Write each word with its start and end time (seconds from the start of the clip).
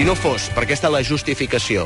Si 0.00 0.06
no 0.08 0.14
fos 0.16 0.46
per 0.56 0.62
aquesta 0.64 0.88
la 0.88 1.02
justificació 1.04 1.82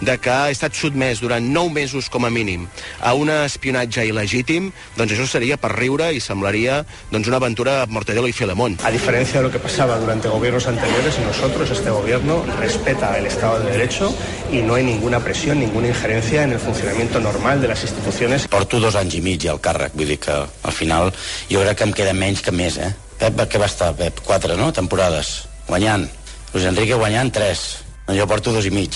de 0.00 0.14
que 0.16 0.30
ha 0.32 0.48
estat 0.48 0.72
sotmès 0.72 1.18
durant 1.20 1.44
9 1.44 1.74
mesos 1.74 2.06
com 2.08 2.24
a 2.24 2.30
mínim 2.32 2.62
a 3.04 3.10
un 3.12 3.28
espionatge 3.28 4.06
il·legítim, 4.08 4.70
doncs 4.96 5.12
això 5.12 5.26
seria 5.28 5.58
per 5.60 5.74
riure 5.74 6.06
i 6.16 6.22
semblaria 6.24 6.78
doncs, 7.10 7.28
una 7.28 7.36
aventura 7.36 7.74
Mortadelo 7.84 8.28
y 8.28 8.32
Filemón. 8.32 8.78
A 8.82 8.90
diferencia 8.90 9.42
de 9.42 9.48
lo 9.48 9.52
que 9.52 9.58
pasaba 9.58 9.98
durante 9.98 10.28
gobiernos 10.28 10.66
anteriores, 10.68 11.18
nosotros, 11.18 11.68
este 11.68 11.90
gobierno, 11.90 12.46
respeta 12.58 13.18
el 13.18 13.26
Estado 13.26 13.60
de 13.60 13.72
Derecho 13.72 14.08
y 14.50 14.62
no 14.62 14.76
hay 14.76 14.84
ninguna 14.84 15.20
presión, 15.20 15.60
ninguna 15.60 15.88
injerencia 15.88 16.44
en 16.44 16.52
el 16.52 16.60
funcionamiento 16.60 17.20
normal 17.20 17.60
de 17.60 17.68
las 17.68 17.82
instituciones. 17.82 18.48
Porto 18.48 18.80
dos 18.80 18.96
anys 18.96 19.18
i 19.18 19.20
mig 19.20 19.44
al 19.52 19.60
càrrec, 19.60 19.92
vull 19.92 20.08
dir 20.08 20.16
que 20.16 20.32
al 20.32 20.72
final 20.72 21.12
jo 21.50 21.60
crec 21.60 21.76
que 21.76 21.90
em 21.90 21.92
queda 21.92 22.16
menys 22.16 22.40
que 22.40 22.56
més, 22.56 22.80
eh? 22.80 22.94
Pep, 23.20 23.44
què 23.44 23.60
va 23.60 23.68
estar, 23.68 23.92
Pep? 24.00 24.24
Quatre, 24.24 24.56
no?, 24.56 24.72
temporades, 24.72 25.42
guanyant. 25.68 26.08
Luis 26.52 26.66
Enrique 26.66 26.94
guanyant 26.94 27.32
tres. 27.32 27.84
No, 28.06 28.14
jo 28.14 28.26
porto 28.26 28.52
dos 28.52 28.66
i 28.66 28.70
mig. 28.70 28.90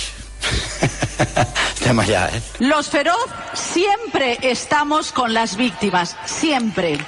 Estem 1.74 2.00
allà, 2.00 2.28
eh? 2.34 2.42
Los 2.58 2.88
feroz 2.88 3.30
siempre 3.55 4.38
estamos 4.42 5.12
con 5.12 5.33
las 5.33 5.56
víctimas, 5.56 6.16
siempre. 6.27 6.98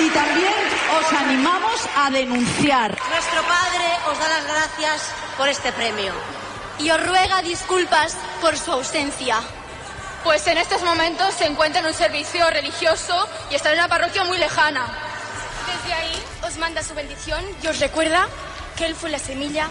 Y 0.00 0.08
también 0.08 0.52
os 0.98 1.12
animamos 1.12 1.80
a 1.96 2.10
denunciar. 2.10 2.96
Nuestro 3.10 3.42
Padre 3.42 3.86
os 4.10 4.18
da 4.18 4.28
las 4.28 4.44
gracias 4.44 5.02
por 5.36 5.48
este 5.48 5.72
premio 5.72 6.12
y 6.78 6.90
os 6.90 7.06
ruega 7.06 7.42
disculpas 7.42 8.16
por 8.40 8.56
su 8.56 8.72
ausencia. 8.72 9.40
Pues 10.24 10.46
en 10.46 10.56
estos 10.56 10.82
momentos 10.82 11.34
se 11.34 11.46
encuentra 11.46 11.80
en 11.80 11.86
un 11.86 11.94
servicio 11.94 12.48
religioso 12.50 13.28
y 13.50 13.54
está 13.54 13.70
en 13.72 13.78
una 13.78 13.88
parroquia 13.88 14.24
muy 14.24 14.38
lejana. 14.38 14.86
Desde 15.66 15.94
ahí 15.94 16.33
os 16.46 16.58
manda 16.58 16.82
su 16.82 16.94
bendición 16.94 17.42
y 17.62 17.66
os 17.66 17.80
recuerda 17.80 18.26
que 18.76 18.86
él 18.86 18.94
fue 18.94 19.10
la 19.10 19.18
semilla, 19.18 19.68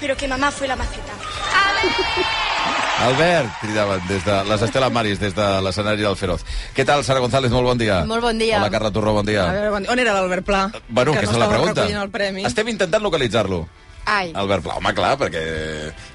pero 0.00 0.16
que 0.16 0.26
mamá 0.28 0.50
fue 0.50 0.66
la 0.66 0.76
maceta. 0.76 1.12
Albert, 3.00 3.48
cridaven 3.62 4.06
des 4.08 4.24
de 4.24 4.44
les 4.44 4.62
Estela 4.62 4.90
Maris, 4.90 5.18
des 5.18 5.34
de 5.34 5.46
l'escenari 5.64 6.02
del 6.02 6.16
Feroz. 6.16 6.44
Què 6.76 6.84
tal, 6.84 7.04
Sara 7.04 7.20
González? 7.24 7.50
Molt 7.50 7.64
bon 7.64 7.78
dia. 7.80 8.02
Molt 8.04 8.22
bon 8.22 8.36
dia. 8.38 8.58
Hola, 8.58 8.70
Carla 8.70 8.90
Torró, 8.92 9.14
bon 9.16 9.24
dia. 9.24 9.46
A 9.48 9.54
veure, 9.54 9.70
bon 9.72 9.86
dia. 9.86 9.92
On 9.92 10.02
era 10.02 10.12
l'Albert 10.12 10.44
Pla? 10.44 10.66
Bueno, 10.88 11.12
que 11.12 11.22
aquesta 11.22 11.38
no 11.38 11.44
és 11.44 11.46
la 11.46 11.54
pregunta. 11.54 12.48
Estem 12.50 12.68
intentant 12.74 13.02
localitzar-lo. 13.02 13.62
Ai. 14.04 14.34
Albert 14.34 14.66
Pla, 14.66 14.76
home, 14.80 14.92
clar, 14.96 15.14
perquè... 15.20 15.44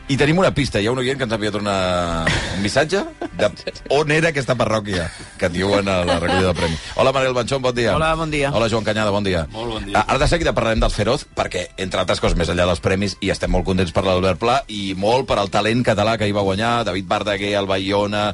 I 0.07 0.19
tenim 0.21 0.37
una 0.37 0.51
pista, 0.53 0.77
hi 0.77 0.85
ha 0.85 0.91
un 0.93 0.99
oient 1.01 1.17
que 1.17 1.25
ens 1.25 1.33
havia 1.33 1.49
donat 1.49 2.27
un 2.53 2.59
missatge 2.61 2.99
de 3.39 3.47
on 3.89 4.11
era 4.13 4.29
aquesta 4.29 4.53
parròquia 4.53 5.07
que 5.41 5.47
diuen 5.49 5.87
a 5.89 5.95
la 6.05 6.19
recollida 6.19 6.51
del 6.51 6.59
premi. 6.59 6.75
Hola, 7.01 7.11
Manel 7.11 7.33
Banchón, 7.33 7.63
bon 7.63 7.73
dia. 7.73 7.95
Hola, 7.95 8.11
bon 8.13 8.29
dia. 8.29 8.51
Hola, 8.53 8.67
Joan 8.69 8.85
Canyada, 8.85 9.09
bon 9.09 9.25
dia. 9.25 9.47
Molt 9.49 9.71
bon 9.73 9.87
dia. 9.87 9.97
Ah, 9.97 10.05
Ara 10.13 10.19
de 10.21 10.27
seguida 10.29 10.53
parlarem 10.53 10.83
del 10.83 10.93
Feroz, 10.93 11.25
perquè, 11.35 11.63
entre 11.81 12.03
altres 12.03 12.21
coses, 12.21 12.37
més 12.37 12.51
enllà 12.53 12.67
dels 12.69 12.83
premis, 12.85 13.15
i 13.25 13.31
estem 13.33 13.49
molt 13.51 13.65
contents 13.65 13.89
per 13.95 14.03
l'Albert 14.05 14.37
Pla 14.43 14.59
i 14.69 14.93
molt 14.93 15.25
per 15.25 15.39
al 15.41 15.49
talent 15.49 15.81
català 15.83 16.19
que 16.21 16.29
hi 16.29 16.37
va 16.37 16.45
guanyar, 16.45 16.85
David 16.85 17.09
Verdaguer, 17.09 17.55
el 17.57 17.65
Bayona, 17.65 18.27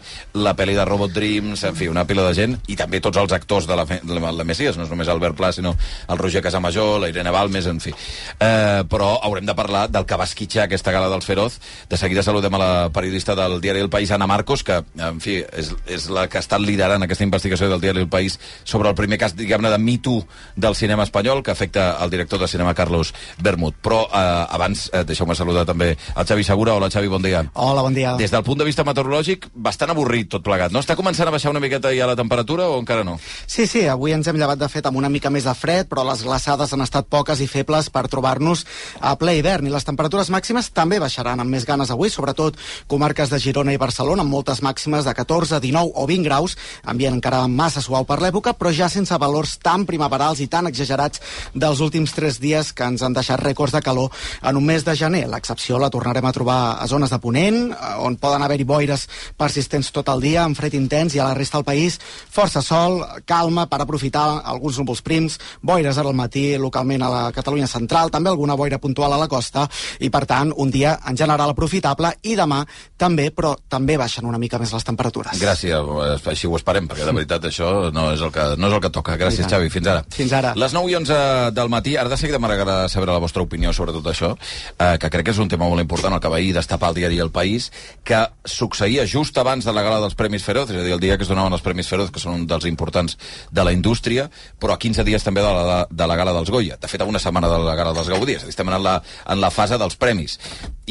la 0.44 0.54
pel·li 0.60 0.76
de 0.76 0.86
Robot 0.92 1.16
Dreams, 1.16 1.64
en 1.72 1.80
fi, 1.80 1.88
una 1.88 2.04
pila 2.04 2.28
de 2.28 2.36
gent, 2.36 2.58
i 2.68 2.76
també 2.76 3.00
tots 3.00 3.24
els 3.24 3.32
actors 3.40 3.70
de 3.72 3.80
la, 3.80 3.88
de 3.88 4.20
la, 4.20 4.36
la 4.36 4.44
Messies, 4.52 4.76
no 4.76 4.84
és 4.84 4.92
només 4.92 5.08
Albert 5.08 5.40
Pla, 5.40 5.54
sinó 5.56 5.72
el 6.12 6.20
Roger 6.20 6.44
Casamajor, 6.44 7.00
la 7.00 7.14
Irene 7.16 7.32
Balmes, 7.32 7.72
en 7.72 7.80
fi. 7.80 7.96
Eh, 7.96 8.84
però 8.92 9.16
haurem 9.24 9.48
de 9.48 9.56
parlar 9.56 9.88
del 9.88 10.06
que 10.06 10.20
va 10.20 10.28
esquitxar 10.28 10.68
aquesta 10.68 10.92
gala 10.92 11.08
dels 11.16 11.26
Feroz. 11.32 11.61
De 11.90 11.98
seguida 11.98 12.24
saludem 12.24 12.54
a 12.56 12.62
la 12.62 12.90
periodista 12.94 13.36
del 13.36 13.60
diari 13.62 13.80
El 13.80 13.90
País, 13.90 14.12
Ana 14.12 14.28
Marcos, 14.28 14.64
que, 14.64 14.82
en 14.98 15.22
fi, 15.22 15.42
és, 15.58 15.74
és 15.88 16.08
la 16.10 16.28
que 16.30 16.40
ha 16.40 16.44
estat 16.44 16.62
liderant 16.62 17.04
aquesta 17.04 17.26
investigació 17.28 17.70
del 17.70 17.82
diari 17.82 18.04
El 18.04 18.10
País 18.10 18.40
sobre 18.64 18.90
el 18.90 18.96
primer 18.96 19.20
cas, 19.22 19.36
diguem-ne, 19.38 19.72
de 19.72 19.80
Me 19.82 19.98
Too 19.98 20.26
del 20.56 20.76
cinema 20.76 21.04
espanyol, 21.04 21.44
que 21.44 21.52
afecta 21.52 21.98
el 22.04 22.10
director 22.10 22.40
de 22.40 22.48
cinema 22.48 22.74
Carlos 22.74 23.14
Bermud. 23.42 23.76
Però 23.82 24.04
eh, 24.08 24.46
abans, 24.50 24.90
eh, 24.94 25.04
deixeu-me 25.08 25.36
saludar 25.36 25.66
també 25.66 25.94
el 25.96 26.26
Xavi 26.28 26.44
Segura. 26.48 26.76
Hola, 26.76 26.90
Xavi, 26.92 27.08
bon 27.12 27.22
dia. 27.22 27.44
Hola, 27.54 27.82
bon 27.82 27.94
dia. 27.94 28.16
Des 28.18 28.32
del 28.32 28.44
punt 28.44 28.60
de 28.60 28.68
vista 28.68 28.86
meteorològic, 28.88 29.50
bastant 29.54 29.94
avorrit 29.94 30.30
tot 30.32 30.44
plegat, 30.46 30.74
no? 30.74 30.82
Està 30.84 30.96
començant 31.00 31.28
a 31.28 31.36
baixar 31.36 31.52
una 31.54 31.62
miqueta 31.64 31.92
ja 31.96 32.08
la 32.10 32.16
temperatura 32.16 32.68
o 32.70 32.80
encara 32.80 33.04
no? 33.04 33.18
Sí, 33.48 33.68
sí, 33.68 33.86
avui 33.90 34.16
ens 34.16 34.28
hem 34.28 34.40
llevat 34.40 34.60
de 34.62 34.70
fet 34.72 34.88
amb 34.88 35.00
una 35.00 35.10
mica 35.12 35.32
més 35.34 35.48
de 35.48 35.54
fred, 35.58 35.90
però 35.92 36.06
les 36.08 36.24
glaçades 36.26 36.74
han 36.74 36.86
estat 36.86 37.10
poques 37.12 37.42
i 37.44 37.48
febles 37.52 37.90
per 37.94 38.08
trobar-nos 38.12 38.66
a 39.00 39.16
ple 39.20 39.36
hivern. 39.38 39.68
I 39.68 39.74
les 39.74 39.88
temperatures 39.88 40.32
màximes 40.34 40.72
també 40.76 41.02
baixaran 41.04 41.44
amb 41.44 41.51
més 41.52 41.68
ganes 41.68 41.92
avui, 41.92 42.10
sobretot 42.10 42.58
comarques 42.88 43.30
de 43.32 43.40
Girona 43.42 43.76
i 43.76 43.82
Barcelona, 43.82 44.24
amb 44.24 44.32
moltes 44.32 44.64
màximes 44.64 45.06
de 45.06 45.14
14, 45.18 45.60
19 45.62 45.94
o 45.96 46.08
20 46.08 46.26
graus, 46.28 46.58
ambient 46.84 47.18
encara 47.18 47.44
massa 47.48 47.84
suau 47.84 48.08
per 48.08 48.22
l'època, 48.24 48.56
però 48.58 48.72
ja 48.74 48.90
sense 48.90 49.18
valors 49.20 49.58
tan 49.62 49.86
primaverals 49.90 50.42
i 50.42 50.48
tan 50.52 50.70
exagerats 50.70 51.22
dels 51.54 51.82
últims 51.84 52.14
tres 52.16 52.40
dies 52.42 52.72
que 52.74 52.88
ens 52.88 53.04
han 53.04 53.16
deixat 53.16 53.42
rècords 53.42 53.76
de 53.76 53.84
calor 53.84 54.12
en 54.42 54.58
un 54.58 54.66
mes 54.66 54.86
de 54.86 54.96
gener. 54.96 55.26
L'excepció 55.30 55.80
la 55.82 55.92
tornarem 55.92 56.26
a 56.26 56.34
trobar 56.36 56.60
a 56.80 56.88
zones 56.88 57.12
de 57.12 57.20
Ponent, 57.20 57.60
eh, 57.72 57.94
on 58.00 58.18
poden 58.22 58.44
haver-hi 58.44 58.66
boires 58.68 59.08
persistents 59.38 59.92
tot 59.92 60.10
el 60.14 60.22
dia, 60.22 60.44
amb 60.44 60.58
fred 60.58 60.74
intens, 60.78 61.16
i 61.16 61.20
a 61.20 61.28
la 61.30 61.38
resta 61.38 61.60
del 61.60 61.68
país 61.68 62.00
força 62.32 62.62
sol, 62.62 63.02
calma 63.26 63.68
per 63.68 63.82
aprofitar 63.82 64.42
alguns 64.46 64.78
núvols 64.80 65.02
prims, 65.02 65.40
boires 65.62 65.98
ara 65.98 66.10
al 66.10 66.18
matí 66.18 66.58
localment 66.58 67.04
a 67.04 67.10
la 67.10 67.24
Catalunya 67.36 67.68
central, 67.68 68.12
també 68.12 68.30
alguna 68.30 68.56
boira 68.56 68.80
puntual 68.80 69.14
a 69.14 69.20
la 69.20 69.28
costa, 69.28 69.68
i 70.00 70.10
per 70.10 70.26
tant 70.26 70.54
un 70.56 70.72
dia 70.72 70.98
en 71.08 71.18
general 71.18 71.41
aprofitable, 71.50 72.14
i 72.24 72.36
demà 72.36 72.62
també, 72.98 73.32
però 73.34 73.56
també 73.70 73.98
baixen 73.98 74.26
una 74.26 74.38
mica 74.38 74.60
més 74.60 74.74
les 74.74 74.84
temperatures. 74.86 75.40
Gràcies, 75.42 75.74
eh, 75.74 76.30
així 76.30 76.48
ho 76.48 76.56
esperem, 76.56 76.88
perquè 76.88 77.06
de 77.06 77.14
veritat 77.14 77.46
això 77.50 77.92
no 77.92 78.12
és 78.14 78.22
el 78.22 78.32
que, 78.32 78.56
no 78.58 78.68
és 78.68 78.74
el 78.74 78.82
que 78.82 78.90
toca. 78.90 79.18
Gràcies. 79.18 79.48
Xavi, 79.50 79.70
fins 79.70 79.88
ara. 79.88 80.06
Fins 80.14 80.34
ara. 80.34 80.54
Les 80.56 80.74
9 80.74 80.92
i 80.92 80.96
11 80.96 81.52
del 81.58 81.70
matí, 81.70 81.98
ara 81.98 82.10
de 82.10 82.18
seguida 82.18 82.40
m'agradarà 82.40 82.88
saber 82.90 83.10
la 83.10 83.20
vostra 83.20 83.42
opinió 83.42 83.74
sobre 83.74 83.92
tot 83.92 84.06
això, 84.06 84.36
eh, 84.78 84.98
que 85.00 85.10
crec 85.10 85.26
que 85.26 85.32
és 85.32 85.40
un 85.40 85.50
tema 85.50 85.68
molt 85.68 85.82
important, 85.82 86.14
el 86.14 86.22
que 86.22 86.30
va 86.30 86.38
ahir 86.38 86.54
destapar 86.54 86.90
el 86.90 86.96
diari 86.96 87.20
El 87.20 87.32
País, 87.32 87.72
que 88.04 88.22
succeïa 88.46 89.08
just 89.08 89.38
abans 89.38 89.66
de 89.66 89.74
la 89.74 89.82
gala 89.82 90.00
dels 90.00 90.16
Premis 90.16 90.44
Feroz, 90.44 90.70
és 90.70 90.78
a 90.78 90.84
dir, 90.84 90.94
el 90.94 91.00
dia 91.00 91.18
que 91.18 91.24
es 91.24 91.30
donaven 91.30 91.54
els 91.54 91.62
Premis 91.66 91.88
Feroz, 91.88 92.12
que 92.12 92.20
són 92.20 92.34
un 92.34 92.48
dels 92.48 92.66
importants 92.66 93.18
de 93.52 93.64
la 93.64 93.74
indústria, 93.74 94.30
però 94.60 94.76
a 94.76 94.80
15 94.80 95.04
dies 95.08 95.24
també 95.24 95.42
de 95.42 95.54
la, 95.54 95.86
de 95.90 96.08
la 96.08 96.16
gala 96.16 96.34
dels 96.34 96.50
Goya. 96.50 96.78
De 96.82 96.88
fet, 96.88 97.02
a 97.02 97.06
una 97.06 97.20
setmana 97.20 97.50
de 97.52 97.60
la 97.64 97.76
gala 97.76 97.94
dels 97.94 98.10
Gaudí, 98.12 98.38
és 98.38 98.44
a 98.44 98.50
dir, 98.50 98.56
estem 98.56 98.70
en 98.70 98.84
la, 98.84 99.00
en 99.28 99.42
la 99.42 99.52
fase 99.52 99.80
dels 99.82 99.98
premis. 100.00 100.38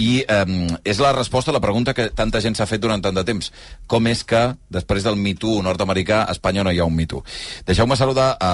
I 0.00 0.22
eh, 0.24 0.78
és 0.88 1.00
la 1.02 1.12
resposta 1.12 1.52
a 1.52 1.54
la 1.54 1.60
pregunta 1.60 1.92
que 1.96 2.08
tanta 2.16 2.40
gent 2.40 2.56
s'ha 2.56 2.68
fet 2.68 2.80
durant 2.80 3.02
tant 3.04 3.16
de 3.16 3.24
temps. 3.26 3.50
Com 3.90 4.08
és 4.08 4.22
que, 4.24 4.40
després 4.72 5.04
del 5.04 5.18
Me 5.20 5.34
Too 5.36 5.60
nord-americà, 5.66 6.22
a 6.24 6.36
Espanya 6.36 6.64
no 6.64 6.72
hi 6.72 6.80
ha 6.80 6.88
un 6.88 6.96
Me 6.96 7.06
Too? 7.10 7.22
Deixeu-me 7.68 7.98
saludar 8.00 8.30
a 8.40 8.52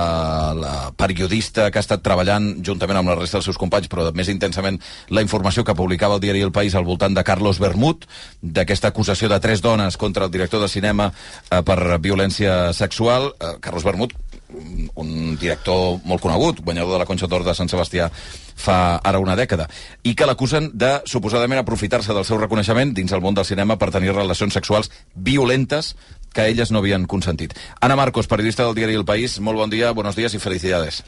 la 0.59 0.75
periodista 0.99 1.71
que 1.71 1.79
ha 1.79 1.85
estat 1.85 2.03
treballant 2.03 2.57
juntament 2.67 3.01
amb 3.01 3.13
la 3.13 3.19
resta 3.21 3.39
dels 3.39 3.51
seus 3.53 3.61
companys, 3.61 3.91
però 3.93 4.09
més 4.17 4.31
intensament 4.33 4.81
la 5.15 5.23
informació 5.23 5.65
que 5.65 5.77
publicava 5.79 6.19
el 6.19 6.25
diari 6.25 6.43
El 6.43 6.55
País 6.55 6.75
al 6.75 6.89
voltant 6.89 7.15
de 7.15 7.25
Carlos 7.27 7.63
Bermud, 7.63 8.09
d'aquesta 8.43 8.91
acusació 8.91 9.31
de 9.31 9.41
tres 9.41 9.63
dones 9.63 9.97
contra 9.97 10.27
el 10.27 10.35
director 10.35 10.63
de 10.63 10.73
cinema 10.73 11.13
eh, 11.13 11.63
per 11.63 11.79
violència 12.03 12.73
sexual. 12.75 13.31
Eh, 13.39 13.57
Carlos 13.61 13.87
Bermud, 13.87 14.15
un, 14.53 15.37
director 15.41 15.99
molt 16.05 16.23
conegut, 16.23 16.63
guanyador 16.65 16.97
de 16.97 17.01
la 17.03 17.09
Conxa 17.09 17.29
d'Or 17.31 17.45
de 17.47 17.55
Sant 17.57 17.71
Sebastià 17.73 18.09
fa 18.57 19.01
ara 19.05 19.21
una 19.21 19.37
dècada, 19.37 19.69
i 20.03 20.15
que 20.15 20.29
l'acusen 20.29 20.71
de 20.75 21.01
suposadament 21.05 21.61
aprofitar-se 21.61 22.15
del 22.15 22.25
seu 22.25 22.41
reconeixement 22.41 22.95
dins 22.97 23.13
el 23.13 23.25
món 23.25 23.37
del 23.37 23.49
cinema 23.49 23.77
per 23.77 23.93
tenir 23.95 24.15
relacions 24.15 24.55
sexuals 24.55 24.91
violentes 25.15 25.95
que 26.37 26.49
elles 26.49 26.71
no 26.71 26.81
havien 26.85 27.07
consentit. 27.07 27.57
Ana 27.81 27.97
Marcos, 27.97 28.29
periodista 28.29 28.65
del 28.65 28.77
diari 28.77 28.95
El 28.95 29.09
País, 29.09 29.41
molt 29.41 29.59
bon 29.59 29.71
dia, 29.71 29.93
buenos 29.93 30.17
días 30.17 30.35
y 30.35 30.39
felicidades. 30.39 31.05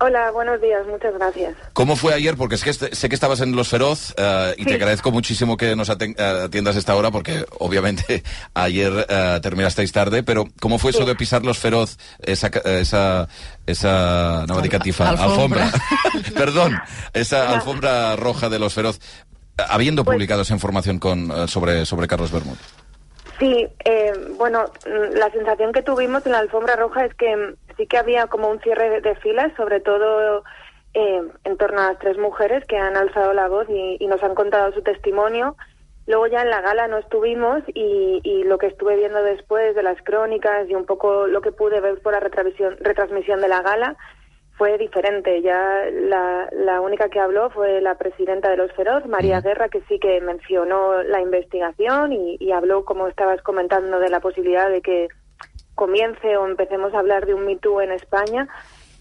Hola, 0.00 0.30
buenos 0.32 0.60
días, 0.60 0.84
muchas 0.88 1.14
gracias. 1.14 1.54
¿Cómo 1.72 1.94
fue 1.96 2.12
ayer? 2.14 2.36
Porque 2.36 2.56
es 2.56 2.64
que 2.64 2.70
este- 2.70 2.94
sé 2.94 3.08
que 3.08 3.14
estabas 3.14 3.40
en 3.40 3.54
Los 3.54 3.68
Feroz 3.68 4.12
eh, 4.16 4.54
y 4.58 4.64
te 4.64 4.74
agradezco 4.74 5.12
muchísimo 5.12 5.56
que 5.56 5.76
nos 5.76 5.88
aten- 5.88 6.16
eh, 6.18 6.42
atiendas 6.46 6.74
esta 6.76 6.94
hora 6.96 7.10
porque 7.12 7.46
obviamente 7.60 8.22
ayer 8.54 9.06
eh, 9.08 9.38
terminasteis 9.40 9.92
tarde, 9.92 10.22
pero 10.24 10.46
¿cómo 10.60 10.78
fue 10.78 10.90
eso 10.90 11.04
de 11.04 11.14
pisar 11.14 11.44
Los 11.44 11.58
Feroz, 11.58 11.96
esa, 12.20 12.50
ca- 12.50 12.60
esa, 12.68 13.28
esa 13.66 14.44
no 14.48 14.60
me 14.60 14.68
catifa, 14.68 15.10
Alfombra. 15.10 15.66
alfombra, 15.66 15.82
perdón, 16.34 16.76
esa 17.12 17.50
alfombra 17.52 18.16
roja 18.16 18.48
de 18.48 18.58
Los 18.58 18.74
Feroz? 18.74 19.00
habiendo 19.68 20.04
publicado 20.04 20.42
esa 20.42 20.52
información 20.54 20.98
con, 20.98 21.48
sobre, 21.48 21.86
sobre 21.86 22.08
Carlos 22.08 22.32
Bermud. 22.32 22.56
Sí, 23.38 23.66
eh, 23.84 24.12
bueno, 24.36 24.64
mm, 24.86 25.16
la 25.16 25.30
sensación 25.30 25.72
que 25.72 25.82
tuvimos 25.82 26.24
en 26.26 26.32
la 26.32 26.38
alfombra 26.38 26.76
roja 26.76 27.04
es 27.04 27.14
que 27.14 27.36
mm, 27.36 27.56
sí 27.76 27.86
que 27.86 27.98
había 27.98 28.26
como 28.28 28.48
un 28.48 28.60
cierre 28.60 29.00
de, 29.00 29.14
filas, 29.16 29.52
sobre 29.56 29.80
todo 29.80 30.44
eh, 30.94 31.22
en 31.44 31.56
torno 31.56 31.80
a 31.80 31.92
las 31.92 31.98
tres 31.98 32.16
mujeres 32.18 32.64
que 32.66 32.76
han 32.76 32.96
alzado 32.96 33.32
la 33.32 33.48
voz 33.48 33.68
y, 33.68 33.96
y 33.98 34.06
nos 34.06 34.22
han 34.22 34.34
contado 34.34 34.72
su 34.72 34.82
testimonio. 34.82 35.56
Luego 36.06 36.26
ya 36.26 36.42
en 36.42 36.50
la 36.50 36.60
gala 36.60 36.86
no 36.86 36.98
estuvimos 36.98 37.62
y, 37.68 38.20
y 38.22 38.44
lo 38.44 38.58
que 38.58 38.66
estuve 38.66 38.96
viendo 38.96 39.22
después 39.22 39.74
de 39.74 39.82
las 39.82 40.00
crónicas 40.02 40.68
y 40.68 40.74
un 40.74 40.84
poco 40.84 41.26
lo 41.26 41.40
que 41.40 41.50
pude 41.50 41.80
ver 41.80 42.00
por 42.02 42.12
la 42.12 42.20
retransmisión 42.20 43.40
de 43.40 43.48
la 43.48 43.62
gala 43.62 43.96
fue 44.56 44.78
diferente. 44.78 45.42
Ya 45.42 45.84
la, 45.90 46.48
la 46.52 46.80
única 46.80 47.08
que 47.08 47.20
habló 47.20 47.50
fue 47.50 47.80
la 47.80 47.96
presidenta 47.96 48.50
de 48.50 48.56
los 48.56 48.72
Feroz, 48.72 49.06
María 49.06 49.40
Guerra, 49.40 49.68
que 49.68 49.82
sí 49.88 49.98
que 49.98 50.20
mencionó 50.20 51.02
la 51.02 51.20
investigación 51.20 52.12
y, 52.12 52.36
y 52.38 52.52
habló, 52.52 52.84
como 52.84 53.08
estabas 53.08 53.42
comentando, 53.42 53.98
de 53.98 54.10
la 54.10 54.20
posibilidad 54.20 54.70
de 54.70 54.80
que 54.80 55.08
comience 55.74 56.36
o 56.36 56.46
empecemos 56.46 56.94
a 56.94 57.00
hablar 57.00 57.26
de 57.26 57.34
un 57.34 57.44
Me 57.44 57.56
Too 57.56 57.80
en 57.80 57.92
España. 57.92 58.48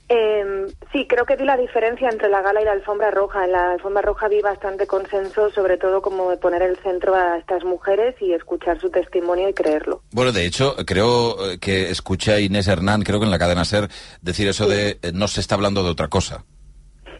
Eh, 0.09 0.67
sí, 0.91 1.07
creo 1.07 1.25
que 1.25 1.35
vi 1.35 1.45
la 1.45 1.57
diferencia 1.57 2.09
entre 2.09 2.29
la 2.29 2.41
gala 2.41 2.61
y 2.61 2.65
la 2.65 2.73
alfombra 2.73 3.09
roja. 3.11 3.45
En 3.45 3.53
la 3.53 3.71
alfombra 3.71 4.01
roja 4.01 4.27
vi 4.27 4.41
bastante 4.41 4.85
consenso, 4.85 5.49
sobre 5.51 5.77
todo 5.77 6.01
como 6.01 6.29
de 6.29 6.37
poner 6.37 6.61
el 6.61 6.77
centro 6.77 7.15
a 7.15 7.37
estas 7.37 7.63
mujeres 7.63 8.15
y 8.21 8.33
escuchar 8.33 8.79
su 8.79 8.89
testimonio 8.89 9.49
y 9.49 9.53
creerlo. 9.53 10.01
Bueno, 10.11 10.31
de 10.31 10.45
hecho, 10.45 10.75
creo 10.85 11.51
eh, 11.51 11.59
que 11.59 11.89
escuché 11.89 12.33
a 12.33 12.39
Inés 12.39 12.67
Hernán, 12.67 13.03
creo 13.03 13.19
que 13.19 13.25
en 13.25 13.31
la 13.31 13.39
cadena 13.39 13.65
SER, 13.65 13.87
decir 14.21 14.47
eso 14.47 14.67
de 14.67 14.99
eh, 15.01 15.11
no 15.13 15.27
se 15.27 15.41
está 15.41 15.55
hablando 15.55 15.83
de 15.83 15.91
otra 15.91 16.09
cosa. 16.09 16.43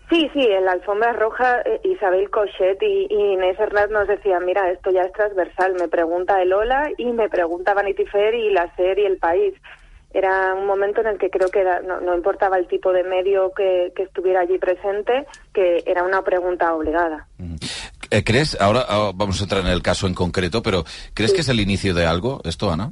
Sí, 0.09 0.29
sí, 0.33 0.41
en 0.41 0.65
la 0.65 0.73
alfombra 0.73 1.13
roja 1.13 1.61
eh, 1.61 1.79
Isabel 1.85 2.29
Cochet 2.29 2.77
y, 2.83 3.07
y 3.09 3.33
Inés 3.33 3.57
Hernández 3.57 3.91
nos 3.91 4.07
decían, 4.07 4.45
mira, 4.45 4.69
esto 4.69 4.91
ya 4.91 5.01
es 5.01 5.13
transversal, 5.13 5.73
me 5.79 5.87
pregunta 5.87 6.41
el 6.41 6.53
Ola 6.53 6.91
y 6.97 7.05
me 7.05 7.29
pregunta 7.29 7.73
Vanity 7.73 8.05
Fair 8.05 8.35
y 8.35 8.51
la 8.51 8.71
SER 8.75 8.99
y 8.99 9.05
el 9.05 9.17
país. 9.17 9.55
Era 10.13 10.53
un 10.53 10.65
momento 10.67 11.01
en 11.01 11.07
el 11.07 11.17
que 11.17 11.29
creo 11.29 11.49
que 11.49 11.61
era- 11.61 11.81
no, 11.81 11.99
no 11.99 12.15
importaba 12.15 12.57
el 12.57 12.67
tipo 12.67 12.91
de 12.93 13.03
medio 13.03 13.51
que, 13.53 13.91
que 13.95 14.03
estuviera 14.03 14.41
allí 14.41 14.57
presente, 14.59 15.25
que 15.53 15.83
era 15.85 16.03
una 16.03 16.21
pregunta 16.21 16.73
obligada. 16.73 17.27
Eh, 18.11 18.23
¿Crees, 18.23 18.59
ahora, 18.61 18.81
ahora 18.81 19.11
vamos 19.15 19.39
a 19.39 19.43
entrar 19.43 19.61
en 19.61 19.71
el 19.71 19.81
caso 19.81 20.05
en 20.07 20.13
concreto, 20.13 20.61
pero 20.61 20.83
¿crees 21.15 21.33
que 21.33 21.41
es 21.41 21.49
el 21.49 21.59
inicio 21.59 21.93
de 21.95 22.05
algo 22.05 22.41
esto, 22.45 22.71
Ana? 22.71 22.91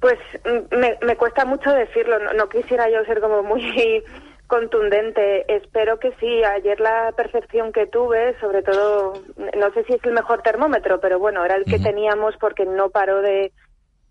Pues 0.00 0.18
mm, 0.44 0.76
me, 0.76 0.96
me 1.02 1.16
cuesta 1.16 1.44
mucho 1.44 1.70
decirlo, 1.70 2.18
no, 2.20 2.32
no 2.34 2.48
quisiera 2.48 2.88
yo 2.88 3.04
ser 3.04 3.20
como 3.20 3.42
muy 3.42 4.02
contundente. 4.46 5.44
Espero 5.54 5.98
que 5.98 6.12
sí. 6.20 6.42
Ayer 6.44 6.80
la 6.80 7.12
percepción 7.16 7.72
que 7.72 7.86
tuve, 7.86 8.38
sobre 8.40 8.62
todo, 8.62 9.14
no 9.58 9.72
sé 9.72 9.84
si 9.84 9.94
es 9.94 10.04
el 10.04 10.12
mejor 10.12 10.42
termómetro, 10.42 11.00
pero 11.00 11.18
bueno, 11.18 11.44
era 11.44 11.56
el 11.56 11.64
que 11.64 11.78
teníamos 11.78 12.34
porque 12.40 12.64
no 12.64 12.90
paró 12.90 13.22
de, 13.22 13.52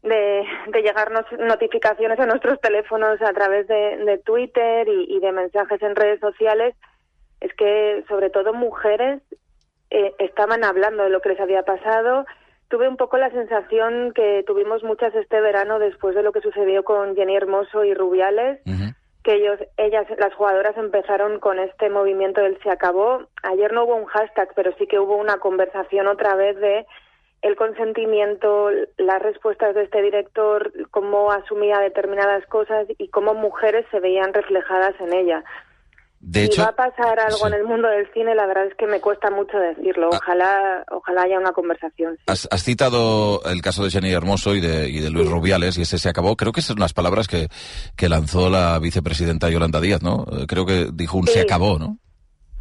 de, 0.04 0.46
de 0.68 0.82
llegarnos 0.82 1.26
notificaciones 1.38 2.20
a 2.20 2.26
nuestros 2.26 2.60
teléfonos 2.62 3.22
a 3.22 3.34
través 3.34 3.68
de, 3.68 3.98
de 3.98 4.18
Twitter 4.20 4.88
y, 4.88 5.16
y 5.16 5.20
de 5.20 5.32
mensajes 5.32 5.82
en 5.82 5.96
redes 5.96 6.20
sociales. 6.20 6.76
Es 7.42 7.54
que, 7.54 8.04
sobre 8.08 8.30
todo, 8.30 8.54
mujeres 8.54 9.22
eh, 9.90 10.14
estaban 10.20 10.64
hablando 10.64 11.04
de 11.04 11.10
lo 11.10 11.22
que 11.22 11.30
les 11.30 11.40
había 11.40 11.64
pasado. 11.64 12.26
Tuve 12.68 12.88
un 12.88 12.98
poco 12.98 13.18
la 13.18 13.32
sensación 13.32 14.12
que 14.14 14.44
tuvimos 14.46 14.84
muchas 14.84 15.16
este 15.16 15.42
verano 15.42 15.80
después 15.80 16.16
de 16.16 16.22
lo 16.22 16.32
que 16.32 16.42
sucedió 16.42 16.84
con 16.84 17.16
Jenny 17.16 17.36
Hermoso 17.36 17.84
y 17.84 17.94
Rubiales, 17.96 18.62
que 19.24 19.34
ellos, 19.34 19.60
ellas, 19.78 20.06
las 20.18 20.34
jugadoras 20.36 20.78
empezaron 20.78 21.40
con 21.40 21.60
este 21.60 21.90
movimiento 21.90 22.42
del 22.42 22.62
se 22.62 22.70
acabó. 22.70 23.28
Ayer 23.42 23.74
no 23.74 23.86
hubo 23.86 23.96
un 23.96 24.06
hashtag, 24.06 24.50
pero 24.56 24.72
sí 24.78 24.86
que 24.86 25.00
hubo 25.00 25.18
una 25.18 25.38
conversación 25.38 26.08
otra 26.08 26.36
vez 26.36 26.58
de 26.58 26.86
el 27.42 27.56
consentimiento, 27.56 28.70
las 28.98 29.22
respuestas 29.22 29.74
de 29.76 29.84
este 29.84 30.02
director, 30.02 30.72
cómo 30.92 31.32
asumía 31.32 31.80
determinadas 31.80 32.46
cosas 32.48 32.88
y 32.98 33.08
cómo 33.10 33.34
mujeres 33.34 33.86
se 33.92 34.00
veían 34.00 34.34
reflejadas 34.34 34.94
en 35.00 35.14
ella. 35.14 35.44
De 36.22 36.42
si 36.42 36.46
hecho, 36.48 36.64
va 36.64 36.68
a 36.70 36.76
pasar 36.76 37.18
algo 37.18 37.38
sí. 37.38 37.44
Ah. 37.46 37.48
en 37.48 37.54
el 37.54 37.64
mundo 37.64 37.88
del 37.88 38.12
cine, 38.12 38.36
la 38.36 38.46
verdad 38.46 38.66
es 38.66 38.76
que 38.76 38.88
me 38.88 39.00
cuesta 39.00 39.32
mucho 39.32 39.58
decirlo. 39.58 40.10
Ojalá, 40.10 40.84
ojalá 40.92 41.22
haya 41.22 41.40
una 41.40 41.54
conversación. 41.54 42.18
sí. 42.18 42.24
Has, 42.28 42.46
has 42.52 42.62
citado 42.62 43.40
el 43.46 43.62
caso 43.62 43.86
de 43.86 43.90
Jenny 43.90 44.12
Hermoso 44.12 44.54
y 44.54 44.60
de, 44.60 44.90
y 44.90 45.00
de 45.00 45.10
Luis 45.10 45.30
Rubiales, 45.30 45.78
y 45.78 45.84
ese 45.84 45.98
se 45.98 46.10
acabó. 46.10 46.36
Creo 46.36 46.52
que 46.52 46.60
esas 46.60 46.74
son 46.74 46.80
las 46.82 46.92
palabras 46.94 47.30
que, 47.30 47.48
que 47.96 48.10
lanzó 48.10 48.50
la 48.50 48.78
vicepresidenta 48.80 49.50
Yolanda 49.50 49.80
Díaz, 49.80 50.04
¿no? 50.04 50.26
Eh, 50.34 50.46
Creo 50.46 50.66
que 50.66 50.88
dijo 50.92 51.18
un 51.18 51.26
se 51.28 51.34
Sí. 51.36 51.40
acabó, 51.40 51.80
¿no? 51.80 51.98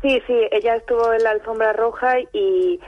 Sí, 0.02 0.22
sí, 0.28 0.34
ella 0.52 0.76
estuvo 0.76 1.12
en 1.12 1.24
la 1.24 1.30
alfombra 1.30 1.72
roja 1.72 2.14
y, 2.32 2.78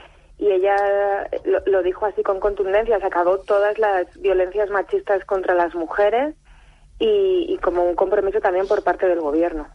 y 0.41 0.51
ella 0.51 1.29
lo, 1.45 1.59
lo 1.67 1.83
dijo 1.83 2.07
así 2.07 2.23
con 2.23 2.39
contundencia, 2.39 2.99
se 2.99 3.05
acabó 3.05 3.37
todas 3.37 3.77
las 3.77 4.07
violencias 4.19 4.71
machistas 4.71 5.23
contra 5.23 5.53
las 5.53 5.75
mujeres 5.75 6.35
y, 7.01 7.53
y 7.53 7.57
como 7.57 7.83
un 7.83 7.95
compromiso 7.95 8.39
también 8.39 8.67
por 8.67 8.83
parte 8.83 9.07
del 9.07 9.19
gobierno. 9.19 9.67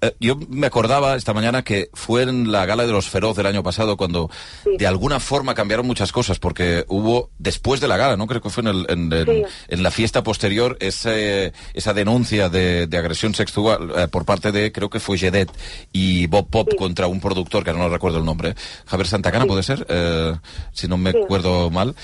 Eh, 0.00 0.14
yo 0.20 0.36
me 0.48 0.68
acordaba 0.68 1.16
esta 1.16 1.34
mañana 1.34 1.62
que 1.64 1.90
fue 1.92 2.22
en 2.22 2.52
la 2.52 2.64
gala 2.66 2.86
de 2.86 2.92
los 2.92 3.08
Feroz 3.08 3.36
del 3.36 3.46
año 3.46 3.62
pasado 3.64 3.96
cuando 3.96 4.30
de 4.78 4.86
alguna 4.86 5.18
forma 5.18 5.54
cambiaron 5.54 5.86
muchas 5.86 6.12
cosas 6.12 6.38
porque 6.38 6.84
hubo 6.88 7.30
después 7.38 7.80
de 7.80 7.88
la 7.88 7.96
gala, 7.96 8.16
¿no? 8.16 8.26
Creo 8.28 8.40
que 8.40 8.50
fue 8.50 8.62
en, 8.62 8.68
el- 8.68 8.86
en- 8.88 9.12
en- 9.12 9.26
Sí. 9.26 9.42
en 9.68 9.82
la 9.82 9.90
fiesta 9.90 10.22
posterior 10.22 10.76
ese- 10.80 11.52
esa 11.74 11.92
denuncia 11.94 12.48
de, 12.48 12.86
de 12.86 12.96
agresión 12.98 13.34
sexual 13.34 13.92
eh, 13.96 14.06
por 14.08 14.24
parte 14.24 14.52
de, 14.52 14.70
creo 14.70 14.88
que 14.88 15.00
fue 15.00 15.18
Jedet 15.18 15.50
y 15.92 16.26
Bob 16.28 16.48
Pop 16.48 16.68
contra 16.78 17.08
un 17.08 17.20
productor 17.20 17.64
que 17.64 17.72
no 17.72 17.88
recuerdo 17.88 18.18
el 18.18 18.24
nombre. 18.24 18.54
Javier 18.86 19.06
Santacana 19.08 19.46
puede 19.46 19.62
ser, 19.64 19.84
Eh, 19.88 20.32
si 20.72 20.86
no 20.86 20.96
me 20.96 21.10
Sí. 21.12 21.18
acuerdo 21.24 21.70
mal. 21.70 21.94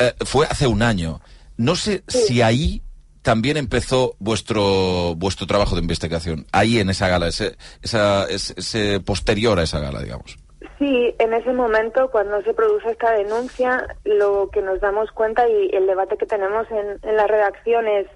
Eh, 0.00 0.12
fue 0.24 0.46
hace 0.46 0.66
un 0.66 0.82
año. 0.82 1.20
No 1.56 1.76
sé 1.76 2.02
si 2.08 2.42
ahí 2.42 2.82
también 3.26 3.56
empezó 3.56 4.14
vuestro 4.20 5.16
vuestro 5.16 5.48
trabajo 5.48 5.74
de 5.74 5.80
investigación, 5.80 6.46
ahí 6.52 6.78
en 6.78 6.90
esa 6.90 7.08
gala, 7.08 7.26
ese, 7.26 7.56
esa, 7.82 8.24
ese, 8.26 8.54
ese 8.56 9.00
posterior 9.00 9.58
a 9.58 9.64
esa 9.64 9.80
gala, 9.80 10.00
digamos. 10.00 10.38
Sí, 10.78 11.12
en 11.18 11.34
ese 11.34 11.52
momento, 11.52 12.08
cuando 12.12 12.40
se 12.42 12.54
produce 12.54 12.88
esta 12.88 13.10
denuncia, 13.10 13.84
lo 14.04 14.48
que 14.52 14.62
nos 14.62 14.80
damos 14.80 15.10
cuenta 15.10 15.48
y 15.48 15.70
el 15.74 15.88
debate 15.88 16.16
que 16.16 16.26
tenemos 16.26 16.70
en, 16.70 17.00
en 17.02 17.16
la 17.16 17.26
redacción 17.26 17.88
es, 17.88 18.06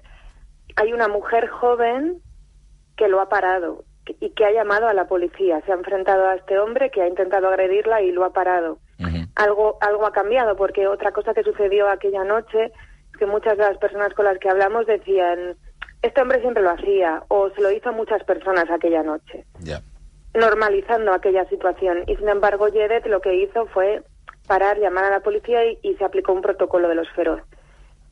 hay 0.77 0.93
una 0.93 1.09
mujer 1.09 1.49
joven 1.49 2.21
que 2.95 3.09
lo 3.09 3.19
ha 3.19 3.27
parado 3.27 3.83
y 4.21 4.29
que 4.29 4.45
ha 4.45 4.53
llamado 4.53 4.87
a 4.87 4.93
la 4.93 5.09
policía. 5.09 5.61
Se 5.65 5.73
ha 5.73 5.75
enfrentado 5.75 6.25
a 6.25 6.35
este 6.35 6.57
hombre 6.57 6.89
que 6.89 7.01
ha 7.01 7.07
intentado 7.09 7.49
agredirla 7.49 8.01
y 8.01 8.13
lo 8.13 8.23
ha 8.23 8.31
parado. 8.31 8.79
Algo, 9.35 9.77
algo 9.81 10.05
ha 10.05 10.13
cambiado, 10.13 10.55
porque 10.55 10.87
otra 10.87 11.11
cosa 11.11 11.33
que 11.33 11.43
sucedió 11.43 11.89
aquella 11.89 12.23
noche 12.23 12.71
que 13.21 13.27
muchas 13.27 13.55
de 13.55 13.63
las 13.63 13.77
personas 13.77 14.11
con 14.15 14.25
las 14.25 14.39
que 14.39 14.49
hablamos 14.49 14.87
decían, 14.87 15.55
este 16.01 16.19
hombre 16.19 16.41
siempre 16.41 16.63
lo 16.63 16.71
hacía, 16.71 17.21
o 17.27 17.51
se 17.51 17.61
lo 17.61 17.69
hizo 17.69 17.89
a 17.89 17.91
muchas 17.91 18.23
personas 18.23 18.65
aquella 18.71 19.03
noche 19.03 19.45
normalizando 20.33 21.13
aquella 21.13 21.45
situación. 21.45 22.03
Y 22.07 22.15
sin 22.15 22.29
embargo, 22.29 22.67
Yedet 22.67 23.05
lo 23.05 23.21
que 23.21 23.35
hizo 23.35 23.67
fue 23.67 24.01
parar, 24.47 24.79
llamar 24.79 25.03
a 25.03 25.11
la 25.11 25.19
policía 25.19 25.63
y, 25.65 25.77
y 25.83 25.93
se 25.95 26.05
aplicó 26.05 26.33
un 26.33 26.41
protocolo 26.41 26.87
de 26.87 26.95
los 26.95 27.09
feroz. 27.11 27.41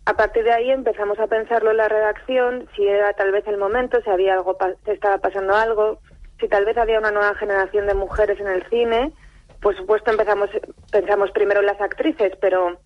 A 0.06 0.14
partir 0.14 0.44
de 0.44 0.52
ahí 0.52 0.70
empezamos 0.70 1.18
a 1.18 1.26
pensarlo 1.26 1.72
en 1.72 1.78
la 1.78 1.88
redacción, 1.88 2.68
si 2.76 2.88
era 2.88 3.14
tal 3.14 3.32
vez 3.32 3.48
el 3.48 3.58
momento, 3.58 4.02
si 4.04 4.10
había 4.12 4.34
algo, 4.34 4.58
si 4.86 4.92
estaba 4.92 5.18
pasando 5.18 5.56
algo, 5.56 6.02
si 6.40 6.48
tal 6.48 6.66
vez 6.66 6.78
había 6.78 7.00
una 7.00 7.12
nueva 7.12 7.34
generación 7.36 7.88
de 7.88 7.96
mujeres 7.96 8.40
en 8.40 8.48
el 8.48 8.64
cine. 8.70 9.12
Por 9.60 9.76
supuesto, 9.76 10.12
empezamos, 10.12 10.50
pensamos 10.92 11.32
primero 11.32 11.62
en 11.62 11.68
las 11.68 11.82
actrices, 11.82 12.34
pero 12.40 12.78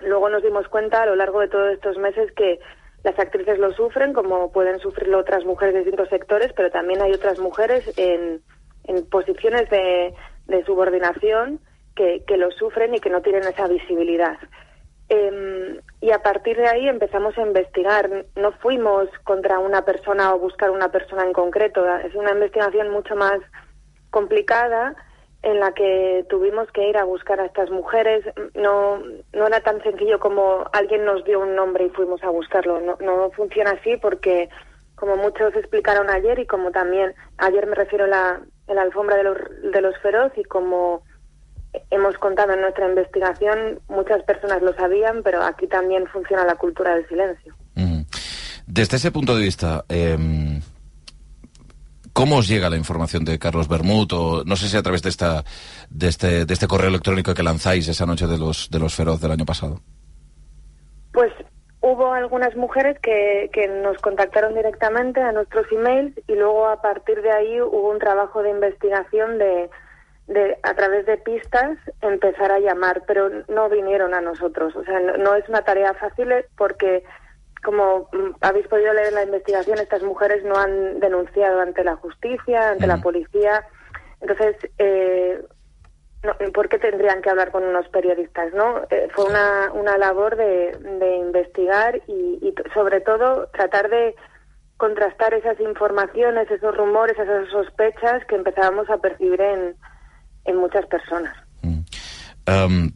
luego 0.00 0.28
nos 0.28 0.42
dimos 0.42 0.68
cuenta 0.68 1.02
a 1.02 1.06
lo 1.06 1.16
largo 1.16 1.40
de 1.40 1.48
todos 1.48 1.72
estos 1.72 1.96
meses 1.98 2.30
que 2.32 2.60
las 3.02 3.18
actrices 3.18 3.58
lo 3.58 3.72
sufren, 3.72 4.12
como 4.12 4.52
pueden 4.52 4.78
sufrirlo 4.78 5.18
otras 5.18 5.44
mujeres 5.44 5.74
de 5.74 5.80
distintos 5.80 6.08
sectores, 6.08 6.52
pero 6.54 6.70
también 6.70 7.00
hay 7.00 7.12
otras 7.12 7.38
mujeres 7.38 7.90
en, 7.96 8.42
posiciones 9.10 9.70
de, 9.70 10.14
subordinación 10.66 11.60
que, 11.94 12.24
que 12.26 12.36
lo 12.36 12.50
sufren 12.50 12.94
y 12.94 13.00
que 13.00 13.10
no 13.10 13.22
tienen 13.22 13.44
esa 13.44 13.68
visibilidad. 13.68 14.36
Em, 15.08 15.80
y 16.00 16.12
a 16.12 16.22
partir 16.22 16.56
de 16.56 16.68
ahí 16.68 16.88
empezamos 16.88 17.36
a 17.36 17.42
investigar. 17.42 18.26
No 18.36 18.52
fuimos 18.52 19.08
contra 19.24 19.58
una 19.58 19.84
persona 19.84 20.32
o 20.32 20.38
buscar 20.38 20.70
una 20.70 20.90
persona 20.90 21.24
en 21.24 21.32
concreto. 21.32 21.84
Es 21.98 22.14
una 22.14 22.30
investigación 22.30 22.90
mucho 22.90 23.16
más 23.16 23.40
complicada 24.10 24.94
en 25.42 25.58
la 25.58 25.72
que 25.72 26.24
tuvimos 26.28 26.70
que 26.72 26.88
ir 26.88 26.98
a 26.98 27.04
buscar 27.04 27.40
a 27.40 27.46
estas 27.46 27.70
mujeres. 27.70 28.24
No, 28.54 28.98
no 29.32 29.46
era 29.46 29.60
tan 29.60 29.82
sencillo 29.82 30.18
como 30.18 30.64
alguien 30.72 31.04
nos 31.04 31.24
dio 31.24 31.40
un 31.40 31.54
nombre 31.54 31.86
y 31.86 31.90
fuimos 31.90 32.22
a 32.22 32.30
buscarlo. 32.30 32.80
No, 32.80 32.96
no 33.00 33.30
funciona 33.30 33.70
así 33.72 33.96
porque, 33.96 34.50
como 34.96 35.16
muchos 35.16 35.54
explicaron 35.54 36.10
ayer 36.10 36.38
y 36.38 36.46
como 36.46 36.70
también 36.70 37.14
ayer 37.38 37.66
me 37.66 37.74
refiero 37.74 38.04
a 38.04 38.08
la, 38.08 38.40
la 38.68 38.82
alfombra 38.82 39.16
de 39.16 39.24
los, 39.24 39.38
de 39.72 39.80
los 39.80 39.96
feroz 39.98 40.32
y 40.36 40.44
como 40.44 41.02
hemos 41.90 42.18
contado 42.18 42.52
en 42.52 42.60
nuestra 42.60 42.88
investigación, 42.88 43.80
muchas 43.88 44.22
personas 44.24 44.60
lo 44.60 44.74
sabían, 44.74 45.22
pero 45.22 45.42
aquí 45.42 45.66
también 45.66 46.06
funciona 46.08 46.44
la 46.44 46.56
cultura 46.56 46.94
del 46.94 47.08
silencio. 47.08 47.54
Desde 48.66 48.98
ese 48.98 49.10
punto 49.10 49.34
de 49.34 49.42
vista, 49.42 49.84
eh, 49.88 50.16
¿Cómo 52.20 52.36
os 52.36 52.48
llega 52.48 52.68
la 52.68 52.76
información 52.76 53.24
de 53.24 53.38
Carlos 53.38 53.66
Bermud? 53.66 54.12
O 54.12 54.44
no 54.44 54.54
sé 54.54 54.68
si 54.68 54.76
a 54.76 54.82
través 54.82 55.00
de, 55.00 55.08
esta, 55.08 55.42
de, 55.88 56.06
este, 56.06 56.44
de 56.44 56.52
este 56.52 56.66
correo 56.66 56.90
electrónico 56.90 57.32
que 57.32 57.42
lanzáis 57.42 57.88
esa 57.88 58.04
noche 58.04 58.26
de 58.26 58.36
los, 58.36 58.68
de 58.70 58.78
los 58.78 58.94
feroz 58.94 59.22
del 59.22 59.30
año 59.30 59.46
pasado. 59.46 59.80
Pues 61.14 61.32
hubo 61.80 62.12
algunas 62.12 62.54
mujeres 62.56 62.98
que, 63.00 63.48
nos 63.82 63.96
contactaron 64.02 64.54
directamente 64.54 65.22
a 65.22 65.32
nuestros 65.32 65.64
emails 65.72 66.12
y 66.28 66.34
luego 66.34 66.68
a 66.68 66.82
partir 66.82 67.22
de 67.22 67.32
ahí 67.32 67.58
hubo 67.58 67.90
un 67.90 67.98
trabajo 67.98 68.42
de 68.42 68.50
investigación 68.50 69.38
de, 69.38 69.70
de 70.26 70.58
a 70.62 70.74
través 70.74 71.06
de 71.06 71.16
pistas 71.16 71.78
empezar 72.02 72.52
a 72.52 72.60
llamar, 72.60 73.02
pero 73.06 73.30
no 73.48 73.70
vinieron 73.70 74.12
a 74.12 74.20
nosotros. 74.20 74.76
O 74.76 74.84
sea, 74.84 75.00
no, 75.00 75.16
no 75.16 75.36
es 75.36 75.48
una 75.48 75.62
tarea 75.62 75.94
fácil 75.94 76.28
porque 76.58 77.02
como 77.62 78.08
mm, 78.12 78.36
habéis 78.40 78.66
podido 78.68 78.92
leer 78.92 79.08
en 79.08 79.14
la 79.14 79.24
investigación, 79.24 79.78
estas 79.78 80.02
mujeres 80.02 80.44
no 80.44 80.56
han 80.56 81.00
denunciado 81.00 81.60
ante 81.60 81.84
la 81.84 81.96
justicia, 81.96 82.70
ante 82.70 82.86
la 82.86 82.98
policía. 82.98 83.64
Entonces, 84.20 84.56
eh, 84.78 85.42
no, 86.22 86.52
¿por 86.52 86.68
qué 86.68 86.78
tendrían 86.78 87.22
que 87.22 87.30
hablar 87.30 87.50
con 87.50 87.64
unos 87.64 87.88
periodistas? 87.88 88.52
no 88.52 88.82
eh, 88.90 89.08
Fue 89.14 89.24
una, 89.24 89.72
una 89.72 89.96
labor 89.96 90.36
de, 90.36 90.72
de 90.72 91.16
investigar 91.16 92.00
y, 92.06 92.54
sobre 92.74 93.00
todo 93.00 93.48
tratar 93.48 93.88
de 93.88 94.14
contrastar 94.76 95.34
esas 95.34 95.60
informaciones, 95.60 96.50
esos 96.50 96.76
rumores, 96.76 97.18
esas 97.18 97.48
sospechas 97.50 98.24
que 98.26 98.36
empezábamos 98.36 98.88
a 98.88 98.98
percibir 98.98 99.40
en, 99.40 99.76
en 100.44 100.56
muchas 100.56 100.86
personas. 100.86 101.36
Em, 102.46 102.90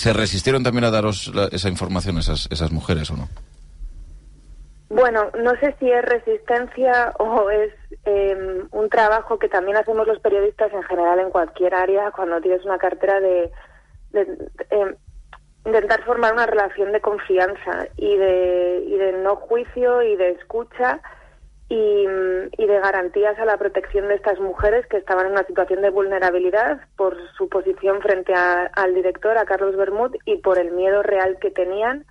¿Se 0.00 0.14
resistieron 0.14 0.62
también 0.62 0.84
a 0.84 0.90
daros 0.90 1.30
la- 1.34 1.48
esa 1.52 1.68
información 1.68 2.16
esas, 2.16 2.48
esas 2.50 2.72
mujeres 2.72 3.10
o 3.10 3.16
no? 3.18 3.28
Bueno, 4.88 5.30
no 5.38 5.50
sé 5.60 5.74
si 5.78 5.90
es 5.90 6.02
resistencia 6.02 7.12
o 7.18 7.50
es 7.50 7.70
eh, 8.06 8.64
un 8.70 8.88
trabajo 8.88 9.38
que 9.38 9.50
también 9.50 9.76
hacemos 9.76 10.06
los 10.06 10.18
periodistas 10.20 10.72
en 10.72 10.82
general 10.84 11.20
en 11.20 11.28
cualquier 11.28 11.74
área 11.74 12.10
cuando 12.12 12.40
tienes 12.40 12.64
una 12.64 12.78
cartera 12.78 13.20
de, 13.20 13.52
de- 14.12 14.48
eh, 14.70 14.94
intentar 15.66 16.02
formar 16.04 16.32
una 16.32 16.46
relación 16.46 16.92
de 16.92 17.02
confianza 17.02 17.86
y 17.98 18.16
de, 18.16 18.82
y 18.86 18.96
de 18.96 19.12
no 19.22 19.36
juicio 19.36 20.00
y 20.02 20.16
de 20.16 20.30
escucha 20.30 21.02
y, 21.70 22.04
y 22.58 22.66
de 22.66 22.80
garantías 22.80 23.38
a 23.38 23.44
la 23.46 23.56
protección 23.56 24.08
de 24.08 24.16
estas 24.16 24.38
mujeres 24.40 24.84
que 24.88 24.96
estaban 24.98 25.26
en 25.26 25.32
una 25.32 25.46
situación 25.46 25.80
de 25.80 25.90
vulnerabilidad 25.90 26.80
por 26.96 27.16
su 27.38 27.48
posición 27.48 28.02
frente 28.02 28.34
a- 28.34 28.66
al 28.74 28.92
director, 28.94 29.38
a 29.38 29.44
Carlos 29.46 29.76
Bermud, 29.76 30.14
y 30.26 30.36
por 30.38 30.58
el 30.58 30.72
miedo 30.72 31.02
real 31.02 31.38
que 31.40 31.50
tenían 31.52 32.04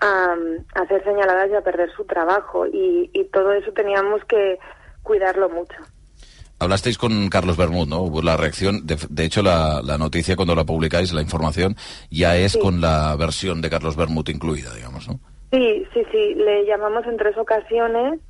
a, 0.00 0.34
a 0.74 0.86
ser 0.86 1.02
señaladas 1.04 1.50
y 1.50 1.54
a 1.54 1.62
perder 1.62 1.90
su 1.96 2.04
trabajo. 2.04 2.66
Y, 2.66 3.10
y 3.12 3.24
todo 3.24 3.52
eso 3.52 3.72
teníamos 3.72 4.24
que 4.24 4.58
cuidarlo 5.02 5.48
mucho. 5.50 5.74
Hablasteis 6.60 6.96
con 6.96 7.28
Carlos 7.28 7.56
Bermud, 7.56 7.88
¿no? 7.88 8.02
Hubo 8.02 8.22
La 8.22 8.36
reacción, 8.36 8.86
de, 8.86 8.96
de 9.10 9.24
hecho, 9.24 9.42
la, 9.42 9.80
la 9.82 9.98
noticia 9.98 10.36
cuando 10.36 10.54
la 10.54 10.62
publicáis, 10.64 11.12
la 11.12 11.20
información, 11.22 11.74
ya 12.08 12.36
es 12.36 12.56
con 12.56 12.80
la 12.80 13.16
versión 13.16 13.60
de 13.60 13.68
Carlos 13.68 13.96
Bermud 13.96 14.28
incluida, 14.28 14.72
digamos, 14.72 15.08
¿no? 15.08 15.18
Sí, 15.50 15.84
sí, 15.92 16.06
sí. 16.12 16.34
Le 16.36 16.64
llamamos 16.64 17.04
en 17.06 17.16
tres 17.16 17.36
ocasiones. 17.36 18.20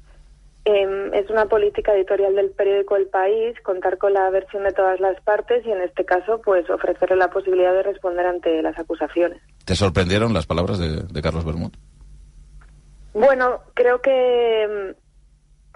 Em, 0.64 1.12
es 1.12 1.28
una 1.28 1.46
política 1.46 1.92
editorial 1.92 2.36
del 2.36 2.50
periódico 2.52 2.94
El 2.96 3.08
País 3.08 3.56
contar 3.64 3.98
con 3.98 4.12
la 4.12 4.30
versión 4.30 4.62
de 4.62 4.72
todas 4.72 5.00
las 5.00 5.20
partes 5.22 5.66
y 5.66 5.72
en 5.72 5.82
este 5.82 6.04
caso, 6.04 6.40
pues 6.44 6.70
ofrecerle 6.70 7.16
la 7.16 7.30
posibilidad 7.30 7.72
de 7.72 7.82
responder 7.82 8.26
ante 8.26 8.62
las 8.62 8.78
acusaciones. 8.78 9.42
¿Te 9.64 9.74
sorprendieron 9.74 10.32
las 10.32 10.46
palabras 10.46 10.78
de, 10.78 11.02
de 11.02 11.22
Carlos 11.22 11.44
Bermud? 11.44 11.72
Bueno, 13.12 13.60
creo 13.74 14.00
que 14.00 14.62
em, 14.62 14.94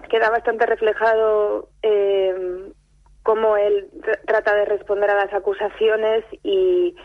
queda 0.09 0.29
bastante 0.29 0.65
reflejado 0.65 1.69
em, 1.81 2.71
cómo 3.23 3.57
él 3.57 3.89
tr- 3.99 4.19
trata 4.25 4.55
de 4.55 4.65
responder 4.65 5.09
a 5.09 5.25
las 5.25 5.33
acusaciones 5.33 6.23
y, 6.43 6.95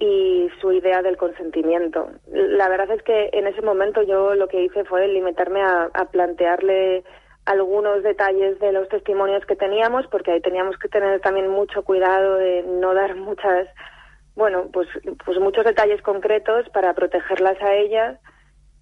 y 0.00 0.48
su 0.60 0.72
idea 0.72 1.02
del 1.02 1.18
consentimiento. 1.18 2.10
La 2.32 2.68
verdad 2.70 2.90
es 2.90 3.02
que 3.02 3.28
en 3.34 3.46
ese 3.46 3.60
momento 3.60 4.02
yo 4.02 4.34
lo 4.34 4.48
que 4.48 4.64
hice 4.64 4.84
fue 4.84 5.06
limitarme 5.06 5.60
a, 5.60 5.90
a 5.92 6.06
plantearle 6.06 7.04
algunos 7.44 8.02
detalles 8.02 8.58
de 8.60 8.72
los 8.72 8.88
testimonios 8.88 9.44
que 9.44 9.56
teníamos, 9.56 10.06
porque 10.06 10.32
ahí 10.32 10.40
teníamos 10.40 10.78
que 10.78 10.88
tener 10.88 11.20
también 11.20 11.48
mucho 11.48 11.82
cuidado 11.82 12.36
de 12.36 12.62
no 12.62 12.94
dar 12.94 13.14
muchas, 13.16 13.68
bueno, 14.34 14.68
pues, 14.72 14.88
pues 15.24 15.38
muchos 15.38 15.64
detalles 15.64 16.00
concretos 16.00 16.66
para 16.70 16.94
protegerlas 16.94 17.60
a 17.60 17.74
ellas 17.74 18.18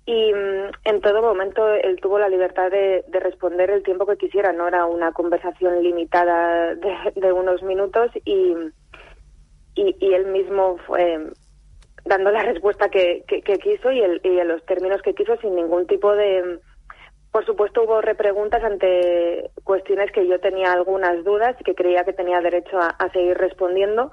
y 0.06 0.32
mm, 0.32 0.70
en 0.84 1.00
todo 1.00 1.20
momento 1.20 1.68
él 1.68 1.98
tuvo 2.00 2.20
la 2.20 2.28
libertad 2.28 2.70
de, 2.70 3.04
de 3.08 3.20
responder 3.20 3.70
el 3.70 3.82
tiempo 3.82 4.06
que 4.06 4.16
quisiera, 4.16 4.52
no 4.52 4.68
era 4.68 4.86
una 4.86 5.10
conversación 5.10 5.82
limitada 5.82 6.76
de, 6.76 6.94
de 7.16 7.32
unos 7.32 7.62
minutos 7.64 8.12
y, 8.24 8.54
y, 9.78 9.96
y 10.00 10.14
él 10.14 10.26
mismo 10.26 10.76
fue 10.86 11.30
dando 12.04 12.30
la 12.30 12.42
respuesta 12.42 12.88
que, 12.88 13.24
quiso 13.62 13.92
y, 13.92 14.00
el, 14.00 14.20
y 14.24 14.38
en 14.38 14.48
los 14.48 14.64
términos 14.66 15.02
que 15.02 15.14
quiso 15.14 15.36
sin 15.36 15.54
ningún 15.54 15.86
tipo 15.86 16.14
de... 16.14 16.58
Por 17.30 17.44
supuesto 17.44 17.82
hubo 17.82 18.00
repreguntas 18.00 18.64
ante 18.64 19.50
cuestiones 19.62 20.10
que 20.12 20.26
yo 20.26 20.40
tenía 20.40 20.72
algunas 20.72 21.22
dudas 21.24 21.54
y 21.60 21.64
que 21.64 21.74
creía 21.74 22.04
que 22.04 22.14
tenía 22.14 22.40
derecho 22.40 22.78
a, 22.80 22.88
a 22.88 23.12
seguir 23.12 23.36
respondiendo, 23.36 24.10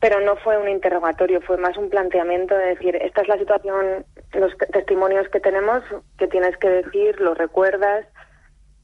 pero 0.00 0.20
no 0.20 0.36
fue 0.36 0.58
un 0.58 0.68
interrogatorio, 0.68 1.40
fue 1.42 1.56
más 1.56 1.76
un 1.76 1.88
planteamiento 1.88 2.56
de 2.56 2.74
decir, 2.74 2.96
esta 2.96 3.22
es 3.22 3.28
la 3.28 3.38
situación, 3.38 4.04
los 4.32 4.56
te- 4.58 4.66
testimonios 4.66 5.28
que 5.28 5.38
tenemos, 5.40 5.84
que 6.18 6.26
tienes 6.26 6.56
que 6.56 6.68
decir, 6.68 7.20
lo 7.20 7.34
recuerdas, 7.34 8.04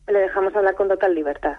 le 0.06 0.20
dejamos 0.20 0.54
hablar 0.54 0.76
con 0.76 0.88
total 0.88 1.14
libertad. 1.14 1.56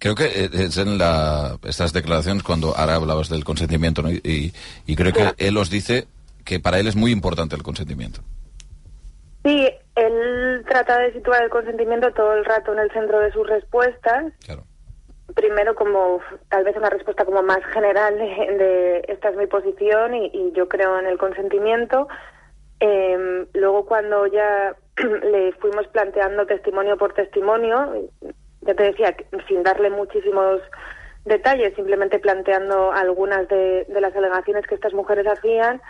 Creo 0.00 0.14
que 0.14 0.24
eh, 0.24 0.50
es 0.52 0.78
en 0.78 0.96
la, 0.96 1.58
estas 1.62 1.92
declaraciones 1.92 2.42
cuando 2.42 2.74
ahora 2.74 2.94
hablabas 2.94 3.28
del 3.28 3.44
consentimiento, 3.44 4.02
¿no? 4.02 4.10
Y, 4.10 4.52
y 4.86 4.96
creo 4.96 5.12
que 5.12 5.34
él 5.36 5.56
os 5.58 5.70
dice 5.70 6.06
que 6.44 6.58
para 6.58 6.80
él 6.80 6.88
es 6.88 6.96
muy 6.96 7.12
importante 7.12 7.54
el 7.54 7.62
consentimiento. 7.62 8.22
Sí, 9.44 9.68
él 9.94 10.64
trata 10.66 10.98
de 10.98 11.12
situar 11.12 11.42
el 11.42 11.50
consentimiento 11.50 12.12
todo 12.12 12.32
el 12.32 12.46
rato 12.46 12.72
en 12.72 12.78
el 12.78 12.90
centro 12.92 13.20
de 13.20 13.30
sus 13.30 13.46
respuestas. 13.46 14.32
Primero 15.34 15.74
como 15.74 16.20
tal 16.48 16.64
vez 16.64 16.74
una 16.76 16.90
respuesta 16.90 17.26
como 17.26 17.42
más 17.42 17.62
general 17.72 18.18
de, 18.18 18.24
de 18.24 19.04
esta 19.08 19.28
es 19.28 19.36
mi 19.36 19.46
posición 19.46 20.14
y, 20.14 20.30
y 20.32 20.52
yo 20.56 20.66
creo 20.66 20.98
en 20.98 21.06
el 21.06 21.18
consentimiento. 21.18 22.08
Em, 22.80 23.46
luego 23.52 23.84
cuando 23.84 24.26
ya 24.26 24.74
le 25.30 25.52
fuimos 25.52 25.86
planteando 25.88 26.46
testimonio 26.46 26.96
por 26.96 27.12
testimonio, 27.12 28.08
ya 28.70 28.76
te 28.76 28.84
decía, 28.84 29.16
sin 29.48 29.62
darle 29.62 29.90
muchísimos 29.90 30.60
detalles, 31.24 31.74
simplemente 31.74 32.18
planteando 32.18 32.92
algunas 32.92 33.48
de, 33.48 33.84
de 33.88 34.00
las 34.00 34.14
alegaciones 34.14 34.66
que 34.66 34.76
estas 34.76 34.94
mujeres 34.94 35.26
hacían, 35.26 35.80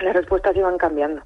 las 0.00 0.14
respuestas 0.14 0.56
iban 0.56 0.78
cambiando. 0.78 1.22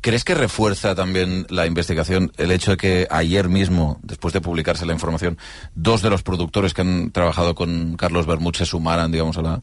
¿Crees 0.00 0.24
que 0.24 0.34
refuerza 0.34 0.94
también 0.94 1.46
la 1.50 1.66
investigación 1.66 2.30
el 2.38 2.52
hecho 2.52 2.72
de 2.72 2.76
que 2.76 3.06
ayer 3.10 3.48
mismo, 3.48 3.98
después 4.02 4.32
de 4.32 4.40
publicarse 4.40 4.86
la 4.86 4.92
información, 4.92 5.36
dos 5.74 6.02
de 6.02 6.10
los 6.10 6.22
productores 6.22 6.72
que 6.72 6.82
han 6.82 7.10
trabajado 7.10 7.54
con 7.54 7.96
Carlos 7.96 8.26
Bermud 8.26 8.54
se 8.54 8.64
sumaran, 8.64 9.10
digamos, 9.10 9.36
a 9.38 9.42
la, 9.42 9.60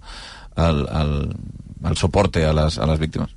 al, 0.55 0.87
al, 0.89 1.35
al 1.83 1.97
soporte 1.97 2.45
a 2.45 2.53
las, 2.53 2.77
a 2.77 2.85
las 2.85 2.99
víctimas? 2.99 3.35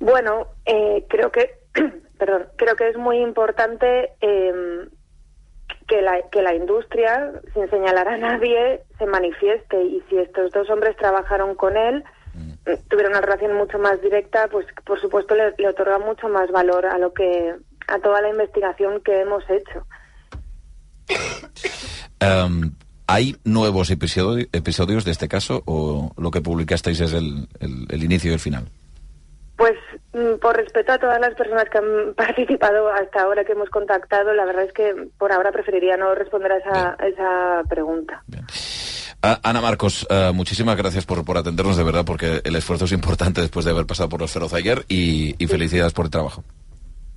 Bueno, 0.00 0.48
eh, 0.66 1.06
creo 1.08 1.30
que, 1.30 1.58
perdón, 2.18 2.46
creo 2.56 2.76
que 2.76 2.88
es 2.88 2.96
muy 2.96 3.18
importante 3.18 4.10
eh, 4.20 4.88
que 5.86 6.02
la 6.02 6.20
que 6.30 6.42
la 6.42 6.54
industria, 6.54 7.32
sin 7.54 7.68
señalar 7.70 8.08
a 8.08 8.18
nadie, 8.18 8.82
se 8.98 9.06
manifieste 9.06 9.82
y 9.82 10.02
si 10.08 10.18
estos 10.18 10.50
dos 10.52 10.68
hombres 10.70 10.96
trabajaron 10.96 11.54
con 11.54 11.76
él, 11.76 12.04
eh, 12.66 12.78
tuvieron 12.90 13.12
una 13.12 13.20
relación 13.22 13.54
mucho 13.56 13.78
más 13.78 14.00
directa, 14.02 14.48
pues 14.48 14.66
por 14.84 15.00
supuesto 15.00 15.34
le, 15.34 15.54
le 15.56 15.68
otorga 15.68 15.98
mucho 15.98 16.28
más 16.28 16.50
valor 16.50 16.86
a 16.86 16.98
lo 16.98 17.12
que 17.14 17.54
a 17.88 17.98
toda 18.00 18.20
la 18.20 18.28
investigación 18.28 19.00
que 19.02 19.20
hemos 19.22 19.42
hecho. 19.48 19.86
Em, 22.20 22.72
¿Hay 23.06 23.36
nuevos 23.44 23.90
episodio- 23.90 24.46
episodios 24.52 25.04
de 25.06 25.12
este 25.12 25.28
caso 25.28 25.62
o 25.64 26.12
lo 26.18 26.30
que 26.30 26.42
publicasteis 26.42 27.00
es 27.00 27.14
el, 27.14 27.48
el- 27.60 27.86
el 27.88 28.04
inicio 28.04 28.30
y 28.30 28.34
el 28.34 28.40
final? 28.40 28.68
Pues 29.58 29.74
mm, 30.14 30.38
por 30.40 30.56
respeto 30.56 30.92
a 30.92 30.98
todas 30.98 31.20
las 31.20 31.34
personas 31.34 31.68
que 31.68 31.78
han 31.78 32.14
participado 32.16 32.88
hasta 32.88 33.22
ahora 33.22 33.44
que 33.44 33.52
hemos 33.52 33.68
contactado, 33.68 34.32
la 34.32 34.46
verdad 34.46 34.64
es 34.64 34.72
que 34.72 35.08
por 35.18 35.32
ahora 35.32 35.52
preferiría 35.52 35.96
no 35.96 36.14
responder 36.14 36.52
a 36.52 36.58
esa, 36.58 36.96
a 36.98 37.06
esa 37.06 37.62
pregunta. 37.68 38.22
Ana 39.20 39.60
Marcos, 39.60 40.06
eh, 40.08 40.30
muchísimas 40.32 40.76
gracias 40.76 41.04
por, 41.04 41.24
por 41.24 41.36
atendernos 41.36 41.76
de 41.76 41.82
verdad, 41.82 42.04
porque 42.06 42.40
el 42.44 42.54
esfuerzo 42.54 42.84
es 42.84 42.92
importante 42.92 43.40
después 43.40 43.64
de 43.64 43.72
haber 43.72 43.84
pasado 43.84 44.08
por 44.08 44.20
los 44.20 44.30
feroz 44.30 44.54
ayer 44.54 44.84
y, 44.88 45.34
y 45.42 45.46
felicidades 45.48 45.92
por 45.92 46.04
el 46.04 46.12
trabajo. 46.12 46.44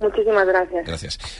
Muchísimas 0.00 0.44
gracias. 0.44 0.84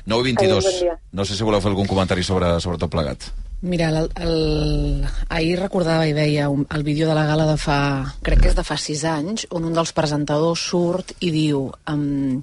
Adéu, 0.06 0.22
9.22. 0.22 0.62
bon 0.62 0.80
dia. 0.80 1.00
No 1.10 1.24
sé 1.24 1.34
si 1.34 1.42
voleu 1.42 1.60
fer 1.60 1.74
algun 1.74 1.90
comentari 1.90 2.22
sobre, 2.22 2.60
sobre 2.62 2.78
tot 2.78 2.94
plegat. 2.94 3.18
Mira, 3.62 3.90
el, 3.90 4.10
el, 4.18 5.04
ahir 5.30 5.60
recordava 5.60 6.08
i 6.10 6.14
veia 6.16 6.48
un, 6.50 6.64
el 6.74 6.82
vídeo 6.82 7.06
de 7.06 7.14
la 7.14 7.26
gala 7.28 7.46
de 7.46 7.56
fa, 7.62 7.78
crec 8.26 8.40
que 8.42 8.50
és 8.50 8.56
de 8.58 8.64
fa 8.66 8.74
sis 8.74 9.04
anys, 9.06 9.46
on 9.54 9.68
un 9.68 9.76
dels 9.76 9.92
presentadors 9.94 10.64
surt 10.72 11.14
i 11.22 11.30
diu 11.30 11.68
um, 11.92 12.42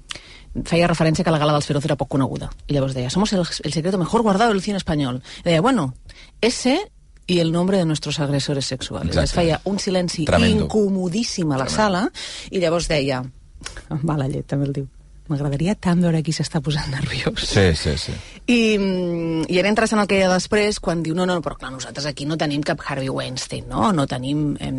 feia 0.65 0.87
referència 0.87 1.25
que 1.27 1.33
la 1.33 1.41
gala 1.41 1.57
dels 1.57 1.67
Feroz 1.67 1.83
era 1.85 1.97
poc 1.99 2.07
coneguda. 2.15 2.47
I 2.67 2.77
llavors 2.77 2.95
deia, 2.95 3.11
somos 3.11 3.33
el, 3.35 3.43
el 3.43 3.75
secreto 3.75 3.99
mejor 3.99 4.23
guardado 4.23 4.53
del 4.55 4.63
cine 4.63 4.79
espanyol. 4.79 5.19
I 5.43 5.49
deia, 5.49 5.61
bueno, 5.61 5.93
ese 6.39 6.79
y 7.27 7.39
el 7.39 7.51
nombre 7.51 7.77
de 7.77 7.85
nuestros 7.85 8.19
agresores 8.19 8.65
sexuales. 8.65 9.09
Exacte. 9.09 9.25
Es 9.25 9.33
feia 9.33 9.61
un 9.65 9.77
silenci 9.77 10.25
Tremendo. 10.25 10.63
incomodíssim 10.65 11.51
a 11.51 11.59
la 11.59 11.67
sala 11.69 12.07
i 12.49 12.63
llavors 12.63 12.87
deia, 12.89 13.19
amb 13.89 14.07
mala 14.07 14.31
llet 14.31 14.47
també 14.47 14.65
el 14.65 14.73
diu, 14.79 14.87
m'agradaria 15.29 15.75
tant 15.75 16.01
veure 16.03 16.21
qui 16.25 16.33
s'està 16.35 16.61
posant 16.65 16.89
nerviós. 16.93 17.45
Sí, 17.47 17.67
sí, 17.77 17.95
sí. 17.97 18.15
I, 18.45 18.77
mm, 18.77 19.49
I 19.49 19.59
era 19.61 19.71
interessant 19.71 20.01
el 20.01 20.09
que 20.09 20.19
deia 20.19 20.31
després 20.31 20.81
quan 20.83 21.03
diu, 21.05 21.15
no, 21.17 21.27
no, 21.29 21.39
però 21.45 21.57
clar, 21.59 21.71
nosaltres 21.73 22.09
aquí 22.09 22.27
no 22.29 22.37
tenim 22.37 22.65
cap 22.65 22.81
Harvey 22.85 23.09
Weinstein, 23.09 23.69
no? 23.69 23.91
No 23.95 24.07
tenim 24.09 24.51
eh, 24.59 24.73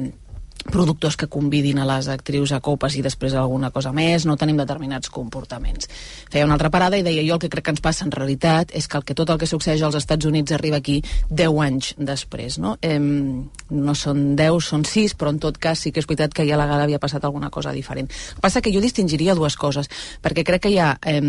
productors 0.64 1.16
que 1.16 1.28
convidin 1.30 1.78
a 1.78 1.86
les 1.88 2.08
actrius 2.12 2.52
a 2.52 2.60
copes 2.60 2.96
i 2.96 3.02
després 3.04 3.34
alguna 3.34 3.70
cosa 3.70 3.92
més, 3.96 4.26
no 4.26 4.36
tenim 4.40 4.58
determinats 4.60 5.10
comportaments. 5.10 5.88
Feia 6.30 6.46
una 6.46 6.56
altra 6.58 6.70
parada 6.70 6.98
i 6.98 7.04
deia, 7.06 7.24
jo 7.26 7.36
el 7.36 7.42
que 7.42 7.50
crec 7.52 7.68
que 7.68 7.74
ens 7.76 7.84
passa 7.84 8.04
en 8.06 8.12
realitat 8.14 8.74
és 8.76 8.88
que, 8.88 8.98
el 9.00 9.06
que 9.06 9.16
tot 9.16 9.30
el 9.30 9.40
que 9.40 9.48
succeeix 9.50 9.82
als 9.86 9.98
Estats 10.00 10.28
Units 10.28 10.52
arriba 10.56 10.80
aquí 10.80 11.00
10 11.30 11.60
anys 11.66 11.94
després, 11.98 12.58
no? 12.62 12.76
Eh, 12.82 12.98
no 13.00 13.94
són 13.94 14.34
10, 14.36 14.60
són 14.64 14.84
6, 14.84 15.16
però 15.16 15.34
en 15.34 15.40
tot 15.42 15.58
cas 15.60 15.86
sí 15.86 15.92
que 15.92 16.02
és 16.02 16.08
veritat 16.10 16.34
que 16.34 16.46
ja 16.48 16.58
a 16.58 16.60
la 16.60 16.68
gala 16.70 16.88
havia 16.88 17.02
passat 17.02 17.24
alguna 17.24 17.50
cosa 17.50 17.72
diferent. 17.72 18.10
El 18.10 18.40
que 18.40 18.46
passa 18.48 18.60
que 18.60 18.72
jo 18.74 18.82
distingiria 18.82 19.38
dues 19.38 19.56
coses, 19.56 19.90
perquè 20.22 20.44
crec 20.44 20.66
que 20.66 20.74
hi 20.74 20.78
ha 20.82 20.92
eh, 21.06 21.20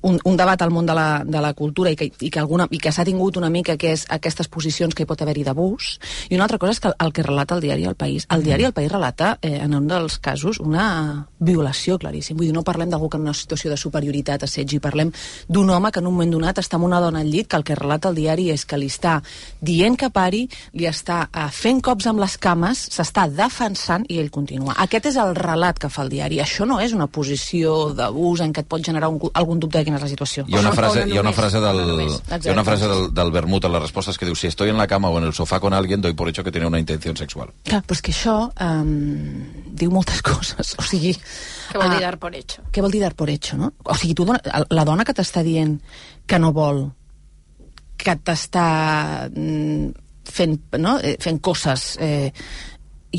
un, 0.00 0.18
un 0.24 0.36
debat 0.36 0.60
al 0.62 0.70
món 0.70 0.86
de 0.86 0.94
la, 0.96 1.22
de 1.24 1.40
la 1.40 1.52
cultura 1.54 1.90
i 1.92 1.96
que, 1.96 2.08
i 2.08 2.30
que, 2.30 2.40
alguna, 2.40 2.66
i 2.70 2.80
que 2.82 2.92
s'ha 2.92 3.04
tingut 3.06 3.36
una 3.36 3.50
mica 3.50 3.76
que 3.80 3.92
és 3.94 4.06
aquestes 4.12 4.48
posicions 4.48 4.94
que 4.94 5.04
hi 5.04 5.08
pot 5.08 5.22
haver-hi 5.22 5.44
d'abús. 5.46 5.94
I 6.30 6.38
una 6.38 6.46
altra 6.48 6.58
cosa 6.58 6.74
és 6.74 6.80
que 6.80 6.90
el, 6.90 6.96
el 7.06 7.12
que 7.12 7.22
relata 7.26 7.56
el 7.56 7.62
diari 7.64 7.84
El 7.84 7.96
País. 7.98 8.26
El 8.34 8.44
diari 8.44 8.64
El 8.64 8.72
País 8.72 8.90
relata 8.92 9.38
eh, 9.42 9.58
en 9.62 9.74
un 9.74 9.88
dels 9.88 10.18
casos 10.18 10.60
una 10.60 11.28
violació 11.38 11.98
claríssim. 11.98 12.36
Vull 12.36 12.48
dir, 12.48 12.54
no 12.56 12.64
parlem 12.66 12.90
d'algú 12.90 13.10
que 13.10 13.20
en 13.20 13.26
una 13.28 13.36
situació 13.36 13.70
de 13.70 13.78
superioritat 13.80 14.46
assetgi, 14.46 14.80
parlem 14.82 15.12
d'un 15.48 15.70
home 15.70 15.92
que 15.92 16.00
en 16.00 16.08
un 16.08 16.16
moment 16.16 16.32
donat 16.36 16.60
està 16.62 16.78
amb 16.78 16.88
una 16.88 17.00
dona 17.02 17.20
al 17.20 17.30
llit 17.30 17.50
que 17.50 17.60
el 17.60 17.66
que 17.66 17.78
relata 17.78 18.10
el 18.10 18.18
diari 18.18 18.50
és 18.54 18.64
que 18.64 18.78
li 18.80 18.88
està 18.90 19.18
dient 19.60 19.98
que 20.00 20.10
pari, 20.14 20.44
li 20.74 20.88
està 20.88 21.24
eh, 21.28 21.48
fent 21.52 21.82
cops 21.84 22.08
amb 22.10 22.22
les 22.22 22.36
cames, 22.38 22.86
s'està 22.94 23.26
defensant 23.30 24.06
i 24.08 24.20
ell 24.22 24.32
continua. 24.34 24.76
Aquest 24.84 25.10
és 25.12 25.20
el 25.20 25.34
relat 25.38 25.78
que 25.80 25.90
fa 25.92 26.04
el 26.04 26.12
diari. 26.12 26.40
Això 26.42 26.66
no 26.68 26.80
és 26.80 26.94
una 26.96 27.06
posició 27.06 27.92
d'abús 27.94 28.42
en 28.44 28.52
què 28.54 28.64
et 28.64 28.70
pot 28.70 28.84
generar 28.84 29.10
un, 29.12 29.20
algun 29.34 29.60
dubte 29.60 29.73
de 29.80 29.84
quina 29.86 29.98
és 29.98 30.04
la 30.04 30.10
situació. 30.10 30.44
Hi 30.48 30.56
ha 30.56 30.62
una 30.62 30.72
frase, 30.76 31.04
hi 31.08 31.16
ha 31.16 31.22
una 31.22 31.32
frase 31.36 31.60
del, 31.62 31.80
hi 32.04 32.48
ha 32.48 32.54
una 32.54 32.64
frase 32.66 32.88
del, 32.90 33.08
del 33.14 33.32
Bermut 33.34 33.66
a 33.66 33.70
les 33.74 33.82
respostes 33.86 34.18
que 34.18 34.28
diu 34.28 34.36
si 34.38 34.48
estoy 34.50 34.72
en 34.72 34.78
la 34.80 34.86
cama 34.90 35.10
o 35.10 35.18
en 35.18 35.28
el 35.28 35.34
sofá 35.36 35.60
con 35.60 35.74
alguien 35.74 36.00
doy 36.00 36.14
por 36.14 36.28
hecho 36.28 36.44
que 36.44 36.52
tiene 36.52 36.66
una 36.66 36.78
intención 36.78 37.16
sexual. 37.16 37.52
Clar, 37.64 37.82
però 37.84 37.98
és 37.98 38.04
que 38.04 38.14
això 38.14 38.36
um, 38.50 38.92
diu 39.70 39.92
moltes 39.94 40.22
coses. 40.30 40.74
O 40.78 40.86
sigui... 40.86 41.14
Què 41.70 41.80
vol 41.80 41.90
dir 41.94 42.02
ah, 42.02 42.10
dar 42.10 42.18
por 42.22 42.36
hecho? 42.36 42.66
Què 42.72 42.84
vol 42.84 42.94
dir 42.94 43.02
dar 43.02 43.14
por 43.14 43.30
hecho, 43.32 43.58
no? 43.60 43.72
O 43.84 43.96
sigui, 43.98 44.14
tu, 44.18 44.28
la 44.28 44.86
dona 44.86 45.06
que 45.06 45.16
t'està 45.16 45.42
dient 45.46 45.78
que 46.26 46.38
no 46.40 46.52
vol, 46.56 46.86
que 48.00 48.16
t'està 48.20 48.68
mm, 49.30 49.90
fent, 50.30 50.60
no? 50.78 50.98
eh, 51.00 51.16
fent 51.20 51.42
coses... 51.42 51.94
Eh, 52.00 52.30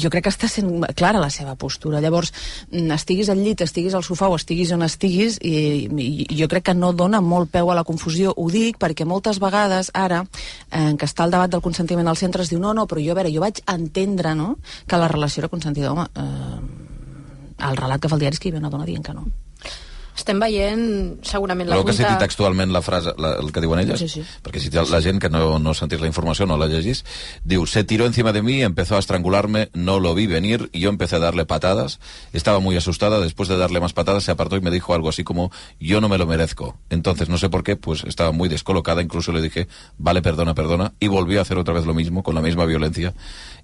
jo 0.01 0.11
crec 0.13 0.25
que 0.27 0.33
està 0.33 0.49
sent 0.51 0.85
clara 0.97 1.21
la 1.21 1.29
seva 1.33 1.55
postura. 1.55 2.01
Llavors, 2.03 2.33
mm, 2.71 2.91
estiguis 2.95 3.29
al 3.29 3.41
llit, 3.43 3.61
estiguis 3.61 3.93
al 3.93 4.03
sofà 4.03 4.29
o 4.29 4.35
estiguis 4.35 4.71
on 4.75 4.83
estiguis, 4.83 5.39
i, 5.41 5.87
i 6.29 6.39
jo 6.39 6.47
crec 6.51 6.67
que 6.69 6.77
no 6.77 6.93
dona 6.93 7.21
molt 7.21 7.51
peu 7.51 7.71
a 7.71 7.75
la 7.75 7.83
confusió. 7.83 8.33
Ho 8.35 8.49
dic 8.49 8.79
perquè 8.81 9.05
moltes 9.05 9.39
vegades, 9.39 9.91
ara, 9.93 10.25
eh, 10.71 10.89
en 10.89 10.97
què 10.97 11.07
està 11.09 11.25
el 11.25 11.31
debat 11.31 11.51
del 11.51 11.61
consentiment 11.61 12.07
al 12.07 12.17
centre, 12.17 12.43
es 12.43 12.49
diu, 12.49 12.59
no, 12.59 12.73
no, 12.73 12.87
però 12.87 13.03
jo, 13.03 13.11
a 13.11 13.19
veure, 13.21 13.33
jo 13.33 13.41
vaig 13.41 13.61
entendre 13.67 14.35
no, 14.35 14.57
que 14.87 14.97
la 14.97 15.07
relació 15.11 15.41
era 15.41 15.49
consentida. 15.49 15.91
Home, 15.91 16.07
eh, 16.15 16.85
el 17.69 17.77
relat 17.77 18.01
que 18.01 18.09
fa 18.11 18.15
el 18.15 18.25
diari 18.25 18.35
és 18.35 18.39
que 18.39 18.49
hi 18.49 18.55
havia 18.55 18.65
una 18.65 18.73
dona 18.73 18.87
dient 18.87 19.05
que 19.05 19.13
no. 19.15 19.29
Estem 20.15 20.39
veient 20.39 21.19
segurament 21.27 21.67
la 21.67 21.75
Però 21.75 21.83
que 21.83 21.91
punta... 21.91 22.03
sentit 22.05 22.21
textualment 22.23 22.71
la 22.71 22.81
frase, 22.81 23.11
la, 23.19 23.33
el 23.41 23.51
que 23.51 23.63
diuen 23.63 23.81
elles? 23.81 23.99
Sí, 23.99 24.07
sí. 24.07 24.23
Perquè 24.45 24.61
si 24.63 24.71
la 24.71 25.01
gent 25.03 25.19
que 25.19 25.29
no, 25.29 25.59
no 25.59 25.73
sentís 25.75 25.99
la 25.99 26.07
informació 26.07 26.47
no 26.47 26.55
la 26.57 26.69
llegís, 26.71 27.03
diu, 27.43 27.65
se 27.67 27.83
tiró 27.83 28.05
encima 28.05 28.31
de 28.31 28.41
mí, 28.41 28.61
empezó 28.63 28.95
a 28.95 28.99
estrangularme, 28.99 29.69
no 29.73 29.99
lo 29.99 30.15
vi 30.15 30.27
venir, 30.27 30.69
y 30.71 30.79
yo 30.79 30.89
empecé 30.89 31.17
a 31.17 31.19
darle 31.19 31.45
patadas, 31.45 31.99
estaba 32.31 32.59
muy 32.59 32.77
asustada, 32.77 33.19
después 33.19 33.49
de 33.49 33.57
darle 33.57 33.81
más 33.81 33.91
patadas 33.91 34.23
se 34.23 34.31
apartó 34.31 34.55
y 34.55 34.61
me 34.61 34.71
dijo 34.71 34.93
algo 34.93 35.09
así 35.09 35.25
como, 35.25 35.51
yo 35.79 35.99
no 35.99 36.07
me 36.07 36.17
lo 36.17 36.25
merezco. 36.25 36.77
Entonces, 36.89 37.27
no 37.27 37.37
sé 37.37 37.49
por 37.49 37.63
qué, 37.63 37.75
pues 37.75 38.05
estaba 38.05 38.31
muy 38.31 38.47
descolocada, 38.47 39.01
incluso 39.01 39.33
le 39.33 39.41
dije, 39.41 39.67
vale, 39.97 40.21
perdona, 40.21 40.55
perdona, 40.55 40.93
y 40.99 41.07
volvió 41.07 41.39
a 41.39 41.41
hacer 41.41 41.57
otra 41.57 41.73
vez 41.73 41.85
lo 41.85 41.93
mismo, 41.93 42.23
con 42.23 42.35
la 42.35 42.41
misma 42.41 42.65
violencia, 42.65 43.13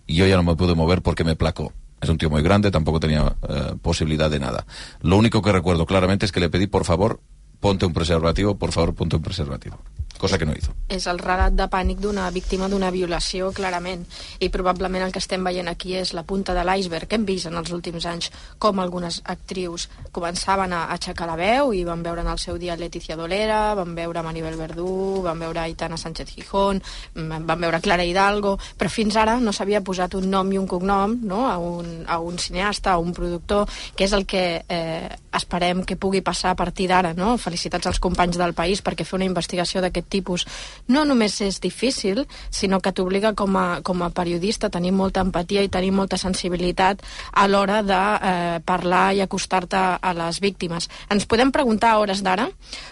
y 0.06 0.16
yo 0.16 0.28
ya 0.28 0.36
no 0.36 0.44
me 0.44 0.56
pude 0.56 0.76
mover 0.76 1.02
porque 1.02 1.24
me 1.24 1.38
placó. 1.38 1.72
Es 2.02 2.10
un 2.10 2.18
tío 2.18 2.30
muy 2.30 2.42
grande, 2.42 2.72
tampoco 2.72 3.00
tenía 3.00 3.36
eh, 3.48 3.76
posibilidad 3.82 4.30
de 4.30 4.40
nada. 4.40 4.66
Lo 5.02 5.18
único 5.18 5.42
que 5.42 5.52
recuerdo 5.52 5.86
claramente 5.86 6.26
es 6.26 6.32
que 6.32 6.40
le 6.40 6.50
pedí, 6.50 6.68
por 6.68 6.84
favor, 6.84 7.22
ponte 7.60 7.86
un 7.86 7.94
preservativo, 7.94 8.56
por 8.58 8.72
favor, 8.72 8.96
ponte 8.96 9.16
un 9.16 9.22
preservativo. 9.22 9.78
Cosa 10.18 10.38
que 10.38 10.46
no 10.46 10.54
hizo. 10.54 10.72
és 10.92 11.08
el 11.08 11.22
relat 11.22 11.56
de 11.56 11.68
pànic 11.72 12.02
d'una 12.04 12.28
víctima 12.36 12.68
d'una 12.70 12.92
violació, 12.92 13.52
clarament. 13.56 14.04
I 14.44 14.50
probablement 14.52 15.06
el 15.06 15.14
que 15.16 15.22
estem 15.24 15.44
veient 15.44 15.70
aquí 15.72 15.96
és 15.96 16.12
la 16.14 16.26
punta 16.28 16.54
de 16.54 16.66
l'iceberg. 16.68 17.08
Hem 17.16 17.26
vist 17.26 17.48
en 17.48 17.56
els 17.60 17.72
últims 17.72 18.06
anys 18.10 18.32
com 18.60 18.80
algunes 18.80 19.22
actrius 19.32 19.88
començaven 20.12 20.76
a 20.76 20.84
aixecar 20.92 21.30
la 21.30 21.38
veu 21.40 21.72
i 21.74 21.86
van 21.88 22.04
veure 22.04 22.26
en 22.26 22.32
el 22.32 22.40
seu 22.44 22.60
dia 22.60 22.76
Leticia 22.76 23.16
Dolera, 23.16 23.74
van 23.78 23.96
veure 23.96 24.24
Maribel 24.26 24.58
Verdú, 24.60 25.22
van 25.24 25.40
veure 25.40 25.64
Aitana 25.64 25.98
Sánchez 25.98 26.34
Gijón, 26.36 26.82
mm, 27.16 27.46
van 27.48 27.62
veure 27.62 27.82
Clara 27.82 28.04
Hidalgo, 28.04 28.58
però 28.78 28.90
fins 28.90 29.16
ara 29.16 29.40
no 29.40 29.54
s'havia 29.54 29.82
posat 29.82 30.16
un 30.20 30.30
nom 30.30 30.52
i 30.52 30.60
un 30.60 30.68
cognom 30.68 31.18
no? 31.24 31.48
a, 31.48 31.58
un, 31.58 32.04
a 32.08 32.20
un 32.20 32.38
cineasta, 32.38 32.92
a 32.92 32.98
un 32.98 33.14
productor, 33.14 33.70
que 33.96 34.06
és 34.06 34.14
el 34.14 34.26
que 34.26 34.66
eh, 34.68 35.10
esperem 35.32 35.86
que 35.86 35.96
pugui 35.96 36.22
passar 36.22 36.52
a 36.52 36.56
partir 36.60 36.90
d'ara. 36.92 37.14
No? 37.14 37.38
Felicitats 37.38 37.88
als 37.88 38.00
companys 38.04 38.38
del 38.38 38.54
país 38.54 38.84
perquè 38.84 39.06
fer 39.08 39.18
una 39.22 39.30
investigació 39.30 39.82
d'aquest 39.82 40.01
tipus 40.10 40.46
no 40.88 41.04
només 41.06 41.40
és 41.42 41.60
difícil, 41.62 42.26
sinó 42.50 42.82
que 42.82 42.94
t'obliga 42.96 43.34
com, 43.38 43.56
a, 43.58 43.82
com 43.84 44.02
a 44.04 44.10
periodista 44.10 44.68
a 44.68 44.74
tenir 44.74 44.92
molta 44.96 45.24
empatia 45.26 45.64
i 45.64 45.72
tenir 45.72 45.92
molta 45.96 46.18
sensibilitat 46.18 47.02
a 47.32 47.48
l'hora 47.48 47.82
de 47.84 48.00
eh, 48.00 48.60
parlar 48.66 49.14
i 49.16 49.22
acostar-te 49.22 49.82
a 50.02 50.14
les 50.18 50.42
víctimes. 50.42 50.90
Ens 51.10 51.26
podem 51.26 51.52
preguntar 51.52 51.94
a 51.94 52.02
hores 52.02 52.24
d'ara 52.24 52.50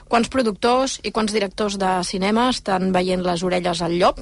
quants 0.08 0.30
productors 0.30 1.00
i 1.04 1.12
quants 1.12 1.34
directors 1.34 1.78
de 1.80 2.00
cinema 2.04 2.50
estan 2.54 2.92
veient 2.96 3.24
les 3.26 3.44
orelles 3.44 3.82
al 3.82 3.98
llop 4.00 4.22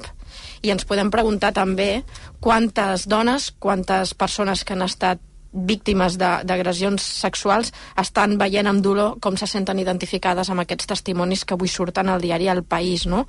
i 0.62 0.72
ens 0.74 0.86
podem 0.88 1.10
preguntar 1.10 1.52
també 1.56 2.02
quantes 2.40 3.06
dones, 3.08 3.50
quantes 3.58 4.14
persones 4.14 4.64
que 4.64 4.74
han 4.74 4.86
estat 4.86 5.22
víctimes 5.52 6.18
d'agressions 6.18 7.02
sexuals 7.02 7.72
estan 7.98 8.36
veient 8.40 8.68
amb 8.68 8.82
dolor 8.84 9.16
com 9.20 9.36
se 9.36 9.48
senten 9.48 9.78
identificades 9.80 10.50
amb 10.50 10.62
aquests 10.62 10.88
testimonis 10.92 11.44
que 11.44 11.56
avui 11.56 11.70
surten 11.72 12.08
al 12.08 12.20
diari 12.20 12.48
El 12.48 12.62
País. 12.64 13.06
No? 13.06 13.24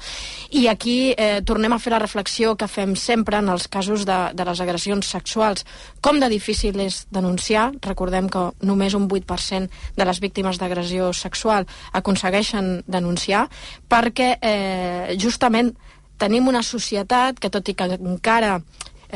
I 0.51 0.67
aquí 0.67 1.13
eh, 1.15 1.41
tornem 1.45 1.73
a 1.73 1.79
fer 1.79 1.93
la 1.93 2.01
reflexió 2.03 2.55
que 2.59 2.67
fem 2.67 2.95
sempre 2.95 3.39
en 3.39 3.49
els 3.49 3.67
casos 3.67 4.05
de, 4.05 4.19
de 4.33 4.45
les 4.45 4.61
agressions 4.61 5.07
sexuals. 5.07 5.65
Com 6.01 6.19
de 6.19 6.29
difícil 6.29 6.79
és 6.83 7.05
denunciar? 7.11 7.69
Recordem 7.81 8.29
que 8.29 8.49
només 8.61 8.97
un 8.97 9.07
8% 9.07 9.69
de 9.95 10.05
les 10.05 10.19
víctimes 10.19 10.59
d'agressió 10.59 11.13
sexual 11.13 11.67
aconsegueixen 11.93 12.83
denunciar 12.87 13.47
perquè 13.89 14.35
eh, 14.41 15.15
justament 15.19 15.73
tenim 16.19 16.49
una 16.51 16.61
societat 16.65 17.39
que, 17.39 17.49
tot 17.49 17.71
i 17.71 17.75
que 17.77 17.87
encara 17.95 18.59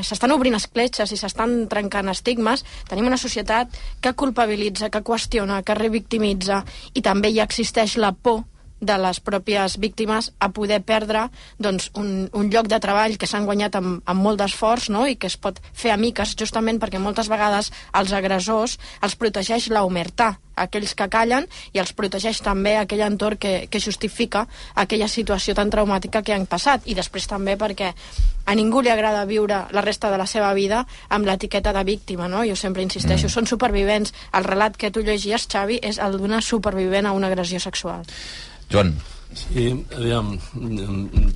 s'estan 0.01 0.34
obrint 0.34 0.58
escletxes 0.58 1.12
i 1.13 1.19
s'estan 1.19 1.67
trencant 1.69 2.10
estigmes, 2.10 2.65
tenim 2.89 3.10
una 3.10 3.19
societat 3.21 3.75
que 4.01 4.15
culpabilitza, 4.17 4.89
que 4.89 5.03
qüestiona, 5.06 5.62
que 5.62 5.77
revictimitza 5.77 6.63
i 6.93 7.06
també 7.06 7.29
hi 7.29 7.43
existeix 7.43 7.97
la 8.01 8.13
por 8.13 8.43
de 8.85 8.97
les 9.01 9.19
pròpies 9.23 9.77
víctimes 9.79 10.31
a 10.39 10.49
poder 10.53 10.81
perdre 10.85 11.27
doncs, 11.57 11.89
un, 11.99 12.29
un 12.33 12.51
lloc 12.53 12.69
de 12.71 12.79
treball 12.83 13.17
que 13.17 13.29
s'han 13.29 13.47
guanyat 13.49 13.79
amb, 13.79 14.01
amb 14.05 14.25
molt 14.27 14.41
d'esforç 14.41 14.89
no? 14.93 15.05
i 15.07 15.17
que 15.17 15.31
es 15.31 15.37
pot 15.37 15.59
fer 15.73 15.93
amiques 15.95 16.35
justament 16.39 16.81
perquè 16.81 17.01
moltes 17.01 17.31
vegades 17.31 17.71
els 17.93 18.13
agressors 18.13 18.77
els 19.01 19.17
protegeix 19.19 19.69
la 19.73 19.85
omertà, 19.87 20.33
aquells 20.55 20.93
que 20.97 21.07
callen 21.09 21.47
i 21.73 21.81
els 21.81 21.93
protegeix 21.97 22.41
també 22.45 22.75
aquell 22.77 23.01
entorn 23.05 23.39
que, 23.41 23.53
que 23.69 23.81
justifica 23.81 24.45
aquella 24.75 25.09
situació 25.09 25.55
tan 25.57 25.71
traumàtica 25.73 26.21
que 26.21 26.35
han 26.35 26.45
passat 26.49 26.85
i 26.85 26.97
després 26.97 27.27
també 27.29 27.57
perquè 27.57 27.93
a 28.45 28.55
ningú 28.55 28.81
li 28.83 28.91
agrada 28.91 29.25
viure 29.25 29.63
la 29.71 29.81
resta 29.81 30.11
de 30.11 30.19
la 30.19 30.27
seva 30.27 30.53
vida 30.53 30.83
amb 31.09 31.25
l'etiqueta 31.25 31.73
de 31.73 31.83
víctima, 31.87 32.27
no? 32.27 32.43
Jo 32.43 32.57
sempre 32.59 32.83
insisteixo, 32.83 33.27
mm. 33.27 33.35
són 33.35 33.47
supervivents. 33.47 34.13
El 34.35 34.43
relat 34.43 34.75
que 34.77 34.91
tu 34.91 35.03
llegies, 35.05 35.47
Xavi, 35.47 35.79
és 35.81 35.99
el 36.03 36.17
d'una 36.19 36.41
supervivent 36.41 37.07
a 37.07 37.13
una 37.15 37.31
agressió 37.31 37.61
sexual. 37.63 38.03
Joan. 38.73 38.95
Sí, 39.38 39.67
aviam, 39.93 40.33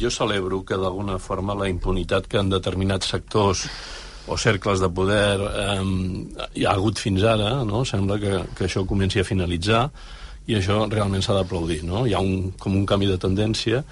jo 0.02 0.10
celebro 0.10 0.64
que 0.66 0.78
d'alguna 0.78 1.20
forma 1.22 1.54
la 1.58 1.68
impunitat 1.70 2.26
que 2.30 2.40
en 2.42 2.50
determinats 2.50 3.10
sectors 3.14 3.68
o 4.28 4.38
cercles 4.42 4.82
de 4.82 4.90
poder 4.90 5.38
eh, 5.46 5.84
hi 6.58 6.66
ha 6.66 6.74
hagut 6.74 6.98
fins 6.98 7.22
ara, 7.24 7.52
no? 7.66 7.84
sembla 7.86 8.18
que, 8.22 8.40
que 8.58 8.66
això 8.66 8.84
comenci 8.90 9.22
a 9.22 9.26
finalitzar 9.28 9.84
i 10.50 10.58
això 10.58 10.80
realment 10.90 11.22
s'ha 11.22 11.36
d'aplaudir. 11.38 11.84
No? 11.86 12.08
Hi 12.08 12.16
ha 12.18 12.24
un, 12.26 12.56
com 12.58 12.74
un 12.74 12.88
canvi 12.90 13.12
de 13.12 13.20
tendència 13.22 13.84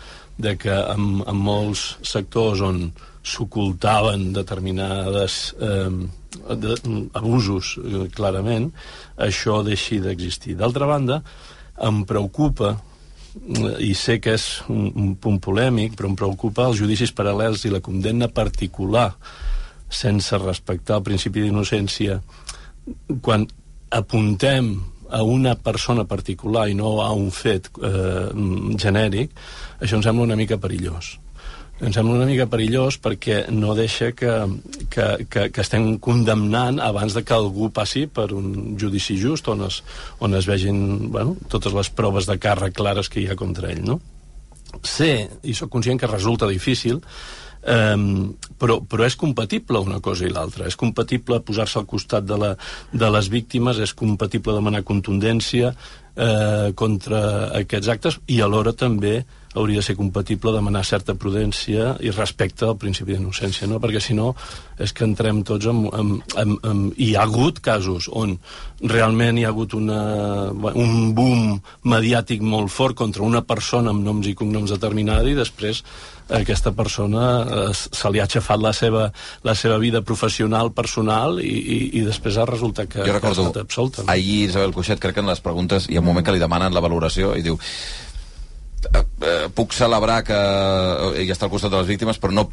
de 0.41 0.55
que 0.57 0.73
en, 0.73 1.21
en 1.21 1.37
molts 1.37 1.85
sectors 2.01 2.65
on 2.65 2.87
s'ocultaven 3.25 4.31
determinades 4.33 5.53
eh, 5.61 5.93
de, 6.65 6.79
abusos, 7.21 7.75
eh, 7.77 8.07
clarament, 8.15 8.71
això 9.21 9.61
deixi 9.65 10.01
d'existir. 10.01 10.57
D'altra 10.57 10.89
banda, 10.89 11.21
em 11.85 12.03
preocupa 12.09 12.73
i 13.83 13.91
sé 13.97 14.19
que 14.23 14.35
és 14.37 14.45
un, 14.71 14.87
un 14.95 15.11
punt 15.21 15.37
polèmic, 15.43 15.95
però 15.97 16.09
em 16.09 16.17
preocupa 16.17 16.69
els 16.69 16.79
judicis 16.79 17.13
paral·lels 17.15 17.65
i 17.65 17.73
la 17.73 17.83
condemna 17.83 18.29
particular 18.31 19.09
sense 19.91 20.37
respectar 20.41 20.99
el 20.99 21.05
principi 21.05 21.43
d'innocència 21.43 22.19
quan 23.25 23.45
apuntem 23.93 24.73
a 25.15 25.21
una 25.21 25.53
persona 25.55 26.07
particular 26.09 26.65
i 26.69 26.77
no 26.77 26.97
a 27.03 27.11
un 27.13 27.29
fet 27.31 27.69
eh, 27.77 28.31
genèric, 28.81 29.35
això 29.79 29.99
em 29.99 30.03
sembla 30.05 30.25
una 30.25 30.39
mica 30.39 30.57
perillós 30.61 31.15
em 31.81 31.91
sembla 31.91 32.15
una 32.15 32.27
mica 32.27 32.47
perillós 32.47 32.95
perquè 33.03 33.41
no 33.51 33.73
deixa 33.75 34.13
que, 34.15 34.31
que, 34.91 35.07
que, 35.27 35.47
que 35.51 35.63
estem 35.63 35.97
condemnant 35.99 36.79
abans 36.79 37.17
de 37.17 37.23
que 37.27 37.35
algú 37.35 37.67
passi 37.75 38.05
per 38.07 38.29
un 38.35 38.77
judici 38.79 39.17
just 39.19 39.49
on 39.51 39.65
es, 39.67 39.81
on 40.23 40.37
es 40.39 40.47
vegin 40.47 41.11
bueno, 41.11 41.35
totes 41.51 41.75
les 41.75 41.91
proves 41.91 42.29
de 42.31 42.37
càrrec 42.39 42.77
clares 42.79 43.11
que 43.11 43.19
hi 43.19 43.27
ha 43.27 43.39
contra 43.39 43.73
ell. 43.73 43.83
No? 43.83 43.99
Sé, 44.83 45.27
i 45.43 45.55
sóc 45.55 45.71
conscient 45.73 45.99
que 45.99 46.11
resulta 46.11 46.51
difícil, 46.51 47.01
Um, 47.65 48.35
però, 48.61 48.75
però 48.85 49.07
és 49.07 49.15
compatible 49.17 49.79
una 49.81 49.97
cosa 49.97 50.27
i 50.27 50.29
l'altra. 50.29 50.67
És 50.69 50.75
compatible 50.77 51.39
posar-se 51.41 51.79
al 51.79 51.87
costat 51.89 52.27
de, 52.29 52.37
la, 52.37 52.51
de 52.93 53.07
les 53.09 53.29
víctimes, 53.33 53.79
és 53.81 53.95
compatible 53.97 54.53
demanar 54.53 54.83
contundència 54.85 55.71
eh, 55.73 56.69
contra 56.77 57.23
aquests 57.63 57.89
actes 57.95 58.19
i 58.29 58.37
alhora 58.45 58.75
també 58.77 59.15
hauria 59.55 59.81
de 59.81 59.87
ser 59.87 59.95
compatible 59.95 60.53
demanar 60.53 60.83
certa 60.85 61.15
prudència 61.15 61.95
i 62.03 62.11
respecte 62.13 62.67
al 62.67 62.77
principi 62.77 63.15
d'innocència, 63.15 63.67
no? 63.71 63.79
perquè 63.83 64.01
si 64.03 64.15
no 64.17 64.33
és 64.79 64.91
que 64.91 65.05
entrem 65.07 65.41
tots 65.47 65.69
en, 65.71 65.85
en, 65.95 66.15
en, 66.41 66.57
en... 66.67 66.81
Hi 66.99 67.13
ha 67.15 67.23
hagut 67.23 67.61
casos 67.63 68.09
on 68.11 68.35
realment 68.83 69.39
hi 69.39 69.45
ha 69.45 69.53
hagut 69.53 69.75
una, 69.77 70.01
un 70.51 71.13
boom 71.15 71.55
mediàtic 71.87 72.43
molt 72.43 72.73
fort 72.73 72.97
contra 72.99 73.23
una 73.23 73.45
persona 73.47 73.93
amb 73.95 74.03
noms 74.03 74.27
i 74.27 74.35
cognoms 74.35 74.75
determinada 74.75 75.31
i 75.31 75.37
després 75.37 75.83
aquesta 76.35 76.71
persona 76.73 77.25
eh, 77.45 77.73
se 77.73 78.09
li 78.11 78.19
ha 78.19 78.25
aixafat 78.25 78.61
la 78.61 78.71
seva, 78.73 79.09
la 79.45 79.53
seva 79.55 79.77
vida 79.81 80.01
professional, 80.01 80.71
personal 80.73 81.39
i, 81.39 81.51
i, 81.53 81.77
i 81.99 82.05
després 82.05 82.39
ha 82.41 82.47
resultat 82.49 82.89
que, 82.89 83.03
jo 83.05 83.13
recordo, 83.13 83.35
que 83.35 83.45
ha 83.45 83.51
estat 83.51 83.61
absolta. 83.61 84.07
Ahir 84.11 84.49
Isabel 84.49 84.73
Cuixet, 84.73 84.99
crec 85.01 85.15
que 85.15 85.23
en 85.23 85.29
les 85.29 85.43
preguntes 85.45 85.87
hi 85.89 85.99
ha 85.99 86.03
un 86.03 86.09
moment 86.09 86.25
que 86.25 86.33
li 86.33 86.41
demanen 86.41 86.73
la 86.73 86.83
valoració 86.83 87.35
i 87.37 87.45
diu 87.45 87.59
puc 89.55 89.73
celebrar 89.75 90.19
que 90.27 90.35
ell 90.35 91.23
eh, 91.23 91.33
està 91.33 91.47
al 91.47 91.53
costat 91.53 91.73
de 91.73 91.81
les 91.81 91.89
víctimes, 91.89 92.19
però 92.21 92.33
no, 92.35 92.47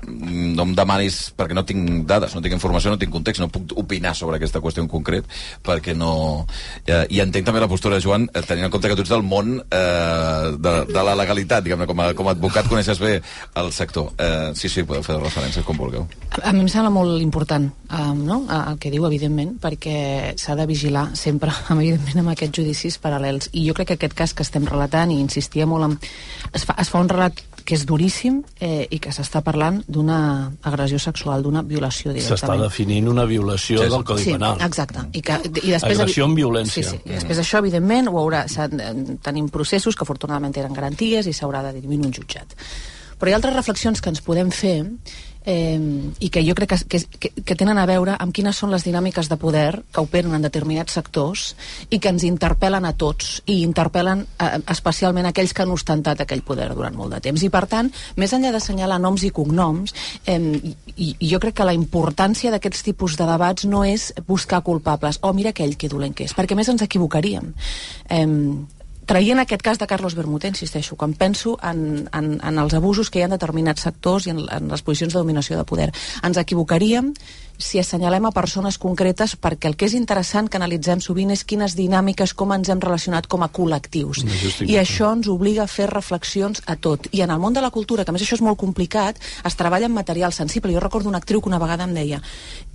no 0.56 0.66
em 0.68 0.74
demanis, 0.76 1.18
perquè 1.36 1.56
no 1.56 1.64
tinc 1.68 2.04
dades, 2.08 2.34
no 2.36 2.42
tinc 2.44 2.56
informació, 2.56 2.92
no 2.92 3.00
tinc 3.00 3.12
context, 3.14 3.42
no 3.42 3.50
puc 3.52 3.74
opinar 3.80 4.14
sobre 4.18 4.38
aquesta 4.38 4.60
qüestió 4.62 4.84
en 4.84 4.90
concret, 4.92 5.28
perquè 5.64 5.94
no... 5.96 6.46
Eh, 6.86 7.04
I 7.12 7.22
entenc 7.24 7.46
també 7.48 7.62
la 7.62 7.70
postura 7.70 8.00
Joan, 8.02 8.28
eh, 8.32 8.42
tenint 8.46 8.68
en 8.68 8.74
compte 8.74 8.90
que 8.90 8.98
tu 8.98 9.04
ets 9.04 9.12
del 9.12 9.24
món 9.26 9.54
eh, 9.62 10.52
de, 10.56 10.74
de 10.90 11.04
la 11.08 11.16
legalitat, 11.18 11.64
diguem-ne, 11.64 11.88
com, 11.90 12.02
a, 12.04 12.10
com 12.18 12.28
a 12.28 12.36
advocat 12.36 12.68
coneixes 12.70 13.00
bé 13.02 13.14
el 13.60 13.72
sector. 13.72 14.12
Eh, 14.18 14.52
sí, 14.58 14.70
sí, 14.72 14.86
podeu 14.88 15.04
fer 15.06 15.18
referències 15.20 15.66
com 15.66 15.78
vulgueu. 15.78 16.06
A, 16.32 16.48
a 16.50 16.54
mi 16.56 16.64
em 16.64 16.70
sembla 16.72 16.92
molt 16.94 17.20
important 17.22 17.70
um, 17.92 18.24
no? 18.26 18.42
el 18.48 18.78
que 18.82 18.92
diu, 18.92 19.06
evidentment, 19.08 19.56
perquè 19.62 20.34
s'ha 20.40 20.56
de 20.58 20.66
vigilar 20.68 21.08
sempre, 21.18 21.54
evidentment, 21.76 22.22
amb 22.24 22.34
aquests 22.34 22.62
judicis 22.62 23.00
paral·lels. 23.02 23.52
I 23.52 23.66
jo 23.68 23.76
crec 23.78 23.92
que 23.92 24.00
aquest 24.00 24.18
cas 24.18 24.36
que 24.36 24.46
estem 24.46 24.68
relatant, 24.68 25.12
i 25.12 25.20
insistia 25.22 25.68
molt 25.68 25.88
en 25.88 25.98
es 26.52 26.66
fa, 26.68 26.76
es 26.80 26.90
fa 26.92 27.00
un 27.02 27.10
relat 27.10 27.40
que 27.66 27.76
és 27.76 27.84
duríssim 27.88 28.40
eh, 28.60 28.86
i 28.90 28.98
que 29.02 29.12
s'està 29.14 29.42
parlant 29.44 29.80
d'una 29.86 30.18
agressió 30.68 30.98
sexual, 31.02 31.42
d'una 31.44 31.62
violació 31.66 32.12
directament. 32.12 32.40
S'està 32.40 32.56
definint 32.60 33.10
una 33.10 33.24
violació 33.28 33.82
sí, 33.82 33.90
del 33.92 34.06
Codi 34.08 34.26
sí, 34.26 34.36
Penal. 34.36 34.60
exacte. 34.66 35.04
I, 35.12 35.22
que, 35.24 35.38
i 35.62 35.74
després, 35.74 35.98
Agressió 35.98 36.28
amb 36.28 36.38
violència. 36.38 36.84
Sí, 36.84 36.96
sí. 36.96 37.02
I 37.06 37.16
després 37.18 37.42
això, 37.42 37.60
evidentment, 37.62 38.10
ho 38.12 38.18
haurà, 38.22 38.44
tenim 39.22 39.50
processos 39.52 39.96
que 39.96 40.06
afortunadament 40.06 40.56
eren 40.58 40.74
garanties 40.76 41.28
i 41.28 41.36
s'haurà 41.36 41.62
de 41.68 41.76
dirimir 41.78 42.00
un 42.02 42.12
jutjat. 42.14 42.56
Però 43.18 43.30
hi 43.30 43.36
ha 43.36 43.38
altres 43.38 43.54
reflexions 43.54 44.02
que 44.02 44.10
ens 44.10 44.22
podem 44.24 44.50
fer 44.50 44.80
eh, 45.44 45.78
i 46.20 46.28
que 46.30 46.42
jo 46.46 46.54
crec 46.58 46.74
que, 46.88 47.00
que, 47.18 47.30
que 47.44 47.56
tenen 47.58 47.78
a 47.78 47.86
veure 47.88 48.16
amb 48.18 48.34
quines 48.34 48.56
són 48.58 48.72
les 48.72 48.84
dinàmiques 48.86 49.28
de 49.30 49.38
poder 49.40 49.82
que 49.92 50.04
operen 50.04 50.34
en 50.36 50.44
determinats 50.44 50.96
sectors 50.98 51.52
i 51.90 51.98
que 51.98 52.12
ens 52.12 52.24
interpel·len 52.26 52.86
a 52.88 52.94
tots 52.98 53.40
i 53.46 53.60
interpel·len 53.66 54.24
eh, 54.38 54.50
especialment 54.74 55.28
aquells 55.30 55.54
que 55.54 55.64
han 55.64 55.74
ostentat 55.74 56.22
aquell 56.22 56.44
poder 56.46 56.70
durant 56.74 56.96
molt 56.96 57.16
de 57.16 57.22
temps. 57.24 57.42
I 57.42 57.50
per 57.52 57.64
tant, 57.70 57.90
més 58.16 58.32
enllà 58.32 58.52
d'assenyalar 58.54 59.00
noms 59.02 59.24
i 59.26 59.32
cognoms, 59.34 59.94
eh, 60.26 60.38
i, 60.96 61.14
i 61.18 61.32
jo 61.32 61.40
crec 61.42 61.58
que 61.60 61.68
la 61.68 61.76
importància 61.76 62.52
d'aquests 62.52 62.86
tipus 62.90 63.16
de 63.18 63.26
debats 63.28 63.66
no 63.68 63.84
és 63.88 64.10
buscar 64.28 64.62
culpables, 64.66 65.20
o 65.22 65.30
oh, 65.30 65.34
mira 65.36 65.52
aquell 65.52 65.76
que 65.76 65.90
dolent 65.90 66.14
que 66.16 66.28
és, 66.28 66.36
perquè 66.36 66.58
més 66.58 66.70
ens 66.72 66.84
equivocaríem. 66.86 67.52
Eh, 68.10 68.26
traient 69.06 69.40
aquest 69.42 69.62
cas 69.62 69.80
de 69.80 69.86
Carlos 69.90 70.14
Bermúdez, 70.14 70.52
insisteixo, 70.54 70.96
quan 70.96 71.14
penso 71.18 71.56
en, 71.62 72.08
en, 72.14 72.34
en 72.38 72.58
els 72.62 72.74
abusos 72.74 73.10
que 73.10 73.20
hi 73.20 73.24
ha 73.24 73.30
en 73.30 73.36
determinats 73.36 73.84
sectors 73.88 74.26
i 74.26 74.34
en, 74.34 74.42
en 74.46 74.68
les 74.70 74.82
posicions 74.82 75.14
de 75.14 75.22
dominació 75.22 75.58
de 75.58 75.66
poder, 75.68 75.90
ens 76.22 76.38
equivocaríem 76.38 77.12
si 77.58 77.78
assenyalem 77.78 78.26
a 78.26 78.32
persones 78.34 78.78
concretes 78.78 79.34
perquè 79.36 79.70
el 79.70 79.76
que 79.78 79.86
és 79.86 79.94
interessant 79.98 80.48
que 80.50 80.58
analitzem 80.58 81.00
sovint 81.04 81.30
és 81.34 81.44
quines 81.44 81.76
dinàmiques, 81.78 82.34
com 82.34 82.52
ens 82.54 82.70
hem 82.72 82.80
relacionat 82.82 83.28
com 83.30 83.44
a 83.44 83.50
col·lectius. 83.52 84.24
I 84.66 84.78
això 84.80 85.12
ens 85.16 85.30
obliga 85.32 85.64
a 85.64 85.70
fer 85.70 85.88
reflexions 85.90 86.62
a 86.66 86.76
tot. 86.76 87.08
I 87.12 87.22
en 87.26 87.34
el 87.34 87.40
món 87.42 87.54
de 87.54 87.62
la 87.64 87.70
cultura, 87.70 88.04
que 88.04 88.10
a 88.10 88.16
més 88.16 88.24
això 88.24 88.38
és 88.38 88.44
molt 88.44 88.60
complicat, 88.60 89.20
es 89.44 89.58
treballa 89.58 89.86
en 89.90 89.94
material 89.94 90.32
sensible. 90.32 90.74
Jo 90.74 90.82
recordo 90.82 91.08
una 91.08 91.22
actriu 91.22 91.40
que 91.40 91.52
una 91.52 91.62
vegada 91.62 91.84
em 91.84 91.94
deia 91.94 92.22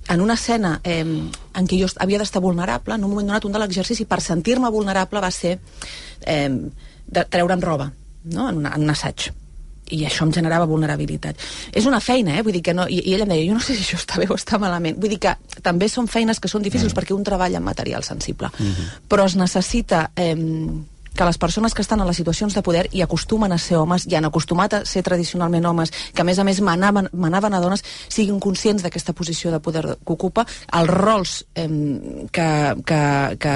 en 0.08 0.22
una 0.22 0.38
escena 0.40 0.78
eh, 0.84 1.04
en 1.04 1.68
què 1.68 1.80
jo 1.82 1.90
havia 2.00 2.22
d'estar 2.22 2.42
vulnerable, 2.42 2.96
en 2.96 3.04
un 3.04 3.12
moment 3.12 3.28
donat 3.28 3.46
un 3.46 3.56
de 3.56 3.60
l'exercici 3.60 4.06
per 4.08 4.22
sentir-me 4.24 4.72
vulnerable 4.72 5.20
va 5.20 5.32
ser 5.32 5.58
eh, 6.26 6.48
de 6.48 7.26
treure'm 7.28 7.62
roba 7.62 7.92
no? 8.24 8.50
en, 8.50 8.64
una, 8.64 8.76
en 8.76 8.88
un 8.88 8.96
assaig 8.96 9.32
i 9.92 10.04
això 10.06 10.26
em 10.26 10.34
generava 10.36 10.68
vulnerabilitat. 10.70 11.40
És 11.72 11.88
una 11.90 12.02
feina, 12.04 12.38
eh? 12.38 12.44
Vull 12.44 12.58
dir 12.58 12.64
que 12.66 12.76
no... 12.76 12.88
I, 12.88 13.00
I 13.06 13.16
ella 13.16 13.28
em 13.28 13.34
deia, 13.36 13.48
jo 13.48 13.56
no 13.58 13.64
sé 13.64 13.76
si 13.76 13.86
això 13.86 14.02
està 14.02 14.20
bé 14.22 14.28
o 14.30 14.36
està 14.38 14.60
malament. 14.62 15.00
Vull 15.00 15.16
dir 15.16 15.22
que 15.24 15.36
també 15.64 15.90
són 15.92 16.10
feines 16.12 16.42
que 16.44 16.52
són 16.52 16.66
difícils 16.66 16.94
mm. 16.94 17.00
perquè 17.00 17.16
un 17.16 17.26
treballa 17.28 17.62
en 17.62 17.66
material 17.68 18.04
sensible. 18.04 18.52
Mm 18.58 18.68
-hmm. 18.68 19.02
Però 19.10 19.26
es 19.26 19.36
necessita... 19.36 20.12
Eh, 20.16 20.36
que 21.18 21.26
les 21.26 21.38
persones 21.38 21.74
que 21.74 21.82
estan 21.82 22.00
en 22.00 22.08
les 22.08 22.16
situacions 22.16 22.54
de 22.54 22.62
poder 22.62 22.88
i 22.94 23.02
acostumen 23.02 23.52
a 23.52 23.58
ser 23.58 23.76
homes, 23.78 24.06
i 24.08 24.16
han 24.16 24.26
acostumat 24.26 24.74
a 24.74 24.86
ser 24.86 25.04
tradicionalment 25.04 25.66
homes, 25.66 25.92
que 26.14 26.22
a 26.22 26.24
més 26.24 26.40
a 26.40 26.46
més 26.46 26.62
manaven, 26.62 27.10
manaven 27.12 27.54
a 27.54 27.60
dones, 27.60 27.84
siguin 28.08 28.40
conscients 28.40 28.84
d'aquesta 28.84 29.14
posició 29.14 29.52
de 29.52 29.60
poder 29.60 29.84
que 29.98 30.14
ocupa, 30.14 30.46
els 30.72 30.90
rols 30.90 31.46
eh, 31.56 31.68
que, 32.32 32.50
que, 32.86 33.02
que, 33.40 33.56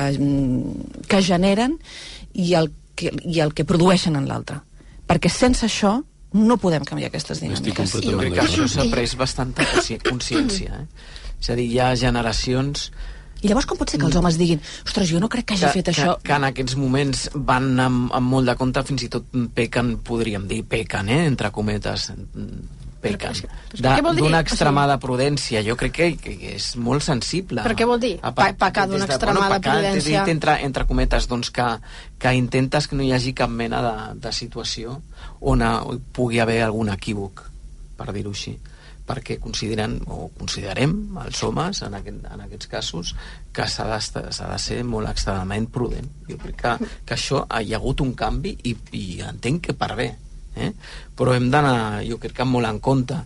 que 1.08 1.22
generen 1.22 1.78
i 2.34 2.56
el 2.56 2.72
que, 2.96 3.14
i 3.24 3.40
el 3.40 3.54
que 3.54 3.64
produeixen 3.64 4.18
en 4.18 4.28
l'altre. 4.28 4.60
Perquè 5.08 5.30
sense 5.30 5.70
això 5.70 6.00
no 6.34 6.58
podem 6.62 6.86
canviar 6.88 7.12
aquestes 7.12 7.42
dinàmiques. 7.44 7.96
Jo 8.04 8.20
crec 8.20 8.38
que 8.38 8.46
això 8.46 8.68
s'ha 8.72 8.88
pres 8.92 9.16
bastanta 9.20 9.66
consciència. 10.08 10.84
Eh? 10.84 11.10
És 11.42 11.50
a 11.50 11.58
dir, 11.58 11.68
hi 11.72 11.82
ha 11.82 11.94
generacions 12.00 12.92
i 13.42 13.50
llavors 13.50 13.66
com 13.66 13.78
pot 13.80 13.90
ser 13.90 13.98
que 13.98 14.06
els 14.06 14.16
homes 14.20 14.38
diguin 14.38 14.60
ostres, 14.86 15.10
jo 15.10 15.20
no 15.22 15.30
crec 15.32 15.48
que 15.50 15.56
hagi 15.56 15.66
que, 15.66 15.72
fet 15.80 15.88
que, 15.90 15.94
això? 15.96 16.14
Que 16.22 16.36
en 16.36 16.44
aquests 16.52 16.76
moments 16.78 17.24
van 17.50 17.72
amb, 17.82 18.12
amb 18.14 18.34
molt 18.36 18.52
de 18.52 18.56
compte, 18.60 18.84
fins 18.86 19.08
i 19.08 19.10
tot 19.16 19.34
pequen, 19.58 19.96
podríem 20.06 20.46
dir, 20.50 20.62
pequen, 20.70 21.10
eh, 21.10 21.24
entre 21.26 21.50
cometes, 21.56 22.12
pequen. 23.02 23.38
D'una 23.82 24.42
extremada 24.42 24.98
prudència. 25.02 25.64
Jo 25.66 25.76
crec 25.80 25.96
que, 25.98 26.10
que 26.22 26.56
és 26.56 26.72
molt 26.78 27.06
sensible. 27.06 27.66
Però 27.66 27.78
què 27.78 27.88
vol 27.90 28.02
dir? 28.02 28.16
Pa 28.22 28.52
pecar 28.58 28.88
d'una 28.90 29.08
extremada 29.10 29.58
bueno, 29.58 29.62
prudència? 29.68 30.24
Dit, 30.26 30.34
entre, 30.36 30.58
entre 30.68 30.88
cometes, 30.90 31.30
doncs 31.32 31.52
que, 31.54 31.68
que 32.22 32.36
intentes 32.38 32.88
que 32.88 33.00
no 33.00 33.06
hi 33.06 33.14
hagi 33.18 33.36
cap 33.38 33.52
mena 33.52 33.84
de, 33.86 33.96
de 34.28 34.34
situació 34.36 35.00
on 35.42 35.64
a, 35.66 35.78
pugui 36.14 36.42
haver 36.42 36.62
algun 36.66 36.94
equívoc, 36.94 37.46
per 37.98 38.12
dir-ho 38.16 38.36
així 38.36 38.58
perquè 39.12 39.38
consideren 39.42 39.98
o 40.14 40.30
considerem 40.38 40.94
els 41.26 41.42
homes 41.44 41.82
en, 41.84 41.96
aquest, 41.98 42.26
en 42.32 42.44
aquests 42.46 42.70
casos 42.72 43.14
que 43.52 43.66
s'ha 43.68 43.88
de, 43.90 44.24
de 44.24 44.60
ser 44.62 44.82
molt 44.88 45.10
extremadament 45.12 45.68
prudent 45.74 46.08
jo 46.30 46.38
crec 46.42 46.60
que, 46.62 46.92
que 47.08 47.18
això 47.18 47.44
hi 47.60 47.74
ha 47.74 47.80
hagut 47.82 48.04
un 48.06 48.14
canvi 48.18 48.56
i, 48.70 48.76
i 48.98 49.06
entenc 49.28 49.68
que 49.68 49.78
per 49.78 49.96
bé 50.00 50.12
eh? 50.56 50.72
però 51.18 51.36
hem 51.36 51.50
d'anar 51.54 52.04
jo 52.08 52.20
crec 52.22 52.40
que 52.40 52.48
molt 52.48 52.70
en 52.70 52.80
compte 52.80 53.18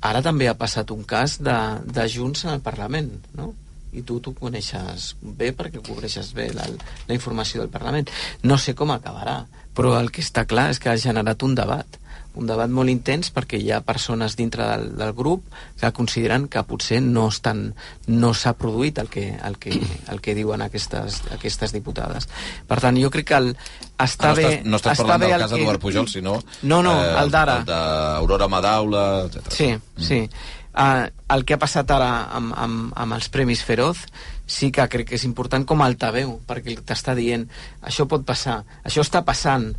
ara 0.00 0.22
també 0.24 0.48
ha 0.48 0.56
passat 0.58 0.90
un 0.94 1.04
cas 1.04 1.38
de, 1.44 1.56
de 1.84 2.06
Junts 2.08 2.46
en 2.46 2.54
el 2.56 2.64
Parlament 2.64 3.12
no? 3.36 3.52
i 3.92 4.04
tu 4.06 4.20
t'ho 4.22 4.32
coneixes 4.36 5.14
bé 5.20 5.50
perquè 5.56 5.82
cobreixes 5.82 6.32
bé 6.36 6.50
la, 6.54 6.66
la 7.08 7.16
informació 7.16 7.62
del 7.62 7.72
Parlament 7.72 8.10
no 8.46 8.58
sé 8.58 8.74
com 8.78 8.92
acabarà 8.94 9.42
però 9.76 9.96
el 9.98 10.10
que 10.14 10.22
està 10.24 10.46
clar 10.48 10.70
és 10.70 10.80
que 10.82 10.90
ha 10.92 11.00
generat 11.00 11.42
un 11.46 11.56
debat 11.58 11.99
un 12.38 12.46
debat 12.46 12.70
molt 12.70 12.88
intens 12.92 13.32
perquè 13.34 13.58
hi 13.58 13.72
ha 13.74 13.80
persones 13.82 14.36
dintre 14.38 14.66
del, 14.68 14.84
del 14.96 15.12
grup 15.18 15.44
que 15.80 15.90
consideren 15.96 16.46
que 16.48 16.62
potser 16.62 17.00
no 17.02 17.26
estan 17.28 17.74
no 18.06 18.30
s'ha 18.34 18.52
produït 18.54 19.00
el 19.02 19.08
que, 19.10 19.24
el, 19.34 19.58
que, 19.58 19.74
el 20.12 20.20
que 20.22 20.34
diuen 20.38 20.62
aquestes, 20.62 21.22
aquestes 21.34 21.72
diputades. 21.74 22.28
Per 22.70 22.78
tant, 22.80 22.96
jo 23.02 23.10
crec 23.10 23.26
que 23.32 23.40
el, 23.40 23.50
està 23.98 24.30
Ah, 24.30 24.34
no 24.34 24.36
bé... 24.38 24.46
estàs, 24.46 24.64
no 24.70 24.76
estàs 24.78 24.92
està 24.98 25.02
parlant 25.04 25.20
del 25.26 25.32
el 25.34 25.40
cas 25.42 25.50
que- 25.50 25.58
d'Eduard 25.58 25.80
Pujol, 25.82 26.08
sinó... 26.08 26.38
No, 26.62 26.82
no, 26.86 26.94
el 27.02 27.30
d'ara. 27.34 27.58
El 27.64 27.68
d'Aurora 27.68 28.48
Madaula, 28.48 29.04
etc. 29.26 29.50
Sí, 29.52 29.70
sí. 29.98 30.22
Uh, 30.70 31.08
el 31.34 31.42
que 31.44 31.56
ha 31.56 31.58
passat 31.58 31.90
ara 31.90 32.28
amb, 32.30 32.52
amb, 32.54 32.92
amb 32.94 33.16
els 33.16 33.26
Premis 33.34 33.64
Feroz 33.66 34.04
sí 34.46 34.68
que 34.70 34.84
crec 34.90 35.08
que 35.10 35.16
és 35.18 35.24
important 35.26 35.64
com 35.66 35.82
a 35.82 35.88
altaveu, 35.90 36.36
perquè 36.46 36.76
t'està 36.86 37.16
dient 37.18 37.48
això 37.82 38.06
pot 38.10 38.22
passar, 38.26 38.60
això 38.86 39.02
està 39.02 39.24
passant, 39.26 39.72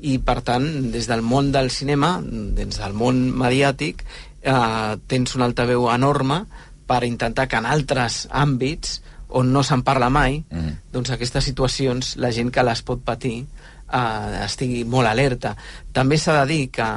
i 0.00 0.18
per 0.22 0.40
tant, 0.46 0.66
des 0.92 1.08
del 1.10 1.22
món 1.26 1.50
del 1.52 1.70
cinema, 1.74 2.18
des 2.22 2.78
del 2.78 2.94
món 2.94 3.20
mediàtic, 3.34 4.04
eh, 4.42 4.96
tens 5.10 5.34
un 5.34 5.42
altaveu 5.42 5.88
enorme 5.90 6.44
per 6.86 7.04
intentar 7.04 7.48
que 7.48 7.58
en 7.58 7.66
altres 7.66 8.26
àmbits 8.30 9.00
on 9.28 9.52
no 9.52 9.62
se'n 9.62 9.82
parla 9.84 10.08
mai, 10.08 10.40
mm. 10.48 10.90
doncs 10.92 11.10
aquestes 11.12 11.44
situacions, 11.44 12.16
la 12.16 12.30
gent 12.32 12.50
que 12.54 12.64
les 12.64 12.82
pot 12.82 13.02
patir 13.04 13.42
eh, 13.42 14.44
estigui 14.44 14.84
molt 14.88 15.10
alerta. 15.10 15.54
També 15.92 16.16
s'ha 16.16 16.38
de 16.40 16.46
dir 16.52 16.62
que 16.72 16.88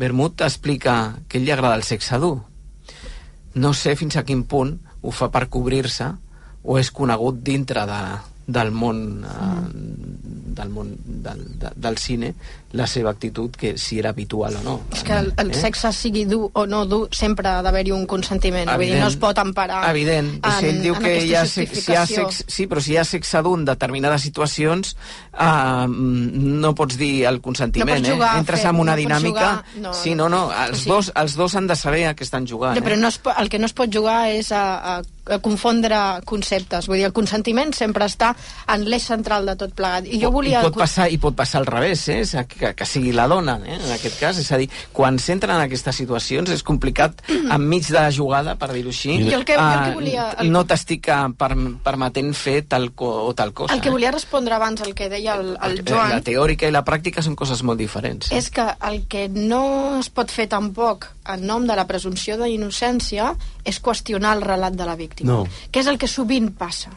Bermud 0.00 0.42
explica 0.46 0.96
que 1.28 1.38
ell 1.38 1.46
li 1.46 1.54
agrada 1.54 1.78
el 1.78 1.86
sexe 1.86 2.18
dur. 2.18 2.40
No 3.54 3.72
sé 3.74 3.96
fins 3.98 4.16
a 4.16 4.24
quin 4.24 4.44
punt 4.48 4.76
ho 5.02 5.14
fa 5.14 5.30
per 5.30 5.48
cobrir-se 5.50 6.10
o 6.62 6.76
és 6.78 6.90
conegut 6.94 7.40
dintre 7.42 7.86
de, 7.88 8.00
del 8.46 8.70
món 8.74 9.24
eh, 9.24 9.62
del 10.56 10.70
món 10.74 10.94
del, 11.04 11.44
de, 11.60 11.70
del 11.76 11.98
cine 11.98 12.34
la 12.72 12.86
seva 12.86 13.10
actitud, 13.10 13.50
que 13.50 13.76
si 13.78 13.98
era 13.98 14.10
habitual 14.14 14.54
o 14.60 14.62
no. 14.62 14.74
És 14.94 15.02
que 15.02 15.16
el, 15.16 15.32
el 15.42 15.48
Eh? 15.50 15.54
sexe 15.58 15.90
sigui 15.92 16.24
dur 16.30 16.52
o 16.54 16.66
no 16.70 16.84
dur, 16.86 17.08
sempre 17.10 17.48
ha 17.48 17.62
d'haver-hi 17.66 17.90
un 17.90 18.06
consentiment. 18.06 18.68
Vull 18.70 18.86
dir, 18.86 19.00
no 19.00 19.08
es 19.08 19.16
pot 19.18 19.38
emparar 19.42 19.80
Evident. 19.90 20.36
I 20.38 20.52
si 20.60 20.68
ell 20.68 20.78
diu 20.84 20.94
en 20.94 21.02
que 21.02 21.16
hi 21.24 21.34
ha, 21.34 21.42
sex, 21.50 21.80
si 21.82 21.90
hi 21.90 21.96
ha 21.98 22.06
sex, 22.06 22.44
sí, 22.46 22.68
però 22.70 22.80
si 22.80 22.92
hi 22.94 23.00
ha 23.00 23.04
sexe 23.04 23.42
dur 23.42 23.56
en 23.58 23.64
determinades 23.66 24.22
situacions 24.22 24.94
uh, 25.34 25.88
no 25.90 26.74
pots 26.78 26.96
dir 27.00 27.26
el 27.26 27.40
consentiment, 27.42 27.90
No 27.90 28.06
pots 28.06 28.14
jugar 28.14 28.36
eh? 28.36 28.44
Entres 28.44 28.64
en 28.64 28.78
una 28.78 28.94
no 28.94 28.98
dinàmica... 29.02 29.50
jugar, 29.50 29.82
no, 29.82 29.94
sí, 29.94 30.14
no, 30.14 30.28
no, 30.28 30.44
els, 30.54 30.84
sí. 30.84 30.90
dos, 30.90 31.10
els 31.16 31.34
dos 31.34 31.56
han 31.58 31.66
de 31.66 31.74
saber 31.74 32.06
a 32.06 32.14
què 32.14 32.22
estan 32.22 32.46
jugant. 32.46 32.78
Ja, 32.78 32.84
però 32.86 32.94
eh? 32.94 33.02
no 33.02 33.10
es, 33.10 33.20
el 33.36 33.50
que 33.50 33.58
no 33.58 33.66
es 33.66 33.74
pot 33.74 33.90
jugar 33.92 34.28
és 34.30 34.52
a, 34.54 34.62
a, 34.78 35.34
a 35.34 35.40
confondre 35.42 35.98
conceptes. 36.24 36.86
Vull 36.86 37.00
dir, 37.02 37.08
el 37.10 37.16
consentiment 37.16 37.74
sempre 37.74 38.06
està 38.06 38.32
en 38.70 38.86
l'eix 38.86 39.10
central 39.10 39.50
de 39.50 39.58
tot 39.58 39.74
plegat. 39.74 40.06
I 40.06 40.22
jo 40.22 40.30
volia... 40.40 40.60
I 40.60 40.66
pot 40.68 40.78
passar, 40.80 41.06
i 41.12 41.18
pot 41.22 41.36
passar 41.38 41.60
al 41.60 41.68
revés, 41.70 42.06
eh? 42.08 42.20
És 42.24 42.34
Que, 42.50 42.72
que 42.74 42.86
sigui 42.88 43.12
la 43.14 43.28
dona, 43.30 43.58
eh? 43.64 43.76
en 43.78 43.92
aquest 43.94 44.18
cas. 44.20 44.38
És 44.40 44.50
a 44.52 44.58
dir, 44.60 44.66
quan 44.96 45.18
s'entren 45.20 45.54
en 45.56 45.62
aquestes 45.68 45.96
situacions 46.00 46.50
és 46.50 46.64
complicat 46.66 47.20
enmig 47.30 47.86
de 47.90 47.98
la 48.00 48.10
jugada, 48.10 48.56
per 48.58 48.70
dir-ho 48.72 48.90
així. 48.90 49.18
Jo 49.30 49.38
el 49.38 49.44
que- 49.44 49.56
jo 49.56 49.62
el 49.62 49.84
que 49.84 49.90
eh, 49.90 49.94
volia- 49.94 50.28
el- 50.40 50.50
No 50.50 50.64
t'estic 50.66 51.08
eh, 51.08 51.18
per, 51.36 51.50
permetent 51.84 52.32
fer 52.34 52.62
tal 52.68 52.90
co, 52.96 53.10
o 53.28 53.34
tal 53.34 53.52
cosa. 53.52 53.74
El 53.74 53.80
que 53.84 53.88
eh? 53.88 53.92
volia 53.92 54.10
respondre 54.10 54.54
abans, 54.54 54.80
el 54.82 54.94
que 54.94 55.08
deia 55.12 55.34
el, 55.40 55.56
el 55.62 55.78
Eh, 55.80 55.84
Joan, 55.86 56.10
La 56.16 56.20
teòrica 56.24 56.66
i 56.68 56.72
la 56.74 56.84
pràctica 56.84 57.22
són 57.22 57.36
coses 57.36 57.62
molt 57.62 57.78
diferents. 57.78 58.30
és 58.32 58.50
que 58.50 58.64
el 58.88 59.02
que 59.08 59.28
no 59.28 59.98
es 60.00 60.08
pot 60.10 60.30
fer 60.30 60.48
tampoc 60.48 61.06
en 61.30 61.44
nom 61.46 61.66
de 61.66 61.76
la 61.76 61.86
presumpció 61.86 62.36
d'innocència 62.40 63.34
és 63.64 63.78
qüestionar 63.82 64.34
el 64.36 64.42
relat 64.42 64.74
de 64.74 64.86
la 64.86 64.96
víctima, 64.96 65.32
No. 65.32 65.46
que 65.70 65.80
és 65.80 65.86
el 65.86 65.98
que 65.98 66.08
sovint 66.08 66.50
passa 66.56 66.90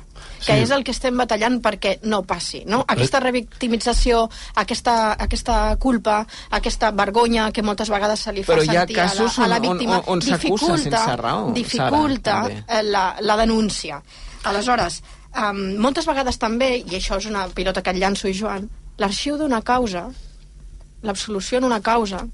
que 0.46 0.54
Sí. 0.58 0.64
és 0.64 0.72
el 0.72 0.84
que 0.84 0.92
estem 0.92 1.16
batallant 1.18 1.62
perquè 1.62 2.00
no 2.04 2.22
passi, 2.24 2.64
no? 2.66 2.84
Aquesta 2.88 3.20
revictimització, 3.20 4.30
aquesta, 4.56 5.14
aquesta 5.14 5.76
culpa, 5.78 6.26
aquesta 6.52 6.92
vergonya 6.92 7.52
que 7.52 7.64
moltes 7.64 7.90
vegades 7.90 8.20
se 8.20 8.34
li 8.34 8.44
fa 8.44 8.54
Però 8.54 8.66
sentir 8.66 9.00
a 9.00 9.06
la, 9.14 9.32
a 9.46 9.48
la 9.48 9.56
on- 9.58 9.66
on- 9.66 9.72
víctima, 9.78 10.02
on 10.06 10.22
s'acusa 10.22 10.38
dificulta, 10.38 10.98
sense 10.98 11.16
raó, 11.18 11.52
dificulta 11.54 12.32
Sara, 12.44 12.64
eh, 12.80 12.84
la, 12.84 13.16
la 13.22 13.38
denúncia. 13.38 14.02
Aleshores, 14.44 15.02
um, 15.36 15.78
moltes 15.80 16.06
vegades 16.06 16.38
també, 16.38 16.78
i 16.78 16.96
això 17.00 17.18
és 17.18 17.26
una 17.26 17.48
pilota 17.48 17.82
que 17.82 17.90
et 17.92 17.98
llanço 17.98 18.28
i 18.28 18.34
Joan, 18.34 18.70
l'arxiu 18.98 19.38
d'una 19.38 19.62
causa, 19.62 20.10
l'absolució 21.02 21.58
en 21.58 21.64
una 21.66 21.82
causa, 21.82 22.26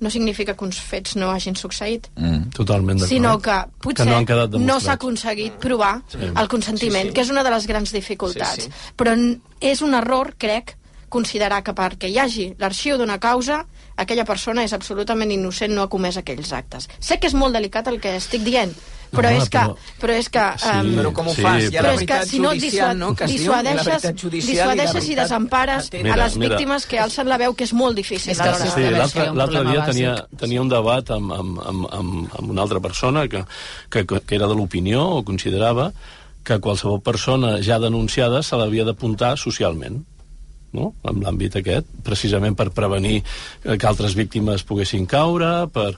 no 0.00 0.10
significa 0.10 0.54
que 0.56 0.64
uns 0.64 0.80
fets 0.80 1.14
no 1.16 1.30
hagin 1.30 1.54
succeït, 1.56 2.08
Mm. 2.16 2.50
Totalment 2.56 2.98
d'acord. 2.98 3.08
sinó 3.08 3.38
que 3.38 3.56
potser 3.80 4.06
que 4.26 4.34
no, 4.34 4.58
no 4.58 4.80
s'ha 4.80 4.92
aconseguit 4.94 5.52
provar 5.54 6.02
Sí. 6.08 6.18
el 6.36 6.48
consentiment, 6.48 7.02
Sí, 7.04 7.08
sí. 7.08 7.14
que 7.14 7.20
és 7.20 7.30
una 7.30 7.42
de 7.44 7.50
les 7.50 7.66
grans 7.66 7.92
dificultats. 7.92 8.54
Sí, 8.54 8.62
sí. 8.62 8.70
Però 8.96 9.14
és 9.60 9.82
un 9.82 9.94
error, 9.94 10.34
crec, 10.38 10.76
considerar 11.08 11.62
que 11.64 11.74
perquè 11.74 12.08
hi 12.08 12.18
hagi 12.18 12.54
l'arxiu 12.58 12.96
d'una 12.96 13.18
causa, 13.18 13.66
aquella 13.96 14.24
persona 14.24 14.62
és 14.64 14.72
absolutament 14.72 15.30
innocent, 15.32 15.72
no 15.74 15.82
ha 15.82 15.88
comès 15.88 16.16
aquells 16.16 16.52
actes. 16.52 16.88
Sé 17.00 17.18
que 17.18 17.26
és 17.26 17.34
molt 17.34 17.52
delicat 17.52 17.88
el 17.88 18.00
que 18.00 18.16
estic 18.16 18.42
dient, 18.42 18.72
però 19.10 19.28
Home, 19.30 19.42
és 19.42 19.48
que... 19.50 19.58
però- 19.58 19.76
Però 20.00 20.14
és 20.16 20.28
que... 20.32 20.44
Sí, 20.62 20.68
em, 20.72 20.90
però 20.96 21.10
com 21.12 21.26
ho 21.28 21.34
fas? 21.34 21.64
Hi 21.66 21.76
ha 21.76 21.82
la 21.82 21.88
però 21.88 21.94
és 21.94 22.00
que 22.00 22.06
veritat 22.06 22.28
si 22.30 22.38
no 22.40 22.52
judicial, 22.54 22.94
no?, 22.98 23.08
que 23.14 23.24
es 23.26 23.30
diu, 23.30 23.38
dissuadeixes, 23.40 23.86
veritat 23.90 24.22
judicial 24.24 24.54
i 24.54 24.56
la 24.56 24.62
dissuadeixes 24.62 24.94
i, 24.94 25.08
veritat 25.08 25.24
desempares 25.24 25.90
Mira, 25.92 26.12
a 26.14 26.20
les 26.22 26.36
mira. 26.36 26.54
víctimes 26.54 26.86
que 26.86 26.98
alcen 27.02 27.28
la 27.28 27.38
veu, 27.42 27.54
que 27.58 27.64
és 27.68 27.72
molt 27.76 27.96
difícil. 27.98 28.32
És 28.32 28.38
que. 28.40 28.70
Sí, 28.70 28.86
l'altre 29.34 29.64
dia 29.66 29.84
tenia, 29.90 30.14
tenia 30.40 30.62
un 30.62 30.70
debat 30.72 31.10
amb, 31.16 31.32
amb, 31.36 31.58
amb, 31.72 31.88
amb, 31.90 32.38
amb 32.38 32.54
una 32.54 32.62
altra 32.62 32.80
persona 32.80 33.26
que, 33.28 33.44
que, 33.90 34.06
que 34.06 34.34
era 34.38 34.48
de 34.48 34.54
l'opinió 34.56 35.02
o 35.18 35.24
considerava 35.26 35.90
que 36.46 36.56
qualsevol 36.62 37.02
persona 37.04 37.58
ja 37.60 37.76
denunciada 37.82 38.40
se 38.42 38.56
l'havia 38.56 38.86
d'apuntar 38.88 39.34
socialment 39.36 39.98
no? 40.72 40.92
en 41.04 41.18
l'àmbit 41.20 41.56
aquest, 41.58 41.86
precisament 42.06 42.54
per 42.56 42.68
prevenir 42.70 43.18
que 43.64 43.86
altres 43.88 44.14
víctimes 44.14 44.62
poguessin 44.64 45.04
caure, 45.10 45.66
per... 45.74 45.96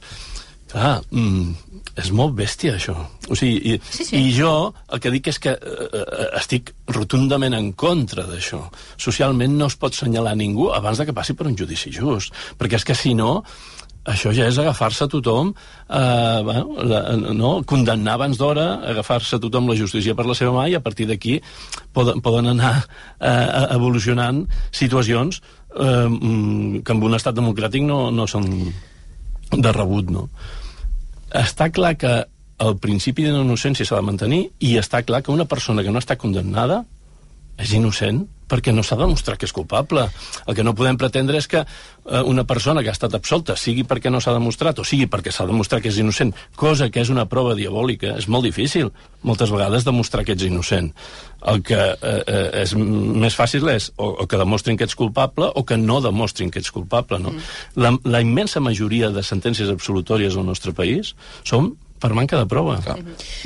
Clar, 0.72 1.02
mm, 1.12 1.72
és 2.00 2.08
molt 2.16 2.32
bèstia, 2.38 2.78
això. 2.78 2.94
O 3.28 3.37
sigui, 3.37 3.74
i, 3.74 3.80
Sí, 3.85 4.06
sí. 4.08 4.16
i 4.16 4.32
jo 4.32 4.72
el 4.88 5.02
que 5.04 5.12
dic 5.12 5.28
és 5.28 5.38
que 5.42 5.52
eh, 5.52 5.88
eh, 5.92 6.30
estic 6.40 6.72
rotundament 6.88 7.52
en 7.58 7.72
contra 7.76 8.24
d'això. 8.24 8.62
Socialment 8.96 9.58
no 9.58 9.68
es 9.68 9.76
pot 9.76 9.94
senyalar 9.94 10.32
ningú 10.37 10.70
abans 10.72 10.98
de 10.98 11.06
que 11.06 11.12
passi 11.16 11.37
per 11.37 11.46
un 11.50 11.58
judici 11.58 11.92
just, 11.92 12.32
perquè 12.58 12.80
és 12.80 12.88
que 12.88 12.96
si 12.96 13.12
no 13.14 13.42
això 14.08 14.32
ja 14.35 14.48
és 14.50 14.56
agafar-se 14.58 15.04
a 15.04 15.11
tothom, 15.12 15.52
eh, 15.52 16.40
bueno, 16.42 16.87
la, 16.88 17.02
no? 17.37 17.52
condemnar 17.62 18.16
abans 18.16 18.38
d'hora, 18.38 18.80
agafar-se 18.90 19.37
a 19.37 19.42
tothom 19.42 19.68
la 19.68 19.76
justícia 19.78 20.16
per 20.18 20.26
la 20.26 20.35
seva 20.35 20.56
mà 20.56 20.64
i 20.70 20.74
a 20.74 20.80
partir 20.82 21.06
d'aquí 21.06 21.37
poden, 21.94 22.20
poden 22.24 22.50
anar 22.50 22.72
eh, 23.20 23.68
evolucionant 23.76 24.42
situacions 24.72 25.42
eh, 25.76 26.08
mm, 26.08 26.82
que 26.82 26.96
en 26.96 27.04
un 27.04 27.14
estat 27.14 27.38
democràtic 27.38 27.87
no, 27.87 28.11
no 28.11 28.26
són 28.26 28.48
de 29.52 29.72
rebut, 29.76 30.11
no? 30.11 30.26
Està 31.33 31.71
clar 31.73 31.95
que 31.97 32.12
el 32.62 32.77
principi 32.79 33.25
d'innocència 33.25 33.87
s'ha 33.88 33.99
de 33.99 34.07
mantenir 34.07 34.42
i 34.61 34.77
està 34.79 35.01
clar 35.07 35.23
que 35.25 35.33
una 35.33 35.49
persona 35.49 35.83
que 35.83 35.92
no 35.95 36.03
està 36.03 36.18
condemnada 36.21 36.83
és 37.59 37.73
innocent 37.77 38.27
perquè 38.53 38.75
no 38.77 38.85
s'ha 38.85 38.99
de 38.99 39.07
demostrar 39.07 39.38
que 39.41 39.49
és 39.49 39.55
culpable. 39.57 40.05
El 40.47 40.57
que 40.59 40.65
no 40.67 40.77
podem 40.77 40.99
pretendre 41.01 41.41
és 41.41 41.49
que 41.49 41.62
eh, 41.65 42.23
una 42.29 42.45
persona 42.45 42.83
que 42.85 42.93
ha 42.93 42.97
estat 42.97 43.17
absolta 43.17 43.57
sigui 43.57 43.87
perquè 43.88 44.12
no 44.12 44.21
s'ha 44.21 44.35
demostrat 44.37 44.83
o 44.83 44.85
sigui 44.85 45.09
perquè 45.09 45.33
s'ha 45.33 45.49
demostrat 45.49 45.83
que 45.83 45.93
és 45.93 46.01
innocent, 46.03 46.35
cosa 46.57 46.91
que 46.93 47.01
és 47.01 47.12
una 47.12 47.25
prova 47.31 47.57
diabòlica. 47.59 48.17
És 48.21 48.29
molt 48.29 48.45
difícil, 48.45 48.93
moltes 49.25 49.53
vegades, 49.55 49.87
demostrar 49.88 50.27
que 50.27 50.37
ets 50.37 50.45
innocent. 50.45 50.93
El 51.49 51.62
que 51.67 51.79
eh, 51.79 52.19
eh, 52.21 52.49
és 52.62 52.75
més 52.77 53.35
fàcil 53.38 53.67
és 53.73 53.88
o, 53.97 54.12
o 54.23 54.29
que 54.29 54.41
demostrin 54.41 54.77
que 54.77 54.87
ets 54.87 54.99
culpable 54.99 55.49
o 55.55 55.65
que 55.67 55.79
no 55.81 56.01
demostrin 56.05 56.53
que 56.53 56.61
ets 56.62 56.75
culpable. 56.75 57.19
No? 57.23 57.33
La, 57.75 57.95
la 58.05 58.21
immensa 58.21 58.61
majoria 58.61 59.11
de 59.11 59.25
sentències 59.27 59.73
absolutòries 59.73 60.37
al 60.37 60.47
nostre 60.47 60.77
país 60.77 61.17
són 61.49 61.73
per 62.03 62.12
manca 62.19 62.38
de 62.41 62.49
prova. 62.51 62.81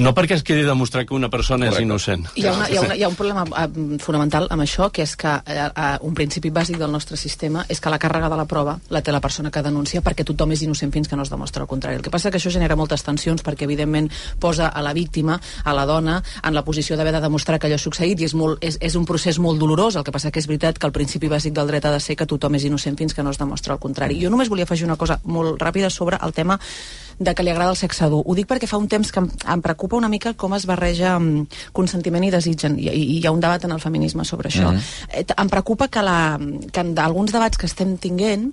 No 0.00 0.12
perquè 0.16 0.38
es 0.38 0.44
quedi 0.46 0.64
demostrar 0.64 1.04
que 1.06 1.14
una 1.14 1.28
persona 1.32 1.68
és 1.68 1.78
innocent. 1.82 2.24
Hi 2.34 2.46
ha, 2.48 2.54
una, 2.56 2.68
hi, 2.70 2.78
ha 2.78 2.84
una, 2.86 2.96
hi 2.96 3.04
ha 3.04 3.10
un 3.10 3.18
problema 3.18 3.44
eh, 3.44 3.98
fonamental 4.02 4.48
amb 4.54 4.64
això, 4.64 4.88
que 4.92 5.04
és 5.04 5.12
que 5.20 5.34
eh, 5.44 5.66
eh, 5.68 5.90
un 6.08 6.16
principi 6.16 6.50
bàsic 6.54 6.80
del 6.80 6.92
nostre 6.92 7.18
sistema 7.20 7.66
és 7.68 7.82
que 7.82 7.92
la 7.92 8.00
càrrega 8.00 8.30
de 8.32 8.38
la 8.40 8.46
prova 8.48 8.78
la 8.94 9.02
té 9.04 9.12
la 9.12 9.20
persona 9.20 9.52
que 9.52 9.62
denuncia 9.64 10.02
perquè 10.04 10.24
tothom 10.24 10.54
és 10.56 10.64
innocent 10.64 10.94
fins 10.94 11.10
que 11.10 11.18
no 11.18 11.26
es 11.26 11.32
demostra 11.32 11.66
el 11.66 11.70
contrari. 11.70 12.00
El 12.00 12.06
que 12.06 12.12
passa 12.14 12.32
que 12.32 12.40
això 12.40 12.52
genera 12.52 12.78
moltes 12.80 13.04
tensions 13.04 13.44
perquè, 13.44 13.68
evidentment, 13.68 14.08
posa 14.40 14.70
a 14.72 14.82
la 14.82 14.94
víctima, 14.96 15.38
a 15.64 15.76
la 15.76 15.86
dona, 15.86 16.22
en 16.42 16.56
la 16.56 16.64
posició 16.64 16.96
d'haver 16.96 17.12
de 17.18 17.22
demostrar 17.26 17.60
que 17.60 17.68
allò 17.68 17.76
ha 17.76 17.82
succeït 17.82 18.24
i 18.24 18.30
és, 18.30 18.36
molt, 18.38 18.64
és, 18.64 18.80
és 18.80 18.96
un 18.96 19.04
procés 19.04 19.40
molt 19.42 19.60
dolorós. 19.60 20.00
El 20.00 20.06
que 20.06 20.14
passa 20.14 20.32
que 20.32 20.40
és 20.40 20.48
veritat 20.48 20.80
que 20.80 20.88
el 20.88 20.96
principi 20.96 21.28
bàsic 21.32 21.54
del 21.56 21.68
dret 21.68 21.84
ha 21.84 21.92
de 21.92 22.00
ser 22.00 22.16
que 22.16 22.28
tothom 22.28 22.56
és 22.56 22.64
innocent 22.64 22.96
fins 22.96 23.14
que 23.14 23.24
no 23.26 23.34
es 23.34 23.40
demostra 23.42 23.76
el 23.76 23.82
contrari. 23.82 24.20
Jo 24.22 24.32
només 24.32 24.48
volia 24.52 24.64
afegir 24.64 24.88
una 24.88 24.96
cosa 24.96 25.20
molt 25.24 25.60
ràpida 25.60 25.90
sobre 25.90 26.20
el 26.22 26.32
tema 26.32 26.58
de 27.18 27.34
que 27.34 27.42
li 27.42 27.50
agrada 27.50 27.70
el 27.70 27.80
sexe 27.80 28.08
dur. 28.12 28.22
Ho 28.24 28.34
dic 28.36 28.48
perquè 28.50 28.68
fa 28.68 28.80
un 28.80 28.88
temps 28.88 29.12
que 29.12 29.22
em, 29.22 29.30
em 29.54 29.62
preocupa 29.64 29.96
una 29.96 30.10
mica 30.12 30.34
com 30.34 30.54
es 30.54 30.66
barreja 30.68 31.16
um, 31.16 31.46
consentiment 31.72 32.24
i 32.24 32.30
desig, 32.34 32.66
i, 32.76 32.90
i 32.90 33.18
hi 33.18 33.24
ha 33.26 33.32
un 33.32 33.40
debat 33.40 33.64
en 33.64 33.72
el 33.72 33.80
feminisme 33.80 34.24
sobre 34.24 34.50
això. 34.50 34.70
Mhm. 34.70 34.76
Mm 34.76 34.80
-hmm. 34.80 35.42
Em 35.42 35.48
preocupa 35.48 35.88
que, 35.88 36.02
la, 36.02 36.38
que 36.72 36.80
en 36.80 36.98
alguns 36.98 37.32
debats 37.32 37.56
que 37.56 37.66
estem 37.66 37.96
tinguent 37.96 38.52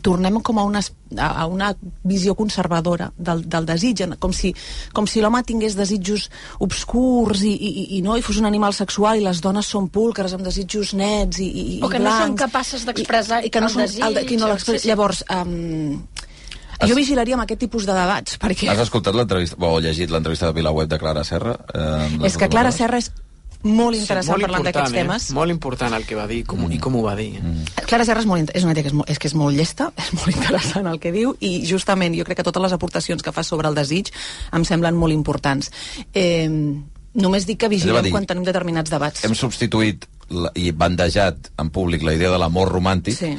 tornem 0.00 0.40
com 0.40 0.58
a 0.58 0.64
una, 0.64 0.80
a 1.18 1.46
una 1.46 1.74
visió 2.04 2.34
conservadora 2.34 3.12
del, 3.16 3.48
del 3.48 3.66
desig, 3.66 4.04
com 4.18 4.32
si, 4.32 4.54
com 4.92 5.06
si 5.06 5.20
l'home 5.20 5.42
tingués 5.44 5.76
desitjos 5.76 6.30
obscurs 6.60 7.42
i, 7.42 7.52
i, 7.52 7.72
i, 7.98 8.02
no, 8.02 8.16
i 8.16 8.22
fos 8.22 8.38
un 8.40 8.46
animal 8.48 8.72
sexual 8.72 9.20
i 9.20 9.26
les 9.26 9.42
dones 9.44 9.66
són 9.66 9.90
púlqueres 9.92 10.32
amb 10.32 10.46
desitjos 10.46 10.94
nets 10.94 11.42
i, 11.42 11.48
i, 11.48 11.80
o 11.82 11.90
que 11.92 12.00
i 12.00 12.04
no 12.04 12.08
blancs. 12.08 12.26
són 12.26 12.36
capaces 12.36 12.86
d'expressar 12.88 13.42
I, 13.42 13.46
i 13.46 13.50
que 13.50 13.60
no 13.60 13.68
el 13.68 13.74
són, 13.74 13.82
desig. 13.82 14.04
el, 14.06 14.38
no 14.40 14.58
sí, 14.58 14.78
sí. 14.78 14.88
Llavors, 14.88 15.24
um, 15.28 16.00
jo 16.88 16.96
vigilaria 16.98 17.36
amb 17.38 17.44
aquest 17.44 17.60
tipus 17.64 17.86
de 17.88 17.96
debats, 17.96 18.38
perquè 18.42 18.70
Has 18.72 18.84
escoltat 18.86 19.14
l'entrevista, 19.14 19.56
o 19.58 19.80
llegit 19.80 20.10
l'entrevista 20.10 20.48
de 20.50 20.56
Vilaweb 20.58 20.88
de 20.88 20.98
Clara 20.98 21.24
Serra? 21.24 21.56
Eh, 21.74 22.26
és 22.28 22.36
que 22.36 22.48
Clara 22.48 22.72
Serra 22.72 22.98
és 23.02 23.10
molt 23.62 23.94
interessant 23.94 24.34
molt 24.34 24.48
parlant 24.48 24.64
d'aquests 24.66 24.94
temes. 24.94 25.28
Eh? 25.30 25.34
Molt 25.36 25.54
important 25.54 25.94
el 25.94 26.06
que 26.06 26.16
va 26.18 26.26
dir 26.26 26.42
com, 26.48 26.64
mm. 26.64 26.76
i 26.76 26.78
com 26.82 26.96
ho 26.98 27.02
va 27.04 27.14
dir. 27.18 27.30
Mm. 27.38 27.84
Clara 27.86 28.06
Serra 28.08 28.22
és, 28.24 28.26
molt, 28.26 28.50
és 28.54 28.64
una 28.66 28.74
tia 28.74 28.82
que 28.82 28.90
és, 28.90 28.96
molt, 28.98 29.10
és 29.12 29.20
que 29.22 29.30
és 29.30 29.36
molt 29.38 29.56
llesta, 29.56 29.92
és 30.02 30.10
molt 30.18 30.34
interessant 30.34 30.88
el 30.90 30.98
que 31.02 31.12
diu, 31.14 31.36
i 31.40 31.60
justament 31.68 32.16
jo 32.18 32.26
crec 32.26 32.40
que 32.42 32.46
totes 32.48 32.64
les 32.66 32.74
aportacions 32.74 33.22
que 33.22 33.34
fa 33.34 33.44
sobre 33.46 33.70
el 33.70 33.78
desig 33.78 34.10
em 34.52 34.66
semblen 34.66 34.98
molt 34.98 35.14
importants. 35.14 35.70
Eh, 36.12 36.48
només 37.14 37.46
dic 37.46 37.60
que 37.62 37.70
vigilem 37.70 38.02
dir- 38.08 38.14
quan 38.14 38.26
tenim 38.26 38.44
determinats 38.48 38.90
debats. 38.90 39.22
Hem 39.24 39.36
substituït 39.38 40.08
la, 40.32 40.50
i 40.58 40.72
bandejat 40.72 41.52
en 41.60 41.70
públic 41.70 42.02
la 42.02 42.14
idea 42.16 42.32
de 42.32 42.38
l'amor 42.40 42.72
romàntic 42.72 43.14
Sí. 43.18 43.36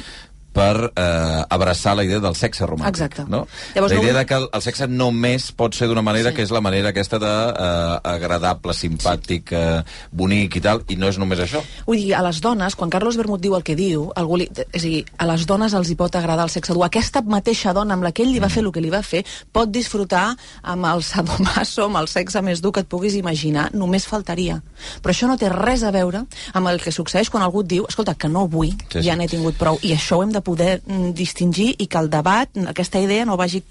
Per 0.54 0.92
eh, 0.96 1.44
abraçar 1.50 1.96
la 1.98 2.04
idea 2.06 2.20
del 2.22 2.36
sexe 2.38 2.66
romàntic. 2.70 2.94
Exacte. 2.94 3.26
No? 3.28 3.48
Llavors, 3.76 3.94
la 3.94 4.00
idea 4.00 4.14
no- 4.14 4.20
de 4.20 4.26
que 4.30 4.36
el, 4.38 4.48
el 4.54 4.62
sexe 4.62 4.88
només 4.88 5.52
pot 5.52 5.74
ser 5.74 5.88
d'una 5.90 6.04
manera 6.06 6.30
Sí. 6.30 6.36
que 6.38 6.44
és 6.44 6.52
la 6.54 6.62
manera 6.62 6.90
aquesta 6.94 7.18
de 7.20 7.26
eh, 7.28 8.00
agradable, 8.14 8.74
simpàtic, 8.78 9.52
eh, 9.52 9.82
bonic 10.12 10.56
i 10.58 10.62
tal, 10.62 10.84
i 10.88 10.96
no 10.96 11.08
és 11.10 11.18
només 11.18 11.40
això. 11.40 11.62
Vull 11.88 11.98
dir, 11.98 12.14
a 12.16 12.22
les 12.24 12.40
dones, 12.42 12.76
quan 12.76 12.90
Carlos 12.94 13.18
Bermud 13.18 13.42
diu 13.42 13.56
el 13.58 13.64
que 13.64 13.76
diu, 13.76 14.12
algú 14.16 14.38
li, 14.38 14.48
és 14.72 14.84
a 14.84 14.88
dir, 14.88 15.04
a 15.18 15.26
les 15.26 15.46
dones 15.50 15.74
els 15.74 15.90
hi 15.90 15.96
pot 16.00 16.16
agradar 16.16 16.46
el 16.46 16.54
sexe 16.54 16.74
dur. 16.74 16.86
Aquesta 16.86 17.22
mateixa 17.26 17.74
dona 17.74 17.96
amb 17.98 18.04
la 18.06 18.12
que 18.12 18.24
ell 18.24 18.32
li 18.32 18.40
va 18.44 18.50
fer 18.54 18.64
el 18.64 18.72
que 18.72 18.82
li 18.82 18.92
va 18.94 19.02
fer 19.04 19.24
pot 19.52 19.72
disfrutar 19.74 20.36
amb 20.62 20.86
el 20.86 21.02
sadomaso, 21.04 21.86
amb 21.90 21.98
el 22.04 22.08
sexe 22.08 22.42
més 22.46 22.62
dur 22.62 22.72
que 22.76 22.84
et 22.86 22.88
puguis 22.90 23.16
imaginar, 23.18 23.70
només 23.74 24.06
faltaria. 24.08 24.62
Però 25.02 25.14
això 25.14 25.28
no 25.28 25.38
té 25.42 25.50
res 25.50 25.84
a 25.84 25.92
veure 25.92 26.24
amb 26.54 26.68
el 26.70 26.80
que 26.84 26.92
succeeix 26.92 27.30
quan 27.34 27.44
algú 27.44 27.64
diu 27.64 27.86
escolta, 27.90 28.14
que 28.16 28.30
no 28.30 28.48
vull, 28.48 28.72
Sí, 28.92 29.00
sí. 29.00 29.04
ja 29.08 29.16
n'he 29.18 29.28
tingut 29.28 29.56
prou, 29.58 29.80
i 29.82 29.94
això 29.96 30.18
ho 30.20 30.24
hem 30.24 30.32
de 30.32 30.42
poder 30.44 30.82
mm, 30.86 31.12
distingir 31.18 31.74
i 31.80 31.88
que 31.88 32.00
el 32.00 32.10
debat, 32.14 32.52
aquesta 32.70 33.02
idea 33.02 33.26
no 33.26 33.40
vagi 33.40 33.64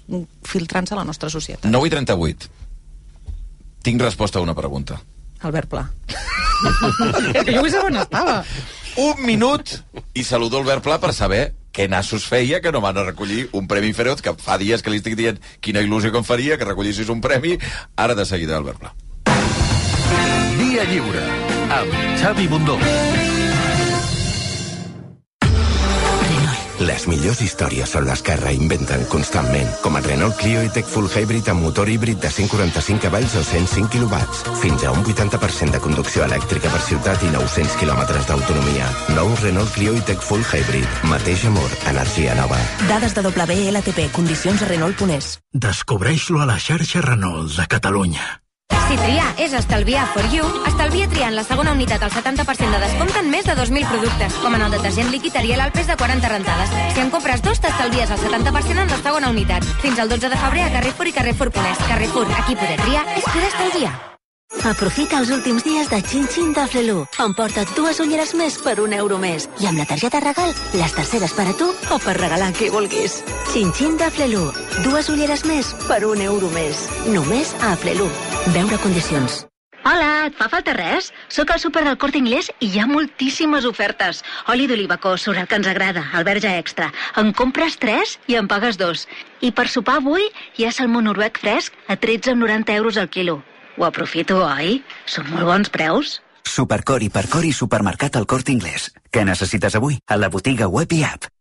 filtrant-se 0.47 0.95
a 0.95 0.99
la 0.99 1.07
nostra 1.07 1.29
societat. 1.29 1.69
9 1.71 1.89
i 1.89 1.95
38. 1.95 2.51
Tinc 3.83 4.01
resposta 4.01 4.39
a 4.39 4.45
una 4.45 4.55
pregunta. 4.55 5.01
Albert 5.43 5.69
Pla. 5.69 5.83
és 7.35 7.43
que 7.43 7.51
jo 7.51 7.63
vull 7.63 7.73
saber 7.73 7.91
on 7.91 7.99
estava. 8.03 8.37
Un 9.03 9.25
minut 9.25 9.73
i 10.13 10.23
saludo 10.23 10.61
Albert 10.61 10.85
Pla 10.85 10.99
per 11.01 11.11
saber 11.17 11.47
què 11.73 11.87
nassos 11.89 12.27
feia 12.29 12.61
que 12.61 12.71
no 12.71 12.83
van 12.83 12.99
a 13.01 13.05
recollir 13.07 13.47
un 13.57 13.67
Premi 13.67 13.91
Feroz, 13.97 14.21
que 14.21 14.35
fa 14.37 14.59
dies 14.61 14.85
que 14.85 14.93
li 14.93 15.01
estic 15.01 15.17
dient 15.17 15.41
quina 15.59 15.81
il·lusió 15.81 16.13
que 16.13 16.21
em 16.21 16.27
faria 16.27 16.59
que 16.61 16.69
recollissis 16.69 17.09
un 17.09 17.21
premi. 17.21 17.57
Ara 17.97 18.15
de 18.15 18.27
seguida, 18.29 18.57
Albert 18.61 18.85
Pla. 18.85 18.93
Via 20.61 20.85
Lliure, 20.93 21.27
amb 21.81 22.01
Xavi 22.21 22.47
Bundó. 22.47 22.77
Les 26.83 27.05
millors 27.07 27.39
històries 27.39 27.91
són 27.95 28.03
les 28.09 28.21
que 28.25 28.33
reinventen 28.35 29.05
constantment, 29.11 29.69
com 29.83 29.95
el 29.95 30.03
Renault 30.03 30.35
Clio 30.41 30.63
i-Tech 30.67 30.89
Full 30.91 31.07
Hybrid 31.07 31.47
amb 31.53 31.63
motor 31.63 31.87
híbrid 31.87 32.19
de 32.19 32.31
145 32.33 32.99
cavalls 33.05 33.37
o 33.39 33.43
105 33.47 33.87
kW. 33.93 34.19
Fins 34.59 34.83
a 34.83 34.91
un 34.91 34.99
80% 35.05 35.77
de 35.77 35.81
conducció 35.85 36.27
elèctrica 36.27 36.73
per 36.73 36.83
ciutat 36.83 37.23
i 37.23 37.31
900 37.31 37.79
km 37.79 38.03
d'autonomia. 38.27 38.91
Nou 39.15 39.31
Renault 39.39 39.71
Clio 39.77 39.95
i-Tech 40.01 40.27
Full 40.27 40.43
Hybrid. 40.43 41.01
Mateix 41.07 41.47
amor, 41.47 41.71
energia 41.93 42.35
nova. 42.41 42.59
Dades 42.91 43.15
de 43.15 43.27
WLTP, 43.31 44.11
condicions 44.11 44.61
a 44.61 44.71
Renault.es. 44.73 45.37
Descobreix-lo 45.53 46.43
a 46.43 46.51
la 46.51 46.59
xarxa 46.59 47.05
Renault 47.05 47.55
de 47.55 47.69
Catalunya. 47.71 48.42
Si 48.87 48.97
triar 48.99 49.29
és 49.41 49.53
estalviar 49.57 50.05
for 50.13 50.27
you, 50.33 50.45
estalvia 50.69 51.07
triant 51.09 51.35
la 51.37 51.43
segona 51.47 51.73
unitat 51.73 52.03
al 52.05 52.13
70% 52.13 52.75
de 52.75 52.81
descompte 52.83 53.19
en 53.23 53.29
més 53.31 53.47
de 53.49 53.55
2.000 53.57 53.89
productes, 53.89 54.37
com 54.43 54.55
en 54.55 54.65
el 54.67 54.77
detergent 54.77 55.11
líquid 55.13 55.35
Ariel 55.41 55.65
al 55.65 55.73
pes 55.75 55.89
de 55.89 55.97
40 55.97 56.29
rentades. 56.35 56.71
Si 56.93 57.01
en 57.01 57.11
compres 57.13 57.41
dos, 57.41 57.59
t'estalvies 57.59 58.13
el 58.13 58.23
70% 58.23 58.85
en 58.85 58.95
la 58.95 59.01
segona 59.01 59.29
unitat. 59.33 59.65
Fins 59.81 59.99
al 59.99 60.09
12 60.09 60.29
de 60.29 60.41
febrer 60.45 60.65
a 60.67 60.71
Carrefour 60.77 61.07
i 61.07 61.13
Carrefour.es. 61.19 61.85
Carrefour, 61.87 62.27
aquí 62.37 62.55
poder 62.55 62.81
triar 62.81 63.05
és 63.17 63.29
poder 63.29 63.47
estalviar. 63.51 63.93
Aprofita 64.63 65.17
els 65.19 65.31
últims 65.33 65.63
dies 65.65 65.89
de 65.91 65.99
Xin 65.99 66.27
Xin 66.31 66.53
de 66.55 66.63
Flelu. 66.71 66.99
Emporta't 67.19 67.73
dues 67.75 67.99
ulleres 67.99 68.31
més 68.37 68.55
per 68.63 68.77
un 68.79 68.93
euro 68.95 69.17
més. 69.19 69.49
I 69.59 69.67
amb 69.67 69.81
la 69.81 69.87
targeta 69.89 70.21
regal, 70.23 70.53
les 70.77 70.93
terceres 70.95 71.33
per 71.35 71.49
a 71.51 71.57
tu 71.57 71.67
o 71.67 71.99
per 71.99 72.15
regalar 72.19 72.53
qui 72.55 72.69
vulguis. 72.71 73.19
Xin 73.51 73.73
Xin 73.73 73.97
de 73.99 74.11
Flelu. 74.13 74.45
Dues 74.85 75.09
ulleres 75.09 75.43
més 75.49 75.73
per 75.89 76.03
un 76.07 76.21
euro 76.21 76.53
més. 76.55 76.87
Només 77.09 77.57
a 77.59 77.75
Flelu. 77.75 78.07
Veure 78.51 78.75
condicions. 78.83 79.45
Hola, 79.87 80.27
et 80.27 80.35
fa 80.35 80.49
falta 80.51 80.73
res? 80.75 81.11
Sóc 81.31 81.51
al 81.53 81.61
súper 81.63 81.83
del 81.87 81.97
Corte 81.99 82.19
Inglés 82.19 82.49
i 82.59 82.67
hi 82.71 82.79
ha 82.79 82.87
moltíssimes 82.87 83.63
ofertes. 83.67 84.19
Oli 84.51 84.67
d'oliva 84.67 84.97
sobre 85.17 85.41
el 85.41 85.47
que 85.47 85.55
ens 85.55 85.67
agrada, 85.67 86.03
el 86.13 86.23
verge 86.23 86.57
extra. 86.57 86.91
En 87.15 87.31
compres 87.31 87.77
3 87.77 88.19
i 88.27 88.35
en 88.35 88.47
pagues 88.47 88.77
2. 88.77 89.07
I 89.41 89.51
per 89.51 89.67
sopar 89.69 89.97
avui 89.97 90.27
hi 90.57 90.65
ha 90.65 90.71
salmó 90.71 91.01
noruec 91.01 91.39
fresc 91.39 91.73
a 91.87 91.95
13,90 91.95 92.75
euros 92.75 92.97
al 92.97 93.09
quilo. 93.09 93.43
Ho 93.77 93.85
aprofito, 93.85 94.43
oi? 94.43 94.83
Són 95.05 95.29
molt 95.31 95.45
bons 95.45 95.69
preus. 95.69 96.21
Supercor 96.43 97.01
i 97.01 97.09
Percor 97.09 97.45
i 97.45 97.53
Supermercat 97.53 98.17
al 98.17 98.27
Corte 98.27 98.51
Inglés. 98.51 98.91
Què 99.09 99.23
necessites 99.23 99.75
avui? 99.75 99.99
A 100.07 100.17
la 100.17 100.29
botiga 100.29 100.67
web 100.67 100.91
i 100.91 101.03
app. 101.03 101.31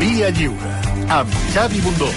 Via 0.00 0.30
Lliure, 0.30 0.78
amb 1.08 1.42
Xavi 1.52 1.80
Bundó. 1.84 2.10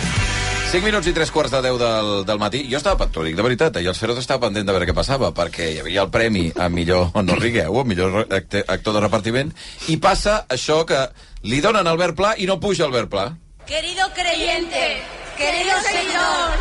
5 0.76 0.84
minuts 0.84 1.08
i 1.08 1.14
3 1.16 1.30
quarts 1.32 1.54
de 1.54 1.60
10 1.64 1.78
del, 1.80 2.10
del 2.28 2.40
matí. 2.42 2.60
Jo 2.68 2.82
estava, 2.82 3.06
t'ho 3.08 3.22
dic 3.24 3.38
de 3.38 3.44
veritat, 3.46 3.78
ahir 3.80 3.88
el 3.88 3.96
Feroz 3.96 4.18
estava 4.20 4.50
pendent 4.50 4.68
de 4.68 4.74
veure 4.76 4.90
què 4.90 4.96
passava, 4.98 5.30
perquè 5.32 5.70
hi 5.72 5.78
havia 5.80 6.04
el 6.04 6.10
premi 6.12 6.50
a 6.52 6.68
millor, 6.68 7.14
no 7.24 7.38
rigueu, 7.40 7.80
a 7.80 7.86
millor 7.88 8.26
actor 8.28 8.98
de 8.98 9.04
repartiment, 9.06 9.54
i 9.88 9.96
passa 10.04 10.42
això 10.52 10.82
que 10.84 11.00
li 11.48 11.62
donen 11.64 11.88
Albert 11.88 12.20
Pla 12.20 12.34
i 12.36 12.50
no 12.52 12.60
puja 12.60 12.84
Albert 12.90 13.08
Pla. 13.14 13.24
Querido 13.72 14.10
creyente, 14.20 15.00
querido 15.40 15.80
Señor, 15.88 16.60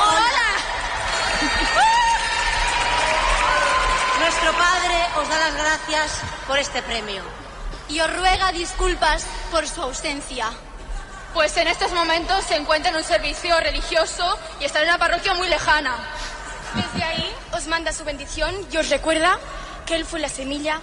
hola. 0.00 0.50
Nuestro 4.24 4.56
Padre 4.56 4.98
os 5.20 5.28
da 5.28 5.38
las 5.44 5.54
gracias 5.60 6.20
por 6.48 6.58
este 6.58 6.80
premio. 6.80 7.20
Y 7.90 8.00
os 8.00 8.08
ruega 8.08 8.52
disculpas 8.52 9.26
por 9.50 9.68
su 9.68 9.82
ausencia. 9.82 10.48
Pues 11.34 11.56
en 11.56 11.66
estos 11.66 11.92
momentos 11.92 12.44
se 12.44 12.54
encuentra 12.56 12.90
en 12.90 12.96
un 12.96 13.02
servicio 13.02 13.58
religioso 13.58 14.38
y 14.60 14.64
está 14.64 14.80
en 14.80 14.88
una 14.88 14.98
parroquia 14.98 15.34
muy 15.34 15.48
lejana. 15.48 15.96
Desde 16.74 17.04
ahí 17.04 17.28
os 17.52 17.66
manda 17.66 17.92
su 17.92 18.04
bendición 18.04 18.54
y 18.72 18.76
os 18.76 18.88
recuerda 18.88 19.38
que 19.84 19.96
él 19.96 20.04
fue 20.04 20.20
la 20.20 20.28
semilla, 20.28 20.80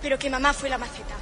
pero 0.00 0.18
que 0.18 0.30
mamá 0.30 0.54
fue 0.54 0.70
la 0.70 0.78
maceta. 0.78 1.14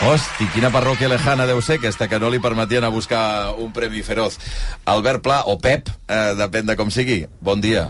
Hosti, 0.00 0.46
quina 0.54 0.70
parròquia 0.70 1.08
lejana 1.10 1.42
deu 1.42 1.58
ser 1.58 1.80
aquesta 1.80 2.06
que 2.06 2.20
no 2.22 2.28
li 2.30 2.38
permetien 2.38 2.84
a 2.86 2.90
buscar 2.94 3.50
un 3.58 3.72
premi 3.74 4.04
feroz. 4.06 4.38
Albert 4.86 5.24
Pla, 5.26 5.40
o 5.50 5.58
Pep, 5.58 5.90
eh, 6.06 6.34
depèn 6.38 6.70
de 6.70 6.78
com 6.78 6.90
sigui. 6.94 7.24
Bon 7.42 7.58
dia. 7.60 7.88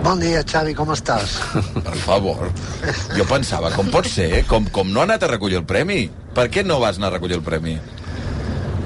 Bon 0.00 0.20
dia, 0.20 0.40
Xavi, 0.46 0.72
com 0.74 0.90
estàs? 0.94 1.36
Per 1.86 1.96
favor. 2.06 2.48
Jo 3.16 3.26
pensava, 3.28 3.70
com 3.76 3.90
pot 3.92 4.08
ser? 4.08 4.46
Com, 4.48 4.66
com 4.72 4.88
no 4.88 5.02
ha 5.02 5.06
anat 5.08 5.26
a 5.26 5.32
recollir 5.34 5.60
el 5.60 5.66
premi? 5.68 6.06
Per 6.36 6.46
què 6.52 6.64
no 6.64 6.80
vas 6.80 6.96
anar 6.96 7.10
a 7.10 7.18
recollir 7.18 7.36
el 7.36 7.44
premi? 7.44 7.76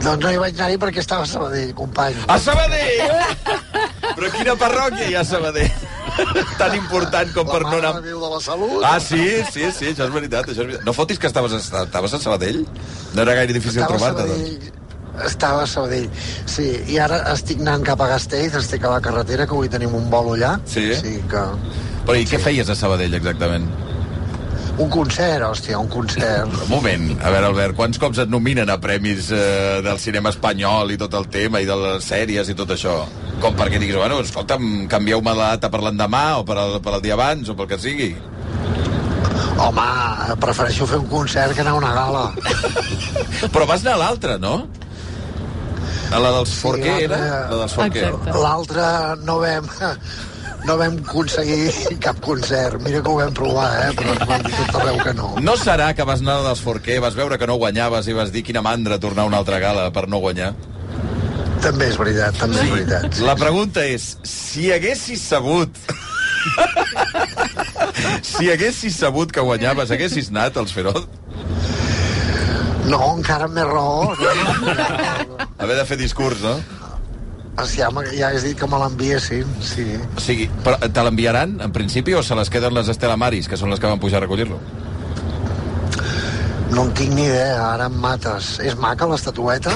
Doncs 0.02 0.20
no 0.20 0.32
hi 0.32 0.40
vaig 0.40 0.58
anar-hi 0.58 0.78
perquè 0.82 1.00
estava 1.00 1.24
a 1.24 1.30
Sabadell, 1.30 1.70
company. 1.78 2.18
A 2.28 2.36
Sabadell! 2.42 3.14
Però 4.14 4.30
quina 4.34 4.56
parròquia 4.60 5.06
hi 5.08 5.14
ha 5.16 5.22
a 5.22 5.28
Sabadell? 5.28 5.90
Tan 6.60 6.74
important 6.76 7.30
com 7.34 7.48
per 7.48 7.62
no 7.62 7.72
anar... 7.78 7.94
de 8.00 8.10
Déu 8.10 8.20
de 8.20 8.30
la 8.34 8.40
Salut. 8.44 8.82
Ah, 8.84 8.98
sí, 9.02 9.22
sí, 9.54 9.70
sí, 9.70 9.92
això 9.94 10.08
és 10.08 10.14
veritat. 10.14 10.50
Això 10.50 10.60
és 10.60 10.66
veritat. 10.66 10.86
No 10.86 10.94
fotis 10.96 11.20
que 11.22 11.30
estaves 11.30 11.54
a, 11.56 11.62
estaves 11.86 12.18
a 12.18 12.20
Sabadell? 12.26 12.64
No 13.14 13.24
era 13.24 13.38
gaire 13.40 13.56
difícil 13.56 13.86
trobar-te, 13.86 14.26
doncs. 14.28 14.72
Estava 15.22 15.62
a 15.62 15.70
Sabadell, 15.70 16.08
sí. 16.50 16.66
I 16.90 16.98
ara 17.04 17.20
estic 17.32 17.62
anant 17.62 17.86
cap 17.86 18.02
a 18.02 18.10
Castells, 18.16 18.58
estic 18.58 18.84
a 18.84 18.96
la 18.96 19.00
carretera, 19.04 19.46
que 19.46 19.54
avui 19.54 19.70
tenim 19.70 19.94
un 19.94 20.10
vol 20.10 20.34
allà. 20.34 20.56
Sí? 20.66 20.88
Sí, 20.98 21.18
que... 21.30 21.44
Però 22.04 22.18
i 22.18 22.26
què 22.28 22.40
feies 22.42 22.68
a 22.68 22.76
Sabadell, 22.76 23.14
exactament? 23.16 23.68
Un 24.74 24.88
concert, 24.90 25.44
hòstia, 25.46 25.78
un 25.78 25.86
concert. 25.88 26.50
Un 26.64 26.70
moment, 26.72 27.06
a 27.22 27.30
veure, 27.30 27.46
Albert, 27.52 27.76
quants 27.78 28.00
cops 28.02 28.18
et 28.24 28.30
nominen 28.30 28.70
a 28.72 28.80
premis 28.82 29.30
eh, 29.30 29.80
del 29.86 30.00
cinema 30.02 30.32
espanyol 30.34 30.90
i 30.90 30.98
tot 30.98 31.14
el 31.14 31.28
tema, 31.30 31.62
i 31.62 31.68
de 31.68 31.76
les 31.78 32.08
sèries 32.10 32.50
i 32.50 32.56
tot 32.58 32.74
això? 32.74 33.04
Com 33.42 33.54
perquè 33.58 33.78
diguis, 33.78 34.00
bueno, 34.00 34.18
escolta'm, 34.24 34.88
canvieu-me 34.90 35.34
la 35.38 35.54
data 35.54 35.70
per 35.70 35.84
l'endemà, 35.84 36.24
o 36.40 36.46
per 36.48 36.58
al, 36.58 36.80
per 36.82 36.96
al 36.96 37.04
dia 37.04 37.14
abans, 37.14 37.52
o 37.52 37.54
pel 37.54 37.70
que 37.70 37.78
sigui? 37.78 38.10
Home, 39.62 39.86
prefereixo 40.42 40.88
fer 40.90 40.98
un 40.98 41.06
concert 41.10 41.54
que 41.54 41.62
anar 41.62 41.76
a 41.76 41.78
una 41.78 41.92
gala. 41.94 42.24
Però 43.54 43.68
vas 43.70 43.84
anar 43.84 43.94
a 43.94 44.02
l'altra, 44.02 44.38
no? 44.42 44.64
A 46.14 46.20
la 46.22 46.30
dels 46.30 46.52
Forqué, 46.62 46.92
era? 47.08 47.18
La 47.50 47.64
dels 47.64 47.74
Forqué. 47.74 48.06
L'altre 48.38 48.84
no 49.26 49.40
vam... 49.42 49.66
no 50.64 50.76
vam 50.80 50.94
aconseguir 51.02 51.98
cap 52.00 52.20
concert. 52.24 52.78
Mira 52.84 53.02
que 53.02 53.10
ho 53.10 53.16
vam 53.18 53.34
provar, 53.36 53.66
eh? 53.82 53.90
però 53.98 54.14
ens 54.14 54.28
van 54.30 54.46
dir 54.46 54.54
tot 54.60 54.78
arreu 54.80 55.00
que 55.02 55.14
no. 55.18 55.32
No 55.44 55.56
serà 55.60 55.90
que 55.96 56.06
vas 56.08 56.22
anar 56.24 56.38
dels 56.46 56.62
Forquer, 56.64 57.00
vas 57.04 57.18
veure 57.18 57.38
que 57.40 57.48
no 57.50 57.58
guanyaves 57.60 58.08
i 58.08 58.14
vas 58.16 58.32
dir 58.32 58.44
quina 58.46 58.62
mandra 58.64 59.00
tornar 59.02 59.26
a 59.26 59.32
una 59.32 59.42
altra 59.42 59.58
gala 59.60 59.90
per 59.92 60.06
no 60.08 60.22
guanyar? 60.22 60.54
També 61.64 61.90
és 61.90 61.98
veritat, 62.00 62.38
també 62.40 62.62
és 62.62 62.72
veritat. 62.72 63.20
La 63.26 63.36
pregunta 63.40 63.84
és, 63.84 64.14
si 64.28 64.70
haguessis 64.72 65.26
sabut... 65.34 65.82
si 68.30 68.50
haguessis 68.52 68.96
sabut 69.00 69.32
que 69.32 69.44
guanyaves, 69.44 69.92
haguessis 69.92 70.30
anat 70.32 70.58
als 70.60 70.72
Feroz? 70.76 71.08
No, 72.84 73.00
encara 73.16 73.48
més 73.48 73.64
raó. 73.64 74.14
Haver 75.58 75.76
de 75.76 75.84
fer 75.86 75.96
discurs, 75.96 76.40
no? 76.42 76.56
Ja, 77.76 77.88
m'ha- 77.94 78.02
ja 78.10 78.28
has 78.34 78.42
dit 78.42 78.58
que 78.58 78.66
me 78.66 78.78
l'enviessin, 78.80 79.44
sí. 79.62 79.84
O 80.16 80.20
sigui, 80.20 80.48
però 80.64 80.76
te 80.92 81.02
l'enviaran, 81.06 81.60
en 81.62 81.70
principi, 81.72 82.12
o 82.14 82.22
se 82.22 82.34
les 82.34 82.50
queden 82.50 82.74
les 82.74 82.88
Estela 82.88 83.16
Maris, 83.16 83.46
que 83.48 83.56
són 83.56 83.70
les 83.70 83.78
que 83.78 83.86
van 83.86 84.00
pujar 84.02 84.18
a 84.18 84.24
recollir-lo? 84.26 84.58
No 86.74 86.82
en 86.88 86.94
tinc 86.96 87.12
ni 87.14 87.26
idea, 87.28 87.60
ara 87.74 87.86
em 87.86 87.94
mates. 88.02 88.58
És 88.58 88.74
maca 88.76 89.06
l'estatueta? 89.06 89.70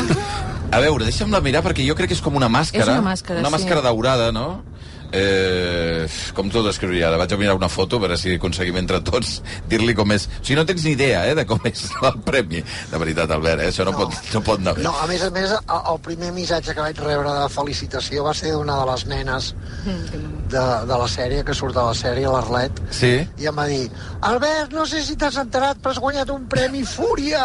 A 0.73 0.81
veure, 0.83 1.05
deixa'm-la 1.07 1.41
mirar 1.41 1.63
perquè 1.63 1.87
jo 1.87 1.95
crec 1.95 2.09
que 2.11 2.15
és 2.19 2.21
com 2.25 2.35
una 2.37 2.49
màscara. 2.51 2.83
És 2.83 2.89
una 2.99 3.05
màscara, 3.13 3.39
Una 3.41 3.49
sí. 3.49 3.55
màscara 3.55 3.81
daurada, 3.85 4.33
no? 4.33 4.65
Eh, 5.13 6.05
com 6.37 6.51
t'ho 6.53 6.61
descriuria 6.67 7.07
ara? 7.09 7.19
Vaig 7.21 7.33
a 7.33 7.39
mirar 7.41 7.55
una 7.57 7.71
foto 7.73 7.97
a 7.97 8.03
veure 8.03 8.19
si 8.21 8.35
aconseguim 8.37 8.77
entre 8.81 9.01
tots 9.05 9.39
dir-li 9.71 9.95
com 9.97 10.13
és. 10.13 10.27
O 10.29 10.43
sigui, 10.43 10.59
no 10.59 10.67
tens 10.69 10.85
ni 10.85 10.93
idea 10.97 11.23
eh, 11.29 11.35
de 11.39 11.47
com 11.49 11.61
és 11.69 11.87
el 12.03 12.19
premi. 12.27 12.61
De 12.91 13.01
veritat, 13.01 13.33
Albert, 13.33 13.65
eh? 13.65 13.71
això 13.73 13.87
no, 13.89 13.95
no. 13.97 14.05
Pot, 14.05 14.19
no 14.35 14.43
pot 14.45 14.61
anar 14.61 14.77
bé. 14.77 14.85
No, 14.85 14.93
a 15.01 15.07
més 15.11 15.25
a 15.25 15.31
més, 15.35 15.55
el, 15.55 16.01
primer 16.05 16.33
missatge 16.37 16.75
que 16.77 16.85
vaig 16.85 17.01
rebre 17.05 17.33
de 17.39 17.49
felicitació 17.53 18.27
va 18.27 18.35
ser 18.37 18.53
d'una 18.55 18.77
de 18.83 18.91
les 18.93 19.07
nenes 19.11 19.51
de, 19.87 20.65
de 20.89 21.01
la 21.03 21.09
sèrie, 21.11 21.43
que 21.45 21.57
surt 21.57 21.77
de 21.77 21.85
la 21.89 21.97
sèrie, 21.97 22.29
l'Arlet, 22.29 22.85
Sí? 22.95 23.13
i 23.39 23.49
em 23.49 23.57
va 23.59 23.67
dir 23.69 23.89
Albert, 24.29 24.73
no 24.77 24.87
sé 24.89 25.03
si 25.05 25.17
t'has 25.19 25.37
enterat, 25.41 25.81
però 25.83 25.95
has 25.95 26.01
guanyat 26.03 26.31
un 26.35 26.47
premi 26.51 26.85
Fúria! 26.89 27.45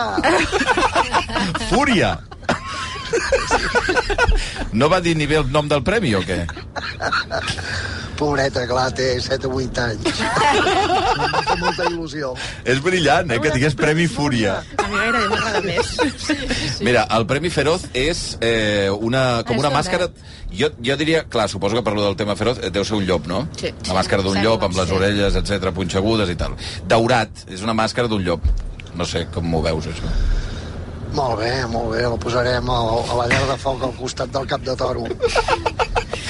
Fúria! 1.72 2.16
No 4.80 4.89
va 4.89 4.99
dir 5.05 5.14
ni 5.18 5.28
bé 5.30 5.38
el 5.41 5.51
nom 5.53 5.68
del 5.70 5.84
premi 5.86 6.16
o 6.18 6.22
què? 6.26 6.43
Pobreta, 8.18 8.64
clar, 8.70 8.88
té 8.95 9.07
7 9.22 9.49
o 9.49 9.57
8 9.57 9.82
anys. 9.84 10.22
em 11.24 11.45
fer 11.47 11.57
molta 11.59 11.88
il·lusió. 11.89 12.32
És 12.70 12.82
brillant, 12.84 13.32
eh, 13.34 13.39
que 13.41 13.51
digués 13.53 13.76
Premi 13.78 14.05
Fúria. 14.11 14.59
A 14.78 14.88
mi 14.88 14.99
gairebé 15.01 15.30
m'agrada 15.32 15.61
més. 15.66 15.93
Sí, 16.24 16.38
sí. 16.38 16.86
Mira, 16.86 17.03
el 17.18 17.26
Premi 17.28 17.49
Feroz 17.53 17.88
és 17.97 18.22
eh, 18.39 18.89
una, 18.93 19.43
com 19.47 19.59
una 19.59 19.74
un 19.74 19.78
màscara... 19.78 20.09
Jo, 20.53 20.70
jo 20.86 20.95
diria, 20.99 21.24
clar, 21.34 21.47
suposo 21.49 21.80
que 21.80 21.82
parlo 21.86 22.03
del 22.05 22.16
tema 22.16 22.36
feroz, 22.38 22.59
eh, 22.61 22.70
deu 22.70 22.86
ser 22.86 22.99
un 22.99 23.07
llop, 23.09 23.26
no? 23.28 23.41
Sí. 23.57 23.74
La 23.89 23.97
màscara 23.97 24.22
d'un 24.26 24.38
llop, 24.45 24.61
amb 24.68 24.78
les 24.78 24.93
orelles, 24.93 25.38
etc 25.41 25.74
punxegudes 25.74 26.30
i 26.30 26.38
tal. 26.39 26.53
Daurat, 26.88 27.47
és 27.49 27.66
una 27.66 27.74
màscara 27.78 28.11
d'un 28.11 28.22
llop. 28.24 28.45
No 28.93 29.09
sé 29.09 29.26
com 29.34 29.49
m'ho 29.49 29.64
veus, 29.66 29.89
això. 29.89 30.14
Molt 31.14 31.38
bé, 31.39 31.51
molt 31.70 31.91
bé, 31.93 32.03
el 32.09 32.18
posarem 32.22 32.70
a, 32.74 32.78
a 33.14 33.18
la 33.22 33.28
llar 33.30 33.43
de 33.51 33.57
foc 33.61 33.84
al 33.86 33.93
costat 33.99 34.32
del 34.34 34.47
cap 34.49 34.64
de 34.66 34.74
toro. 34.80 35.05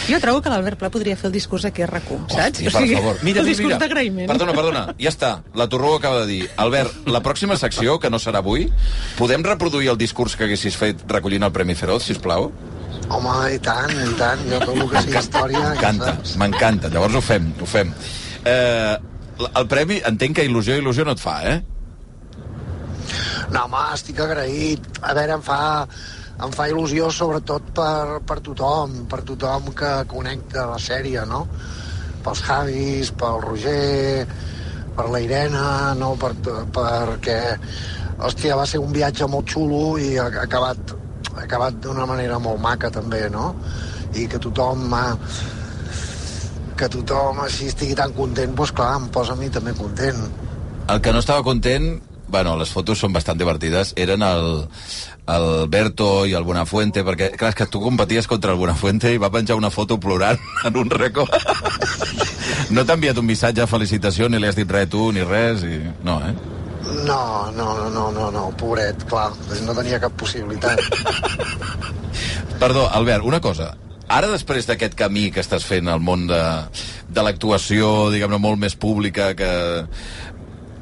Jo 0.04 0.18
trobo 0.20 0.42
que 0.44 0.52
l'Albert 0.52 0.76
Pla 0.82 0.90
podria 0.92 1.16
fer 1.16 1.30
el 1.30 1.36
discurs 1.38 1.64
aquí 1.64 1.86
a 1.86 1.88
RAC1, 1.88 2.26
saps? 2.28 2.60
Hòstia, 2.60 2.72
per 2.74 2.82
favor. 2.90 3.22
Mira, 3.24 3.40
el 3.40 3.48
mira, 3.48 3.54
discurs 3.54 3.78
d'agraïment. 3.80 4.28
Perdona, 4.28 4.56
perdona, 4.58 4.82
ja 5.00 5.14
està. 5.14 5.30
La 5.56 5.70
Torró 5.72 5.94
acaba 5.96 6.26
de 6.26 6.28
dir. 6.28 6.42
Albert, 6.60 7.08
la 7.08 7.22
pròxima 7.24 7.56
secció, 7.56 7.96
que 8.04 8.12
no 8.12 8.20
serà 8.20 8.42
avui, 8.44 8.68
podem 9.16 9.46
reproduir 9.48 9.94
el 9.94 10.02
discurs 10.02 10.36
que 10.36 10.50
haguessis 10.50 10.76
fet 10.76 11.08
recollint 11.08 11.48
el 11.48 11.56
Premi 11.56 11.78
Feroz, 11.80 12.04
si 12.10 12.20
plau? 12.20 12.50
Home, 13.08 13.38
i 13.56 13.60
tant, 13.64 13.96
i 13.96 14.12
tant, 14.20 14.44
jo 14.52 14.60
el 14.60 14.84
que 14.92 15.06
sigui 15.08 15.20
història... 15.22 15.60
ja 15.64 15.72
M'encanta, 15.72 16.12
saps. 16.20 16.36
m'encanta. 16.44 16.92
Llavors 16.92 17.16
ho 17.16 17.24
fem, 17.24 17.54
ho 17.64 17.68
fem. 17.70 17.96
Eh, 18.44 18.96
el 19.48 19.68
premi, 19.72 20.02
entenc 20.12 20.42
que 20.42 20.46
il·lusió, 20.52 20.76
il·lusió 20.80 21.08
no 21.08 21.16
et 21.16 21.24
fa, 21.24 21.40
eh? 21.48 21.62
No, 23.54 23.66
home, 23.66 23.84
estic 23.94 24.20
agraït. 24.24 24.88
A 25.02 25.14
veure, 25.18 25.38
em 25.38 25.46
fa, 25.46 25.60
em 26.44 26.54
fa 26.56 26.68
il·lusió 26.72 27.10
sobretot 27.14 27.72
per, 27.78 28.20
per 28.28 28.40
tothom, 28.46 29.04
per 29.12 29.22
tothom 29.28 29.72
que 29.78 29.94
connecta 30.12 30.68
la 30.72 30.80
sèrie, 30.82 31.26
no? 31.30 31.46
Pels 32.24 32.44
Javis, 32.48 33.12
pel 33.20 33.42
Roger, 33.44 34.26
per 34.96 35.10
la 35.12 35.22
Irene, 35.24 35.66
no? 36.00 36.14
Per, 36.20 36.34
perquè, 36.76 37.40
hòstia, 38.18 38.58
va 38.60 38.68
ser 38.70 38.82
un 38.84 38.94
viatge 38.96 39.28
molt 39.30 39.50
xulo 39.54 39.98
i 40.02 40.16
ha 40.18 40.30
acabat, 40.44 40.96
ha 41.34 41.42
acabat 41.46 41.82
d'una 41.84 42.08
manera 42.10 42.40
molt 42.40 42.62
maca, 42.64 42.92
també, 42.94 43.26
no? 43.34 43.52
I 44.14 44.28
que 44.30 44.40
tothom 44.42 44.94
ha, 44.94 45.08
que 46.78 46.90
tothom 46.96 47.44
així 47.44 47.70
estigui 47.72 47.96
tan 47.98 48.14
content, 48.18 48.56
doncs 48.58 48.74
clar, 48.76 48.96
em 49.00 49.08
posa 49.14 49.36
a 49.36 49.40
mi 49.40 49.50
també 49.54 49.74
content. 49.78 50.20
El 50.92 51.00
que 51.04 51.14
no 51.16 51.22
estava 51.24 51.46
content, 51.46 51.94
bueno, 52.34 52.56
les 52.58 52.72
fotos 52.74 52.98
són 53.04 53.14
bastant 53.14 53.38
divertides, 53.38 53.94
eren 54.02 54.24
el, 54.26 54.64
el 55.30 55.46
Berto 55.70 56.26
i 56.26 56.34
el 56.34 56.48
Buenafuente, 56.48 57.04
perquè, 57.06 57.30
clar, 57.38 57.52
és 57.54 57.60
que 57.60 57.68
tu 57.70 57.82
competies 57.84 58.28
contra 58.28 58.56
el 58.56 58.58
Buenafuente 58.58 59.14
i 59.14 59.22
va 59.22 59.30
penjar 59.34 59.60
una 59.60 59.70
foto 59.70 60.00
plorant 60.02 60.42
en 60.68 60.80
un 60.82 60.90
rècord. 60.90 61.30
No 62.74 62.82
t'ha 62.82 62.98
enviat 62.98 63.22
un 63.22 63.30
missatge 63.30 63.62
de 63.62 63.70
felicitació, 63.70 64.32
ni 64.34 64.42
li 64.42 64.50
has 64.50 64.58
dit 64.58 64.70
res 64.80 64.90
tu, 64.90 65.12
ni 65.14 65.22
res, 65.28 65.62
i... 65.62 65.78
No, 66.04 66.18
eh? 66.26 66.34
No, 67.06 67.22
no, 67.56 67.70
no, 67.94 68.10
no, 68.12 68.28
no, 68.34 68.48
pobret, 68.60 69.06
clar, 69.08 69.30
no 69.64 69.78
tenia 69.78 70.02
cap 70.02 70.18
possibilitat. 70.20 70.82
Perdó, 72.64 72.90
Albert, 72.90 73.30
una 73.30 73.40
cosa. 73.46 73.76
Ara, 74.10 74.28
després 74.34 74.68
d'aquest 74.68 74.98
camí 74.98 75.30
que 75.34 75.42
estàs 75.46 75.64
fent 75.66 75.88
al 75.90 76.02
món 76.04 76.26
de, 76.28 76.42
de 77.14 77.24
l'actuació, 77.24 78.10
diguem-ne, 78.14 78.42
molt 78.42 78.66
més 78.66 78.76
pública, 78.76 79.32
que... 79.38 79.54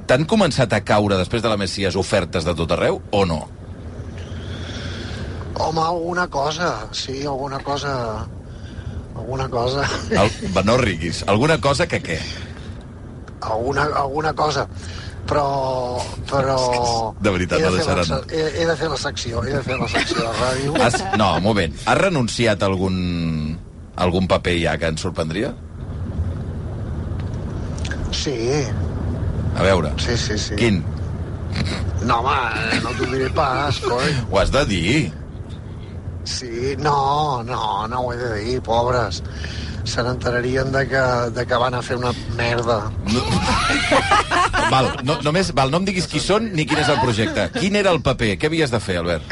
T'han 0.08 0.26
començat 0.28 0.74
a 0.74 0.82
caure, 0.84 1.18
després 1.20 1.44
de 1.44 1.50
la 1.52 1.58
Messias, 1.62 1.96
ofertes 1.96 2.44
de 2.48 2.54
tot 2.58 2.72
arreu, 2.76 3.02
o 3.12 3.26
no? 3.26 3.42
Home, 5.62 5.82
alguna 5.82 6.28
cosa, 6.28 6.88
sí, 6.92 7.22
alguna 7.26 7.60
cosa... 7.60 8.28
Alguna 9.16 9.48
cosa... 9.50 9.84
El, 10.10 10.32
no 10.66 10.78
riguis. 10.78 11.24
Alguna 11.28 11.60
cosa 11.62 11.88
que 11.88 12.02
què? 12.02 12.20
alguna, 13.42 13.84
alguna 13.98 14.32
cosa. 14.34 14.68
Però... 15.28 16.00
però... 16.30 16.58
De 17.26 17.30
veritat, 17.34 17.60
de 17.60 17.66
no 17.66 17.72
la 17.72 17.78
deixaran. 17.78 18.06
se- 18.06 18.36
He, 18.38 18.62
he 18.62 18.66
de 18.70 18.76
fer 18.78 18.90
la 18.90 18.98
secció, 18.98 19.44
he 19.46 19.54
de 19.54 19.62
fer 19.66 19.78
la 19.80 19.88
secció 19.90 20.18
de 20.22 20.32
ràdio. 20.40 20.76
Has, 20.82 20.98
no, 21.18 21.36
un 21.38 21.44
moment. 21.46 21.76
Has 21.86 21.98
renunciat 22.00 22.62
a 22.64 22.70
algun, 22.72 22.98
algun 23.96 24.28
paper 24.32 24.56
ja 24.64 24.76
que 24.82 24.90
ens 24.94 25.02
sorprendria? 25.06 25.54
Sí, 28.12 28.36
A 29.56 29.64
veure. 29.64 29.92
sí, 29.98 30.18
sí, 30.18 30.38
sí. 30.38 30.56
Quin? 30.56 30.84
No, 32.04 32.20
home, 32.20 32.36
eh, 32.74 32.80
no 32.84 32.94
t'ho 32.98 33.06
diré 33.12 33.30
pas, 33.36 33.80
coi. 33.80 34.14
Ho 34.32 34.40
has 34.40 34.52
de 34.52 34.66
dir. 34.66 35.12
Sí, 36.24 36.76
no, 36.80 37.44
no, 37.44 37.88
no 37.88 38.02
ho 38.02 38.14
he 38.14 38.18
de 38.18 38.36
dir, 38.40 38.62
pobres. 38.62 39.22
Se 39.84 40.04
n'enterarien 40.06 40.72
de, 40.72 40.86
que, 40.88 41.02
de 41.36 41.46
que 41.48 41.56
van 41.60 41.74
a 41.76 41.82
fer 41.82 41.98
una 41.98 42.12
merda. 42.38 42.80
Val, 44.72 44.88
no, 45.04 45.18
només, 45.26 45.50
val, 45.58 45.72
no 45.74 45.82
em 45.82 45.86
diguis 45.90 46.08
qui 46.08 46.22
són 46.24 46.52
ni 46.56 46.66
quin 46.70 46.80
és 46.84 46.90
el 46.94 47.00
projecte. 47.02 47.50
Quin 47.60 47.76
era 47.76 47.92
el 47.92 48.00
paper? 48.06 48.36
Què 48.40 48.48
havies 48.52 48.72
de 48.72 48.80
fer, 48.80 48.98
Albert? 49.02 49.26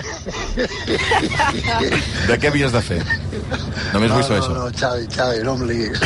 De 2.27 2.37
què 2.39 2.49
havies 2.51 2.73
de 2.75 2.81
fer? 2.83 2.99
Només 3.93 4.11
no, 4.11 4.17
vull 4.17 4.25
saber 4.25 4.39
no, 4.41 4.45
això. 4.45 4.55
no, 4.57 4.65
Xavi, 4.77 5.07
Xavi, 5.13 5.39
no 5.47 5.53
em 5.57 5.63
liguis. 5.69 6.01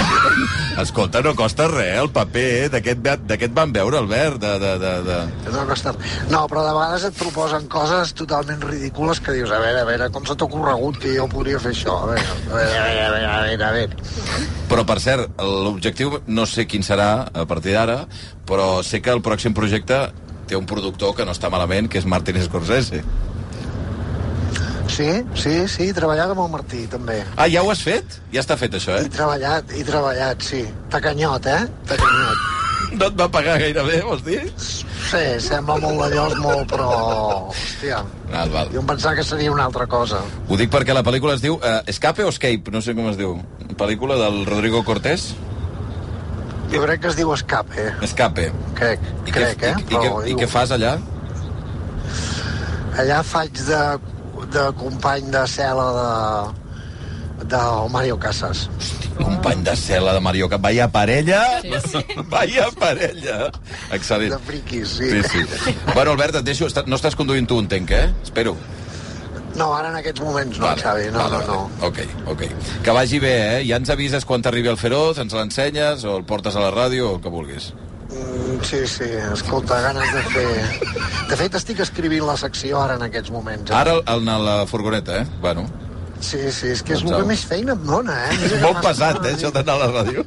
Escolta, 0.84 1.22
no 1.26 1.34
costa 1.38 1.66
res, 1.72 1.98
el 2.04 2.10
paper, 2.14 2.46
eh? 2.64 2.70
D'aquest 2.74 3.02
va- 3.06 3.18
d'aquest 3.32 3.56
van 3.58 3.74
veure, 3.76 4.00
Albert, 4.04 4.38
de... 4.44 4.54
de, 4.62 4.72
de, 4.84 4.94
de... 5.08 5.18
No, 5.54 5.66
costa... 5.70 5.94
no, 6.32 6.44
però 6.52 6.64
de 6.68 6.74
vegades 6.78 7.08
et 7.10 7.18
proposen 7.20 7.68
coses 7.74 8.14
totalment 8.18 8.64
ridícules 8.70 9.20
que 9.24 9.36
dius, 9.40 9.52
a 9.52 9.60
veure, 9.64 9.82
a 9.84 9.90
veure, 9.90 10.10
com 10.14 10.26
se 10.30 10.38
t'ha 10.38 10.48
ocorregut 10.48 11.02
que 11.04 11.16
jo 11.18 11.28
podria 11.32 11.60
fer 11.64 11.74
això? 11.76 11.98
A 12.06 12.12
veure, 12.14 12.24
a 12.24 12.56
veure, 12.56 12.80
a 12.80 13.12
veure, 13.18 13.26
a 13.26 13.42
veure, 13.50 13.66
a 13.66 13.74
veure. 13.80 13.94
Però, 14.70 14.86
per 14.90 15.00
cert, 15.04 15.30
l'objectiu 15.40 16.20
no 16.28 16.46
sé 16.50 16.66
quin 16.70 16.86
serà 16.86 17.28
a 17.34 17.46
partir 17.50 17.76
d'ara, 17.76 18.04
però 18.50 18.82
sé 18.86 19.02
que 19.02 19.14
el 19.14 19.22
pròxim 19.26 19.54
projecte 19.54 20.08
té 20.48 20.58
un 20.58 20.66
productor 20.70 21.14
que 21.16 21.26
no 21.28 21.36
està 21.36 21.52
malament, 21.54 21.90
que 21.90 22.02
és 22.02 22.08
Martin 22.10 22.42
Scorsese. 22.44 23.04
Sí, 24.94 25.10
sí, 25.40 25.54
sí, 25.72 25.88
treballat 25.96 26.34
amb 26.34 26.44
el 26.44 26.50
Martí, 26.54 26.84
també. 26.92 27.22
Ah, 27.38 27.48
ja 27.50 27.64
ho 27.64 27.72
has 27.72 27.82
fet? 27.82 28.20
Ja 28.34 28.44
està 28.44 28.58
fet, 28.60 28.76
això, 28.78 28.98
He 29.00 29.08
eh? 29.08 29.14
treballat, 29.14 29.72
he 29.74 29.86
treballat, 29.88 30.44
sí. 30.44 30.66
Tacanyot, 30.94 31.48
eh? 31.50 31.62
Tacanyot. 31.94 32.50
No 32.94 33.08
et 33.10 33.16
va 33.18 33.26
pagar 33.32 33.56
gaire 33.58 33.82
bé, 33.88 33.96
vols 34.06 34.22
dir? 34.22 34.44
Sí, 35.04 35.24
sembla 35.44 35.76
molt 35.82 36.00
d'allòs, 36.02 36.36
molt, 36.42 36.68
però... 36.72 36.90
Hòstia, 37.52 38.00
Val, 38.32 38.52
val. 38.54 38.70
jo 38.74 38.82
em 38.82 38.88
pensava 38.90 39.16
que 39.20 39.26
seria 39.28 39.52
una 39.54 39.66
altra 39.68 39.86
cosa. 39.90 40.22
Ho 40.48 40.58
dic 40.60 40.72
perquè 40.74 40.96
la 40.96 41.04
pel·lícula 41.06 41.36
es 41.38 41.44
diu 41.44 41.58
uh, 41.60 41.82
Escape 41.92 42.26
o 42.26 42.32
Escape, 42.34 42.72
no 42.74 42.82
sé 42.82 42.96
com 42.98 43.10
es 43.12 43.20
diu. 43.20 43.36
Pel·lícula 43.78 44.18
del 44.22 44.46
Rodrigo 44.48 44.84
Cortés? 44.88 45.34
Jo 46.72 46.82
crec 46.86 47.04
que 47.04 47.12
es 47.12 47.18
diu 47.20 47.34
Escape. 47.36 47.90
Escape. 48.06 48.48
Crec, 48.80 49.04
I 49.28 49.36
crec, 49.36 49.60
què, 49.62 49.74
eh? 49.74 49.84
i, 49.84 49.94
i, 49.94 50.00
què, 50.00 50.14
I 50.32 50.38
què 50.40 50.50
fas 50.50 50.74
allà? 50.74 50.96
Allà 53.04 53.22
faig 53.26 53.62
de, 53.68 53.82
de 54.54 54.66
company 54.80 55.30
de 55.34 55.44
cel·la 55.50 55.88
de, 56.00 56.10
del 57.48 57.90
Mario 57.92 58.18
Casas. 58.20 58.70
Company 59.18 59.64
de 59.64 59.76
cel·la 59.78 60.14
de 60.14 60.20
Mario 60.20 60.50
Cap. 60.50 60.62
Vaya 60.62 60.88
parella! 60.92 61.62
Sí, 61.62 61.72
sí. 61.92 62.06
Vaya 62.30 62.68
parella! 62.80 63.52
Excel·lent. 63.92 64.32
De 64.36 64.40
friquis, 64.40 64.88
sí. 65.00 65.10
Sí, 65.24 65.44
sí. 65.64 65.76
Bueno, 65.94 66.12
Albert, 66.12 66.36
et 66.42 66.46
deixo. 66.46 66.68
No 66.88 66.96
estàs 67.00 67.16
conduint 67.16 67.48
tu, 67.48 67.60
entenc, 67.62 67.92
eh? 67.92 68.08
Espero. 68.24 68.56
No, 69.56 69.68
ara 69.78 69.92
en 69.92 70.00
aquests 70.00 70.24
moments 70.26 70.58
no, 70.58 70.66
Vale, 70.66 70.82
Xavi, 70.82 71.12
no, 71.14 71.20
vale, 71.20 71.38
no, 71.46 71.54
no. 71.54 71.70
vale. 71.78 71.88
Ok, 71.88 72.32
ok. 72.34 72.42
Que 72.84 72.92
vagi 72.96 73.20
bé, 73.22 73.34
eh? 73.60 73.66
Ja 73.70 73.78
ens 73.78 73.92
avises 73.94 74.26
quan 74.26 74.42
t'arribi 74.42 74.72
el 74.72 74.80
Feroz, 74.82 75.20
ens 75.22 75.36
l'ensenyes, 75.38 76.04
o 76.10 76.16
el 76.18 76.26
portes 76.26 76.56
a 76.58 76.64
la 76.64 76.72
ràdio, 76.74 77.12
o 77.12 77.16
el 77.18 77.22
que 77.22 77.30
vulguis. 77.30 77.70
Mm, 78.10 78.42
Sí, 78.64 78.80
sí, 78.88 79.04
escolta, 79.34 79.82
ganes 79.82 80.10
de 80.14 80.22
fer... 80.32 80.48
De 81.30 81.36
fet, 81.38 81.56
estic 81.60 81.80
escrivint 81.84 82.24
la 82.26 82.36
secció 82.38 82.80
ara 82.82 82.96
en 82.96 83.02
aquests 83.10 83.30
moments. 83.34 83.70
Eh? 83.70 83.76
Ara 83.76 83.94
el- 84.00 84.04
en 84.28 84.46
la 84.46 84.64
furgoneta, 84.66 85.22
eh? 85.22 85.26
Bueno. 85.42 85.66
Sí, 86.24 86.40
sí, 86.56 86.70
és 86.72 86.82
que 86.86 86.96
és 86.96 87.02
Doncs 87.04 87.12
el 87.12 87.24
que 87.24 87.30
més 87.34 87.42
feina 87.50 87.74
em 87.76 87.82
dona, 87.88 88.14
eh? 88.30 88.38
Mira 88.40 88.54
que 88.54 88.62
Molt 88.64 88.80
pesat, 88.86 89.20
eh, 89.26 89.34
això 89.36 89.52
d'anar 89.52 89.76
a 89.76 89.82
la 89.82 89.90
ràdio. 89.92 90.24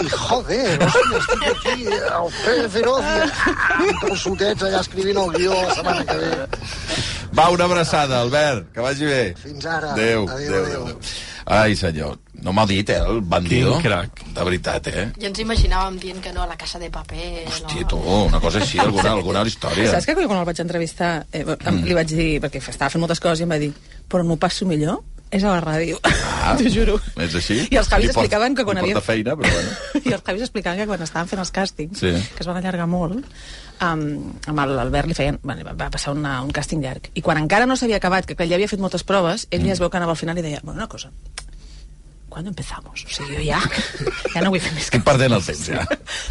I 0.00 0.08
joder, 0.08 0.62
hòstia, 0.86 1.18
estic 1.20 1.44
aquí, 1.50 1.88
el 1.90 2.30
Pere 2.38 2.70
Feroz, 2.72 3.10
i 3.10 3.26
ah, 3.26 3.76
un 3.84 4.00
calçotets 4.00 4.64
allà 4.68 4.80
escrivint 4.80 5.20
el 5.20 5.36
guió 5.36 5.60
la 5.60 5.76
setmana 5.76 6.08
que 6.08 6.16
ve. 6.22 6.32
Va, 7.34 7.50
una 7.52 7.68
abraçada, 7.68 8.22
Albert, 8.24 8.72
que 8.72 8.88
vagi 8.88 9.10
bé. 9.10 9.22
Fins 9.42 9.68
ara. 9.68 9.92
Adéu, 9.92 10.26
Adéu, 10.32 10.58
adéu. 10.64 10.98
Ai, 11.54 11.76
senyor, 11.76 12.16
no 12.40 12.54
m'ha 12.56 12.64
dit, 12.64 12.88
eh, 12.88 13.00
el 13.04 13.20
bandido. 13.20 13.74
Quin 13.76 13.90
crac. 13.90 14.22
De 14.34 14.44
veritat, 14.48 14.86
eh? 14.88 15.08
Ja 15.20 15.28
ens 15.28 15.42
imaginàvem 15.44 15.98
dient 16.00 16.22
que 16.24 16.32
no 16.32 16.46
a 16.46 16.48
la 16.48 16.56
casa 16.56 16.80
de 16.80 16.88
paper. 16.90 17.44
Hòstia, 17.50 17.84
tu, 17.90 18.00
una 18.00 18.40
cosa 18.40 18.62
així, 18.64 18.80
alguna, 18.80 19.12
alguna 19.18 19.44
història. 19.44 19.92
Saps 19.92 20.08
que 20.08 20.16
quan 20.24 20.40
el 20.40 20.48
vaig 20.48 20.62
entrevistar 20.64 21.18
eh, 21.30 21.44
mm. 21.44 21.84
li 21.84 21.98
vaig 22.00 22.16
dir, 22.16 22.30
perquè 22.40 22.64
estava 22.64 22.88
fent 22.94 23.04
moltes 23.04 23.20
coses 23.20 23.44
i 23.44 23.44
em 23.44 23.52
va 23.52 23.60
dir 23.60 23.74
però 24.08 24.24
m'ho 24.24 24.36
passo 24.40 24.66
millor 24.68 25.02
és 25.34 25.42
a 25.42 25.50
la 25.56 25.60
ràdio. 25.64 25.98
Ah, 26.06 26.54
T'ho 26.58 26.70
juro. 26.70 26.94
És 27.18 27.34
així? 27.40 27.56
I 27.72 27.78
els 27.80 27.88
Javis 27.90 28.10
explicaven 28.12 28.54
que 28.54 28.64
quan 28.68 28.78
porta 28.82 29.02
feina, 29.04 29.34
però 29.40 29.50
bueno. 29.50 29.74
I 30.04 30.12
els 30.14 30.22
Javis 30.26 30.46
explicaven 30.46 30.78
que 30.82 30.86
quan 30.92 31.02
estaven 31.02 31.30
fent 31.32 31.42
els 31.42 31.52
càstings, 31.54 31.98
Sí. 32.04 32.12
que 32.36 32.44
es 32.44 32.50
van 32.50 32.60
allargar 32.60 32.86
molt, 32.90 33.24
um, 33.82 34.04
amb 34.46 34.64
l'Albert 34.70 35.10
li 35.10 35.16
feien, 35.18 35.40
bueno, 35.42 35.64
va 35.74 35.90
passar 35.90 36.14
una, 36.14 36.36
un 36.46 36.52
càsting 36.54 36.84
llarg. 36.84 37.10
I 37.14 37.22
quan 37.26 37.40
encara 37.42 37.66
no 37.66 37.76
s'havia 37.76 37.98
acabat, 38.02 38.26
que, 38.30 38.36
que 38.38 38.46
ell 38.46 38.54
ja 38.54 38.60
havia 38.60 38.70
fet 38.70 38.80
moltes 38.82 39.02
proves, 39.04 39.48
ell 39.50 39.66
ja 39.66 39.74
es 39.74 39.82
veu 39.82 39.90
que 39.90 39.98
anava 40.00 40.14
al 40.14 40.20
final 40.20 40.38
i 40.38 40.46
deia, 40.46 40.60
bueno, 40.62 40.78
una 40.80 40.88
cosa, 40.92 41.10
¿cuándo 42.34 42.50
empezamos? 42.50 43.04
O 43.06 43.08
sigui, 43.14 43.36
jo 43.36 43.42
ja, 43.46 43.60
ja 44.32 44.40
no 44.42 44.50
vull 44.50 44.58
fer 44.58 44.72
més 44.74 44.84
Estic 44.88 45.04
perdent 45.06 45.36
el 45.36 45.44
temps, 45.46 45.68
ja. 45.70 45.84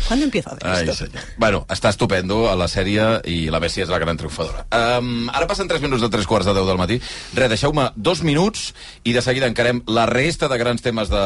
¿Cuándo 0.10 0.26
empiezo 0.28 0.52
a 0.52 0.58
Ai, 0.74 0.90
senyor. 0.92 1.24
Bueno, 1.40 1.62
està 1.72 1.94
estupendo 1.94 2.50
a 2.52 2.58
la 2.60 2.68
sèrie 2.68 3.22
i 3.32 3.38
la 3.54 3.62
Messi 3.64 3.86
és 3.86 3.92
la 3.92 4.02
gran 4.04 4.20
triomfadora. 4.20 4.66
Um, 4.76 5.30
ara 5.32 5.48
passen 5.48 5.72
3 5.72 5.80
minuts 5.86 6.04
de 6.04 6.12
3 6.12 6.28
quarts 6.28 6.50
de 6.50 6.58
10 6.58 6.68
del 6.68 6.82
matí. 6.82 7.00
Re, 7.40 7.48
deixeu-me 7.54 7.88
dos 7.96 8.20
minuts 8.28 8.74
i 9.08 9.16
de 9.16 9.24
seguida 9.24 9.48
encarem 9.48 9.80
la 9.88 10.04
resta 10.12 10.52
de 10.52 10.60
grans 10.60 10.84
temes 10.84 11.08
de, 11.14 11.24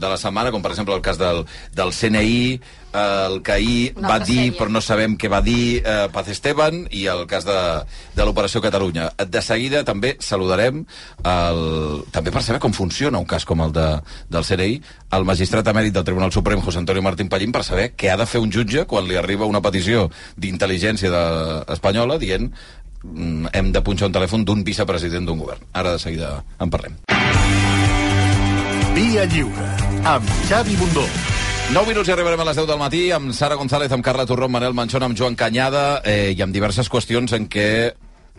de 0.00 0.14
la 0.14 0.16
setmana, 0.20 0.54
com 0.54 0.64
per 0.64 0.72
exemple 0.72 0.96
el 0.96 1.04
cas 1.04 1.20
del, 1.20 1.44
del 1.76 1.92
CNI, 1.92 2.40
el 2.94 3.40
que 3.42 3.52
ahir 3.52 3.92
Una 3.98 4.08
va 4.08 4.18
dir, 4.20 4.36
sèrie. 4.52 4.58
però 4.58 4.70
no 4.70 4.80
sabem 4.80 5.16
què 5.18 5.28
va 5.28 5.40
dir 5.42 5.82
eh, 5.84 6.08
Paz 6.14 6.28
Esteban, 6.30 6.84
i 6.94 7.06
el 7.10 7.24
cas 7.26 7.44
de, 7.44 7.56
de 8.14 8.24
l'Operació 8.26 8.62
Catalunya. 8.62 9.08
De 9.26 9.42
seguida 9.42 9.82
també 9.84 10.14
saludarem, 10.22 10.84
el, 11.26 12.04
també 12.14 12.30
per 12.30 12.42
saber 12.46 12.60
com 12.62 12.72
funciona 12.72 13.18
un 13.18 13.26
cas 13.26 13.44
com 13.44 13.60
el 13.66 13.72
de, 13.74 13.88
del 14.30 14.44
CNI, 14.46 14.78
el 15.18 15.24
magistrat 15.26 15.66
emèrit 15.74 15.92
del 15.94 16.04
Tribunal 16.06 16.32
Suprem, 16.32 16.62
José 16.62 16.78
Antonio 16.78 17.02
Martín 17.02 17.28
Pallín, 17.28 17.52
per 17.52 17.64
saber 17.66 17.90
què 17.98 18.10
ha 18.12 18.16
de 18.20 18.26
fer 18.30 18.40
un 18.40 18.50
jutge 18.54 18.86
quan 18.86 19.06
li 19.08 19.16
arriba 19.18 19.44
una 19.50 19.60
petició 19.62 20.08
d'intel·ligència 20.38 21.10
de- 21.10 21.64
espanyola 21.74 22.18
dient 22.22 22.50
mm, 23.02 23.50
hem 23.52 23.72
de 23.74 23.82
punxar 23.82 24.08
un 24.08 24.14
telèfon 24.16 24.44
d'un 24.46 24.62
vicepresident 24.64 25.26
d'un 25.26 25.38
govern. 25.42 25.66
Ara 25.72 25.92
de 25.96 25.98
seguida 25.98 26.36
en 26.60 26.70
parlem. 26.70 26.94
Via 28.94 29.24
Lliure, 29.26 29.68
amb 30.06 30.28
Xavi 30.48 30.76
Bundó. 30.78 31.02
9 31.72 31.88
minuts 31.88 32.08
i 32.10 32.12
arribarem 32.12 32.40
a 32.42 32.44
les 32.44 32.58
10 32.60 32.66
del 32.68 32.78
matí 32.78 33.06
amb 33.14 33.32
Sara 33.32 33.56
González, 33.56 33.92
amb 33.92 34.04
Carla 34.04 34.26
Torró, 34.28 34.46
amb 34.46 34.58
Manel 34.58 34.74
Manchón, 34.76 35.02
amb 35.06 35.16
Joan 35.16 35.34
Canyada 35.34 36.02
eh, 36.04 36.34
i 36.36 36.42
amb 36.44 36.52
diverses 36.52 36.90
qüestions 36.92 37.32
en 37.32 37.46
què 37.48 37.94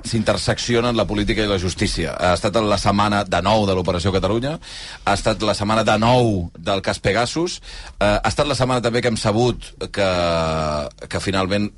s'interseccionen 0.06 0.96
la 0.96 1.08
política 1.10 1.42
i 1.42 1.50
la 1.50 1.58
justícia. 1.58 2.14
Ha 2.14 2.36
estat 2.38 2.60
la 2.62 2.78
setmana 2.78 3.24
de 3.26 3.42
nou 3.42 3.66
de 3.66 3.74
l'Operació 3.74 4.14
Catalunya, 4.14 4.54
ha 5.04 5.16
estat 5.18 5.42
la 5.42 5.56
setmana 5.58 5.84
de 5.88 5.98
nou 5.98 6.52
del 6.54 6.84
cas 6.86 7.02
Pegasus, 7.02 7.58
eh, 7.98 8.06
ha 8.06 8.30
estat 8.30 8.46
la 8.46 8.56
setmana 8.56 8.86
també 8.86 9.02
que 9.02 9.10
hem 9.10 9.18
sabut 9.18 9.72
que, 9.90 10.12
que 11.10 11.24
finalment 11.24 11.72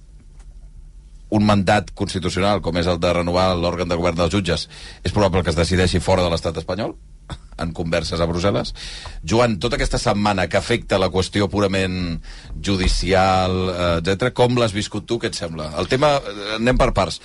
un 1.29 1.47
mandat 1.47 1.93
constitucional, 1.95 2.59
com 2.61 2.75
és 2.79 2.91
el 2.91 2.99
de 2.99 3.13
renovar 3.13 3.53
l'òrgan 3.55 3.87
de 3.87 3.95
govern 3.99 4.19
dels 4.19 4.35
jutges, 4.35 4.67
és 5.03 5.15
probable 5.15 5.43
que 5.43 5.55
es 5.55 5.59
decideixi 5.59 6.03
fora 6.03 6.27
de 6.27 6.31
l'estat 6.33 6.59
espanyol, 6.59 6.97
en 7.57 7.73
converses 7.73 8.19
a 8.21 8.27
Brussel·les. 8.29 8.73
Joan, 9.23 9.57
tota 9.59 9.75
aquesta 9.79 9.97
setmana 10.01 10.47
que 10.47 10.57
afecta 10.57 10.99
la 11.01 11.09
qüestió 11.13 11.49
purament 11.49 12.19
judicial, 12.61 13.57
eh, 13.73 14.01
etc, 14.03 14.31
com 14.33 14.57
l'has 14.59 14.73
viscut 14.75 15.05
tu, 15.09 15.17
què 15.19 15.31
et 15.31 15.35
sembla? 15.37 15.71
El 15.79 15.87
tema, 15.91 16.15
eh, 16.17 16.55
anem 16.59 16.77
per 16.77 16.91
parts. 16.93 17.19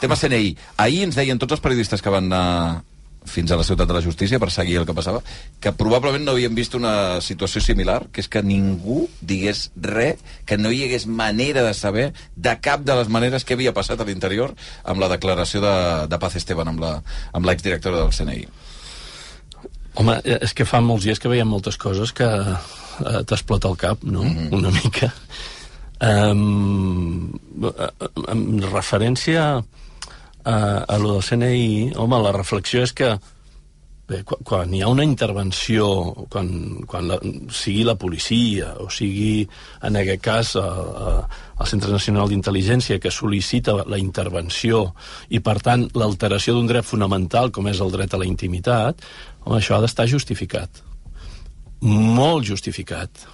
Tema 0.00 0.16
CNI. 0.16 0.56
Ahir 0.76 1.02
ens 1.08 1.16
deien 1.18 1.38
tots 1.38 1.52
els 1.56 1.60
periodistes 1.64 2.02
que 2.02 2.10
van 2.10 2.28
anar 2.32 2.82
fins 3.28 3.50
a 3.52 3.56
la 3.60 3.64
ciutat 3.66 3.86
de 3.88 3.92
la 3.92 4.00
justícia 4.00 4.38
per 4.40 4.48
seguir 4.50 4.78
el 4.78 4.86
que 4.86 4.94
passava, 4.96 5.20
que 5.60 5.72
probablement 5.76 6.24
no 6.24 6.32
havien 6.32 6.54
vist 6.54 6.72
una 6.78 7.20
situació 7.20 7.60
similar, 7.60 8.06
que 8.10 8.22
és 8.22 8.28
que 8.28 8.40
ningú 8.42 9.08
digués 9.20 9.66
res, 9.76 10.22
que 10.46 10.56
no 10.56 10.70
hi 10.72 10.84
hagués 10.86 11.04
manera 11.06 11.62
de 11.66 11.74
saber 11.74 12.12
de 12.36 12.54
cap 12.64 12.86
de 12.86 12.94
les 12.96 13.10
maneres 13.12 13.44
que 13.44 13.52
havia 13.58 13.74
passat 13.74 14.00
a 14.00 14.06
l'interior 14.08 14.54
amb 14.84 15.00
la 15.02 15.10
declaració 15.12 15.60
de, 15.60 15.74
de 16.08 16.18
Paz 16.18 16.36
Esteban, 16.40 16.68
amb 16.72 16.80
la- 16.80 17.02
amb 17.34 17.44
l'exdirectora 17.44 17.98
del 18.00 18.14
CNI. 18.16 18.46
Home, 19.98 20.18
eh, 20.24 20.38
és 20.46 20.54
que 20.54 20.66
fa 20.68 20.80
molts 20.84 21.06
dies 21.08 21.18
que 21.18 21.30
veiem 21.30 21.48
moltes 21.50 21.78
coses 21.80 22.12
que 22.14 22.28
eh, 22.28 23.22
t'explota 23.26 23.70
el 23.70 23.76
cap, 23.76 24.02
no? 24.02 24.22
Mm 24.22 24.36
-hmm. 24.36 24.54
Una 24.58 24.70
mica. 24.70 25.12
Um, 26.00 27.32
en 28.28 28.62
referència 28.62 29.64
a, 30.44 30.84
a 30.88 30.98
lo 30.98 31.12
del 31.12 31.24
CNI, 31.26 31.92
home, 31.96 32.22
la 32.22 32.32
reflexió 32.32 32.82
és 32.82 32.92
que 32.92 33.18
bé, 34.08 34.22
quan, 34.24 34.42
quan 34.44 34.74
hi 34.74 34.80
ha 34.82 34.88
una 34.90 35.04
intervenció, 35.04 35.88
quan, 36.32 36.48
quan 36.88 37.08
la, 37.10 37.18
sigui 37.52 37.84
la 37.86 37.96
policia 38.00 38.72
o 38.82 38.88
sigui, 38.92 39.46
en 39.84 39.98
aquest 40.00 40.22
cas, 40.24 40.54
el, 40.60 41.22
el 41.58 41.70
Centre 41.70 41.92
Nacional 41.94 42.30
d'Intel·ligència 42.32 42.98
que 43.02 43.12
sol·licita 43.12 43.76
la 43.84 44.00
intervenció 44.00 44.86
i, 45.28 45.42
per 45.44 45.58
tant, 45.64 45.88
l'alteració 45.98 46.56
d'un 46.56 46.70
dret 46.70 46.86
fonamental 46.88 47.52
com 47.54 47.68
és 47.70 47.82
el 47.84 47.92
dret 47.94 48.14
a 48.14 48.20
la 48.20 48.28
intimitat, 48.28 49.04
home, 49.44 49.58
això 49.60 49.76
ha 49.76 49.82
d'estar 49.84 50.08
justificat. 50.10 50.82
Molt 51.84 52.48
justificat. 52.48 53.28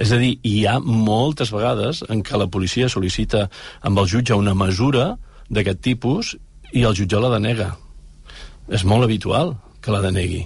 És 0.00 0.10
a 0.14 0.18
dir, 0.18 0.36
hi 0.46 0.64
ha 0.66 0.78
moltes 0.80 1.52
vegades 1.52 2.02
en 2.08 2.22
què 2.24 2.38
la 2.38 2.48
policia 2.50 2.88
sol·licita 2.90 3.46
amb 3.86 4.00
el 4.00 4.08
jutge 4.10 4.38
una 4.38 4.56
mesura 4.56 5.12
d'aquest 5.52 5.82
tipus 5.84 6.34
i 6.72 6.82
el 6.86 6.96
jutge 6.96 7.20
la 7.20 7.30
denega. 7.36 7.74
És 8.66 8.82
molt 8.82 9.06
habitual 9.06 9.54
que 9.86 9.94
la 9.94 10.02
denegui. 10.04 10.42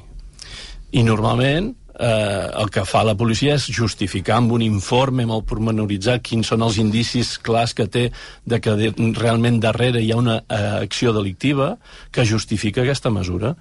I 0.93 1.05
normalment 1.07 1.73
eh, 2.01 2.51
el 2.63 2.71
que 2.73 2.85
fa 2.89 3.03
la 3.07 3.15
policia 3.19 3.55
és 3.59 3.69
justificar 3.73 4.39
amb 4.41 4.55
un 4.57 4.65
informe 4.65 5.27
molt 5.29 5.47
pormenoritzat 5.51 6.25
quins 6.27 6.51
són 6.53 6.65
els 6.67 6.81
indicis 6.83 7.37
clars 7.39 7.75
que 7.77 7.87
té 7.87 8.09
de 8.45 8.61
que 8.61 8.77
de, 8.79 8.91
realment 9.19 9.61
darrere 9.63 10.03
hi 10.03 10.11
ha 10.13 10.21
una 10.21 10.41
eh, 10.43 10.61
acció 10.81 11.15
delictiva 11.17 11.77
que 12.11 12.27
justifica 12.27 12.85
aquesta 12.85 13.13
mesura 13.15 13.55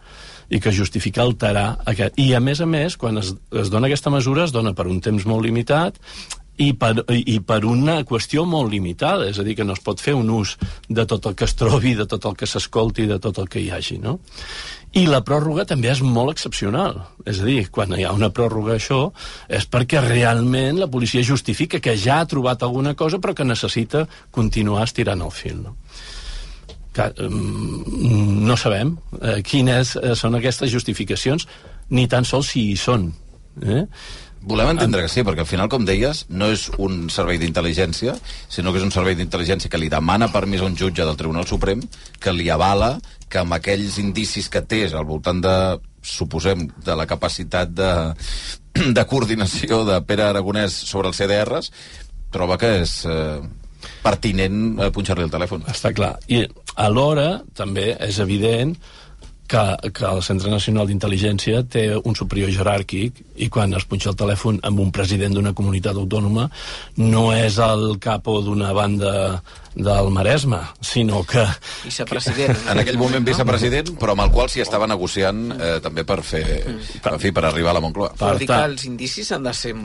i 0.49 0.59
que 0.59 0.73
justifica 0.73 1.21
alterar 1.21 1.77
aquest. 1.85 2.17
I 2.17 2.33
a 2.33 2.41
més 2.41 2.61
a 2.61 2.65
més, 2.65 2.97
quan 2.97 3.21
es, 3.21 3.35
es 3.53 3.69
dona 3.69 3.85
aquesta 3.85 4.09
mesura, 4.09 4.47
es 4.47 4.55
dona 4.55 4.73
per 4.73 4.87
un 4.89 5.01
temps 5.03 5.27
molt 5.29 5.45
limitat 5.45 5.99
i 6.59 6.73
per, 6.75 6.91
i 7.07 7.37
per 7.39 7.61
una 7.67 8.01
qüestió 8.07 8.43
molt 8.49 8.73
limitada, 8.73 9.29
és 9.29 9.39
a 9.39 9.45
dir, 9.47 9.55
que 9.55 9.63
no 9.63 9.77
es 9.77 9.83
pot 9.83 10.01
fer 10.03 10.15
un 10.17 10.27
ús 10.33 10.57
de 10.89 11.05
tot 11.07 11.29
el 11.29 11.37
que 11.39 11.47
es 11.47 11.55
trobi, 11.55 11.93
de 11.95 12.07
tot 12.09 12.25
el 12.27 12.35
que 12.35 12.49
s'escolti, 12.49 13.07
de 13.07 13.19
tot 13.23 13.39
el 13.39 13.47
que 13.47 13.61
hi 13.63 13.69
hagi, 13.71 13.99
no? 14.03 14.17
I 14.97 15.03
la 15.05 15.19
pròrroga 15.21 15.67
també 15.69 15.91
és 15.91 15.99
molt 16.01 16.31
excepcional. 16.33 16.95
És 17.29 17.41
a 17.43 17.45
dir, 17.45 17.67
quan 17.73 17.93
hi 17.93 18.05
ha 18.07 18.13
una 18.15 18.31
pròrroga 18.33 18.73
això, 18.73 19.11
és 19.45 19.67
perquè 19.69 20.01
realment 20.01 20.79
la 20.81 20.89
policia 20.89 21.21
justifica 21.25 21.81
que 21.83 21.93
ja 21.97 22.19
ha 22.19 22.29
trobat 22.29 22.63
alguna 22.65 22.95
cosa 22.97 23.19
però 23.21 23.35
que 23.37 23.45
necessita 23.45 24.07
continuar 24.31 24.87
estirant 24.87 25.21
el 25.21 25.35
fil, 25.35 25.61
no? 25.67 25.75
que, 26.93 27.05
um, 27.21 28.45
no 28.47 28.57
sabem 28.57 28.95
eh, 29.21 29.39
quines 29.45 29.93
eh, 29.99 30.15
són 30.17 30.39
aquestes 30.39 30.71
justificacions, 30.73 31.45
ni 31.93 32.07
tan 32.09 32.25
sols 32.25 32.53
si 32.55 32.71
hi 32.71 32.77
són. 32.79 33.11
Eh? 33.61 33.83
Volem 34.41 34.69
entendre 34.71 35.01
que 35.03 35.11
sí, 35.11 35.23
perquè 35.27 35.43
al 35.43 35.49
final, 35.49 35.67
com 35.71 35.83
deies, 35.83 36.23
no 36.31 36.47
és 36.53 36.69
un 36.79 37.09
servei 37.11 37.37
d'intel·ligència, 37.41 38.15
sinó 38.47 38.71
que 38.71 38.79
és 38.79 38.85
un 38.85 38.93
servei 38.95 39.17
d'intel·ligència 39.19 39.71
que 39.71 39.81
li 39.81 39.91
demana 39.91 40.29
permís 40.31 40.63
a 40.63 40.69
un 40.69 40.77
jutge 40.79 41.03
del 41.03 41.17
Tribunal 41.19 41.47
Suprem, 41.49 41.83
que 42.23 42.31
li 42.31 42.47
avala 42.49 42.93
que 43.29 43.41
amb 43.41 43.57
aquells 43.57 43.99
indicis 43.99 44.47
que 44.49 44.63
té 44.63 44.85
al 44.93 45.05
voltant 45.09 45.41
de, 45.43 45.55
suposem, 46.01 46.69
de 46.85 46.95
la 46.95 47.07
capacitat 47.09 47.73
de, 47.75 47.91
de 48.97 49.05
coordinació 49.09 49.83
de 49.87 49.99
Pere 50.07 50.29
Aragonès 50.29 50.77
sobre 50.87 51.11
els 51.11 51.19
CDRs, 51.19 51.71
troba 52.31 52.57
que 52.61 52.71
és 52.85 52.95
eh, 53.09 53.41
pertinent 54.05 54.79
eh, 54.79 54.89
punxar-li 54.95 55.27
el 55.27 55.33
telèfon. 55.33 55.67
Està 55.71 55.91
clar. 55.95 56.15
I 56.31 56.45
alhora, 56.79 57.41
també, 57.57 57.91
és 58.07 58.21
evident 58.23 58.77
que, 59.49 59.91
que 59.91 60.05
el 60.05 60.21
Centre 60.25 60.51
Nacional 60.51 60.87
d'Intel·ligència 60.89 61.63
té 61.67 61.85
un 61.97 62.17
superior 62.17 62.51
jeràrquic 62.53 63.23
i 63.41 63.49
quan 63.51 63.73
es 63.77 63.87
punxa 63.89 64.11
el 64.13 64.19
telèfon 64.19 64.59
amb 64.67 64.83
un 64.83 64.93
president 64.95 65.35
d'una 65.35 65.55
comunitat 65.57 65.97
autònoma 65.97 66.49
no 67.01 67.29
és 67.33 67.57
el 67.63 67.97
capo 68.03 68.39
d'una 68.45 68.71
banda 68.77 69.41
del 69.79 70.09
Maresme, 70.11 70.59
sinó 70.81 71.23
que... 71.23 71.43
Vicepresident. 71.85 72.57
En 72.71 72.81
aquell 72.81 72.97
moment 72.99 73.23
vicepresident, 73.25 73.93
però 74.01 74.15
amb 74.15 74.25
el 74.25 74.31
qual 74.33 74.49
s'hi 74.51 74.63
estava 74.63 74.87
negociant 74.89 75.53
eh, 75.55 75.75
també 75.83 76.03
per 76.07 76.19
fer, 76.25 76.43
en 76.67 77.19
fi, 77.21 77.31
per 77.31 77.45
arribar 77.47 77.71
a 77.71 77.77
la 77.77 77.83
Moncloa. 77.85 78.11
Vol 78.19 78.41
dir 78.41 78.49
que 78.49 78.61
els 78.71 78.85
indicis 78.89 79.31
han 79.35 79.45
de 79.47 79.53
ser 79.55 79.75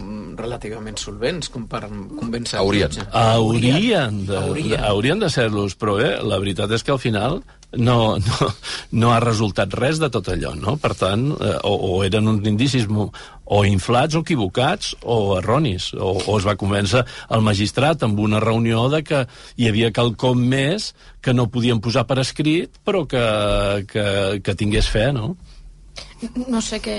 relativament 0.41 0.99
solvents 1.01 1.53
com 1.53 1.69
per 1.71 1.85
convèncer 1.87 2.59
Haurien. 2.59 2.97
Haurien 3.13 4.25
de, 4.27 4.41
Haurien. 4.41 4.87
haurien 4.89 5.23
de 5.23 5.31
ser-los, 5.31 5.77
però 5.79 5.99
bé, 6.01 6.17
la 6.25 6.41
veritat 6.43 6.75
és 6.75 6.83
que 6.83 6.95
al 6.95 7.03
final 7.03 7.43
no, 7.77 8.17
no, 8.19 8.51
no 8.93 9.13
ha 9.13 9.21
resultat 9.23 9.75
res 9.79 10.01
de 10.03 10.11
tot 10.13 10.29
allò, 10.33 10.55
no? 10.59 10.77
Per 10.81 10.93
tant, 10.99 11.29
eh, 11.35 11.55
o, 11.67 11.75
o 11.75 12.03
eren 12.07 12.29
uns 12.31 12.49
indicis 12.49 12.87
o 12.89 13.63
inflats 13.69 14.17
o 14.17 14.23
equivocats 14.25 14.95
o 15.03 15.39
erronis, 15.39 15.93
o, 15.95 16.15
o 16.19 16.37
es 16.39 16.47
va 16.49 16.57
convèncer 16.61 17.05
el 17.35 17.45
magistrat 17.45 18.05
amb 18.07 18.21
una 18.25 18.43
reunió 18.43 18.87
de 18.93 19.03
que 19.07 19.25
hi 19.57 19.69
havia 19.71 19.93
quelcom 19.95 20.41
més 20.55 20.93
que 21.25 21.35
no 21.37 21.51
podien 21.53 21.81
posar 21.81 22.07
per 22.09 22.21
escrit, 22.23 22.79
però 22.85 23.05
que, 23.09 23.25
que, 23.91 24.07
que 24.45 24.57
tingués 24.59 24.89
fe, 24.91 25.11
no? 25.13 25.35
no 26.49 26.61
sé 26.65 26.81
què, 26.83 26.97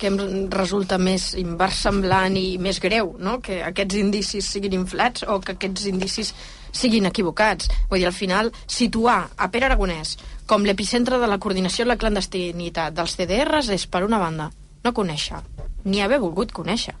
què 0.00 0.10
em 0.10 0.18
resulta 0.52 0.98
més 1.00 1.32
inversemblant 1.38 2.36
i 2.40 2.56
més 2.62 2.80
greu, 2.82 3.14
no? 3.22 3.38
que 3.44 3.60
aquests 3.64 3.98
indicis 4.00 4.48
siguin 4.56 4.76
inflats 4.80 5.26
o 5.28 5.38
que 5.40 5.56
aquests 5.56 5.88
indicis 5.92 6.32
siguin 6.76 7.08
equivocats. 7.08 7.70
Vull 7.90 8.02
dir, 8.02 8.10
al 8.10 8.16
final, 8.16 8.52
situar 8.66 9.18
a 9.36 9.48
Pere 9.52 9.70
Aragonès 9.70 10.16
com 10.46 10.66
l'epicentre 10.66 11.18
de 11.18 11.30
la 11.30 11.40
coordinació 11.42 11.86
i 11.86 11.90
la 11.90 11.98
clandestinitat 12.00 12.94
dels 12.94 13.16
CDRs 13.18 13.72
és, 13.74 13.88
per 13.90 14.04
una 14.06 14.20
banda, 14.22 14.50
no 14.84 14.94
conèixer, 14.94 15.42
ni 15.88 16.04
haver 16.04 16.22
volgut 16.22 16.54
conèixer 16.54 16.94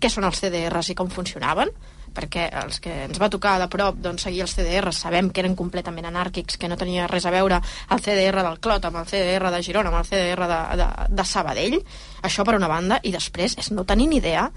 què 0.00 0.10
són 0.12 0.26
els 0.28 0.40
CDRs 0.40 0.92
i 0.92 0.96
com 0.96 1.08
funcionaven, 1.12 1.70
perquè 2.16 2.46
els 2.62 2.80
que 2.80 2.92
ens 3.06 3.18
va 3.20 3.28
tocar 3.32 3.56
de 3.60 3.68
prop 3.72 3.98
doncs, 4.00 4.24
seguir 4.24 4.42
els 4.44 4.54
CDRs 4.56 5.02
sabem 5.04 5.28
que 5.30 5.42
eren 5.42 5.56
completament 5.58 6.08
anàrquics, 6.08 6.56
que 6.60 6.68
no 6.68 6.78
tenia 6.80 7.08
res 7.10 7.26
a 7.28 7.32
veure 7.34 7.60
el 7.60 8.02
CDR 8.04 8.44
del 8.46 8.60
Clot 8.64 8.88
amb 8.88 9.02
el 9.02 9.08
CDR 9.10 9.52
de 9.52 9.62
Girona, 9.66 9.92
amb 9.92 10.00
el 10.00 10.08
CDR 10.08 10.48
de, 10.52 10.60
de, 10.80 10.88
de 11.18 11.26
Sabadell, 11.28 11.76
això 12.24 12.46
per 12.46 12.56
una 12.56 12.70
banda, 12.72 13.00
i 13.04 13.12
després 13.12 13.58
és 13.60 13.72
no 13.72 13.84
tenir 13.88 14.08
ni 14.12 14.20
idea 14.22 14.48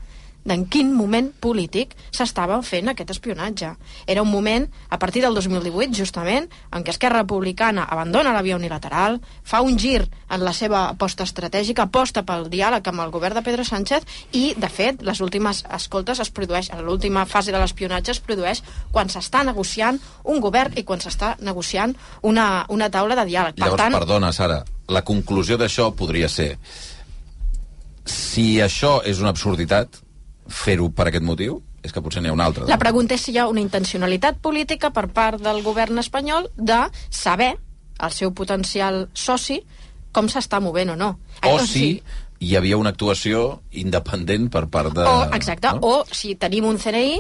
d'en 0.50 0.66
quin 0.66 0.89
moment 0.95 1.30
polític 1.41 1.93
s'estava 2.16 2.58
fent 2.66 2.89
aquest 2.89 3.14
espionatge. 3.14 3.72
Era 4.10 4.24
un 4.26 4.32
moment, 4.32 4.66
a 4.89 5.00
partir 5.00 5.22
del 5.24 5.36
2018, 5.38 5.93
justament, 5.97 6.50
en 6.74 6.84
què 6.84 6.93
Esquerra 6.93 7.22
Republicana 7.24 7.86
abandona 7.86 8.34
la 8.34 8.43
via 8.45 8.58
unilateral, 8.58 9.20
fa 9.43 9.62
un 9.62 9.78
gir 9.78 10.02
en 10.02 10.43
la 10.45 10.54
seva 10.54 10.88
aposta 10.89 11.28
estratègica, 11.28 11.86
aposta 11.86 12.26
pel 12.26 12.50
diàleg 12.50 12.89
amb 12.89 13.06
el 13.06 13.14
govern 13.14 13.39
de 13.39 13.45
Pedro 13.45 13.66
Sánchez 13.68 14.06
i, 14.34 14.54
de 14.58 14.70
fet, 14.74 15.04
les 15.06 15.22
últimes 15.22 15.64
escoltes 15.80 16.20
es 16.20 16.34
produeix, 16.34 16.72
en 16.74 16.84
l'última 16.86 17.26
fase 17.30 17.54
de 17.54 17.62
l'espionatge 17.62 18.16
es 18.16 18.24
produeix 18.24 18.64
quan 18.91 19.10
s'està 19.10 19.45
negociant 19.45 20.00
un 20.26 20.41
govern 20.41 20.78
i 20.78 20.84
quan 20.84 21.02
s'està 21.04 21.36
negociant 21.45 21.95
una, 22.26 22.66
una 22.70 22.89
taula 22.89 23.18
de 23.20 23.30
diàleg. 23.30 23.60
Llavors, 23.60 23.78
per 23.78 23.86
tant, 23.86 23.97
perdona, 24.02 24.34
Sara, 24.34 24.64
la 24.89 25.06
conclusió 25.06 25.58
d'això 25.62 25.91
podria 25.95 26.30
ser 26.30 26.56
si 28.10 28.58
això 28.64 29.00
és 29.06 29.20
una 29.22 29.30
absurditat, 29.30 30.00
fer-ho 30.50 30.89
per 30.95 31.10
aquest 31.10 31.26
motiu, 31.26 31.60
és 31.84 31.93
que 31.95 32.02
potser 32.04 32.22
n'hi 32.22 32.32
ha 32.32 32.36
una 32.36 32.47
altra. 32.50 32.68
La 32.70 32.80
pregunta 32.82 33.16
és 33.16 33.24
si 33.24 33.34
hi 33.34 33.39
ha 33.39 33.47
una 33.47 33.64
intencionalitat 33.64 34.39
política 34.43 34.91
per 34.95 35.08
part 35.14 35.41
del 35.41 35.62
govern 35.64 36.02
espanyol 36.02 36.50
de 36.58 36.80
saber 37.10 37.54
el 38.00 38.16
seu 38.16 38.34
potencial 38.36 39.08
soci 39.14 39.60
com 40.16 40.30
s'està 40.32 40.60
movent 40.64 40.95
o 40.95 40.97
no. 41.00 41.12
O 41.47 41.60
si 41.64 42.00
hi 42.39 42.56
havia 42.56 42.80
una 42.80 42.93
actuació 42.95 43.62
independent 43.82 44.47
per 44.52 44.66
part 44.72 44.95
de... 44.95 45.06
o, 45.06 45.28
exacte, 45.36 45.76
no? 45.76 45.80
o 45.84 46.16
si 46.16 46.36
tenim 46.39 46.68
un 46.70 46.80
CNI 46.80 47.20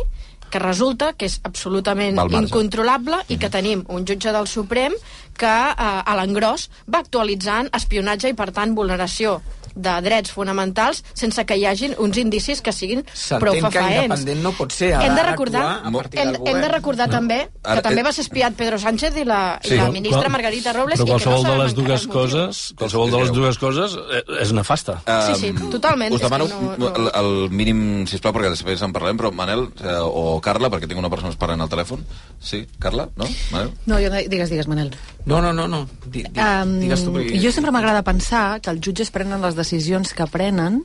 que 0.49 0.59
resulta 0.63 1.11
que 1.13 1.27
és 1.29 1.37
absolutament 1.45 2.17
incontrolable 2.39 3.19
i 3.29 3.37
que 3.37 3.51
tenim 3.53 3.83
un 3.93 4.07
jutge 4.07 4.33
del 4.33 4.47
Suprem 4.49 4.95
que 5.37 5.51
eh, 5.51 5.75
a 5.77 6.15
l'engròs 6.17 6.69
va 6.89 7.03
actualitzant 7.03 7.69
espionatge 7.77 8.31
i, 8.33 8.37
per 8.37 8.49
tant, 8.55 8.73
vulneració 8.75 9.37
de 9.79 9.95
drets 10.05 10.31
fonamentals 10.35 11.03
sense 11.13 11.45
que 11.45 11.55
hi 11.57 11.65
hagin 11.65 11.95
uns 11.97 12.17
indicis 12.17 12.61
que 12.61 12.71
siguin 12.75 13.03
prou 13.39 13.53
S'entén 13.53 13.53
que 13.53 13.79
fafaents. 13.79 14.03
independent 14.05 14.43
no 14.43 14.51
pot 14.57 14.71
ser. 14.75 14.93
Hem 14.99 15.15
de 15.15 15.23
recordar, 15.23 15.65
hem, 15.85 16.35
hem 16.45 16.61
de 16.61 16.67
recordar 16.69 17.09
també 17.09 17.39
que 17.49 17.69
Ara, 17.71 17.81
també 17.81 18.01
eh, 18.01 18.03
va 18.03 18.11
ser 18.13 18.21
espiat 18.25 18.53
Pedro 18.59 18.77
Sánchez 18.79 19.15
i 19.17 19.25
la, 19.25 19.59
Sí. 19.63 19.73
i 19.73 19.77
la 19.77 19.89
ministra 19.91 20.21
qual- 20.23 20.31
Margarita 20.31 20.73
Robles 20.73 20.99
Però 20.99 21.03
i 21.03 21.07
que 21.07 21.13
no 21.13 21.19
qualsevol 21.19 21.43
de 21.57 21.63
les 21.63 21.75
dues 21.75 22.07
coses, 22.07 22.73
qualsevol 22.77 23.11
de 23.11 23.17
les 23.23 23.31
dues 23.31 23.57
coses 23.57 23.95
eh, 24.11 24.23
és 24.41 24.51
nefasta. 24.53 24.99
Sí, 25.33 25.35
sí, 25.39 25.53
totalment. 25.71 26.13
Us 26.13 26.21
demano 26.21 26.47
no- 26.47 26.75
no- 26.77 26.95
el, 26.95 27.11
el 27.13 27.49
mínim, 27.49 28.05
sisplau, 28.07 28.33
perquè 28.33 28.49
després 28.49 28.81
en 28.81 28.91
parlem, 28.93 29.17
però 29.17 29.31
Manel 29.31 29.69
eh, 29.83 29.97
o 30.01 30.39
Carla, 30.41 30.69
perquè 30.69 30.87
tinc 30.87 30.99
una 30.99 31.09
persona 31.09 31.29
esperant 31.31 31.61
al 31.61 31.69
telèfon. 31.69 32.03
Sí, 32.39 32.65
Carla? 32.79 33.09
No? 33.15 33.25
Manel? 33.51 33.71
No, 33.85 33.99
jo, 33.99 34.09
no- 34.09 34.15
digues, 34.27 34.49
digues, 34.49 34.67
Manel. 34.67 34.91
No, 35.25 35.41
no, 35.41 35.53
no, 35.53 35.67
no. 35.67 35.87
Di, 36.05 36.23
di, 36.23 36.39
Um, 36.39 36.79
digues 36.79 37.03
tu. 37.03 37.11
perquè- 37.13 37.39
jo 37.43 37.51
sempre 37.51 37.71
m'agrada 37.71 38.01
pensar 38.03 38.59
que 38.61 38.69
els 38.71 38.79
jutges 38.81 39.11
prenen 39.11 39.41
les 39.41 39.55
decisions 39.55 39.68
que 40.15 40.27
prenen 40.31 40.83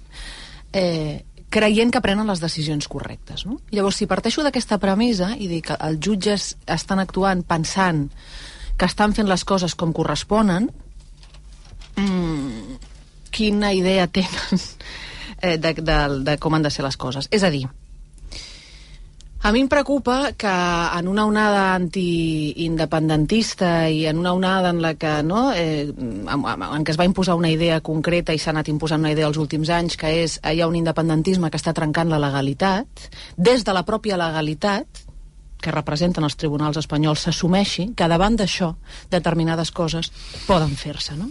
eh, 0.72 1.24
creient 1.54 1.92
que 1.94 2.02
prenen 2.02 2.26
les 2.26 2.42
decisions 2.42 2.88
correctes. 2.90 3.46
No? 3.46 3.60
Llavors, 3.70 4.00
si 4.00 4.08
parteixo 4.10 4.42
d'aquesta 4.42 4.80
premissa 4.82 5.34
i 5.38 5.46
dic 5.50 5.68
que 5.70 5.78
els 5.86 6.00
jutges 6.02 6.54
estan 6.66 6.98
actuant 6.98 7.44
pensant 7.46 8.08
que 8.76 8.88
estan 8.90 9.14
fent 9.14 9.30
les 9.30 9.44
coses 9.46 9.76
com 9.78 9.92
corresponen, 9.94 10.66
mm, 11.96 12.78
quina 13.30 13.72
idea 13.72 14.08
tenen 14.10 14.60
eh, 15.40 15.56
de, 15.58 15.74
de, 15.78 15.98
de 16.26 16.36
com 16.42 16.54
han 16.54 16.66
de 16.66 16.74
ser 16.74 16.84
les 16.86 16.98
coses? 16.98 17.30
És 17.30 17.46
a 17.46 17.52
dir, 17.54 17.68
a 19.44 19.52
mi 19.52 19.60
em 19.60 19.68
preocupa 19.68 20.32
que 20.32 20.48
en 20.48 21.04
una 21.06 21.26
onada 21.28 21.74
antiindependentista 21.74 23.90
i 23.92 24.06
en 24.08 24.16
una 24.16 24.32
onada 24.32 24.70
en 24.72 24.80
la 24.80 24.94
que, 24.96 25.20
no, 25.22 25.52
eh, 25.52 25.84
en, 25.84 26.46
en 26.48 26.84
què 26.84 26.94
es 26.94 26.96
va 26.96 27.04
imposar 27.04 27.36
una 27.36 27.50
idea 27.52 27.82
concreta 27.84 28.32
i 28.32 28.40
s'ha 28.40 28.54
anat 28.54 28.72
imposant 28.72 29.04
una 29.04 29.12
idea 29.12 29.28
els 29.28 29.36
últims 29.36 29.68
anys, 29.68 29.98
que 30.00 30.08
és 30.22 30.38
hi 30.40 30.64
ha 30.64 30.70
un 30.70 30.78
independentisme 30.80 31.52
que 31.52 31.60
està 31.60 31.76
trencant 31.76 32.08
la 32.08 32.22
legalitat, 32.24 32.88
des 33.36 33.68
de 33.68 33.76
la 33.76 33.84
pròpia 33.84 34.16
legalitat, 34.16 35.04
que 35.64 35.72
representen 35.72 36.26
els 36.26 36.36
tribunals 36.40 36.76
espanyols 36.80 37.24
s'assumeixi 37.24 37.90
que 37.96 38.08
davant 38.08 38.36
d'això 38.36 38.74
determinades 39.12 39.72
coses 39.72 40.10
poden 40.48 40.74
fer-se. 40.76 41.16
No? 41.16 41.30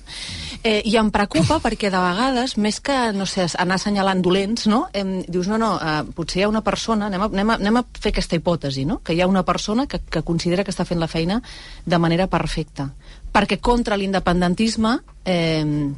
Eh, 0.64 0.80
I 0.88 0.95
em 0.95 1.09
preocupa 1.11 1.57
perquè 1.59 1.89
de 1.91 1.99
vegades, 1.99 2.53
més 2.55 2.78
que 2.80 2.95
no 3.11 3.26
sé, 3.28 3.49
anar 3.59 3.76
assenyalant 3.76 4.22
dolents, 4.24 4.64
no? 4.72 4.86
em, 4.95 5.18
dius, 5.28 5.49
no, 5.51 5.57
no, 5.59 5.74
eh, 5.76 5.97
potser 6.16 6.39
hi 6.39 6.45
ha 6.45 6.51
una 6.51 6.64
persona, 6.64 7.09
anem 7.11 7.26
a, 7.26 7.28
anem, 7.28 7.51
a, 7.51 7.57
anem 7.59 7.80
a 7.82 7.84
fer 7.99 8.14
aquesta 8.14 8.39
hipòtesi, 8.39 8.86
no? 8.88 9.01
que 9.03 9.11
hi 9.11 9.20
ha 9.20 9.28
una 9.28 9.43
persona 9.43 9.89
que, 9.91 9.99
que 9.99 10.24
considera 10.24 10.64
que 10.64 10.72
està 10.72 10.88
fent 10.88 11.03
la 11.03 11.11
feina 11.11 11.41
de 11.84 11.99
manera 11.99 12.30
perfecta. 12.32 12.88
Perquè 13.36 13.59
contra 13.59 13.99
l'independentisme 13.99 14.95
eh, 15.28 15.91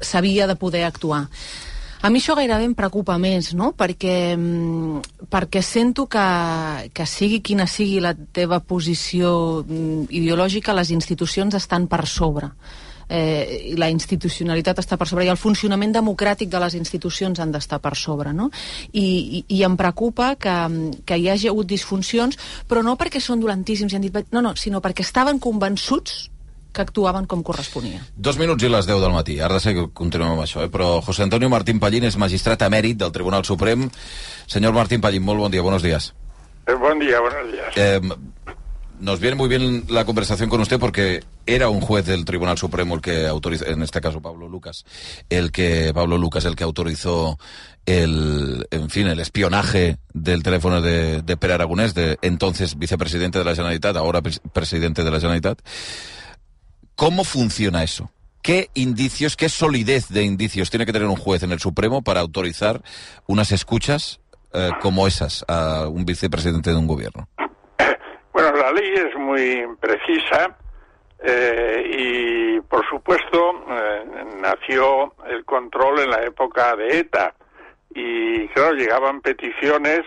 s'havia 0.00 0.46
de 0.46 0.60
poder 0.60 0.84
actuar. 0.84 1.24
A 2.04 2.10
mi 2.12 2.20
això 2.20 2.34
gairebé 2.36 2.66
em 2.68 2.74
preocupa 2.76 3.16
més, 3.16 3.54
no? 3.56 3.70
Perquè, 3.72 4.34
mm, 4.36 5.28
perquè 5.32 5.62
sento 5.64 6.04
que, 6.04 6.24
que 6.92 7.06
sigui 7.08 7.40
quina 7.40 7.64
sigui 7.64 8.02
la 8.04 8.12
teva 8.12 8.60
posició 8.60 9.64
mm, 9.64 10.10
ideològica, 10.12 10.76
les 10.76 10.92
institucions 10.92 11.56
estan 11.56 11.88
per 11.88 12.04
sobre. 12.04 12.52
Eh, 13.08 13.72
i 13.72 13.76
la 13.76 13.90
institucionalitat 13.92 14.80
està 14.80 14.96
per 14.96 15.08
sobre 15.10 15.26
i 15.26 15.32
el 15.32 15.40
funcionament 15.40 15.92
democràtic 15.92 16.48
de 16.48 16.60
les 16.62 16.76
institucions 16.78 17.40
han 17.40 17.52
d'estar 17.52 17.80
per 17.84 17.94
sobre 18.00 18.32
no? 18.32 18.50
I, 18.92 19.04
i, 19.04 19.44
i 19.58 19.62
em 19.66 19.76
preocupa 19.76 20.34
que, 20.40 20.54
que 21.04 21.18
hi 21.20 21.28
hagi 21.28 21.50
hagut 21.50 21.68
disfuncions 21.68 22.38
però 22.68 22.82
no 22.86 22.96
perquè 23.00 23.20
són 23.20 23.42
dolentíssims 23.44 23.92
i 23.92 23.98
han 23.98 24.06
dit, 24.06 24.22
no, 24.32 24.40
no, 24.40 24.54
sinó 24.56 24.80
perquè 24.84 25.04
estaven 25.04 25.38
convençuts 25.42 26.30
que 26.74 26.82
actuaven 26.82 27.28
com 27.30 27.44
corresponia. 27.46 28.02
Dos 28.18 28.36
minuts 28.40 28.66
i 28.66 28.68
les 28.68 28.88
10 28.90 28.98
del 28.98 29.14
matí. 29.14 29.38
Ara 29.38 29.60
sé 29.62 29.76
que 29.76 29.86
continuem 29.94 30.34
amb 30.34 30.42
això, 30.42 30.64
eh? 30.66 30.70
però 30.72 30.98
José 31.06 31.22
Antonio 31.22 31.48
Martín 31.52 31.78
Pallín 31.78 32.08
és 32.08 32.18
magistrat 32.18 32.66
emèrit 32.66 32.98
del 32.98 33.14
Tribunal 33.14 33.46
Suprem. 33.46 33.86
Senyor 34.50 34.74
Martín 34.74 35.00
Pallín, 35.04 35.22
molt 35.22 35.38
bon 35.44 35.54
dia, 35.54 35.62
buenos 35.62 35.86
días. 35.86 36.10
Eh, 36.66 36.74
buen 36.74 36.98
día, 36.98 37.20
buenos 37.20 37.52
días. 37.52 37.76
Eh, 37.76 38.00
nos 39.04 39.20
viene 39.20 39.36
muy 39.36 39.48
bien 39.48 39.84
la 39.88 40.04
conversación 40.06 40.48
con 40.48 40.60
usted 40.62 40.78
porque 40.80 41.22
era 41.46 41.68
un 41.68 41.82
juez 41.82 42.06
del 42.06 42.24
Tribunal 42.24 42.56
Supremo 42.56 42.94
el 42.94 43.02
que 43.02 43.26
autorizó, 43.26 43.66
en 43.66 43.82
este 43.82 44.00
caso 44.00 44.22
Pablo 44.22 44.48
Lucas, 44.48 44.86
el 45.28 45.52
que 45.52 45.92
Pablo 45.94 46.16
Lucas 46.16 46.46
el 46.46 46.56
que 46.56 46.64
autorizó 46.64 47.38
el, 47.84 48.66
en 48.70 48.88
fin, 48.88 49.06
el 49.06 49.20
espionaje 49.20 49.98
del 50.14 50.42
teléfono 50.42 50.80
de, 50.80 51.20
de 51.20 51.36
Pere 51.36 51.52
Aragonés, 51.52 51.92
de 51.94 52.18
entonces 52.22 52.78
vicepresidente 52.78 53.38
de 53.38 53.44
la 53.44 53.54
Generalitat, 53.54 53.94
ahora 53.96 54.22
pres- 54.22 54.40
presidente 54.52 55.04
de 55.04 55.10
la 55.10 55.18
Generalitat. 55.18 55.58
¿Cómo 56.94 57.24
funciona 57.24 57.82
eso? 57.82 58.10
¿Qué 58.40 58.70
indicios, 58.74 59.36
qué 59.36 59.48
solidez 59.48 60.08
de 60.08 60.22
indicios 60.22 60.70
tiene 60.70 60.86
que 60.86 60.92
tener 60.92 61.08
un 61.08 61.16
juez 61.16 61.42
en 61.42 61.52
el 61.52 61.60
Supremo 61.60 62.02
para 62.02 62.20
autorizar 62.20 62.82
unas 63.26 63.52
escuchas 63.52 64.20
eh, 64.52 64.70
como 64.80 65.06
esas 65.06 65.44
a 65.48 65.88
un 65.88 66.04
vicepresidente 66.04 66.70
de 66.70 66.76
un 66.76 66.86
gobierno? 66.86 67.28
Bueno, 68.34 68.50
la 68.56 68.72
ley 68.72 68.92
es 68.94 69.16
muy 69.16 69.66
precisa 69.80 70.56
Eh, 71.26 71.86
y, 71.98 72.60
por 72.60 72.86
supuesto, 72.86 73.64
eh, 73.70 74.04
nació 74.42 75.14
el 75.26 75.42
control 75.46 76.00
en 76.00 76.10
la 76.10 76.22
época 76.22 76.76
de 76.76 76.98
ETA. 76.98 77.32
Y, 77.94 78.46
claro, 78.48 78.74
llegaban 78.74 79.22
peticiones 79.22 80.02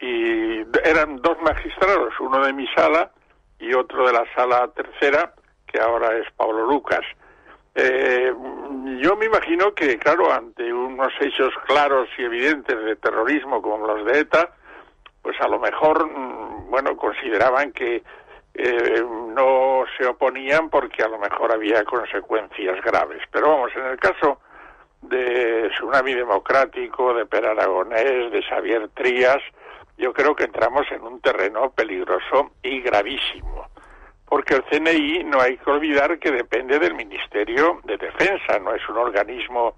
y 0.00 0.60
eran 0.84 1.20
dos 1.20 1.36
magistrados, 1.42 2.14
uno 2.20 2.46
de 2.46 2.54
mi 2.54 2.66
sala 2.68 3.10
y 3.58 3.74
otro 3.74 4.06
de 4.06 4.12
la 4.14 4.24
sala 4.34 4.68
tercera, 4.68 5.34
que 5.66 5.78
ahora 5.80 6.16
es 6.16 6.32
Pablo 6.34 6.64
Lucas. 6.64 7.04
Eh, 7.74 8.32
yo 9.02 9.16
me 9.16 9.26
imagino 9.26 9.74
que, 9.74 9.98
claro, 9.98 10.32
ante 10.32 10.72
unos 10.72 11.12
hechos 11.20 11.52
claros 11.66 12.08
y 12.16 12.22
evidentes 12.22 12.82
de 12.84 12.96
terrorismo 12.96 13.60
como 13.60 13.86
los 13.86 14.06
de 14.06 14.20
ETA, 14.20 14.48
pues 15.20 15.38
a 15.42 15.48
lo 15.48 15.58
mejor, 15.58 16.06
mm, 16.06 16.47
bueno, 16.68 16.96
consideraban 16.96 17.72
que 17.72 18.02
eh, 18.54 19.04
no 19.34 19.84
se 19.96 20.06
oponían 20.06 20.68
porque 20.68 21.02
a 21.02 21.08
lo 21.08 21.18
mejor 21.18 21.52
había 21.52 21.84
consecuencias 21.84 22.82
graves. 22.82 23.22
Pero 23.30 23.48
vamos, 23.48 23.70
en 23.76 23.86
el 23.86 23.98
caso 23.98 24.40
de 25.02 25.70
Tsunami 25.70 26.14
Democrático, 26.14 27.14
de 27.14 27.26
Per 27.26 27.46
Aragonés, 27.46 28.32
de 28.32 28.42
Xavier 28.42 28.88
Trías, 28.94 29.42
yo 29.96 30.12
creo 30.12 30.34
que 30.34 30.44
entramos 30.44 30.86
en 30.90 31.02
un 31.02 31.20
terreno 31.20 31.70
peligroso 31.70 32.52
y 32.62 32.80
gravísimo. 32.80 33.66
Porque 34.28 34.54
el 34.56 34.64
CNI 34.64 35.24
no 35.24 35.40
hay 35.40 35.56
que 35.56 35.70
olvidar 35.70 36.18
que 36.18 36.30
depende 36.30 36.78
del 36.78 36.94
Ministerio 36.94 37.80
de 37.84 37.96
Defensa, 37.96 38.58
no 38.58 38.74
es 38.74 38.86
un 38.88 38.98
organismo, 38.98 39.74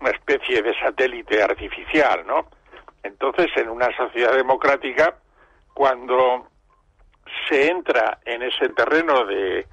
una 0.00 0.10
especie 0.10 0.60
de 0.62 0.74
satélite 0.78 1.42
artificial, 1.42 2.26
¿no? 2.26 2.46
Entonces, 3.02 3.50
en 3.56 3.68
una 3.68 3.94
sociedad 3.96 4.34
democrática, 4.34 5.14
cuando 5.74 6.48
se 7.48 7.70
entra 7.70 8.18
en 8.24 8.42
ese 8.42 8.68
terreno 8.70 9.24
de 9.24 9.66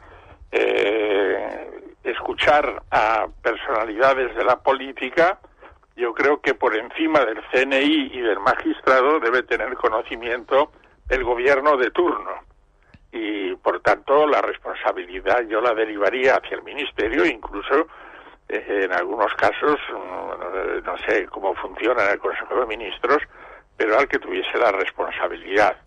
eh, 0.51 1.85
escuchar 2.03 2.83
a 2.91 3.27
personalidades 3.41 4.35
de 4.35 4.43
la 4.43 4.57
política, 4.59 5.39
yo 5.95 6.13
creo 6.13 6.39
que 6.39 6.53
por 6.53 6.75
encima 6.75 7.25
del 7.25 7.41
CNI 7.51 8.11
y 8.13 8.21
del 8.21 8.39
magistrado 8.39 9.19
debe 9.19 9.43
tener 9.43 9.75
conocimiento 9.75 10.71
el 11.09 11.23
gobierno 11.23 11.75
de 11.77 11.91
turno. 11.91 12.31
Y 13.11 13.55
por 13.55 13.81
tanto 13.81 14.27
la 14.27 14.41
responsabilidad 14.41 15.41
yo 15.47 15.59
la 15.61 15.73
derivaría 15.73 16.35
hacia 16.35 16.55
el 16.55 16.63
ministerio, 16.63 17.25
incluso 17.25 17.87
eh, 18.47 18.83
en 18.85 18.93
algunos 18.93 19.33
casos, 19.33 19.77
mm, 19.91 20.85
no 20.85 20.97
sé 21.05 21.25
cómo 21.27 21.53
funciona 21.55 22.05
en 22.05 22.11
el 22.11 22.19
Consejo 22.19 22.59
de 22.59 22.65
Ministros, 22.65 23.21
pero 23.75 23.97
al 23.97 24.07
que 24.07 24.19
tuviese 24.19 24.57
la 24.57 24.71
responsabilidad. 24.71 25.77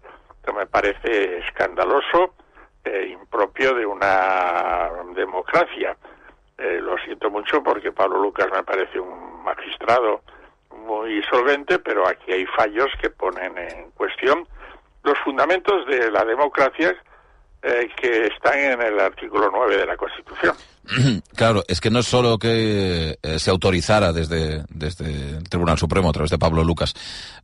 Esto 0.43 0.55
me 0.55 0.67
parece 0.67 1.39
escandaloso, 1.39 2.35
e 2.83 3.11
impropio 3.13 3.75
de 3.77 3.87
una 3.87 4.91
democracia. 5.15 5.97
Eh, 6.59 6.81
lo 6.81 6.97
siento 7.05 7.31
mucho 7.31 7.63
porque 7.63 7.93
Pablo 7.93 8.21
Lucas 8.21 8.49
me 8.53 8.65
parece 8.65 8.99
un 8.99 9.45
magistrado 9.45 10.23
muy 10.85 11.23
solvente, 11.31 11.79
pero 11.79 12.09
aquí 12.09 12.33
hay 12.33 12.45
fallos 12.47 12.89
que 13.01 13.11
ponen 13.11 13.57
en 13.57 13.93
cuestión 13.93 14.45
los 15.05 15.17
fundamentos 15.21 15.87
de 15.87 16.11
la 16.11 16.25
democracia 16.25 16.93
eh, 17.63 17.89
que 17.95 18.27
están 18.27 18.59
en 18.59 18.83
el 18.83 18.99
artículo 18.99 19.49
9 19.53 19.77
de 19.77 19.87
la 19.87 19.97
Constitución. 19.97 20.57
Claro, 21.37 21.63
es 21.67 21.81
que 21.81 21.91
no 21.91 22.01
es 22.01 22.07
solo 22.07 22.39
que 22.39 23.19
eh, 23.23 23.39
se 23.39 23.51
autorizara 23.51 24.13
desde, 24.13 24.65
desde 24.69 25.39
el 25.39 25.49
Tribunal 25.49 25.79
Supremo, 25.79 26.11
a 26.11 26.13
través 26.13 26.31
de 26.31 26.39
Pablo 26.39 26.63
Lucas, 26.63 26.95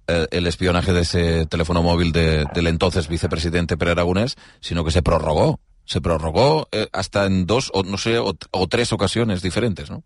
el 0.09 0.46
espionaje 0.46 0.92
de 0.92 1.00
ese 1.00 1.46
teléfono 1.46 1.82
móvil 1.82 2.12
de, 2.12 2.46
del 2.54 2.66
entonces 2.66 3.09
vicepresidente 3.09 3.76
Pere 3.76 3.92
Aragonés, 3.92 4.36
sino 4.61 4.84
que 4.84 4.90
se 4.90 5.02
prorrogó. 5.02 5.61
Se 5.84 6.00
prorrogó 6.00 6.68
eh, 6.72 6.86
hasta 6.92 7.26
en 7.26 7.46
dos, 7.46 7.70
o 7.74 7.82
no 7.82 7.96
sé, 7.96 8.18
o, 8.18 8.32
o 8.50 8.66
tres 8.68 8.92
ocasiones 8.92 9.42
diferentes, 9.42 9.90
¿no? 9.90 10.02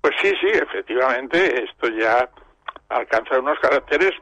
Pues 0.00 0.14
sí, 0.22 0.32
sí, 0.40 0.48
efectivamente, 0.48 1.64
esto 1.64 1.88
ya 1.88 2.28
alcanza 2.88 3.38
unos 3.38 3.58
caracteres, 3.58 4.12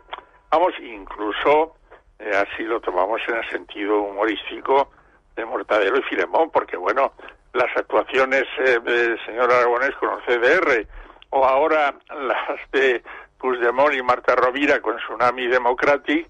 vamos, 0.51 0.73
incluso 0.81 1.77
eh, 2.19 2.31
así 2.35 2.65
lo 2.65 2.81
tomamos 2.81 3.21
en 3.29 3.37
el 3.37 3.49
sentido 3.51 4.03
humorístico 4.03 4.91
de 5.37 5.45
Mortadelo 5.45 5.99
y 5.99 6.03
Filemón, 6.03 6.51
porque 6.51 6.77
bueno, 6.77 7.13
las 7.53 7.75
actuaciones 7.77 8.45
eh, 8.59 8.79
del 8.85 9.19
señor 9.25 9.53
Aragonés 9.53 9.95
con 10.01 10.11
el 10.11 10.25
CDR 10.25 10.87
o 11.31 11.45
ahora 11.45 11.95
las 12.09 12.71
de 12.73 13.03
Puigdemont 13.39 13.95
y 13.95 14.03
Marta 14.03 14.35
Rovira 14.35 14.81
con 14.81 14.97
Tsunami 14.97 15.47
Democratic, 15.47 16.29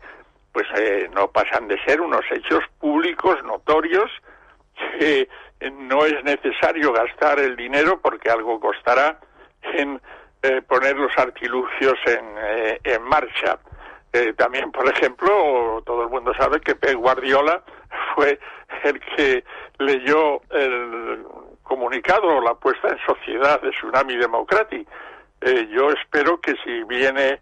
pues 0.53 0.67
eh, 0.77 1.09
no 1.15 1.29
pasan 1.31 1.69
de 1.69 1.83
ser 1.85 2.01
unos 2.01 2.25
hechos 2.31 2.65
públicos 2.79 3.43
notorios 3.45 4.11
que 4.99 5.29
no 5.73 6.05
es 6.05 6.23
necesario 6.25 6.93
gastar 6.93 7.41
el 7.41 7.57
dinero 7.57 8.01
porque 8.01 8.31
algo 8.31 8.61
costará 8.61 9.19
en 9.63 10.01
eh, 10.43 10.63
poner 10.63 10.97
los 10.97 11.11
artilugios 11.17 11.95
en, 12.07 12.25
eh, 12.39 12.81
en 12.85 13.03
marcha. 13.03 13.59
Eh, 14.13 14.33
también, 14.35 14.71
por 14.71 14.89
ejemplo, 14.89 15.83
todo 15.85 16.03
el 16.03 16.09
mundo 16.09 16.33
sabe 16.39 16.61
que 16.61 16.75
Pep 16.77 16.95
Guardiola 16.95 17.63
fue 18.15 18.39
el 18.85 19.01
que 19.01 19.45
leyó 19.79 20.41
el 20.51 21.25
comunicado 21.63 22.37
o 22.37 22.41
la 22.41 22.55
puesta 22.55 22.89
en 22.89 22.99
sociedad 23.05 23.61
de 23.61 23.71
Tsunami 23.71 24.17
Democratic. 24.17 24.89
Eh, 25.41 25.69
yo 25.73 25.91
espero 25.91 26.41
que 26.41 26.55
si 26.65 26.83
viene 26.85 27.41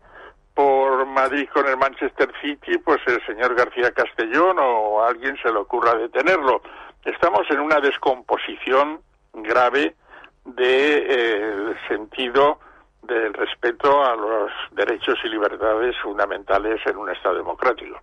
por 0.55 1.07
Madrid 1.07 1.49
con 1.53 1.67
el 1.67 1.77
Manchester 1.77 2.33
City, 2.41 2.79
pues 2.79 3.01
el 3.07 3.25
señor 3.27 3.55
García 3.55 3.91
Castellón 3.93 4.57
o 4.59 5.03
alguien 5.03 5.37
se 5.43 5.51
le 5.51 5.59
ocurra 5.59 5.95
detenerlo. 5.95 6.63
Estamos 7.05 7.43
en 7.51 7.61
una 7.61 7.81
descomposición 7.81 9.01
grave 9.35 9.95
del 10.45 10.57
de, 10.57 11.07
eh, 11.09 11.75
sentido 11.89 12.59
del 13.03 13.33
respeto 13.35 14.05
a 14.05 14.17
los 14.17 14.51
derechos 14.73 15.17
y 15.25 15.29
libertades 15.29 15.95
fundamentales 16.03 16.81
en 16.87 16.97
un 16.97 17.11
Estado 17.11 17.37
democrático. 17.37 18.01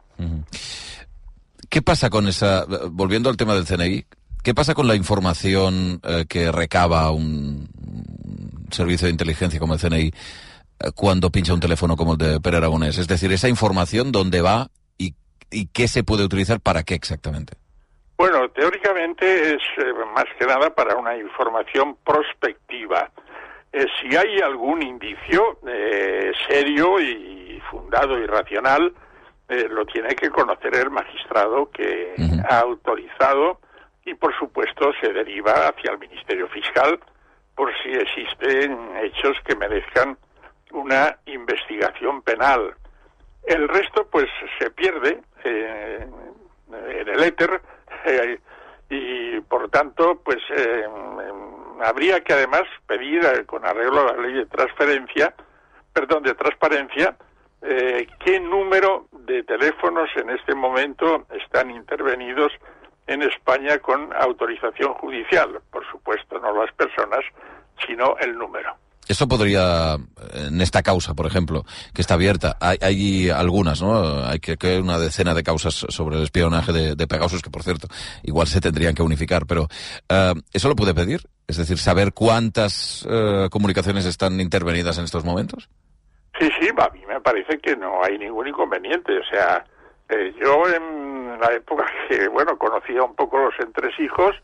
¿Qué 1.70 1.82
pasa 1.82 2.10
con 2.10 2.28
esa, 2.28 2.66
volviendo 2.92 3.30
al 3.30 3.38
tema 3.38 3.56
del 3.56 3.66
CNI, 3.66 4.06
qué 4.44 4.54
pasa 4.54 4.74
con 4.74 4.88
la 4.88 4.96
información 4.96 6.02
eh, 6.04 6.26
que 6.28 6.52
recaba 6.52 7.12
un, 7.12 7.68
servicio 8.72 9.06
de 9.06 9.12
inteligencia 9.12 9.60
como 9.60 9.76
el 9.76 9.80
CNI 9.80 10.08
eh, 10.08 10.12
cuando 10.96 11.30
pincha 11.30 11.54
un 11.54 11.60
teléfono 11.60 11.96
como 11.96 12.14
el 12.14 12.18
de 12.18 12.40
Pere 12.42 12.58
Aragonés? 12.58 12.98
Es 12.98 13.08
decir, 13.08 13.32
esa 13.32 13.48
información, 13.48 14.12
¿dónde 14.12 14.42
va 14.42 14.68
y, 14.98 15.14
y 15.50 15.68
qué 15.68 15.88
se 15.88 16.04
puede 16.04 16.26
utilizar 16.26 16.60
para 16.60 16.84
qué 16.84 16.96
exactamente? 16.96 17.54
Bueno, 18.18 18.50
teóricamente 18.50 19.56
es 19.56 19.62
eh, 19.78 19.94
más 20.14 20.26
que 20.38 20.46
nada 20.46 20.70
para 20.70 20.96
una 20.98 21.16
información 21.18 21.98
prospectiva. 22.06 23.10
Si 23.74 24.16
hay 24.16 24.40
algún 24.40 24.84
indicio 24.84 25.58
serio 26.48 27.00
y 27.00 27.60
fundado 27.72 28.20
y 28.20 28.28
racional, 28.28 28.94
lo 29.50 29.84
tiene 29.88 30.10
que 30.10 30.30
conocer 30.30 30.76
el 30.76 30.92
magistrado 30.92 31.72
que 31.72 32.14
uh 32.16 32.22
-huh. 32.22 32.46
ha 32.48 32.60
autorizado 32.60 33.58
y, 34.06 34.14
por 34.16 34.38
supuesto, 34.38 34.92
se 35.02 35.12
deriva 35.14 35.68
hacia 35.68 35.92
el 35.92 36.00
Ministerio 36.00 36.48
Fiscal 36.50 37.00
por 37.56 37.72
si 37.82 37.90
existen 37.90 38.98
hechos 38.98 39.38
que 39.46 39.56
merezcan 39.56 40.18
una 40.72 41.18
investigación 41.26 42.22
penal. 42.22 42.76
El 43.44 43.68
resto, 43.68 44.08
pues, 44.10 44.28
se 44.60 44.72
pierde 44.72 45.22
eh, 45.44 46.08
en 46.72 47.08
el 47.08 47.24
éter 47.24 47.62
eh, 48.06 48.40
y, 48.90 49.40
por 49.42 49.70
tanto, 49.70 50.22
pues, 50.24 50.40
eh, 50.56 50.86
habría 51.82 52.22
que 52.22 52.34
además 52.34 52.64
pedir, 52.88 53.24
eh, 53.26 53.46
con 53.46 53.66
arreglo 53.66 54.02
a 54.02 54.14
la 54.14 54.22
ley 54.22 54.34
de 54.34 54.46
transferencia, 54.46 55.34
perdón, 55.94 56.24
de 56.24 56.34
transparencia, 56.34 57.16
qué 58.26 58.42
número 58.42 59.08
de 59.12 59.42
teléfonos 59.44 60.10
en 60.18 60.32
este 60.32 60.54
momento 60.54 61.26
están 61.30 61.72
intervenidos 61.72 62.52
en 63.08 63.22
España 63.24 63.78
con 63.80 64.12
autorización 64.14 64.94
judicial. 64.96 65.60
Por 65.72 65.86
supuesto, 65.92 66.40
no 66.40 66.54
las 66.56 66.74
personas, 66.74 67.22
sino 67.86 68.16
el 68.20 68.38
número. 68.38 68.76
Eso 69.08 69.28
podría, 69.28 69.98
en 70.34 70.62
esta 70.62 70.82
causa, 70.82 71.14
por 71.14 71.26
ejemplo, 71.26 71.66
que 71.94 72.02
está 72.02 72.14
abierta, 72.14 72.56
hay, 72.62 72.78
hay 72.82 73.30
algunas, 73.30 73.82
¿no? 73.82 74.24
Hay 74.24 74.40
que, 74.40 74.56
que 74.56 74.80
una 74.80 74.98
decena 74.98 75.34
de 75.34 75.44
causas 75.44 75.74
sobre 75.90 76.16
el 76.16 76.24
espionaje 76.24 76.72
de, 76.72 76.96
de, 76.96 77.08
Pegasus, 77.08 77.42
que 77.42 77.50
por 77.50 77.64
cierto, 77.64 77.88
igual 78.24 78.48
se 78.48 78.62
tendrían 78.62 78.96
que 78.96 79.04
unificar, 79.04 79.46
pero 79.46 79.64
uh, 79.64 80.40
¿eso 80.54 80.70
lo 80.70 80.76
puede 80.76 80.94
pedir? 80.94 81.22
Es 81.48 81.58
decir, 81.58 81.78
saber 81.80 82.14
cuántas 82.14 83.06
uh, 83.06 83.50
comunicaciones 83.50 84.06
están 84.06 84.40
intervenidas 84.40 84.98
en 84.98 85.04
estos 85.04 85.26
momentos. 85.26 85.70
Sí, 86.40 86.50
sí, 86.60 86.70
a 86.76 86.90
mí 86.90 87.02
me 87.06 87.20
parece 87.20 87.60
que 87.60 87.76
no 87.76 88.04
hay 88.04 88.18
ningún 88.18 88.48
inconveniente. 88.48 89.20
O 89.20 89.24
sea, 89.26 89.66
eh, 90.10 90.34
yo 90.42 90.68
en 90.68 91.23
la 91.40 91.54
época 91.54 91.86
que, 92.10 92.28
bueno, 92.28 92.58
conocía 92.58 93.04
un 93.04 93.16
poco 93.16 93.38
los 93.38 93.60
entresijos, 93.60 94.36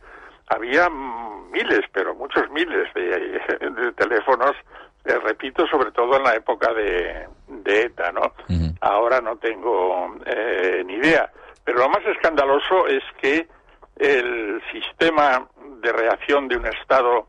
había 0.48 0.90
miles, 0.90 1.82
pero 1.92 2.16
muchos 2.16 2.50
miles 2.52 2.94
de, 2.94 3.02
de 3.72 3.92
teléfonos, 3.94 4.56
eh, 5.06 5.18
repito, 5.24 5.66
sobre 5.68 5.92
todo 5.92 6.18
en 6.18 6.24
la 6.24 6.36
época 6.36 6.74
de, 6.74 7.28
de 7.48 7.82
ETA, 7.84 8.12
¿no? 8.12 8.22
Uh 8.22 8.54
-huh. 8.54 8.78
Ahora 8.82 9.22
no 9.22 9.38
tengo 9.38 10.16
eh, 10.26 10.84
ni 10.86 10.96
idea. 10.96 11.32
Pero 11.64 11.80
lo 11.80 11.90
más 11.90 12.06
escandaloso 12.06 12.88
es 12.88 13.04
que 13.22 13.48
el 13.98 14.62
sistema 14.72 15.48
de 15.82 15.92
reacción 15.92 16.48
de 16.48 16.58
un 16.58 16.66
Estado 16.66 17.28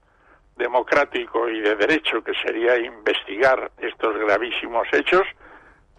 democrático 0.57 1.49
y 1.49 1.61
de 1.61 1.75
derecho, 1.75 2.23
que 2.23 2.33
sería 2.35 2.79
investigar 2.79 3.71
estos 3.79 4.17
gravísimos 4.17 4.87
hechos, 4.93 5.27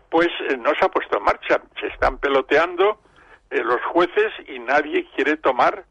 pues 0.10 0.30
eh, 0.50 0.58
no 0.58 0.74
se 0.76 0.86
ha 0.86 0.90
puesto 0.90 1.18
en 1.18 1.24
marcha. 1.24 1.62
Se 1.80 1.88
están 1.88 2.18
peloteando 2.18 3.00
eh, 3.52 3.64
los 3.64 3.82
jueces 3.92 4.32
y 4.48 4.60
nadie 4.60 5.08
quiere 5.16 5.38
tomar 5.38 5.86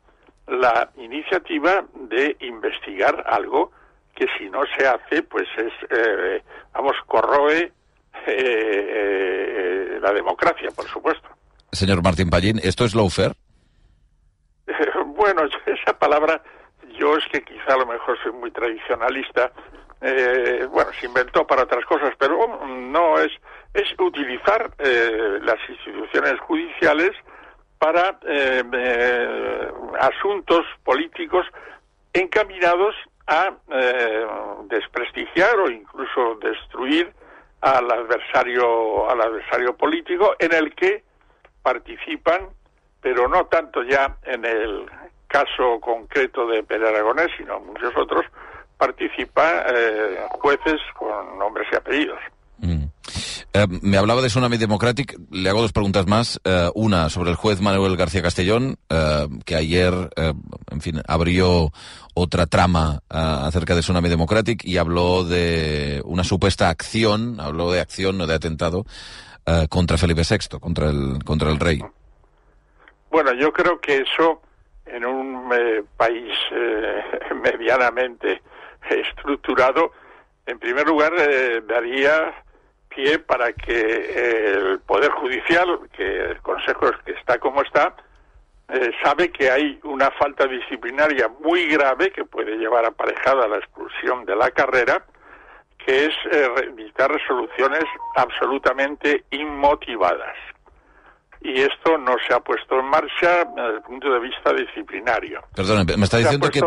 la 0.46 0.90
iniciativa 0.96 1.84
de 1.94 2.36
investigar 2.40 3.22
algo 3.26 3.70
que 4.14 4.26
si 4.38 4.50
no 4.50 4.62
se 4.76 4.86
hace, 4.86 5.22
pues 5.22 5.46
es, 5.56 5.72
eh, 5.90 6.42
vamos, 6.72 6.96
corroe 7.06 7.72
eh, 8.26 9.98
la 10.02 10.12
democracia, 10.12 10.70
por 10.74 10.86
supuesto. 10.86 11.28
Señor 11.72 12.02
Martín 12.02 12.30
Pallín, 12.30 12.58
¿esto 12.62 12.84
es 12.84 12.94
lawfare? 12.94 13.34
bueno, 15.06 15.42
esa 15.66 15.98
palabra, 15.98 16.42
yo 16.98 17.16
es 17.16 17.24
que 17.32 17.42
quizá 17.42 17.74
a 17.74 17.78
lo 17.78 17.86
mejor 17.86 18.18
soy 18.22 18.32
muy 18.32 18.50
tradicionalista, 18.50 19.52
eh, 20.00 20.66
bueno, 20.70 20.90
se 20.98 21.06
inventó 21.06 21.46
para 21.46 21.64
otras 21.64 21.84
cosas, 21.84 22.14
pero 22.18 22.66
no 22.66 23.18
es, 23.18 23.30
es 23.74 23.88
utilizar 23.98 24.70
eh, 24.78 25.38
las 25.42 25.58
instituciones 25.68 26.40
judiciales 26.40 27.10
para 27.80 28.20
eh, 28.28 28.62
eh, 28.72 29.72
asuntos 30.00 30.66
políticos 30.84 31.46
encaminados 32.12 32.94
a 33.26 33.54
eh, 33.72 34.26
desprestigiar 34.68 35.56
o 35.58 35.70
incluso 35.70 36.34
destruir 36.42 37.10
al 37.62 37.90
adversario 37.90 39.08
al 39.08 39.22
adversario 39.22 39.74
político 39.78 40.36
en 40.38 40.52
el 40.52 40.74
que 40.74 41.02
participan 41.62 42.50
pero 43.00 43.28
no 43.28 43.46
tanto 43.46 43.82
ya 43.82 44.14
en 44.24 44.44
el 44.44 44.84
caso 45.26 45.80
concreto 45.80 46.46
de 46.48 46.62
Pere 46.62 46.86
Aragonés 46.86 47.30
sino 47.38 47.60
muchos 47.60 47.96
otros 47.96 48.26
participan 48.76 49.64
eh, 49.74 50.26
jueces 50.32 50.80
con 50.98 51.38
nombres 51.38 51.66
y 51.72 51.76
apellidos 51.76 52.20
Eh, 53.52 53.66
me 53.82 53.96
hablaba 53.96 54.22
de 54.22 54.28
Tsunami 54.28 54.58
Democratic. 54.58 55.18
Le 55.30 55.48
hago 55.48 55.60
dos 55.60 55.72
preguntas 55.72 56.06
más. 56.06 56.40
Eh, 56.44 56.70
una 56.74 57.08
sobre 57.08 57.30
el 57.30 57.36
juez 57.36 57.60
Manuel 57.60 57.96
García 57.96 58.22
Castellón, 58.22 58.76
eh, 58.88 59.26
que 59.44 59.56
ayer, 59.56 59.92
en 60.16 60.80
fin, 60.80 61.00
abrió 61.06 61.72
otra 62.14 62.46
trama 62.46 63.00
acerca 63.08 63.74
de 63.74 63.80
Tsunami 63.80 64.08
Democratic 64.08 64.64
y 64.64 64.76
habló 64.76 65.24
de 65.24 66.00
una 66.04 66.22
supuesta 66.22 66.68
acción, 66.68 67.40
habló 67.40 67.72
de 67.72 67.80
acción, 67.80 68.18
no 68.18 68.26
de 68.26 68.34
atentado, 68.34 68.84
contra 69.68 69.98
Felipe 69.98 70.22
VI, 70.28 70.58
contra 70.60 70.90
el, 70.90 71.24
contra 71.24 71.50
el 71.50 71.58
rey. 71.58 71.80
Bueno, 73.10 73.32
yo 73.34 73.52
creo 73.52 73.80
que 73.80 74.02
eso 74.02 74.42
en 74.86 75.04
un 75.04 75.50
país 75.96 76.32
medianamente 77.42 78.42
estructurado, 78.88 79.92
en 80.46 80.58
primer 80.58 80.86
lugar, 80.86 81.12
daría 81.66 82.32
pie 82.94 83.18
para 83.20 83.52
que 83.52 83.72
eh, 83.80 84.52
el 84.72 84.80
Poder 84.80 85.10
Judicial, 85.12 85.78
que 85.96 86.02
el 86.32 86.40
Consejo 86.42 86.90
que 87.04 87.12
está 87.12 87.38
como 87.38 87.62
está, 87.62 87.94
eh, 88.68 88.90
sabe 89.02 89.30
que 89.30 89.50
hay 89.50 89.78
una 89.84 90.10
falta 90.12 90.46
disciplinaria 90.46 91.28
muy 91.42 91.66
grave 91.68 92.10
que 92.12 92.24
puede 92.24 92.56
llevar 92.56 92.84
aparejada 92.84 93.48
la 93.48 93.58
expulsión 93.58 94.24
de 94.26 94.36
la 94.36 94.50
carrera, 94.50 95.04
que 95.84 96.06
es 96.06 96.14
eh, 96.30 96.48
dictar 96.76 97.10
resoluciones 97.10 97.84
absolutamente 98.16 99.24
inmotivadas. 99.30 100.36
Y 101.42 101.58
esto 101.62 101.96
no 101.96 102.16
se 102.28 102.34
ha 102.34 102.40
puesto 102.40 102.78
en 102.78 102.84
marcha 102.86 103.44
desde 103.56 103.76
el 103.76 103.82
punto 103.82 104.12
de 104.12 104.20
vista 104.20 104.52
disciplinario. 104.52 105.40
Perdón, 105.56 105.86
me 105.96 106.04
está 106.04 106.18
diciendo 106.18 106.50
que, 106.50 106.60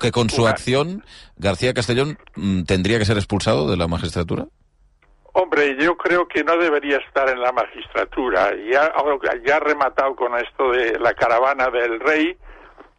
que- 0.00 0.10
con 0.10 0.28
su 0.28 0.42
una- 0.42 0.50
acción 0.50 1.04
García 1.36 1.72
Castellón 1.72 2.18
mm, 2.34 2.64
tendría 2.64 2.98
que 2.98 3.04
ser 3.04 3.16
expulsado 3.18 3.70
de 3.70 3.76
la 3.76 3.86
magistratura. 3.86 4.46
Hombre, 5.32 5.76
yo 5.76 5.96
creo 5.96 6.26
que 6.26 6.42
no 6.42 6.56
debería 6.56 6.96
estar 6.98 7.28
en 7.28 7.40
la 7.40 7.52
magistratura. 7.52 8.52
Ya, 8.70 8.92
ya 9.44 9.56
ha 9.56 9.60
rematado 9.60 10.16
con 10.16 10.36
esto 10.36 10.72
de 10.72 10.98
la 10.98 11.14
caravana 11.14 11.68
del 11.70 12.00
rey 12.00 12.36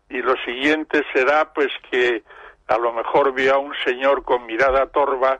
y 0.09 0.21
lo 0.21 0.36
siguiente 0.45 1.03
será 1.13 1.51
pues 1.53 1.71
que 1.89 2.23
a 2.67 2.77
lo 2.77 2.93
mejor 2.93 3.34
vio 3.34 3.55
a 3.55 3.57
un 3.57 3.73
señor 3.84 4.23
con 4.23 4.45
mirada 4.45 4.88
torva 4.88 5.39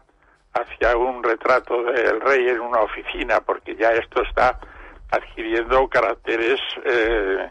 hacia 0.54 0.98
un 0.98 1.24
retrato 1.24 1.82
del 1.84 2.20
rey 2.20 2.50
en 2.50 2.60
una 2.60 2.82
oficina, 2.82 3.40
porque 3.40 3.76
ya 3.76 3.92
esto 3.94 4.22
está 4.24 4.60
adquiriendo 5.10 5.88
caracteres, 5.88 6.60
eh, 6.84 7.50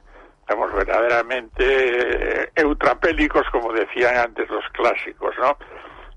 verdaderamente 0.74 2.42
eh, 2.42 2.50
eutrapélicos, 2.56 3.48
como 3.50 3.72
decían 3.72 4.16
antes 4.16 4.48
los 4.50 4.64
clásicos, 4.72 5.34
¿no? 5.38 5.56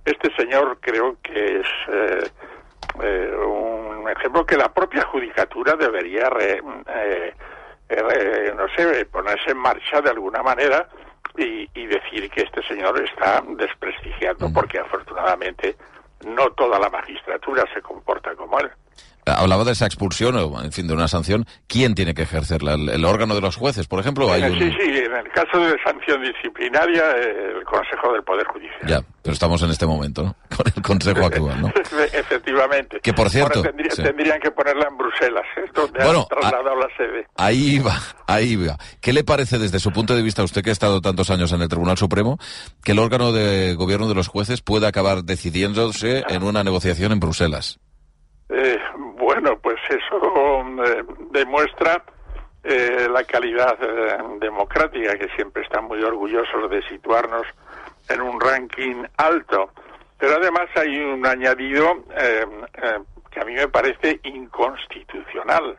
Este 0.04 0.34
señor 0.36 0.78
creo 0.82 1.18
que 1.22 1.60
es 1.60 1.68
eh, 1.88 2.30
eh, 3.02 3.34
un 3.36 4.10
ejemplo 4.10 4.46
que 4.46 4.58
la 4.58 4.72
propia 4.74 5.04
judicatura 5.06 5.76
debería, 5.76 6.30
re- 6.30 6.62
eh, 6.88 7.34
eh, 7.90 8.54
no 8.56 8.68
sé, 8.76 9.06
ponerse 9.06 9.52
en 9.52 9.58
marcha 9.58 10.02
de 10.02 10.10
alguna 10.12 10.42
manera 10.44 10.88
y, 11.38 11.70
y 11.74 11.86
decir 11.88 12.30
que 12.30 12.42
este 12.44 12.62
señor 12.68 13.00
está 13.04 13.42
desprestigiando, 13.48 14.50
porque 14.50 14.80
afortunadamente 14.80 15.76
no 16.26 16.52
toda 16.52 16.80
la 16.80 16.90
magistratura 16.90 17.66
se 17.74 17.82
comporta 17.82 18.36
como 18.36 18.60
él. 18.60 18.72
Hablaba 19.26 19.64
de 19.64 19.72
esa 19.72 19.86
expulsión, 19.86 20.36
o 20.36 20.62
en 20.64 20.72
fin, 20.72 20.88
de 20.88 20.94
una 20.94 21.08
sanción. 21.08 21.46
¿Quién 21.68 21.96
tiene 21.96 22.14
que 22.14 22.24
ejercerla? 22.24 22.74
¿El, 22.74 22.90
el 22.90 23.06
órgano 23.06 23.36
de 23.36 23.42
los 23.42 23.56
jueces, 23.56 23.88
por 23.88 24.00
ejemplo? 24.00 24.28
¿O 24.28 24.34
hay 24.34 24.44
un- 24.44 24.60
Sí, 24.60 24.72
sí, 24.80 24.90
en 24.98 25.16
el 25.16 25.30
caso 25.32 25.60
de 25.60 25.76
sanción 25.84 26.22
disciplinaria, 26.24 27.04
el 27.12 27.64
Consejo 27.64 28.12
del 28.14 28.24
Poder 28.24 28.46
Judicial. 28.48 28.82
Ya, 28.86 29.02
pero 29.22 29.34
estamos 29.34 29.62
en 29.64 29.70
este 29.72 29.86
momento, 29.86 30.24
¿no? 30.24 30.36
Con 30.58 30.66
el 30.76 30.82
Consejo 30.82 31.26
actual, 31.26 31.62
¿no? 31.62 31.68
Efectivamente. 32.14 33.00
Que, 33.02 33.14
por 33.14 33.30
cierto, 33.30 33.60
Ahora 33.60 33.70
tendría- 33.72 33.92
sí. 33.92 34.04
tendrían 34.04 34.40
que 34.40 34.52
ponerla 34.52 34.88
en 34.90 34.98
Bruselas, 34.98 35.46
¿eh? 35.58 35.70
donde 35.74 36.04
Bueno, 36.04 36.28
han 36.30 36.40
trasladado 36.40 36.76
la 36.80 36.88
sede. 36.98 37.28
Ahí 37.38 37.80
va, 37.80 37.98
ahí 38.28 38.56
va. 38.56 38.78
¿Qué 39.02 39.14
le 39.14 39.24
parece 39.24 39.58
desde 39.60 39.80
su 39.80 39.92
punto 39.92 40.16
de 40.16 40.22
vista, 40.22 40.44
usted 40.44 40.62
que 40.64 40.70
ha 40.70 40.74
estado 40.74 41.02
tantos 41.02 41.30
años 41.30 41.52
en 41.54 41.62
el 41.62 41.70
Tribunal 41.70 41.98
Supremo, 41.98 42.38
que 42.84 42.92
el 42.92 43.00
órgano 43.00 43.32
de 43.32 43.76
gobierno 43.76 44.08
de 44.08 44.16
los 44.16 44.28
jueces 44.28 44.62
pueda 44.62 44.88
acabar 44.90 45.24
decidiéndose 45.24 46.24
en 46.30 46.44
una 46.44 46.64
negociación 46.64 47.12
en 47.12 47.20
Bruselas? 47.20 47.80
Eh, 48.50 48.78
bueno, 49.44 49.60
pues 49.62 49.80
eso 49.90 50.66
eh, 50.86 51.04
demuestra 51.32 52.02
eh, 52.64 53.08
la 53.12 53.26
calidad 53.26 53.78
eh, 53.82 54.18
democrática, 54.40 55.18
que 55.18 55.28
siempre 55.36 55.64
están 55.64 55.84
muy 55.84 56.02
orgullosos 56.02 56.70
de 56.70 56.82
situarnos 56.88 57.46
en 58.08 58.22
un 58.22 58.40
ranking 58.40 59.04
alto. 59.18 59.72
Pero 60.18 60.36
además 60.36 60.70
hay 60.76 60.98
un 60.98 61.26
añadido 61.26 62.06
eh, 62.18 62.46
que 63.30 63.42
a 63.42 63.44
mí 63.44 63.54
me 63.54 63.68
parece 63.68 64.22
inconstitucional, 64.24 65.78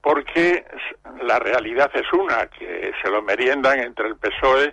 porque 0.00 0.64
la 1.20 1.40
realidad 1.40 1.90
es 1.94 2.12
una, 2.12 2.46
que 2.46 2.92
se 3.02 3.10
lo 3.10 3.22
meriendan 3.22 3.80
entre 3.80 4.06
el 4.06 4.16
PSOE 4.16 4.72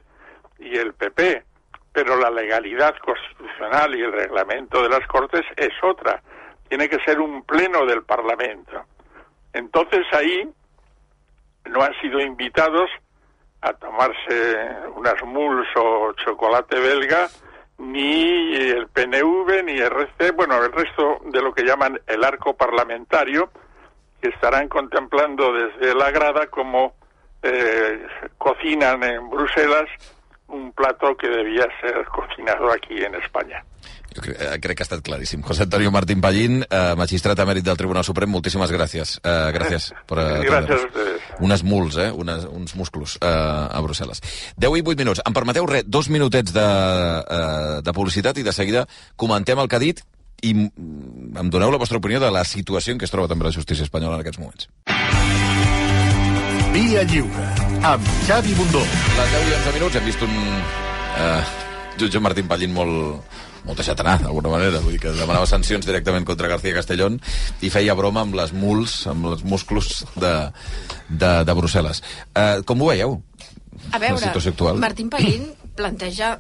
y 0.60 0.78
el 0.78 0.94
PP, 0.94 1.44
pero 1.92 2.18
la 2.18 2.30
legalidad 2.30 2.96
constitucional 2.98 3.96
y 3.96 4.04
el 4.04 4.12
reglamento 4.12 4.84
de 4.84 4.90
las 4.90 5.08
Cortes 5.08 5.46
es 5.58 5.74
otra. 5.82 6.22
Tiene 6.72 6.88
que 6.88 7.04
ser 7.04 7.20
un 7.20 7.44
pleno 7.44 7.86
del 7.86 8.04
Parlamento. 8.04 8.86
Entonces 9.52 10.06
ahí 10.14 10.50
no 11.66 11.82
han 11.82 11.94
sido 12.00 12.22
invitados 12.22 12.90
a 13.60 13.74
tomarse 13.74 14.58
unas 14.96 15.22
muls 15.24 15.68
o 15.76 16.14
chocolate 16.14 16.80
belga 16.80 17.28
ni 17.78 18.56
el 18.56 18.88
PNV 18.88 19.66
ni 19.66 19.82
RC, 19.82 20.32
bueno, 20.32 20.64
el 20.64 20.72
resto 20.72 21.20
de 21.26 21.42
lo 21.42 21.54
que 21.54 21.66
llaman 21.66 22.00
el 22.08 22.24
arco 22.24 22.56
parlamentario, 22.56 23.50
que 24.22 24.30
estarán 24.30 24.70
contemplando 24.70 25.52
desde 25.52 25.94
la 25.94 26.10
grada 26.12 26.48
cómo 26.48 26.94
eh, 27.44 28.08
cocinan 28.38 29.04
en 29.04 29.30
Bruselas 29.30 29.90
un 30.52 30.72
plato 30.74 31.16
que 31.18 31.28
debía 31.28 31.68
ser 31.82 32.06
cocinado 32.06 32.72
aquí 32.72 33.04
en 33.04 33.16
España. 33.16 33.64
Jo 34.16 34.22
crec, 34.22 34.42
eh, 34.42 34.60
crec 34.60 34.78
que 34.78 34.84
ha 34.84 34.88
estat 34.90 35.02
claríssim. 35.02 35.42
José 35.42 35.64
Antonio 35.64 35.92
Martín 35.92 36.20
Pallín, 36.22 36.66
eh, 36.70 36.96
magistrat 36.98 37.40
emèrit 37.40 37.64
del 37.64 37.78
Tribunal 37.78 38.04
Suprem, 38.04 38.30
moltíssimes 38.30 38.72
gràcies. 38.72 39.20
Eh, 39.24 39.52
gràcies 39.56 39.92
per 40.06 40.20
eh, 40.20 40.42
Gràcies 40.44 40.84
a 40.84 40.88
ustedes. 40.90 41.30
Unes 41.40 41.64
muls, 41.64 41.98
eh? 41.98 42.12
Unes, 42.12 42.46
uns 42.46 42.76
musclos 42.76 43.18
eh, 43.22 43.28
a 43.28 43.80
Brussel·les. 43.82 44.22
10 44.58 44.78
i 44.78 44.84
8 44.84 44.98
minuts. 45.00 45.24
Em 45.26 45.34
permeteu 45.34 45.66
res, 45.66 45.88
dos 45.88 46.10
minutets 46.10 46.52
de, 46.54 46.68
eh, 46.68 47.82
de 47.82 47.94
publicitat 47.94 48.38
i 48.38 48.44
de 48.44 48.54
seguida 48.54 48.86
comentem 49.16 49.60
el 49.60 49.72
que 49.72 49.80
ha 49.80 49.86
dit 49.86 50.04
i 50.42 50.54
mm, 50.54 51.38
em 51.40 51.50
doneu 51.54 51.72
la 51.72 51.80
vostra 51.80 52.02
opinió 52.02 52.20
de 52.20 52.32
la 52.34 52.44
situació 52.44 52.94
en 52.94 53.00
què 53.00 53.08
es 53.08 53.14
troba 53.14 53.32
també 53.32 53.48
la 53.48 53.56
justícia 53.56 53.88
espanyola 53.88 54.20
en 54.20 54.26
aquests 54.26 54.42
moments. 54.42 54.68
Via 56.72 57.02
Lliure, 57.04 57.46
amb 57.84 58.06
Xavi 58.24 58.54
Bundó. 58.56 58.80
Les 58.80 59.32
10 59.34 59.50
i 59.50 59.56
11 59.58 59.72
minuts 59.76 59.98
hem 60.00 60.06
vist 60.08 60.22
un 60.24 60.36
eh, 61.20 61.42
jutge 62.00 62.22
Martín 62.24 62.48
Pallín 62.48 62.72
molt, 62.72 63.26
molt 63.66 63.82
deixat 63.82 64.00
anar, 64.00 64.14
d'alguna 64.22 64.54
manera. 64.54 64.80
Vull 64.80 64.96
dir 64.96 65.02
que 65.04 65.12
demanava 65.18 65.50
sancions 65.52 65.84
directament 65.84 66.24
contra 66.30 66.48
García 66.48 66.78
Castellón 66.78 67.20
i 67.60 67.74
feia 67.74 67.98
broma 68.00 68.24
amb 68.24 68.40
les 68.40 68.56
muls, 68.56 69.02
amb 69.12 69.28
els 69.34 69.44
musclos 69.44 70.06
de, 70.16 70.32
de, 71.10 71.34
de 71.44 71.58
Brussel·les. 71.60 72.00
Eh, 72.40 72.64
com 72.64 72.80
ho 72.80 72.90
veieu? 72.94 73.20
A 73.92 74.00
veure, 74.00 74.16
la 74.16 74.24
situació 74.30 74.56
actual. 74.56 74.80
Martín 74.80 75.12
Peguín 75.12 75.52
planteja 75.76 76.38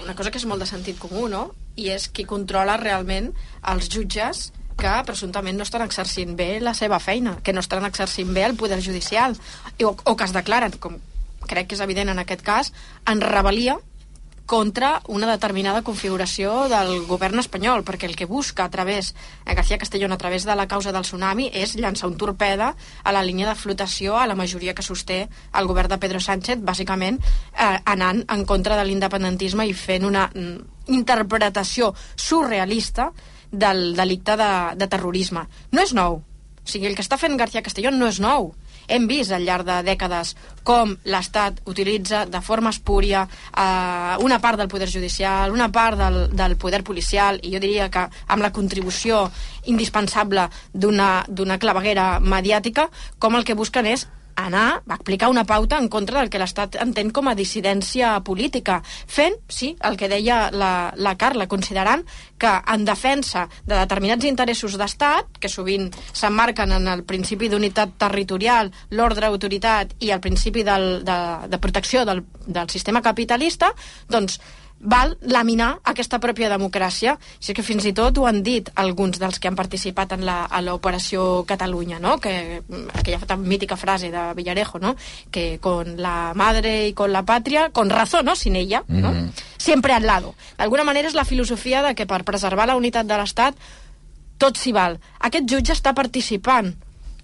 una 0.00 0.16
cosa 0.16 0.32
que 0.32 0.40
és 0.40 0.48
molt 0.48 0.64
de 0.64 0.70
sentit 0.72 0.96
comú, 0.96 1.28
no? 1.28 1.50
I 1.76 1.92
és 1.92 2.08
qui 2.08 2.24
controla 2.24 2.80
realment 2.80 3.34
els 3.68 3.92
jutges 3.92 4.46
que 4.76 4.92
presumptament 5.06 5.58
no 5.58 5.66
estan 5.66 5.84
exercint 5.86 6.36
bé 6.36 6.60
la 6.60 6.74
seva 6.74 7.00
feina, 7.00 7.38
que 7.42 7.52
no 7.52 7.62
estan 7.64 7.86
exercint 7.86 8.32
bé 8.34 8.44
el 8.44 8.56
poder 8.56 8.82
judicial, 8.82 9.36
o, 9.82 9.94
o 9.94 10.16
que 10.16 10.24
es 10.24 10.36
declaren, 10.36 10.78
com 10.78 11.00
crec 11.44 11.68
que 11.68 11.76
és 11.76 11.84
evident 11.84 12.08
en 12.08 12.22
aquest 12.22 12.44
cas, 12.44 12.72
en 13.10 13.20
rebel·lia 13.20 13.78
contra 14.46 15.00
una 15.08 15.30
determinada 15.30 15.80
configuració 15.82 16.66
del 16.68 17.06
govern 17.08 17.40
espanyol, 17.40 17.84
perquè 17.84 18.04
el 18.10 18.16
que 18.16 18.28
busca 18.28 18.64
a 18.64 18.70
través, 18.70 19.14
eh, 19.46 19.54
García 19.54 19.78
Castellón, 19.78 20.12
a 20.12 20.18
través 20.18 20.44
de 20.44 20.54
la 20.54 20.68
causa 20.68 20.92
del 20.92 21.02
tsunami, 21.02 21.48
és 21.52 21.76
llançar 21.76 22.10
un 22.10 22.18
torpeda 22.18 22.74
a 23.02 23.12
la 23.12 23.22
línia 23.22 23.48
de 23.48 23.54
flotació 23.54 24.18
a 24.18 24.26
la 24.26 24.34
majoria 24.34 24.74
que 24.74 24.82
sosté 24.82 25.28
el 25.54 25.66
govern 25.66 25.88
de 25.88 25.98
Pedro 25.98 26.20
Sánchez, 26.20 26.60
bàsicament 26.60 27.20
eh, 27.58 27.78
anant 27.84 28.24
en 28.28 28.44
contra 28.44 28.76
de 28.76 28.84
l'independentisme 28.84 29.66
i 29.66 29.72
fent 29.72 30.04
una 30.04 30.30
mm, 30.34 30.92
interpretació 30.92 31.94
surrealista 32.14 33.12
del 33.50 33.94
delicte 33.96 34.36
de, 34.36 34.52
de 34.76 34.88
terrorisme. 34.88 35.46
No 35.72 35.82
és 35.82 35.94
nou. 35.96 36.22
O 36.64 36.68
sigui, 36.68 36.88
el 36.88 36.96
que 36.96 37.04
està 37.04 37.18
fent 37.20 37.36
García 37.36 37.62
Castellón 37.64 37.98
no 38.00 38.08
és 38.08 38.20
nou. 38.24 38.54
Hem 38.88 39.06
vist 39.08 39.32
al 39.32 39.44
llarg 39.44 39.64
de 39.64 39.78
dècades 39.84 40.34
com 40.64 40.92
l'Estat 41.08 41.62
utilitza 41.68 42.24
de 42.28 42.40
forma 42.44 42.72
espúria 42.72 43.22
eh, 43.24 44.16
una 44.24 44.40
part 44.40 44.60
del 44.60 44.68
poder 44.68 44.88
judicial, 44.92 45.52
una 45.52 45.70
part 45.72 46.00
del, 46.00 46.18
del 46.36 46.56
poder 46.60 46.82
policial, 46.84 47.40
i 47.42 47.54
jo 47.54 47.60
diria 47.60 47.88
que 47.92 48.06
amb 48.28 48.44
la 48.44 48.52
contribució 48.52 49.30
indispensable 49.72 50.50
d'una 50.72 51.58
claveguera 51.60 52.18
mediàtica, 52.20 52.90
com 53.18 53.36
el 53.36 53.44
que 53.44 53.56
busquen 53.56 53.88
és 53.88 54.06
anar 54.36 54.82
a 54.86 54.94
aplicar 54.94 55.28
una 55.30 55.44
pauta 55.44 55.78
en 55.78 55.88
contra 55.88 56.20
del 56.20 56.30
que 56.30 56.40
l'Estat 56.40 56.78
entén 56.82 57.10
com 57.14 57.28
a 57.28 57.36
dissidència 57.38 58.14
política, 58.26 58.80
fent, 58.84 59.36
sí, 59.48 59.74
el 59.84 59.98
que 60.00 60.08
deia 60.10 60.48
la, 60.52 60.92
la 60.96 61.14
Carla, 61.20 61.48
considerant 61.50 62.04
que 62.38 62.50
en 62.74 62.84
defensa 62.84 63.46
de 63.64 63.76
determinats 63.76 64.26
interessos 64.28 64.78
d'Estat, 64.80 65.38
que 65.40 65.52
sovint 65.52 65.90
s'emmarquen 66.12 66.74
en 66.78 66.90
el 66.90 67.04
principi 67.06 67.48
d'unitat 67.48 67.96
territorial, 68.00 68.72
l'ordre 68.90 69.30
autoritat 69.30 69.94
i 70.00 70.10
el 70.14 70.20
principi 70.24 70.64
del, 70.66 71.04
de, 71.06 71.18
de 71.48 71.62
protecció 71.62 72.04
del, 72.04 72.24
del 72.46 72.70
sistema 72.70 73.02
capitalista, 73.02 73.72
doncs 74.08 74.40
val 74.84 75.16
laminar 75.24 75.78
aquesta 75.82 76.20
pròpia 76.20 76.50
democràcia. 76.52 77.16
Així 77.40 77.54
que 77.56 77.64
fins 77.64 77.86
i 77.88 77.94
tot 77.96 78.18
ho 78.20 78.26
han 78.28 78.42
dit 78.44 78.68
alguns 78.76 79.18
dels 79.18 79.40
que 79.40 79.48
han 79.48 79.56
participat 79.56 80.12
en 80.14 80.24
l'operació 80.66 81.44
Catalunya, 81.48 81.98
no? 81.98 82.18
que 82.20 82.62
aquella 82.92 83.18
tan 83.24 83.42
mítica 83.48 83.76
frase 83.80 84.10
de 84.12 84.24
Villarejo, 84.36 84.78
no? 84.78 84.94
que 85.30 85.58
con 85.58 85.96
la 86.00 86.32
madre 86.34 86.88
y 86.88 86.92
con 86.92 87.12
la 87.12 87.24
patria, 87.24 87.70
con 87.70 87.90
razón, 87.90 88.26
¿no? 88.26 88.36
sin 88.36 88.56
ella, 88.56 88.84
¿no? 88.88 89.12
Mhm. 89.12 89.32
siempre 89.56 89.94
al 89.94 90.04
lado. 90.04 90.34
D'alguna 90.58 90.84
manera 90.84 91.08
és 91.08 91.14
la 91.14 91.24
filosofia 91.24 91.82
de 91.82 91.94
que 91.94 92.06
per 92.06 92.24
preservar 92.24 92.66
la 92.68 92.76
unitat 92.76 93.06
de 93.08 93.16
l'Estat 93.16 93.56
tot 94.36 94.58
s'hi 94.60 94.72
val. 94.76 94.98
Aquest 95.20 95.48
jutge 95.48 95.72
està 95.72 95.94
participant 95.94 96.74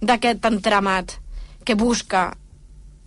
d'aquest 0.01 0.45
entramat 0.49 1.19
que 1.65 1.77
busca 1.77 2.31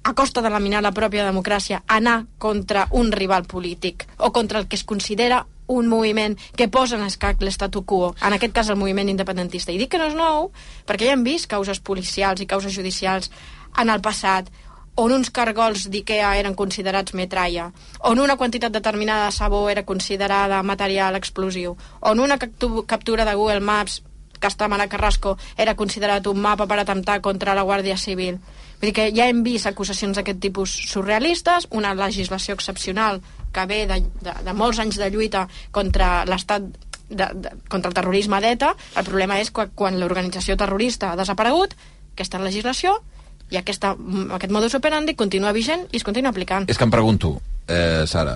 a 0.03 0.13
costa 0.13 0.41
de 0.41 0.49
laminar 0.51 0.83
la 0.83 0.91
pròpia 0.91 1.23
democràcia, 1.25 1.81
anar 1.87 2.25
contra 2.37 2.87
un 2.91 3.11
rival 3.11 3.45
polític 3.47 4.07
o 4.17 4.33
contra 4.35 4.59
el 4.59 4.67
que 4.67 4.75
es 4.75 4.83
considera 4.83 5.45
un 5.67 5.87
moviment 5.87 6.35
que 6.57 6.67
posa 6.67 6.97
en 6.97 7.05
escac 7.07 7.41
l'estatu 7.41 7.85
quo, 7.87 8.13
en 8.21 8.35
aquest 8.35 8.53
cas 8.53 8.69
el 8.69 8.75
moviment 8.75 9.09
independentista. 9.09 9.71
I 9.71 9.79
dic 9.79 9.93
que 9.93 10.01
no 10.01 10.09
és 10.11 10.17
nou 10.17 10.51
perquè 10.85 11.07
ja 11.07 11.15
hem 11.15 11.23
vist 11.23 11.47
causes 11.47 11.79
policials 11.79 12.43
i 12.43 12.49
causes 12.49 12.75
judicials 12.75 13.31
en 13.79 13.89
el 13.89 14.03
passat 14.03 14.51
on 14.95 15.11
uns 15.15 15.31
cargols 15.33 15.87
d'IKEA 15.89 16.35
eren 16.37 16.53
considerats 16.53 17.15
metralla, 17.17 17.71
on 18.05 18.19
una 18.19 18.37
quantitat 18.37 18.73
determinada 18.75 19.31
de 19.31 19.31
sabó 19.31 19.69
era 19.69 19.87
considerada 19.87 20.61
material 20.61 21.15
explosiu, 21.15 21.77
on 22.01 22.19
una 22.19 22.37
captu 22.37 22.85
captura 22.85 23.25
de 23.25 23.33
Google 23.33 23.61
Maps 23.61 24.03
que 24.43 24.51
està 24.51 24.67
a 24.67 24.87
Carrasco 24.91 25.37
era 25.57 25.75
considerat 25.75 26.27
un 26.27 26.41
mapa 26.41 26.67
per 26.67 26.77
atemptar 26.79 27.21
contra 27.21 27.55
la 27.55 27.63
Guàrdia 27.63 27.95
Civil. 27.97 28.39
Vull 28.84 28.89
dir 28.89 28.95
que 28.97 29.03
ja 29.15 29.29
hem 29.31 29.45
vist 29.45 29.63
acusacions 29.69 30.17
d'aquest 30.19 30.41
tipus 30.43 30.73
surrealistes, 30.89 31.69
una 31.71 31.93
legislació 31.95 32.51
excepcional 32.57 33.21
que 33.55 33.63
ve 33.69 33.77
de, 33.88 34.01
de, 34.19 34.34
de 34.43 34.55
molts 34.59 34.81
anys 34.84 34.97
de 34.99 35.07
lluita 35.07 35.45
contra 35.71 36.25
l'estat 36.27 36.65
de, 37.07 37.29
de, 37.31 37.53
contra 37.71 37.93
el 37.93 37.95
terrorisme 37.95 38.41
d'ETA. 38.43 38.73
El 38.99 39.07
problema 39.07 39.38
és 39.39 39.53
que 39.55 39.69
quan 39.71 40.01
l'organització 40.01 40.57
terrorista 40.59 41.13
ha 41.13 41.15
desaparegut, 41.15 41.77
aquesta 42.11 42.43
legislació 42.43 42.97
i 43.55 43.61
aquesta, 43.61 43.93
aquest 44.36 44.51
modus 44.51 44.75
operandi 44.75 45.15
continua 45.15 45.55
vigent 45.55 45.88
i 45.93 46.01
es 46.01 46.03
continua 46.03 46.36
aplicant. 46.36 46.67
És 46.67 46.75
que 46.75 46.84
em 46.84 46.91
pregunto, 46.91 47.38
eh, 47.71 48.03
Sara, 48.03 48.36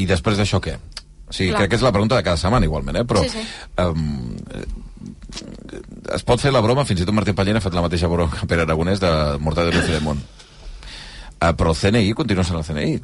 i 0.00 0.08
després 0.08 0.40
d'això 0.40 0.64
què? 0.64 0.78
O 1.28 1.36
sigui, 1.36 1.50
Clar. 1.50 1.66
crec 1.66 1.74
que 1.74 1.82
és 1.82 1.84
la 1.84 1.92
pregunta 1.92 2.16
de 2.16 2.24
cada 2.24 2.40
setmana 2.40 2.64
igualment, 2.64 2.96
eh? 2.96 3.04
però 3.04 3.28
Sí, 3.28 3.28
sí. 3.28 3.44
Um, 3.76 4.38
es 6.14 6.24
pot 6.26 6.40
fer 6.42 6.52
la 6.54 6.62
broma, 6.64 6.86
fins 6.88 7.02
i 7.02 7.06
tot 7.08 7.16
Martí 7.16 7.34
Pallén 7.36 7.58
ha 7.58 7.64
fet 7.64 7.74
la 7.76 7.84
mateixa 7.84 8.10
broma 8.10 8.32
que 8.32 8.48
Pere 8.50 8.66
Aragonès 8.66 9.02
de 9.02 9.10
Mortadelo 9.42 9.82
i 9.82 9.86
Filemón. 9.86 10.22
Uh, 11.36 11.52
però 11.52 11.74
el 11.74 11.78
CNI 11.78 12.14
continua 12.16 12.44
sent 12.46 12.60
el 12.60 12.66
CNI. 12.66 12.94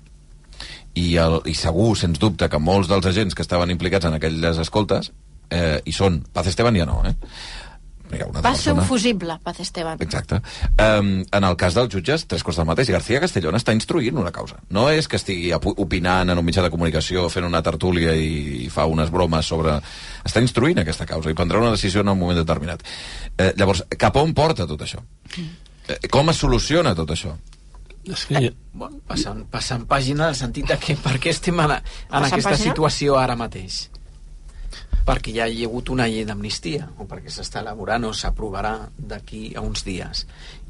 I, 1.01 1.07
el, 1.16 1.41
I 1.49 1.55
segur, 1.57 1.93
sens 1.97 2.20
dubte, 2.20 2.49
que 2.53 2.61
molts 2.61 2.89
dels 2.91 3.07
agents 3.09 3.37
que 3.37 3.45
estaven 3.45 3.70
implicats 3.72 4.09
en 4.09 4.16
aquelles 4.18 4.59
escoltes 4.61 5.12
eh, 5.53 5.80
hi 5.85 5.95
són. 5.97 6.20
Paz 6.33 6.51
Esteban 6.51 6.76
ja 6.76 6.89
no, 6.89 7.01
eh? 7.09 7.14
Hi 8.13 8.21
ha 8.21 8.27
una 8.29 8.43
Va 8.45 8.53
ser 8.59 8.75
un 8.77 8.83
fusible, 8.85 9.39
Paz 9.43 9.61
Esteban. 9.65 10.01
Exacte. 10.05 10.41
Um, 10.77 11.23
en 11.25 11.47
el 11.49 11.57
cas 11.57 11.77
dels 11.79 11.93
jutges, 11.95 12.27
tres 12.29 12.45
quarts 12.45 12.59
del 12.61 12.69
mateix. 12.69 12.91
García 12.93 13.21
Castellón 13.23 13.57
està 13.57 13.73
instruint 13.77 14.19
una 14.21 14.33
causa. 14.35 14.59
No 14.71 14.89
és 14.93 15.09
que 15.09 15.17
estigui 15.17 15.53
opinant 15.57 16.29
en 16.29 16.39
un 16.39 16.45
mitjà 16.45 16.65
de 16.67 16.71
comunicació, 16.75 17.29
fent 17.33 17.49
una 17.49 17.63
tertúlia 17.65 18.13
i, 18.15 18.67
i 18.67 18.69
fa 18.73 18.85
unes 18.91 19.11
bromes 19.11 19.49
sobre... 19.49 19.79
Està 20.29 20.43
instruint 20.45 20.83
aquesta 20.83 21.07
causa 21.09 21.33
i 21.33 21.39
prendrà 21.39 21.63
una 21.63 21.73
decisió 21.73 22.05
en 22.05 22.13
un 22.13 22.21
moment 22.21 22.39
determinat. 22.39 22.85
Eh, 23.39 23.53
llavors, 23.57 23.85
cap 23.99 24.21
on 24.21 24.35
porta 24.37 24.69
tot 24.69 24.85
això? 24.85 25.01
Eh, 25.39 25.99
com 26.13 26.29
es 26.31 26.45
soluciona 26.45 26.95
tot 26.99 27.11
això? 27.17 27.33
És 28.03 28.27
que... 28.27 28.53
Bueno, 28.75 28.99
passant, 29.07 29.45
passant 29.51 29.87
pàgina 29.87 30.27
en 30.27 30.33
el 30.33 30.37
sentit 30.39 30.67
de 30.69 30.77
que 30.81 30.97
per 30.99 31.19
què 31.23 31.31
estem 31.31 31.59
en, 31.63 31.77
en 31.79 31.83
Passant 32.11 32.29
aquesta 32.29 32.57
pàgina? 32.57 32.73
situació 32.73 33.17
ara 33.21 33.37
mateix? 33.39 33.85
Perquè 35.07 35.35
ja 35.35 35.49
hi 35.49 35.65
ha 35.65 35.69
hagut 35.69 35.91
una 35.91 36.09
llei 36.11 36.27
d'amnistia, 36.29 36.89
o 36.99 37.09
perquè 37.11 37.33
s'està 37.33 37.63
elaborant 37.65 38.07
o 38.09 38.13
s'aprovarà 38.15 38.77
d'aquí 38.97 39.53
a 39.57 39.65
uns 39.67 39.85
dies. 39.87 40.27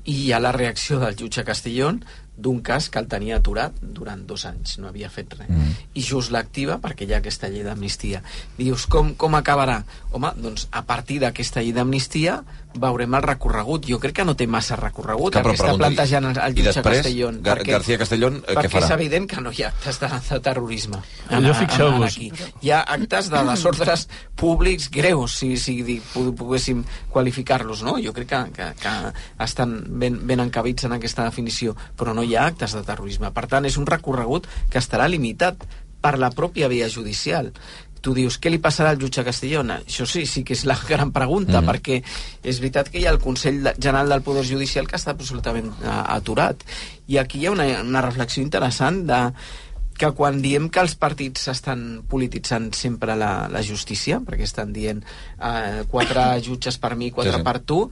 I 0.08 0.14
hi 0.24 0.32
ha 0.32 0.40
la 0.42 0.52
reacció 0.52 0.98
del 0.98 1.16
jutge 1.18 1.44
Castellón 1.46 2.00
d'un 2.42 2.62
cas 2.64 2.88
que 2.88 2.98
el 2.98 3.06
tenia 3.12 3.36
aturat 3.38 3.76
durant 3.82 4.24
dos 4.26 4.46
anys, 4.48 4.78
no 4.80 4.88
havia 4.88 5.10
fet 5.12 5.34
res. 5.36 5.50
Mm. 5.50 5.74
I 5.94 6.04
just 6.06 6.32
l'activa 6.32 6.78
perquè 6.82 7.06
hi 7.06 7.12
ha 7.12 7.20
aquesta 7.20 7.50
llei 7.52 7.62
d'amnistia. 7.66 8.22
Dius, 8.56 8.86
com, 8.90 9.12
com 9.20 9.36
acabarà? 9.38 9.82
Home, 10.10 10.32
doncs 10.40 10.66
a 10.72 10.82
partir 10.88 11.20
d'aquesta 11.22 11.62
llei 11.62 11.76
d'amnistia 11.76 12.40
veurem 12.78 13.14
el 13.18 13.24
recorregut. 13.24 13.86
Jo 13.88 13.98
crec 14.02 14.16
que 14.20 14.26
no 14.26 14.34
té 14.38 14.46
massa 14.50 14.76
recorregut 14.80 15.36
Clar, 15.36 15.42
el 15.44 15.50
que 15.50 15.58
està 15.60 15.74
plantejant 15.80 16.28
el, 16.30 16.38
el 16.38 16.56
jutge 16.56 16.72
després, 16.72 17.00
Castellón. 17.02 17.40
Gar 17.44 17.58
García 17.66 17.98
Castellón, 18.00 18.38
eh, 18.40 18.46
què 18.52 18.56
perquè 18.58 18.72
farà? 18.74 18.88
és 18.88 18.94
evident 18.96 19.28
que 19.30 19.44
no 19.44 19.52
hi 19.52 19.64
ha 19.64 19.70
actes 19.72 20.00
de, 20.02 20.10
de 20.28 20.40
terrorisme. 20.48 21.02
Allò 21.28 21.54
fixeu-vos. 21.58 22.06
aquí. 22.08 22.30
Hi 22.62 22.72
ha 22.72 22.80
actes 22.96 23.30
de 23.32 23.44
desordres 23.50 24.06
públics 24.38 24.88
greus, 24.92 25.36
si, 25.42 25.54
si 25.60 26.00
poguéssim 26.14 26.82
qualificar-los, 27.12 27.84
no? 27.86 27.98
Jo 28.02 28.14
crec 28.16 28.32
que, 28.32 28.42
que, 28.56 28.72
que 28.80 28.96
estan 29.44 29.78
ben, 30.02 30.20
ben 30.26 30.42
encabits 30.44 30.88
en 30.88 30.96
aquesta 30.98 31.28
definició, 31.28 31.76
però 31.98 32.16
no 32.16 32.24
hi 32.24 32.36
ha 32.36 32.48
actes 32.50 32.76
de 32.76 32.84
terrorisme. 32.86 33.32
Per 33.34 33.46
tant, 33.50 33.68
és 33.68 33.78
un 33.80 33.88
recorregut 33.88 34.48
que 34.70 34.80
estarà 34.80 35.08
limitat 35.10 35.66
per 36.02 36.18
la 36.18 36.32
pròpia 36.34 36.68
via 36.68 36.90
judicial 36.90 37.52
tu 38.02 38.12
dius, 38.14 38.36
què 38.42 38.50
li 38.50 38.58
passarà 38.62 38.90
al 38.92 38.98
jutge 39.00 39.24
Castellón? 39.24 39.70
Això 39.78 40.04
sí, 40.10 40.26
sí 40.26 40.42
que 40.44 40.52
és 40.58 40.64
la 40.68 40.76
gran 40.88 41.12
pregunta, 41.14 41.60
Mhm. 41.60 41.68
perquè 41.70 42.02
és 42.42 42.60
veritat 42.60 42.90
que 42.90 42.98
hi 43.00 43.06
ha 43.06 43.10
el 43.14 43.20
Consell 43.22 43.72
General 43.78 44.08
del 44.10 44.22
Poder 44.26 44.44
Judicial 44.44 44.86
que 44.90 44.96
està 44.98 45.14
absolutament 45.14 45.70
uh, 45.80 46.02
aturat. 46.16 46.62
I 47.08 47.18
aquí 47.18 47.38
hi 47.40 47.46
ha 47.46 47.52
una, 47.54 47.66
una 47.80 48.02
reflexió 48.02 48.42
interessant 48.42 49.06
de 49.06 49.22
que 49.98 50.08
quan 50.16 50.40
diem 50.42 50.68
que 50.72 50.80
els 50.80 50.94
partits 50.96 51.46
estan 51.52 52.02
polititzant 52.08 52.72
sempre 52.74 53.14
la, 53.14 53.46
la 53.52 53.62
justícia, 53.62 54.18
perquè 54.24 54.42
estan 54.48 54.72
dient 54.72 55.04
eh, 55.04 55.84
quatre 55.92 56.24
jutges 56.46 56.78
per 56.78 56.96
mi, 56.96 57.10
quatre 57.12 57.32
Sí, 57.36 57.38
sí. 57.38 57.44
per 57.44 57.58
tu, 57.60 57.90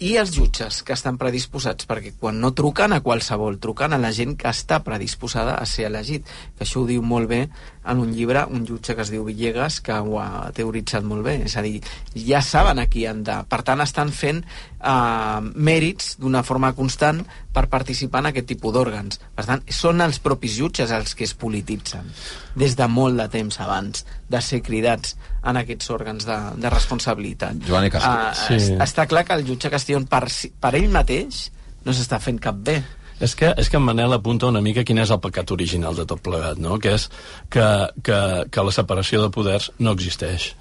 i 0.00 0.14
els 0.16 0.30
jutges 0.32 0.78
que 0.82 0.94
estan 0.96 1.18
predisposats, 1.20 1.84
perquè 1.86 2.14
quan 2.18 2.38
no 2.40 2.54
truquen 2.56 2.94
a 2.96 3.02
qualsevol, 3.04 3.58
truquen 3.60 3.92
a 3.92 3.98
la 4.00 4.10
gent 4.16 4.32
que 4.40 4.48
està 4.48 4.78
predisposada 4.82 5.58
a 5.60 5.66
ser 5.68 5.84
elegit, 5.90 6.24
que 6.56 6.64
això 6.64 6.80
ho 6.80 6.86
diu 6.88 7.02
molt 7.04 7.28
bé 7.28 7.42
en 7.88 7.98
un 7.98 8.10
llibre 8.12 8.42
un 8.52 8.66
jutge 8.68 8.94
que 8.94 9.00
es 9.02 9.10
diu 9.10 9.24
Villegas, 9.24 9.80
que 9.80 9.92
ho 9.96 10.18
ha 10.20 10.50
teoritzat 10.52 11.02
molt 11.02 11.24
bé, 11.24 11.38
és 11.46 11.56
a 11.56 11.62
dir, 11.64 11.80
ja 12.14 12.42
saben 12.44 12.78
a 12.78 12.84
qui 12.92 13.06
han 13.08 13.22
de... 13.24 13.38
Per 13.48 13.62
tant, 13.64 13.80
estan 13.80 14.10
fent 14.12 14.42
eh, 14.44 15.40
mèrits 15.54 16.16
d'una 16.20 16.42
forma 16.44 16.72
constant 16.76 17.22
per 17.52 17.64
participar 17.72 18.20
en 18.20 18.28
aquest 18.30 18.46
tipus 18.52 18.74
d'òrgans. 18.76 19.18
Per 19.34 19.46
tant, 19.48 19.62
són 19.72 20.00
els 20.04 20.20
propis 20.22 20.58
jutges 20.60 20.92
els 20.92 21.14
que 21.16 21.24
es 21.24 21.32
polititzen 21.34 22.06
des 22.54 22.76
de 22.76 22.86
molt 22.90 23.16
de 23.16 23.28
temps 23.32 23.60
abans 23.64 24.04
de 24.28 24.40
ser 24.44 24.60
cridats 24.62 25.16
en 25.42 25.56
aquests 25.56 25.90
òrgans 25.90 26.26
de, 26.28 26.36
de 26.60 26.70
responsabilitat. 26.70 27.64
Joan 27.66 27.86
i 27.88 27.90
Castro. 27.90 28.12
Ah, 28.12 28.34
Sí. 28.34 28.54
es- 28.60 28.70
Està 28.76 29.06
clar 29.08 29.24
que 29.24 29.32
el 29.34 29.46
jutge 29.46 29.70
Castellón 29.70 30.04
per, 30.06 30.26
per 30.60 30.74
ell 30.76 30.90
mateix 30.92 31.50
no 31.84 31.92
s'està 31.96 32.20
fent 32.20 32.38
cap 32.38 32.54
bé. 32.60 32.82
És 33.20 33.34
que, 33.36 33.52
és 33.60 33.68
que 33.68 33.76
en 33.76 33.84
Manel 33.84 34.14
apunta 34.16 34.48
una 34.48 34.62
mica 34.64 34.84
quin 34.86 34.98
és 35.02 35.10
el 35.12 35.20
pecat 35.20 35.50
original 35.52 35.96
de 35.96 36.06
tot 36.08 36.22
plegat, 36.24 36.60
no? 36.62 36.78
que 36.80 36.94
és 36.96 37.08
que, 37.52 37.66
que, 38.02 38.20
que 38.48 38.64
la 38.64 38.72
separació 38.72 39.20
de 39.24 39.32
poders 39.34 39.70
no 39.78 39.92
existeix 39.96 40.54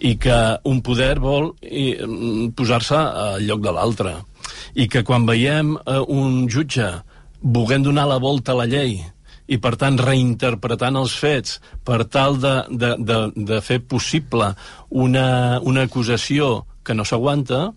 i 0.00 0.14
que 0.16 0.36
un 0.64 0.80
poder 0.80 1.18
vol 1.20 1.52
mm, 1.60 2.52
posar-se 2.56 2.96
al 2.96 3.44
lloc 3.44 3.62
de 3.64 3.74
l'altre 3.76 4.14
i 4.74 4.88
que 4.88 5.04
quan 5.06 5.26
veiem 5.28 5.74
eh, 5.76 6.00
un 6.00 6.46
jutge 6.48 6.88
volent 7.40 7.84
donar 7.84 8.06
la 8.08 8.20
volta 8.22 8.54
a 8.54 8.60
la 8.62 8.68
llei 8.70 8.98
i 9.50 9.58
per 9.58 9.74
tant 9.76 9.98
reinterpretant 9.98 10.96
els 11.00 11.14
fets 11.18 11.58
per 11.84 12.04
tal 12.06 12.38
de, 12.40 12.54
de, 12.70 12.94
de, 12.98 13.20
de 13.34 13.60
fer 13.66 13.80
possible 13.82 14.52
una, 14.88 15.60
una 15.60 15.86
acusació 15.88 16.66
que 16.86 16.94
no 16.94 17.04
s'aguanta, 17.04 17.70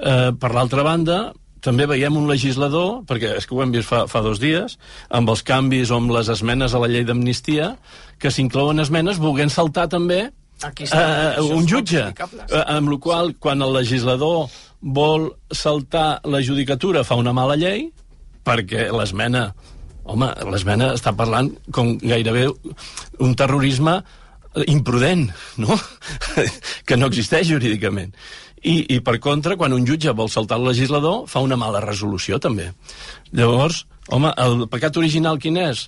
eh, 0.00 0.30
per 0.32 0.50
l'altra 0.54 0.82
banda, 0.82 1.18
també 1.64 1.86
veiem 1.88 2.16
un 2.20 2.28
legislador, 2.28 3.02
perquè 3.08 3.38
és 3.38 3.48
que 3.48 3.56
ho 3.56 3.62
hem 3.64 3.72
vist 3.72 3.88
fa, 3.88 4.04
fa 4.10 4.20
dos 4.24 4.40
dies, 4.42 4.76
amb 5.08 5.30
els 5.32 5.42
canvis 5.46 5.90
o 5.90 5.98
amb 5.98 6.12
les 6.12 6.28
esmenes 6.32 6.74
a 6.74 6.82
la 6.82 6.90
llei 6.92 7.06
d'amnistia, 7.08 7.74
que 8.20 8.32
s'inclouen 8.32 8.82
esmenes 8.84 9.20
volent 9.22 9.52
saltar 9.52 9.88
també 9.92 10.26
Aquí 10.62 10.84
eh, 10.86 11.40
un 11.42 11.66
jutge. 11.66 12.06
Eh, 12.14 12.62
amb 12.62 12.88
la 12.92 12.98
qual 13.02 13.34
quan 13.42 13.64
el 13.64 13.74
legislador 13.74 14.46
vol 14.80 15.30
saltar 15.50 16.20
la 16.30 16.40
judicatura 16.44 17.02
fa 17.04 17.18
una 17.20 17.34
mala 17.36 17.56
llei, 17.58 17.88
perquè 18.46 18.86
l'esmena 18.92 19.48
home, 20.04 20.28
l'esmena 20.52 20.92
està 20.94 21.14
parlant 21.16 21.50
com 21.72 21.96
gairebé 22.00 22.46
un 23.24 23.34
terrorisme 23.34 23.98
imprudent, 24.70 25.26
no? 25.58 25.76
que 26.86 26.96
no 26.96 27.10
existeix 27.10 27.48
jurídicament. 27.50 28.14
I, 28.64 28.78
I, 28.96 29.00
per 29.04 29.18
contra, 29.20 29.58
quan 29.60 29.74
un 29.76 29.84
jutge 29.84 30.14
vol 30.16 30.30
saltar 30.32 30.56
el 30.56 30.70
legislador, 30.70 31.26
fa 31.28 31.42
una 31.44 31.58
mala 31.60 31.82
resolució, 31.84 32.38
també. 32.40 32.70
Llavors, 33.36 33.82
home, 34.08 34.32
el 34.40 34.64
pecat 34.72 34.96
original 34.96 35.36
quin 35.42 35.58
és? 35.60 35.84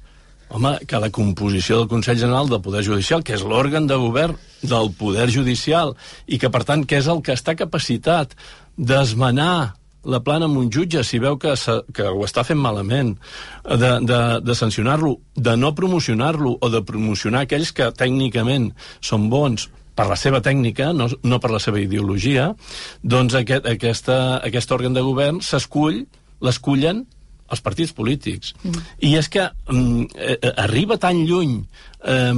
Home, 0.52 0.76
que 0.86 1.00
la 1.02 1.08
composició 1.10 1.80
del 1.80 1.88
Consell 1.90 2.20
General 2.20 2.50
del 2.50 2.60
Poder 2.62 2.84
Judicial, 2.86 3.24
que 3.24 3.34
és 3.34 3.42
l'òrgan 3.42 3.88
de 3.88 3.96
govern 3.98 4.36
del 4.62 4.92
Poder 4.98 5.26
Judicial, 5.32 5.96
i 6.28 6.38
que, 6.38 6.52
per 6.52 6.62
tant, 6.68 6.84
que 6.84 7.00
és 7.00 7.08
el 7.08 7.24
que 7.24 7.34
està 7.34 7.56
capacitat 7.58 8.36
d'esmenar 8.76 9.72
la 10.06 10.20
plana 10.22 10.46
amb 10.46 10.60
un 10.60 10.68
jutge 10.70 11.02
si 11.02 11.18
veu 11.18 11.34
que, 11.40 11.56
se, 11.58 11.80
que 11.96 12.04
ho 12.06 12.22
està 12.28 12.44
fent 12.46 12.60
malament, 12.60 13.16
de, 13.66 13.90
de, 14.06 14.20
de 14.44 14.54
sancionar-lo, 14.54 15.16
de 15.34 15.56
no 15.58 15.72
promocionar-lo 15.74 16.58
o 16.60 16.70
de 16.70 16.84
promocionar 16.86 17.42
aquells 17.42 17.72
que 17.74 17.88
tècnicament 17.96 18.70
són 19.00 19.26
bons 19.32 19.66
per 19.96 20.06
la 20.10 20.18
seva 20.20 20.42
tècnica, 20.44 20.92
no, 20.92 21.08
no 21.24 21.40
per 21.40 21.50
la 21.54 21.60
seva 21.62 21.80
ideologia, 21.80 22.50
doncs 23.02 23.36
aquest, 23.38 23.68
aquesta, 23.70 24.18
aquest 24.44 24.72
òrgan 24.76 24.96
de 24.96 25.04
govern 25.06 25.40
s'escull, 25.44 26.04
l'escullen 26.44 27.06
els 27.46 27.62
partits 27.62 27.94
polítics. 27.94 28.52
Mm. 28.62 28.84
I 29.06 29.12
és 29.20 29.30
que 29.30 29.46
mm, 29.46 30.06
eh, 30.18 30.52
arriba 30.66 30.98
tan 31.02 31.22
lluny 31.28 31.60
eh, 31.62 32.34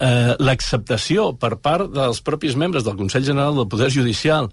eh, 0.00 0.32
l'acceptació 0.40 1.30
per 1.40 1.56
part 1.62 1.92
dels 1.92 2.22
propis 2.24 2.56
membres 2.56 2.86
del 2.86 2.96
Consell 2.98 3.26
General 3.28 3.56
del 3.56 3.68
Poder 3.68 3.90
Judicial 3.92 4.50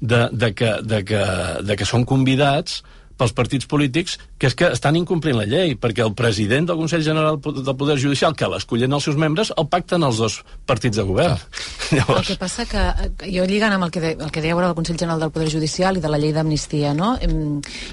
de, 0.00 0.26
de, 0.32 0.52
que, 0.52 0.76
de, 0.82 1.02
que, 1.08 1.22
de 1.64 1.76
que 1.76 1.88
són 1.88 2.04
convidats 2.04 2.82
pels 3.16 3.32
partits 3.36 3.66
polítics, 3.68 4.18
que 4.38 4.50
és 4.50 4.56
que 4.56 4.68
estan 4.74 4.96
incomplint 4.98 5.38
la 5.38 5.46
llei, 5.48 5.74
perquè 5.80 6.04
el 6.04 6.12
president 6.16 6.68
del 6.68 6.78
Consell 6.80 7.04
General 7.04 7.38
del 7.40 7.76
Poder 7.76 7.96
Judicial, 8.00 8.36
que 8.36 8.48
l'escullen 8.52 8.92
els 8.92 9.06
seus 9.08 9.16
membres, 9.16 9.52
el 9.56 9.68
pacten 9.72 10.04
els 10.04 10.20
dos 10.20 10.42
partits 10.68 11.00
de 11.00 11.06
govern. 11.08 11.40
Ah. 11.40 11.46
Llavors... 11.96 12.26
El 12.26 12.34
que 12.34 12.38
passa 12.40 12.66
que, 12.68 12.82
eh, 12.82 13.30
jo 13.32 13.46
lligant 13.48 13.76
amb 13.76 13.86
el 13.88 13.94
que, 13.94 14.02
de, 14.02 14.12
el 14.20 14.32
que 14.34 14.42
deia 14.44 14.56
ara 14.56 14.68
del 14.68 14.76
Consell 14.76 14.98
General 15.00 15.22
del 15.22 15.32
Poder 15.32 15.48
Judicial 15.52 15.96
i 15.96 16.04
de 16.04 16.12
la 16.12 16.20
llei 16.20 16.34
d'amnistia, 16.36 16.92
no? 16.96 17.14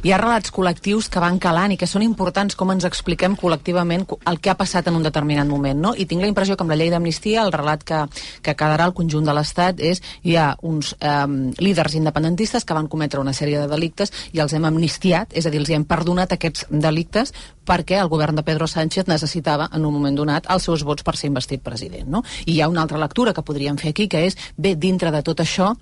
hi 0.04 0.12
ha 0.12 0.20
relats 0.20 0.52
col·lectius 0.54 1.08
que 1.12 1.22
van 1.24 1.40
calant 1.42 1.72
i 1.74 1.78
que 1.80 1.88
són 1.88 2.04
importants 2.04 2.58
com 2.60 2.72
ens 2.74 2.86
expliquem 2.88 3.38
col·lectivament 3.40 4.06
el 4.30 4.40
que 4.44 4.52
ha 4.52 4.58
passat 4.60 4.90
en 4.90 4.98
un 5.00 5.06
determinat 5.06 5.48
moment, 5.48 5.80
no? 5.80 5.94
I 5.96 6.08
tinc 6.10 6.24
la 6.24 6.30
impressió 6.30 6.58
que 6.58 6.66
amb 6.66 6.74
la 6.74 6.78
llei 6.80 6.92
d'amnistia 6.92 7.44
el 7.46 7.54
relat 7.56 7.86
que, 7.88 8.02
que 8.44 8.56
quedarà 8.60 8.90
al 8.90 8.96
conjunt 8.98 9.28
de 9.28 9.36
l'Estat 9.36 9.80
és 9.80 10.02
hi 10.24 10.36
ha 10.40 10.50
uns 10.66 10.94
eh, 11.00 11.28
líders 11.64 11.96
independentistes 12.00 12.66
que 12.66 12.76
van 12.76 12.90
cometre 12.92 13.22
una 13.24 13.36
sèrie 13.38 13.62
de 13.62 13.70
delictes 13.72 14.12
i 14.34 14.44
els 14.44 14.56
hem 14.58 14.68
amnistiat 14.68 15.13
amnistiat, 15.14 15.34
és 15.38 15.46
a 15.46 15.52
dir, 15.52 15.60
els 15.62 15.70
hi 15.70 15.76
hem 15.76 15.86
perdonat 15.86 16.34
aquests 16.34 16.66
delictes 16.70 17.34
perquè 17.66 18.00
el 18.02 18.10
govern 18.10 18.36
de 18.36 18.44
Pedro 18.44 18.68
Sánchez 18.68 19.08
necessitava 19.08 19.70
en 19.72 19.86
un 19.86 19.94
moment 19.94 20.16
donat 20.16 20.48
els 20.50 20.64
seus 20.64 20.84
vots 20.84 21.04
per 21.04 21.16
ser 21.16 21.30
investit 21.30 21.62
president. 21.64 22.08
No? 22.10 22.24
I 22.46 22.58
hi 22.58 22.62
ha 22.62 22.70
una 22.70 22.82
altra 22.82 23.00
lectura 23.00 23.34
que 23.34 23.44
podríem 23.44 23.78
fer 23.78 23.92
aquí, 23.92 24.08
que 24.08 24.26
és, 24.28 24.38
bé, 24.58 24.76
dintre 24.76 25.12
de 25.12 25.22
tot 25.22 25.40
això, 25.40 25.74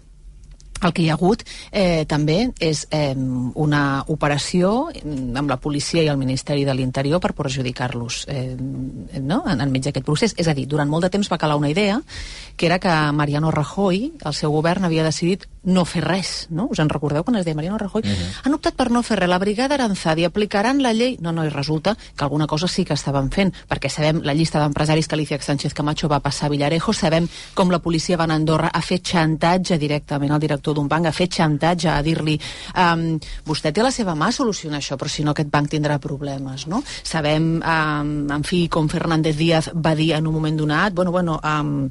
el 0.82 0.94
que 0.94 1.04
hi 1.04 1.10
ha 1.10 1.18
hagut 1.18 1.44
eh, 1.72 2.06
també 2.10 2.52
és 2.60 2.86
eh, 2.92 3.14
una 3.16 4.04
operació 4.08 4.90
mm, 4.92 5.38
amb 5.38 5.50
la 5.50 5.60
policia 5.62 6.04
i 6.04 6.10
el 6.12 6.20
Ministeri 6.22 6.66
de 6.66 6.76
l'Interior 6.76 7.22
per 7.22 7.34
perjudicar-los 7.38 8.26
eh, 8.28 8.56
no? 8.58 9.44
en, 9.48 9.62
enmig 9.62 9.88
d'aquest 9.88 10.06
procés. 10.06 10.36
És 10.38 10.50
a 10.50 10.56
dir, 10.58 10.68
durant 10.68 10.90
molt 10.90 11.08
de 11.08 11.14
temps 11.14 11.32
va 11.32 11.40
calar 11.42 11.60
una 11.60 11.70
idea 11.70 12.02
que 12.58 12.66
era 12.66 12.80
que 12.80 12.94
Mariano 13.14 13.52
Rajoy, 13.52 14.14
el 14.26 14.34
seu 14.34 14.52
govern, 14.52 14.86
havia 14.86 15.04
decidit 15.04 15.48
no 15.64 15.86
fer 15.86 16.02
res, 16.04 16.48
no? 16.50 16.68
Us 16.74 16.80
en 16.82 16.90
recordeu 16.90 17.24
quan 17.24 17.38
es 17.38 17.46
deia 17.46 17.56
Mariano 17.56 17.78
Rajoy? 17.78 18.02
Uh 18.02 18.08
mhm. 18.08 18.14
-huh. 18.14 18.42
Han 18.44 18.54
optat 18.54 18.76
per 18.76 18.92
no 18.92 19.04
fer 19.04 19.20
res. 19.20 19.30
La 19.30 19.40
brigada 19.40 19.76
Aranzadi 19.76 20.26
aplicaran 20.26 20.82
la 20.82 20.94
llei... 20.94 21.18
No, 21.22 21.32
no, 21.32 21.46
i 21.46 21.50
resulta 21.50 21.96
que 22.16 22.24
alguna 22.24 22.48
cosa 22.48 22.68
sí 22.68 22.84
que 22.86 22.94
estaven 22.94 23.30
fent, 23.32 23.54
perquè 23.70 23.90
sabem 23.90 24.22
la 24.24 24.34
llista 24.34 24.60
d'empresaris 24.60 25.08
que 25.08 25.16
Alicia 25.16 25.40
Sánchez 25.42 25.74
Camacho 25.74 26.08
va 26.08 26.20
passar 26.20 26.48
a 26.48 26.50
Villarejo, 26.50 26.94
sabem 26.94 27.28
com 27.54 27.70
la 27.70 27.80
policia 27.80 28.18
va 28.18 28.24
anar 28.24 28.36
a 28.36 28.38
Andorra 28.38 28.68
a 28.74 28.82
fer 28.82 29.02
xantatge 29.02 29.78
directament 29.78 30.32
al 30.32 30.40
director 30.40 30.71
d'un 30.74 30.88
banc, 30.92 31.08
a 31.08 31.16
fer 31.16 31.28
xantatge, 31.32 31.90
a 31.92 32.02
dir-li 32.06 32.38
um, 32.76 33.06
vostè 33.48 33.72
té 33.74 33.84
la 33.84 33.92
seva 33.92 34.16
mà 34.16 34.30
a 34.32 34.36
solucionar 34.36 34.82
això, 34.82 34.98
però 35.00 35.12
si 35.12 35.26
no 35.26 35.36
aquest 35.36 35.52
banc 35.52 35.72
tindrà 35.72 36.00
problemes, 36.02 36.68
no? 36.72 36.84
Sabem, 37.04 37.54
um, 37.60 38.12
en 38.32 38.48
fi, 38.48 38.66
com 38.72 38.90
Fernández 38.92 39.38
Díaz 39.38 39.72
va 39.76 39.96
dir 39.96 40.12
en 40.18 40.28
un 40.28 40.36
moment 40.36 40.58
donat, 40.58 40.94
bueno, 40.94 41.12
bueno, 41.12 41.40
um, 41.44 41.90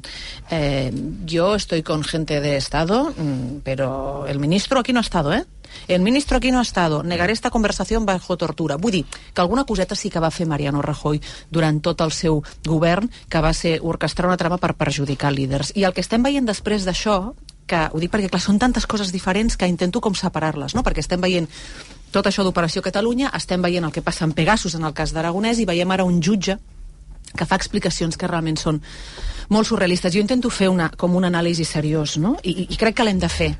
eh, 0.49 0.91
jo 1.29 1.55
estoy 1.55 1.83
con 1.83 2.03
gente 2.03 2.41
de 2.41 2.57
Estado, 2.57 3.13
mm, 3.15 3.61
pero 3.63 4.25
el 4.27 4.39
ministro 4.39 4.79
aquí 4.79 4.93
no 4.93 4.99
ha 4.99 5.07
estado, 5.07 5.33
¿eh? 5.33 5.45
El 5.87 6.01
ministro 6.01 6.37
aquí 6.37 6.51
no 6.51 6.59
ha 6.59 6.63
estado. 6.63 7.03
Negaré 7.03 7.33
esta 7.33 7.49
conversación 7.49 8.05
bajo 8.05 8.37
tortura. 8.37 8.77
Vull 8.77 8.91
dir 8.91 9.05
que 9.33 9.41
alguna 9.41 9.65
coseta 9.65 9.95
sí 9.95 10.09
que 10.09 10.19
va 10.19 10.31
fer 10.31 10.47
Mariano 10.47 10.81
Rajoy 10.81 11.21
durant 11.49 11.81
tot 11.81 12.01
el 12.01 12.11
seu 12.11 12.41
govern, 12.67 13.09
que 13.29 13.41
va 13.41 13.53
ser 13.53 13.79
orquestrar 13.81 14.27
una 14.27 14.37
trama 14.37 14.57
per 14.57 14.75
perjudicar 14.75 15.31
líders. 15.31 15.73
I 15.75 15.87
el 15.87 15.93
que 15.93 16.03
estem 16.03 16.23
veient 16.23 16.47
després 16.47 16.85
d'això, 16.87 17.33
que 17.69 17.87
ho 17.91 17.99
dic 18.01 18.11
perquè 18.11 18.29
clar, 18.29 18.41
són 18.43 18.59
tantes 18.59 18.87
coses 18.89 19.11
diferents 19.13 19.57
que 19.57 19.69
intento 19.69 20.01
com 20.01 20.15
separar-les, 20.17 20.75
no? 20.75 20.83
perquè 20.83 21.03
estem 21.03 21.21
veient 21.21 21.47
tot 22.11 22.27
això 22.27 22.43
d'Operació 22.43 22.83
Catalunya, 22.83 23.31
estem 23.37 23.61
veient 23.63 23.87
el 23.87 23.93
que 23.95 24.03
passa 24.03 24.25
en 24.27 24.35
Pegasus 24.35 24.75
en 24.75 24.83
el 24.83 24.93
cas 24.93 25.13
d'Aragonès 25.15 25.61
i 25.61 25.67
veiem 25.69 25.91
ara 25.91 26.07
un 26.07 26.19
jutge 26.21 26.57
que 27.31 27.47
fa 27.47 27.55
explicacions 27.55 28.17
que 28.19 28.27
realment 28.27 28.59
són 28.59 28.81
molt 29.51 29.69
surrealistes. 29.69 30.13
Jo 30.13 30.19
intento 30.23 30.49
fer 30.51 30.67
una, 30.71 30.89
com 30.97 31.15
un 31.15 31.27
anàlisi 31.27 31.63
seriós, 31.67 32.17
no? 32.19 32.35
I, 32.43 32.67
i 32.67 32.79
crec 32.79 32.97
que 32.97 33.05
l'hem 33.07 33.21
de 33.21 33.29
fer. 33.31 33.53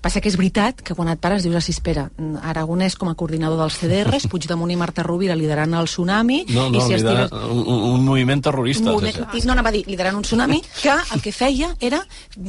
Passa 0.00 0.22
que 0.22 0.30
és 0.30 0.36
veritat 0.38 0.80
que 0.84 0.94
quan 0.96 1.10
et 1.12 1.20
pares 1.20 1.44
dius, 1.44 1.58
sí, 1.64 1.74
espera, 1.76 2.06
Aragonès 2.48 2.96
com 2.96 3.10
a 3.10 3.14
coordinador 3.18 3.60
dels 3.60 3.76
CDRs, 3.80 4.28
Puigdemont 4.32 4.72
i 4.72 4.78
Marta 4.80 5.04
Rovira 5.06 5.36
liderant 5.36 5.76
el 5.76 5.90
tsunami... 5.90 6.42
No, 6.54 6.68
no, 6.72 6.78
i 6.78 6.84
si 6.84 6.96
lidera, 6.96 7.26
estigués... 7.28 7.50
un, 7.60 7.84
un 7.90 8.06
moviment 8.06 8.44
terrorista. 8.46 8.88
Moment, 8.88 9.20
no, 9.44 9.52
anava 9.56 9.72
a 9.72 9.76
dir, 9.76 9.84
liderant 9.90 10.16
un 10.20 10.24
tsunami, 10.24 10.62
que 10.80 10.96
el 11.16 11.24
que 11.24 11.34
feia 11.36 11.74
era 11.80 12.00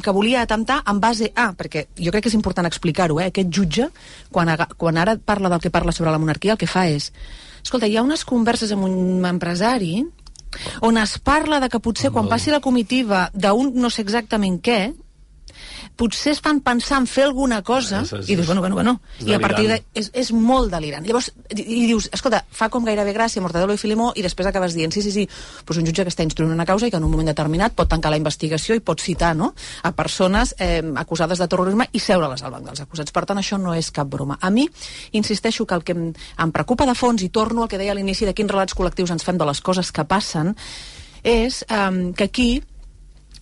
que 0.02 0.16
volia 0.16 0.46
atemptar 0.46 0.82
en 0.88 1.04
base 1.04 1.32
a... 1.36 1.52
Perquè 1.58 1.88
jo 2.00 2.14
crec 2.14 2.26
que 2.26 2.32
és 2.32 2.38
important 2.40 2.70
explicar-ho, 2.70 3.20
eh? 3.20 3.30
Aquest 3.32 3.52
jutge, 3.52 3.90
quan, 4.32 4.52
quan 4.78 5.02
ara 5.02 5.18
parla 5.20 5.52
del 5.52 5.62
que 5.64 5.74
parla 5.74 5.92
sobre 5.92 6.14
la 6.14 6.22
monarquia, 6.22 6.56
el 6.56 6.62
que 6.62 6.70
fa 6.70 6.88
és... 6.90 7.12
Escolta, 7.62 7.86
hi 7.86 8.00
ha 8.00 8.02
unes 8.02 8.24
converses 8.26 8.72
amb 8.74 8.88
un 8.88 9.26
empresari 9.28 10.00
on 10.82 10.98
es 10.98 11.18
parla 11.20 11.60
de 11.60 11.70
que 11.70 11.80
potser 11.80 12.12
quan 12.12 12.28
passi 12.28 12.52
la 12.52 12.60
comitiva 12.60 13.30
d'un 13.34 13.72
no 13.76 13.90
sé 13.90 14.04
exactament 14.04 14.60
què, 14.64 14.92
potser 15.98 16.34
es 16.34 16.42
fan 16.42 16.62
pensar 16.64 17.00
en 17.02 17.08
fer 17.10 17.26
alguna 17.28 17.62
cosa 17.66 18.02
ah, 18.02 18.20
és, 18.20 18.30
i 18.30 18.36
dius, 18.36 18.48
bueno, 18.48 18.62
bueno, 18.62 18.76
bueno. 18.76 18.94
I 19.26 19.34
a 19.36 19.40
partir 19.40 19.68
de... 19.70 19.80
És, 19.98 20.10
és 20.18 20.32
molt 20.34 20.72
delirant. 20.74 21.06
Llavors, 21.06 21.32
i, 21.52 21.62
i 21.62 21.86
dius, 21.90 22.10
escolta, 22.14 22.42
fa 22.52 22.70
com 22.74 22.86
gairebé 22.88 23.14
gràcia 23.16 23.44
Mortadelo 23.44 23.76
i 23.76 23.82
Filemó 23.82 24.12
i 24.16 24.26
després 24.26 24.50
acabes 24.50 24.76
dient 24.78 24.94
sí, 24.94 25.04
sí, 25.06 25.12
sí, 25.14 25.28
pues 25.66 25.80
un 25.82 25.88
jutge 25.88 26.06
que 26.08 26.14
està 26.14 26.26
instruint 26.26 26.54
una 26.54 26.66
causa 26.70 26.88
i 26.88 26.94
que 26.94 27.00
en 27.02 27.08
un 27.08 27.14
moment 27.14 27.30
determinat 27.32 27.76
pot 27.78 27.90
tancar 27.92 28.14
la 28.14 28.20
investigació 28.22 28.78
i 28.78 28.84
pot 28.86 29.04
citar 29.04 29.34
no? 29.38 29.52
a 29.84 29.94
persones 29.98 30.56
eh, 30.60 30.82
acusades 31.02 31.42
de 31.42 31.50
terrorisme 31.52 31.90
i 31.92 32.02
seure-les 32.02 32.44
al 32.44 32.56
banc 32.56 32.72
dels 32.72 32.86
acusats. 32.86 33.14
Per 33.14 33.26
tant, 33.30 33.42
això 33.42 33.60
no 33.62 33.76
és 33.78 33.92
cap 33.94 34.10
broma. 34.10 34.40
A 34.42 34.50
mi, 34.50 34.68
insisteixo 35.18 35.68
que 35.68 35.78
el 35.78 35.86
que 35.86 35.98
em, 35.98 36.10
em 36.12 36.56
preocupa 36.56 36.88
de 36.90 36.96
fons 36.98 37.24
i 37.24 37.30
torno 37.30 37.64
al 37.64 37.72
que 37.72 37.80
deia 37.82 37.94
a 37.96 38.00
l'inici 38.00 38.28
de 38.28 38.36
quins 38.38 38.52
relats 38.52 38.78
col·lectius 38.78 39.14
ens 39.14 39.28
fem 39.28 39.38
de 39.38 39.48
les 39.48 39.62
coses 39.62 39.92
que 39.92 40.08
passen 40.08 40.56
és 41.24 41.62
eh, 41.70 42.14
que 42.18 42.30
aquí 42.32 42.52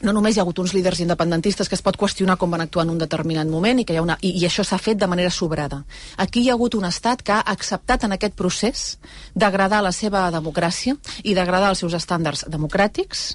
no 0.04 0.14
només 0.16 0.36
hi 0.36 0.40
ha 0.40 0.46
hagut 0.46 0.60
uns 0.64 0.74
líders 0.74 1.02
independentistes 1.04 1.70
que 1.70 1.76
es 1.76 1.84
pot 1.84 1.98
qüestionar 2.00 2.38
com 2.40 2.52
van 2.52 2.64
actuar 2.64 2.86
en 2.88 2.94
un 2.94 3.02
determinat 3.02 3.50
moment 3.52 3.82
i, 3.82 3.86
que 3.86 3.96
hi 3.96 4.00
ha 4.00 4.06
una, 4.06 4.18
i, 4.22 4.32
i 4.40 4.46
això 4.48 4.64
s'ha 4.64 4.80
fet 4.80 5.00
de 5.02 5.10
manera 5.12 5.32
sobrada. 5.34 5.84
Aquí 6.18 6.44
hi 6.44 6.50
ha 6.50 6.56
hagut 6.56 6.78
un 6.80 6.88
estat 6.88 7.24
que 7.26 7.36
ha 7.36 7.44
acceptat 7.56 8.08
en 8.08 8.16
aquest 8.16 8.38
procés 8.40 8.88
degradar 9.36 9.84
la 9.84 9.92
seva 9.92 10.30
democràcia 10.32 10.96
i 11.24 11.36
degradar 11.36 11.74
els 11.74 11.84
seus 11.84 11.98
estàndards 12.00 12.48
democràtics 12.48 13.30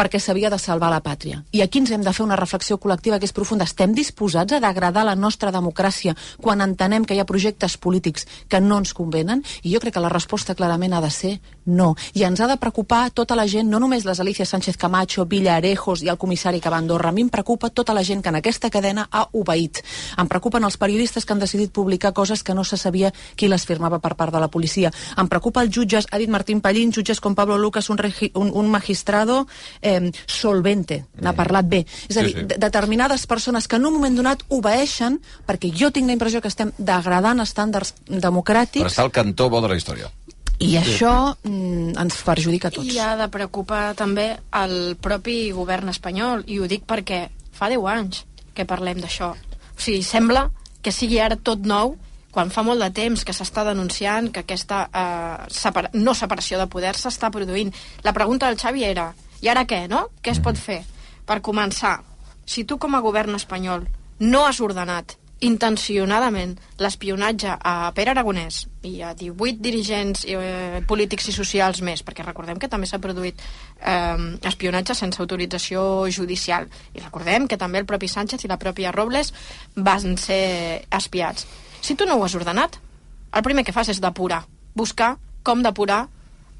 perquè 0.00 0.20
s'havia 0.20 0.48
de 0.48 0.58
salvar 0.58 0.88
la 0.90 1.02
pàtria. 1.04 1.42
I 1.52 1.60
aquí 1.60 1.80
ens 1.82 1.90
hem 1.92 2.04
de 2.04 2.12
fer 2.16 2.24
una 2.24 2.38
reflexió 2.38 2.78
col·lectiva 2.80 3.18
que 3.20 3.28
és 3.28 3.34
profunda. 3.36 3.66
Estem 3.68 3.92
disposats 3.92 4.54
a 4.56 4.60
degradar 4.62 5.04
la 5.04 5.16
nostra 5.16 5.52
democràcia 5.52 6.14
quan 6.40 6.64
entenem 6.64 7.04
que 7.04 7.14
hi 7.14 7.20
ha 7.20 7.28
projectes 7.28 7.76
polítics 7.76 8.26
que 8.48 8.62
no 8.64 8.78
ens 8.80 8.94
convenen? 8.96 9.44
I 9.62 9.74
jo 9.74 9.80
crec 9.82 9.98
que 9.98 10.04
la 10.04 10.12
resposta 10.12 10.56
clarament 10.56 10.96
ha 10.96 11.02
de 11.04 11.10
ser 11.12 11.34
no. 11.70 11.94
I 12.14 12.24
ens 12.26 12.40
ha 12.40 12.48
de 12.50 12.56
preocupar 12.60 13.10
tota 13.14 13.36
la 13.38 13.46
gent, 13.48 13.68
no 13.70 13.78
només 13.80 14.04
les 14.04 14.20
Alicia 14.20 14.44
Sánchez 14.46 14.76
Camacho, 14.76 15.24
Villarejos 15.26 16.02
i 16.02 16.08
el 16.10 16.18
comissari 16.18 16.60
que 16.60 16.68
va 16.70 16.76
a 16.76 16.82
Andorra. 16.84 17.08
A 17.10 17.12
mi 17.12 17.22
em 17.22 17.30
preocupa 17.30 17.70
tota 17.70 17.94
la 17.94 18.02
gent 18.04 18.22
que 18.22 18.28
en 18.28 18.36
aquesta 18.40 18.70
cadena 18.70 19.06
ha 19.10 19.26
obeït. 19.32 19.80
Em 20.18 20.28
preocupen 20.28 20.64
els 20.64 20.76
periodistes 20.76 21.24
que 21.24 21.32
han 21.32 21.40
decidit 21.40 21.72
publicar 21.72 22.12
coses 22.12 22.42
que 22.42 22.54
no 22.54 22.64
se 22.64 22.76
sabia 22.76 23.12
qui 23.36 23.48
les 23.48 23.64
firmava 23.66 23.98
per 24.00 24.14
part 24.16 24.32
de 24.34 24.40
la 24.40 24.48
policia. 24.48 24.90
Em 25.16 25.28
preocupa 25.28 25.62
els 25.62 25.70
jutges, 25.74 26.06
ha 26.10 26.18
dit 26.18 26.28
Martín 26.28 26.60
Pallín, 26.60 26.92
jutges 26.92 27.20
com 27.20 27.34
Pablo 27.34 27.56
Lucas, 27.58 27.88
un, 27.90 27.98
regi, 27.98 28.30
un, 28.34 28.50
un 28.54 28.68
magistrado 28.70 29.46
eh, 29.82 30.10
solvente, 30.26 31.04
n'ha 31.20 31.32
parlat 31.36 31.66
bé. 31.68 31.84
És 32.08 32.16
a 32.16 32.20
Sí, 32.20 32.26
dir, 32.26 32.34
sí. 32.40 32.46
de- 32.46 32.58
determinades 32.58 33.26
persones 33.26 33.68
que 33.68 33.76
en 33.76 33.86
un 33.86 33.94
moment 33.94 34.16
donat 34.16 34.42
obeeixen 34.48 35.20
perquè 35.46 35.70
jo 35.72 35.90
tinc 35.90 36.06
la 36.06 36.12
impressió 36.16 36.40
que 36.40 36.48
estem 36.48 36.72
degradant 36.78 37.40
estàndards 37.40 37.94
democràtics 38.08 38.82
Per 38.82 38.90
estar 38.92 39.04
al 39.04 39.12
cantó 39.12 39.48
bo 39.50 39.60
de 39.60 39.68
la 39.68 39.76
història. 39.76 40.10
I 40.60 40.74
això 40.76 41.12
mm, 41.42 41.96
ens 42.00 42.18
perjudica 42.26 42.68
a 42.68 42.74
tots. 42.74 42.92
I 42.92 43.00
ha 43.00 43.14
de 43.16 43.28
preocupar 43.32 43.94
també 43.96 44.34
el 44.60 44.94
propi 45.00 45.50
govern 45.56 45.88
espanyol, 45.92 46.44
i 46.52 46.60
ho 46.60 46.68
dic 46.68 46.84
perquè 46.88 47.24
fa 47.56 47.70
10 47.72 47.88
anys 47.94 48.24
que 48.54 48.68
parlem 48.68 49.00
d'això. 49.00 49.32
O 49.32 49.80
sigui, 49.80 50.02
sembla 50.04 50.50
que 50.84 50.92
sigui 50.92 51.20
ara 51.20 51.38
tot 51.40 51.64
nou, 51.64 51.96
quan 52.30 52.52
fa 52.52 52.62
molt 52.62 52.82
de 52.84 52.90
temps 52.94 53.24
que 53.26 53.34
s'està 53.34 53.64
denunciant 53.66 54.28
que 54.30 54.44
aquesta 54.44 54.84
eh, 54.86 55.48
separa 55.50 55.90
no 55.96 56.14
separació 56.14 56.60
de 56.60 56.68
poder 56.70 56.92
s'està 56.94 57.32
produint. 57.32 57.72
La 58.04 58.14
pregunta 58.14 58.46
del 58.46 58.60
Xavi 58.60 58.84
era, 58.86 59.10
i 59.40 59.48
ara 59.48 59.64
què, 59.66 59.86
no? 59.90 60.06
Què 60.22 60.36
es 60.36 60.42
pot 60.44 60.60
fer? 60.60 60.82
Per 61.26 61.40
començar, 61.40 61.96
si 62.46 62.64
tu 62.68 62.78
com 62.78 62.94
a 62.94 63.02
govern 63.02 63.34
espanyol 63.38 63.88
no 64.20 64.44
has 64.46 64.60
ordenat 64.60 65.16
intencionadament 65.40 66.58
l'espionatge 66.80 67.54
a 67.56 67.90
Pere 67.96 68.12
Aragonès 68.12 68.66
i 68.84 69.00
a 69.04 69.14
18 69.16 69.62
dirigents 69.64 70.26
eh, 70.28 70.82
polítics 70.88 71.30
i 71.30 71.34
socials 71.34 71.80
més, 71.84 72.04
perquè 72.04 72.24
recordem 72.26 72.60
que 72.60 72.68
també 72.68 72.88
s'ha 72.88 73.00
produït 73.00 73.40
eh, 73.40 74.20
espionatge 74.50 74.96
sense 74.96 75.20
autorització 75.20 75.82
judicial. 76.12 76.68
I 76.94 77.00
recordem 77.00 77.48
que 77.48 77.58
també 77.60 77.80
el 77.80 77.88
propi 77.88 78.08
Sánchez 78.08 78.44
i 78.44 78.52
la 78.52 78.60
pròpia 78.60 78.92
Robles 78.92 79.32
van 79.76 80.16
ser 80.20 80.84
espiats. 80.92 81.48
Si 81.80 81.96
tu 81.96 82.04
no 82.04 82.18
ho 82.20 82.24
has 82.24 82.36
ordenat, 82.36 82.76
el 83.32 83.46
primer 83.46 83.64
que 83.64 83.72
fas 83.72 83.88
és 83.88 84.00
depurar, 84.02 84.44
buscar 84.76 85.14
com 85.42 85.64
depurar 85.64 86.06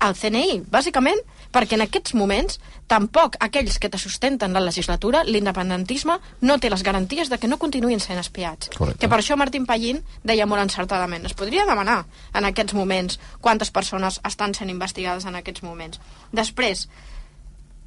el 0.00 0.16
CNI, 0.16 0.62
bàsicament 0.72 1.20
perquè 1.52 1.76
en 1.76 1.84
aquests 1.84 2.14
moments 2.14 2.58
tampoc 2.90 3.36
aquells 3.42 3.78
que 3.78 3.90
te 3.90 3.98
sustenten 3.98 4.54
la 4.54 4.62
legislatura, 4.62 5.22
l'independentisme, 5.26 6.18
no 6.40 6.58
té 6.58 6.70
les 6.70 6.82
garanties 6.86 7.30
de 7.30 7.38
que 7.38 7.50
no 7.50 7.58
continuïn 7.58 8.00
sent 8.02 8.18
espiats. 8.18 8.70
Correcte. 8.76 9.02
Que 9.02 9.10
per 9.10 9.20
això 9.20 9.36
Martín 9.38 9.66
Pallín 9.66 10.02
deia 10.26 10.46
molt 10.46 10.62
encertadament, 10.62 11.26
es 11.26 11.36
podria 11.38 11.66
demanar 11.68 12.04
en 12.34 12.48
aquests 12.48 12.74
moments 12.74 13.20
quantes 13.40 13.70
persones 13.70 14.20
estan 14.26 14.54
sent 14.54 14.70
investigades 14.70 15.26
en 15.26 15.38
aquests 15.38 15.62
moments. 15.66 16.00
Després, 16.32 16.88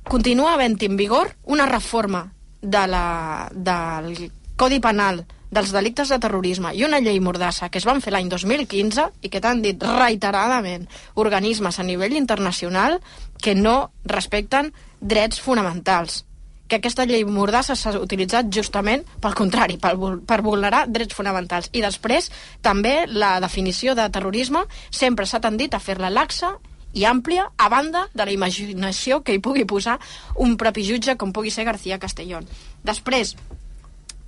continua 0.08 0.54
havent 0.54 0.80
en 0.84 0.98
vigor 0.98 1.36
una 1.44 1.68
reforma 1.70 2.28
de 2.62 2.88
la, 2.88 3.50
del 3.52 4.32
Codi 4.56 4.80
Penal 4.80 5.26
dels 5.54 5.72
delictes 5.76 6.10
de 6.10 6.20
terrorisme 6.20 6.74
i 6.74 6.84
una 6.88 7.00
llei 7.04 7.20
mordassa 7.22 7.70
que 7.70 7.80
es 7.82 7.88
van 7.88 8.02
fer 8.02 8.14
l'any 8.16 8.30
2015 8.32 9.08
i 9.22 9.30
que 9.30 9.42
t'han 9.44 9.62
dit 9.64 9.88
reiteradament 9.94 10.88
organismes 11.14 11.80
a 11.80 11.88
nivell 11.88 12.18
internacional 12.18 13.00
que 13.42 13.56
no 13.56 13.92
respecten 14.10 14.74
drets 15.00 15.42
fonamentals 15.44 16.24
que 16.68 16.80
aquesta 16.80 17.06
llei 17.06 17.22
mordassa 17.28 17.76
s'ha 17.78 17.92
utilitzat 18.00 18.48
justament 18.50 19.04
pel 19.22 19.36
contrari, 19.38 19.76
per, 19.78 19.94
per 20.26 20.40
vulnerar 20.42 20.86
drets 20.90 21.14
fonamentals. 21.14 21.68
I 21.76 21.84
després, 21.84 22.32
també, 22.66 23.04
la 23.12 23.36
definició 23.44 23.94
de 24.00 24.08
terrorisme 24.10 24.64
sempre 24.90 25.28
s'ha 25.30 25.44
tendit 25.44 25.76
a 25.76 25.82
fer-la 25.84 26.10
laxa 26.10 26.56
i 26.94 27.06
àmplia, 27.10 27.50
a 27.58 27.70
banda 27.70 28.08
de 28.14 28.26
la 28.26 28.34
imaginació 28.34 29.22
que 29.22 29.36
hi 29.36 29.42
pugui 29.44 29.68
posar 29.70 30.00
un 30.42 30.58
propi 30.58 30.86
jutge 30.88 31.18
com 31.18 31.34
pugui 31.34 31.52
ser 31.54 31.66
García 31.70 32.00
Castellón. 32.00 32.48
Després, 32.86 33.36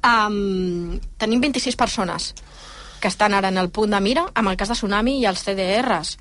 um, 0.05 0.99
tenim 1.17 1.41
26 1.41 1.75
persones 1.75 2.33
que 3.01 3.09
estan 3.11 3.33
ara 3.33 3.49
en 3.49 3.57
el 3.57 3.69
punt 3.69 3.91
de 3.91 3.99
mira 4.01 4.27
amb 4.33 4.49
el 4.49 4.57
cas 4.57 4.69
de 4.71 4.77
Tsunami 4.77 5.19
i 5.21 5.27
els 5.29 5.43
CDRs 5.43 6.15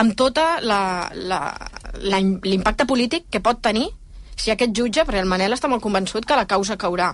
amb 0.00 0.14
tota 0.18 0.60
l'impacte 2.00 2.86
polític 2.86 3.30
que 3.30 3.42
pot 3.42 3.62
tenir 3.62 3.88
si 4.40 4.50
aquest 4.52 4.72
jutge, 4.72 5.04
perquè 5.04 5.20
el 5.20 5.28
Manel 5.28 5.52
està 5.52 5.68
molt 5.68 5.82
convençut 5.84 6.24
que 6.24 6.36
la 6.38 6.46
causa 6.48 6.78
caurà. 6.80 7.10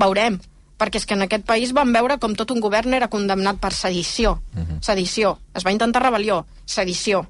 Veurem, 0.00 0.38
perquè 0.80 1.00
és 1.00 1.04
que 1.04 1.16
en 1.16 1.26
aquest 1.26 1.44
país 1.44 1.74
van 1.76 1.92
veure 1.92 2.16
com 2.22 2.32
tot 2.38 2.54
un 2.54 2.62
govern 2.64 2.96
era 2.96 3.10
condemnat 3.12 3.60
per 3.60 3.72
sedició. 3.76 4.38
Sedició. 4.80 5.36
Es 5.54 5.66
va 5.66 5.74
intentar 5.74 6.02
rebel·lió. 6.06 6.44
Sedició. 6.64 7.26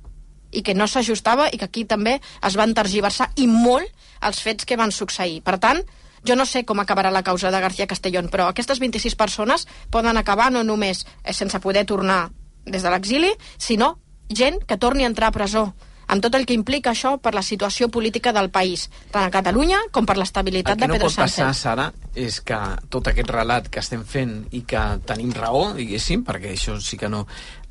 I 0.55 0.63
que 0.63 0.77
no 0.79 0.87
s'ajustava 0.87 1.49
i 1.51 1.59
que 1.59 1.67
aquí 1.67 1.85
també 1.85 2.21
es 2.47 2.55
van 2.55 2.77
tergiversar 2.79 3.33
i 3.35 3.49
molt 3.51 3.91
els 4.23 4.41
fets 4.41 4.65
que 4.65 4.79
van 4.79 4.95
succeir. 4.95 5.43
Per 5.43 5.59
tant, 5.59 5.83
jo 6.27 6.37
no 6.37 6.47
sé 6.47 6.65
com 6.65 6.81
acabarà 6.81 7.13
la 7.13 7.23
causa 7.23 7.51
de 7.51 7.61
García 7.61 7.87
Castellón, 7.87 8.31
però 8.33 8.49
aquestes 8.49 8.81
26 8.81 9.15
persones 9.17 9.69
poden 9.91 10.17
acabar 10.17 10.51
no 10.53 10.65
només 10.65 11.05
eh, 11.23 11.33
sense 11.33 11.61
poder 11.61 11.85
tornar 11.85 12.31
des 12.65 12.83
de 12.83 12.91
l'exili, 12.91 13.35
sinó 13.59 13.99
gent 14.29 14.63
que 14.65 14.81
torni 14.81 15.05
a 15.05 15.13
entrar 15.13 15.29
a 15.29 15.37
presó 15.37 15.75
amb 16.07 16.23
tot 16.23 16.35
el 16.37 16.45
que 16.47 16.57
implica 16.57 16.93
això 16.93 17.17
per 17.23 17.35
la 17.35 17.43
situació 17.43 17.89
política 17.89 18.33
del 18.37 18.51
país, 18.53 18.89
tant 19.13 19.25
a 19.25 19.33
Catalunya 19.33 19.81
com 19.93 20.07
per 20.07 20.19
l'estabilitat 20.21 20.75
El 20.75 20.81
que 20.81 20.87
de 20.87 20.89
no 20.89 20.99
Pedro 20.99 21.09
pot 21.09 21.23
passar, 21.23 21.49
Sánchez. 21.53 21.63
Sara, 21.63 21.87
és 22.15 22.41
que 22.45 22.59
tot 22.93 23.09
aquest 23.11 23.31
relat 23.33 23.71
que 23.73 23.81
estem 23.83 24.05
fent 24.05 24.35
i 24.53 24.63
que 24.69 24.83
tenim 25.09 25.33
raó, 25.35 25.73
diguéssim, 25.79 26.25
perquè 26.27 26.53
això 26.55 26.77
sí 26.85 27.01
que 27.01 27.09
no, 27.09 27.25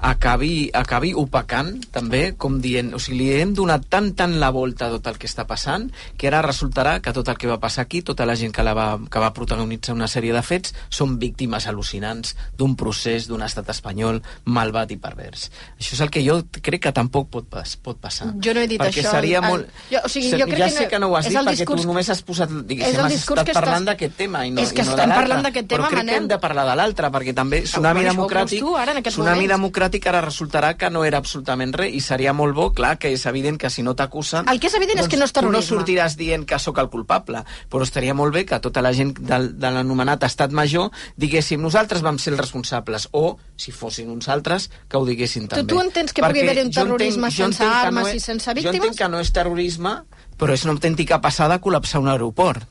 acabi, 0.04 0.70
acabi 0.76 1.14
opacant 1.16 1.78
també, 1.96 2.34
com 2.36 2.58
dient, 2.62 2.92
o 2.94 3.00
sigui, 3.00 3.22
li 3.22 3.28
hem 3.40 3.54
donat 3.56 3.86
tant, 3.90 4.10
tant 4.20 4.34
la 4.42 4.50
volta 4.52 4.90
a 4.90 4.92
tot 4.98 5.08
el 5.08 5.18
que 5.22 5.30
està 5.30 5.46
passant, 5.48 5.86
que 6.20 6.28
ara 6.28 6.42
resultarà 6.44 6.98
que 7.02 7.14
tot 7.16 7.30
el 7.32 7.38
que 7.40 7.48
va 7.48 7.58
passar 7.64 7.86
aquí, 7.88 8.02
tota 8.04 8.26
la 8.28 8.36
gent 8.36 8.52
que, 8.54 8.66
la 8.68 8.74
va, 8.76 8.88
que 9.10 9.22
va 9.24 9.32
protagonitzar 9.34 9.96
una 9.96 10.10
sèrie 10.12 10.34
de 10.36 10.42
fets, 10.44 10.74
són 10.92 11.16
víctimes 11.22 11.68
al·lucinants 11.72 12.34
d'un 12.60 12.76
procés 12.76 13.30
d'un 13.32 13.42
estat 13.48 13.70
espanyol 13.72 14.20
malvat 14.46 14.92
i 14.92 14.98
pervers. 15.00 15.48
Això 15.80 15.96
és 15.96 16.02
el 16.04 16.12
que 16.12 16.24
jo 16.26 16.42
crec 16.62 16.84
que 16.90 16.92
tampoc 16.96 17.30
pot, 17.32 17.48
pas, 17.50 17.78
pot 17.80 17.98
passar. 18.04 18.34
Jo 18.44 18.54
no 18.54 18.60
he 18.60 18.68
dit 18.68 18.82
perquè 18.82 19.06
això. 19.06 19.16
seria 19.16 19.40
El- 19.40 19.48
molt... 19.48 19.72
jo- 19.90 20.04
o 20.04 20.12
sigui, 20.12 20.34
jo 20.36 20.46
crec 20.52 20.60
ja 20.60 20.66
que 20.68 20.78
sé 20.84 20.88
que 20.92 21.00
no 21.00 21.08
ho 21.14 21.16
has 21.18 21.30
dit 21.30 21.38
perquè 21.40 21.56
discurs- 21.64 21.82
tu 21.82 21.88
només 21.88 22.10
has 22.12 22.22
posat, 22.28 22.50
És 22.52 22.68
diguéssim, 22.68 23.00
has 23.06 23.14
estat 23.22 23.46
que 23.48 23.54
parlant 23.56 23.80
estàs- 23.84 23.86
d'aquest 23.94 24.18
tema 24.18 24.44
i 24.46 24.52
no, 24.52 24.62
És 24.62 24.74
que 24.74 24.82
i 24.82 24.86
no 24.86 24.96
l'altre. 24.98 25.16
parlant 25.16 25.44
d'aquest 25.48 25.68
tema, 25.72 25.84
Però 25.88 25.90
crec 25.90 26.00
que 26.00 26.06
Manel. 26.06 26.22
hem 26.24 26.28
de 26.28 26.40
parlar 26.44 26.68
de 26.68 26.76
l'altre, 26.76 27.08
perquè 27.14 27.34
també 27.34 27.62
Tsunami 27.64 28.04
Democràtic, 28.04 28.60
tu 28.60 28.76
ara, 28.76 28.92
en 28.98 29.04
Tsunami 29.04 29.40
moments. 29.48 29.54
Democràtic 29.54 29.93
ara 30.10 30.22
resultarà 30.22 30.76
que 30.78 30.90
no 30.90 31.04
era 31.06 31.18
absolutament 31.18 31.74
res 31.76 31.94
i 31.94 32.00
seria 32.02 32.34
molt 32.34 32.56
bo, 32.56 32.72
clar, 32.74 32.98
que 32.98 33.12
és 33.14 33.26
evident 33.26 33.58
que 33.62 33.70
si 33.70 33.84
no 33.84 33.94
t'acusen... 33.96 34.48
El 34.50 34.60
que 34.60 34.68
és 34.68 34.74
evident 34.74 35.00
és 35.00 35.08
que 35.08 35.18
no 35.18 35.26
és 35.26 35.32
Tu 35.34 35.42
no 35.42 35.50
terrorisme. 35.52 35.78
sortiràs 35.78 36.16
dient 36.18 36.46
que 36.46 36.58
sóc 36.60 36.78
el 36.80 36.90
culpable, 36.90 37.44
però 37.70 37.84
estaria 37.84 38.14
molt 38.14 38.34
bé 38.34 38.46
que 38.46 38.60
tota 38.60 38.82
la 38.82 38.94
gent 38.94 39.14
del, 39.20 39.60
de 39.60 39.72
l'anomenat 39.72 40.24
estat 40.24 40.52
major 40.52 40.90
diguéssim 41.18 41.62
nosaltres 41.62 42.02
vam 42.02 42.18
ser 42.18 42.34
els 42.34 42.42
responsables 42.42 43.08
o, 43.12 43.38
si 43.56 43.72
fossin 43.72 44.10
uns 44.10 44.28
altres, 44.30 44.70
que 44.90 44.98
ho 44.98 45.06
diguessin 45.06 45.48
Tu- 45.48 45.56
també. 45.56 45.74
tu 45.74 45.80
entens 45.82 46.14
que 46.14 46.22
pugui 46.22 46.40
Perquè 46.42 46.50
haver 46.50 46.66
un 46.66 46.72
jo 46.72 46.82
entenc- 46.82 46.86
terrorisme 46.86 47.30
jo 47.30 47.44
sense 47.44 47.64
entenc 47.64 47.72
que 47.82 47.88
armes 47.88 48.08
és- 48.08 48.16
i 48.16 48.20
sense 48.20 48.50
Jo 48.50 48.56
víctimes? 48.56 48.76
entenc 48.82 48.98
que 48.98 49.10
no 49.10 49.20
és 49.20 49.32
terrorisme, 49.34 49.96
però 50.38 50.54
és 50.54 50.64
una 50.66 50.74
autèntica 50.74 51.22
passada 51.22 51.62
col·lapsar 51.62 52.00
un 52.02 52.08
aeroport. 52.10 52.68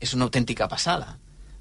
És 0.00 0.14
una 0.14 0.24
autèntica 0.24 0.68
passada 0.68 1.18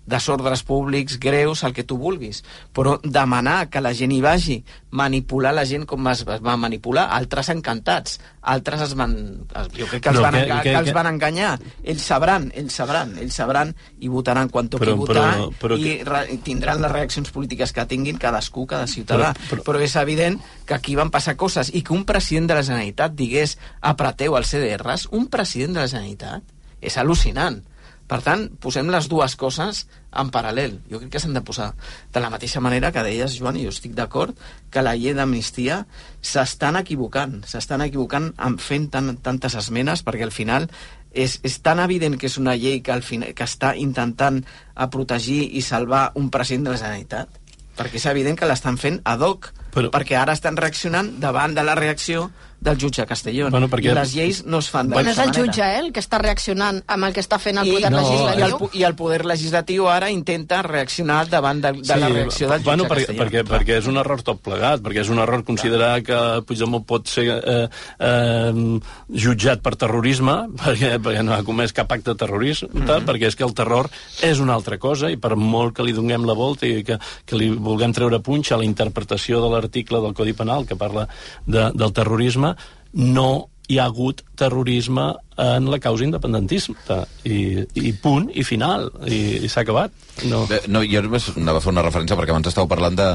desordres 0.08 0.64
públics 0.64 1.20
greus, 1.20 1.64
el 1.68 1.74
que 1.76 1.84
tu 1.84 1.98
vulguis, 2.00 2.40
però 2.74 2.96
demanar 3.04 3.68
que 3.70 3.82
la 3.84 3.92
gent 3.94 4.14
hi 4.16 4.22
vagi, 4.24 4.64
manipular 4.96 5.52
la 5.54 5.66
gent 5.68 5.84
com 5.86 6.08
es, 6.08 6.22
va 6.26 6.56
manipular, 6.58 7.10
altres 7.12 7.50
encantats, 7.52 8.22
altres 8.42 8.82
es 8.88 8.94
van... 8.96 9.14
es- 9.52 9.68
Jo 9.76 9.86
crec 9.92 10.02
que 10.06 10.10
els, 10.14 10.18
No, 10.18 10.24
van, 10.24 10.34
que- 10.38 10.46
enga- 10.46 10.62
que- 10.64 10.70
que, 10.72 10.76
els 10.80 10.88
que- 10.88 10.96
van 10.96 11.10
enganyar. 11.12 11.52
Ells 11.84 12.02
sabran, 12.08 12.48
ells 12.56 12.74
sabran, 12.80 13.12
ells 13.20 13.36
sabran 13.36 13.76
i 14.00 14.08
votaran 14.08 14.48
quan 14.50 14.70
toqui 14.72 14.86
Però- 14.88 14.96
votar 15.04 15.28
però- 15.36 15.52
però 15.60 15.78
i, 15.78 15.84
que- 15.84 16.04
re, 16.08 16.24
i 16.34 16.38
tindran 16.38 16.82
les 16.82 16.92
reaccions 16.96 17.30
polítiques 17.36 17.74
que 17.76 17.86
tinguin 17.86 18.18
cadascú, 18.18 18.66
cada 18.66 18.88
ciutadà. 18.88 19.34
Però- 19.36 19.60
Però, 19.60 19.64
però... 19.74 19.84
és 19.84 19.96
evident 20.00 20.40
que 20.66 20.74
aquí 20.74 20.96
van 20.96 21.12
passar 21.12 21.36
coses 21.36 21.70
i 21.76 21.84
que 21.84 21.92
un 21.94 22.06
president 22.06 22.48
de 22.48 22.56
la 22.56 22.64
Generalitat 22.64 23.12
digués 23.14 23.58
apreteu 23.82 24.38
els 24.38 24.48
CDRs, 24.56 25.10
un 25.12 25.28
president 25.28 25.74
de 25.76 25.82
la 25.84 25.88
Generalitat, 25.92 26.44
és 26.80 26.96
al·lucinant. 26.98 27.60
Per 28.08 28.22
tant, 28.24 28.46
posem 28.64 28.88
les 28.88 29.10
dues 29.12 29.34
coses 29.36 29.82
en 30.16 30.30
paral·lel. 30.32 30.78
Jo 30.88 31.02
crec 31.02 31.12
que 31.12 31.20
s'han 31.20 31.36
de 31.36 31.42
posar 31.44 31.74
de 32.14 32.22
la 32.24 32.30
mateixa 32.32 32.62
manera 32.64 32.94
que 32.96 33.04
deies, 33.04 33.36
Joan, 33.36 33.58
i 33.60 33.66
jo 33.66 33.74
estic 33.74 33.98
d'acord, 33.98 34.38
que 34.72 34.82
la 34.82 34.96
llei 34.96 35.14
d'amnistia 35.18 35.82
s'estan 36.24 36.80
equivocant, 36.80 37.42
s'estan 37.44 37.84
equivocant 37.84 38.32
en 38.40 38.56
fent 38.64 38.88
tan, 38.94 39.18
tantes 39.24 39.58
esmenes, 39.60 40.06
perquè 40.08 40.24
al 40.24 40.32
final 40.32 40.70
és, 41.12 41.40
és 41.44 41.60
tan 41.66 41.82
evident 41.84 42.16
que 42.20 42.30
és 42.32 42.38
una 42.40 42.56
llei 42.56 42.80
que, 42.80 42.94
al 42.96 43.04
final, 43.04 43.34
que 43.36 43.44
està 43.44 43.74
intentant 43.76 44.40
a 44.76 44.88
protegir 44.94 45.42
i 45.58 45.62
salvar 45.66 46.12
un 46.16 46.32
president 46.32 46.70
de 46.70 46.76
la 46.76 46.80
Generalitat, 46.80 47.40
perquè 47.78 48.00
és 48.00 48.08
evident 48.10 48.40
que 48.40 48.48
l'estan 48.48 48.80
fent 48.80 49.02
ad 49.04 49.22
hoc, 49.22 49.52
Però- 49.76 49.92
perquè 49.92 50.16
ara 50.18 50.34
estan 50.34 50.56
reaccionant 50.58 51.18
davant 51.20 51.54
de 51.54 51.64
la 51.64 51.76
reacció 51.76 52.30
del 52.60 52.78
jutge 52.78 53.06
Castellón. 53.06 53.52
Bueno, 53.52 53.68
perquè- 53.70 53.94
Les 53.94 54.14
lleis 54.14 54.44
no 54.46 54.58
es 54.60 54.70
fan 54.70 54.90
Bueno, 54.90 55.10
és 55.12 55.16
d'aquesta 55.16 55.24
el 55.42 55.48
manera. 55.48 55.54
jutge, 55.54 55.76
eh, 55.76 55.80
el 55.86 55.92
que 55.94 56.00
està 56.02 56.18
reaccionant 56.20 56.82
amb 56.88 57.04
el 57.06 57.14
que 57.14 57.22
està 57.22 57.38
fent 57.40 57.58
el 57.60 57.68
I, 57.68 57.72
poder 57.72 57.92
no, 57.92 58.02
i, 58.02 58.04
el, 58.04 58.10
legislatiu. 58.12 58.70
I 58.74 58.84
el 58.84 58.96
poder 58.96 59.26
legislatiu 59.26 59.88
ara 59.88 60.10
intenta 60.10 60.62
reaccionar 60.64 61.30
davant 61.30 61.62
de, 61.62 61.72
de 61.74 61.96
la 61.98 62.10
reacció 62.10 62.48
del 62.50 62.58
jutge 62.60 62.66
bueno, 62.66 62.84
perquè, 62.86 63.06
Castellón. 63.06 63.28
perquè, 63.28 63.44
perquè 63.48 63.78
és 63.78 63.88
un 63.88 63.98
error 63.98 64.22
tot 64.24 64.42
plegat, 64.42 64.82
perquè 64.82 65.02
és 65.02 65.10
un 65.10 65.20
error 65.20 65.44
considerar 65.44 66.02
que 66.04 66.18
Puigdemont 66.48 66.84
pot 66.86 67.08
ser 67.08 67.28
eh, 67.30 67.70
eh, 68.00 68.80
jutjat 69.14 69.62
per 69.62 69.76
terrorisme, 69.80 70.36
perquè, 70.62 70.98
perquè 71.00 71.24
no 71.24 71.34
ha 71.36 71.44
comès 71.48 71.74
cap 71.74 71.92
acte 71.92 72.12
de 72.14 72.18
terrorisme, 72.20 72.70
Mhm. 72.74 73.06
perquè 73.06 73.28
és 73.28 73.36
que 73.36 73.44
el 73.46 73.54
terror 73.54 73.90
és 74.22 74.40
una 74.40 74.54
altra 74.56 74.78
cosa, 74.78 75.10
i 75.12 75.18
per 75.18 75.36
molt 75.36 75.76
que 75.76 75.84
li 75.84 75.94
donem 75.94 76.26
la 76.26 76.34
volta 76.34 76.66
i 76.66 76.84
que, 76.84 76.98
que 77.26 77.36
li 77.38 77.50
vulguem 77.50 77.94
treure 77.94 78.20
punxa 78.20 78.56
a 78.56 78.58
la 78.58 78.66
interpretació 78.66 79.42
de 79.42 79.50
l'article 79.54 80.02
del 80.02 80.14
Codi 80.14 80.34
Penal 80.34 80.66
que 80.66 80.76
parla 80.76 81.08
de, 81.46 81.72
del 81.74 81.94
terrorisme, 81.94 82.47
no 82.94 83.30
hi 83.68 83.82
ha 83.82 83.86
hagut 83.90 84.22
terrorisme 84.40 85.10
en 85.44 85.66
la 85.68 85.78
causa 85.84 86.06
independentista 86.06 87.02
i, 87.28 87.66
i 87.76 87.92
punt, 88.00 88.30
i 88.32 88.46
final 88.48 88.88
i, 89.06 89.44
i 89.44 89.50
s'ha 89.52 89.66
acabat 89.66 89.92
no. 90.32 90.46
Bé, 90.48 90.62
no, 90.72 90.80
jo 90.88 91.02
només 91.04 91.28
anava 91.36 91.60
a 91.60 91.64
fer 91.66 91.74
una 91.74 91.84
referència 91.84 92.16
perquè 92.18 92.32
abans 92.32 92.48
estàveu 92.48 92.70
parlant 92.72 92.96
de, 92.98 93.10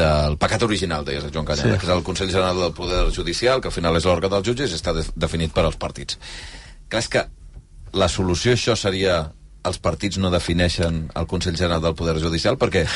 del 0.00 0.38
pecat 0.40 0.64
original, 0.64 1.04
deies 1.06 1.28
Joan 1.28 1.44
Canyada, 1.46 1.76
Sí. 1.76 1.82
que 1.82 1.86
és 1.90 1.92
el 1.92 2.02
Consell 2.08 2.32
General 2.32 2.56
del 2.64 2.72
Poder 2.74 3.04
Judicial, 3.14 3.60
que 3.60 3.68
al 3.68 3.76
final 3.76 4.00
és 4.00 4.08
l'òrgan 4.08 4.32
dels 4.32 4.48
jutges 4.48 4.72
i 4.72 4.78
està 4.80 4.96
de, 4.96 5.04
definit 5.14 5.52
per 5.54 5.66
als 5.68 5.76
partits. 5.76 6.16
Creus 6.88 7.10
que 7.12 7.26
la 7.92 8.08
solució 8.08 8.56
això 8.56 8.74
seria 8.80 9.20
els 9.66 9.78
partits 9.82 10.18
no 10.18 10.32
defineixen 10.32 11.10
el 11.14 11.26
Consell 11.30 11.56
General 11.58 11.84
del 11.84 11.94
Poder 11.98 12.16
Judicial? 12.22 12.56
Perquè 12.58 12.86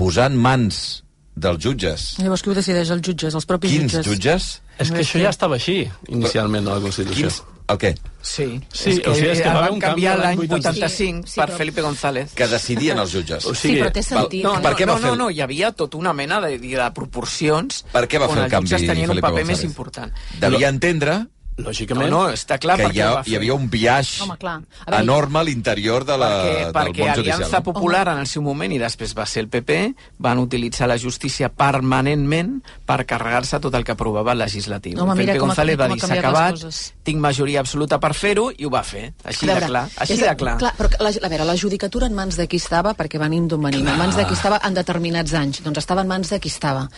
posar 0.00 0.30
en 0.32 0.40
mans 0.40 1.04
dels 1.36 1.58
jutges 1.62 2.06
Llavors 2.22 2.42
qui 2.42 2.50
ho 2.50 2.54
decideix? 2.56 2.90
Els 2.90 3.02
jutges, 3.04 3.34
els 3.36 3.46
propis 3.46 3.70
quins 3.74 3.92
jutges? 3.92 4.06
jutges... 4.06 4.48
És 4.78 4.90
que 4.92 5.00
això 5.00 5.20
ja 5.22 5.30
estava 5.32 5.54
així, 5.56 5.86
inicialment, 6.12 6.66
a 6.68 6.74
la 6.76 6.80
Constitució. 6.84 7.30
Quins, 7.30 7.42
el 7.72 7.78
què? 7.80 7.90
Sí, 8.20 8.44
Sí, 8.70 8.90
és 8.90 8.98
que, 9.00 9.08
o 9.10 9.14
sigui, 9.16 9.28
és 9.32 9.40
que 9.40 9.48
el 9.48 9.54
va 9.54 9.60
haver 9.62 9.70
van 9.70 9.74
un 9.78 9.80
canviar 9.80 10.12
canvi 10.18 10.26
l'any 10.26 10.38
l'any 10.50 10.60
85 10.60 11.26
Sí, 11.26 11.32
sí, 11.32 11.40
per 11.40 11.46
però- 11.48 11.56
Felipe 11.62 11.80
González. 11.86 12.34
Que 12.36 12.46
decidien 12.50 12.98
els 13.00 13.12
jutges. 13.14 13.46
O 13.46 13.54
sigui, 13.54 13.76
Sí, 13.76 13.80
però 13.80 13.92
té 13.94 14.02
sentit. 14.04 14.44
No, 14.44 14.52
no, 14.56 14.62
per 14.66 14.74
què 14.76 14.84
no, 14.86 14.92
va 14.92 14.98
fer 15.00 15.10
no, 15.14 15.16
no, 15.22 15.30
hi 15.30 15.40
havia 15.40 15.70
tota 15.72 15.96
una 15.96 16.12
mena 16.12 16.40
de, 16.44 16.58
de 16.58 16.90
proporcions 16.94 17.84
Per 17.92 18.04
què 18.06 18.20
va 18.20 18.28
fer 18.28 18.36
on 18.36 18.44
el 18.44 18.50
canvi 18.52 18.68
els 18.68 18.74
jutges 18.74 18.88
tenien 18.90 19.08
un 19.08 19.14
Felipe 19.14 19.26
paper 19.30 19.40
González? 19.46 19.62
més 19.62 19.64
important. 19.70 20.12
Devia 20.44 20.68
entendre 20.68 21.16
Lògicament. 21.56 22.10
No, 22.12 22.26
no, 22.26 22.32
està 22.36 22.58
clar 22.60 22.76
que 22.76 22.84
perquè 22.84 22.98
hi, 22.98 23.00
ha, 23.00 23.10
ho 23.10 23.14
va 23.16 23.22
fer. 23.24 23.32
hi 23.32 23.36
havia 23.38 23.54
un 23.56 23.70
biaix 23.72 24.10
Home, 24.20 24.34
clar. 24.36 24.58
A 24.84 24.90
veure, 24.90 25.02
enorme 25.06 25.38
a 25.38 25.42
l'interior 25.42 26.04
de 26.04 26.16
la, 26.20 26.28
perquè, 26.28 26.56
del 26.66 26.72
perquè 26.76 27.00
món 27.06 27.14
judicial. 27.16 27.38
Aliança 27.40 27.62
Popular 27.64 28.02
en 28.12 28.18
el 28.20 28.26
seu 28.28 28.42
moment 28.44 28.72
i 28.76 28.78
després 28.78 29.14
va 29.16 29.24
ser 29.24 29.40
el 29.44 29.48
PP 29.48 29.78
van 30.18 30.38
utilitzar 30.42 30.86
la 30.90 30.98
justícia 31.00 31.48
permanentment 31.48 32.58
per 32.84 32.98
carregar-se 33.08 33.58
tot 33.64 33.74
el 33.74 33.84
que 33.88 33.92
aprovava 33.94 34.32
el 34.36 34.38
legislatiu. 34.44 34.98
Home, 35.00 35.14
mira 35.14 35.32
Felipe 35.32 35.46
González 35.46 35.78
va 35.80 35.88
dir 35.88 36.00
s'ha 36.00 36.18
acabat, 36.18 36.50
coses." 36.60 36.92
tinc 37.06 37.20
majoria 37.24 37.60
absoluta 37.60 37.98
per 37.98 38.12
fer-ho 38.14 38.50
i 38.52 38.64
ho 38.66 38.70
va 38.70 38.82
fer, 38.82 39.14
així 39.24 39.46
A 39.46 39.48
de 39.48 39.54
veure, 39.54 39.66
clar, 39.72 39.84
així 39.96 40.12
és- 40.12 40.20
de 40.26 40.36
clar. 40.36 40.58
clar 40.58 40.74
però 40.76 40.90
la, 41.00 41.08
a 41.08 41.28
veure, 41.32 41.44
la 41.44 41.56
judicatura 41.56 42.06
en 42.06 42.14
mans 42.14 42.36
de 42.36 42.46
qui 42.48 42.56
estava, 42.60 42.92
perquè 42.94 43.18
venim 43.18 43.48
d'on 43.48 43.62
venim, 43.62 43.86
en 43.88 43.96
mans 43.96 44.14
de 44.16 44.26
qui 44.26 44.34
estava 44.34 44.60
en 44.62 44.74
determinats 44.74 45.32
anys, 45.32 45.62
doncs 45.64 45.78
estava 45.78 46.02
en 46.02 46.08
mans 46.08 46.28
de 46.28 46.38
qui 46.38 46.48
estava. 46.52 46.88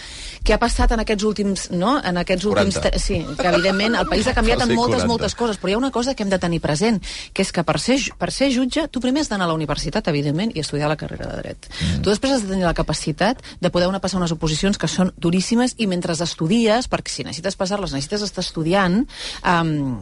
Què 0.43 0.55
ha 0.55 0.59
passat 0.59 0.90
en 0.93 1.01
aquests 1.06 1.22
últims, 1.24 1.70
no? 1.70 2.01
En 2.02 2.16
aquests 2.16 2.44
últims... 2.44 2.74
40. 2.74 2.90
te- 2.90 2.98
Sí, 2.98 3.24
que 3.39 3.47
evidentment 3.47 3.94
el 3.94 4.06
país 4.09 4.26
ha 4.26 4.32
canviat 4.35 4.48
Cal 4.49 4.65
en 4.65 4.75
moltes, 4.75 5.05
40. 5.05 5.09
moltes 5.11 5.37
coses, 5.39 5.61
però 5.61 5.73
hi 5.73 5.77
ha 5.77 5.81
una 5.81 5.93
cosa 5.95 6.15
que 6.15 6.25
hem 6.27 6.33
de 6.33 6.41
tenir 6.43 6.61
present, 6.65 7.01
que 7.33 7.45
és 7.45 7.53
que 7.55 7.65
per 7.65 7.79
ser, 7.83 7.99
per 8.19 8.31
ser 8.35 8.51
jutge, 8.55 8.89
tu 8.89 9.03
primer 9.05 9.25
has 9.25 9.33
d'anar 9.33 9.49
a 9.49 9.53
la 9.53 9.57
universitat, 9.59 10.09
evidentment, 10.12 10.53
i 10.55 10.65
estudiar 10.65 10.91
la 10.91 10.99
carrera 11.01 11.31
de 11.33 11.43
dret. 11.43 11.70
Mm. 11.70 12.03
Tu 12.03 12.12
després 12.12 12.37
has 12.37 12.45
de 12.47 12.53
tenir 12.53 12.66
la 12.66 12.77
capacitat 12.77 13.43
de 13.61 13.73
poder 13.75 13.89
una 13.89 14.03
passar 14.03 14.20
unes 14.20 14.35
oposicions 14.35 14.79
que 14.79 14.91
són 14.91 15.12
duríssimes 15.16 15.77
i 15.79 15.87
mentre 15.91 16.16
estudies, 16.19 16.89
perquè 16.91 17.12
si 17.12 17.27
necessites 17.27 17.57
passar-les, 17.59 17.93
necessites 17.95 18.25
estar 18.27 18.45
estudiant, 18.45 19.05
um, 19.45 19.99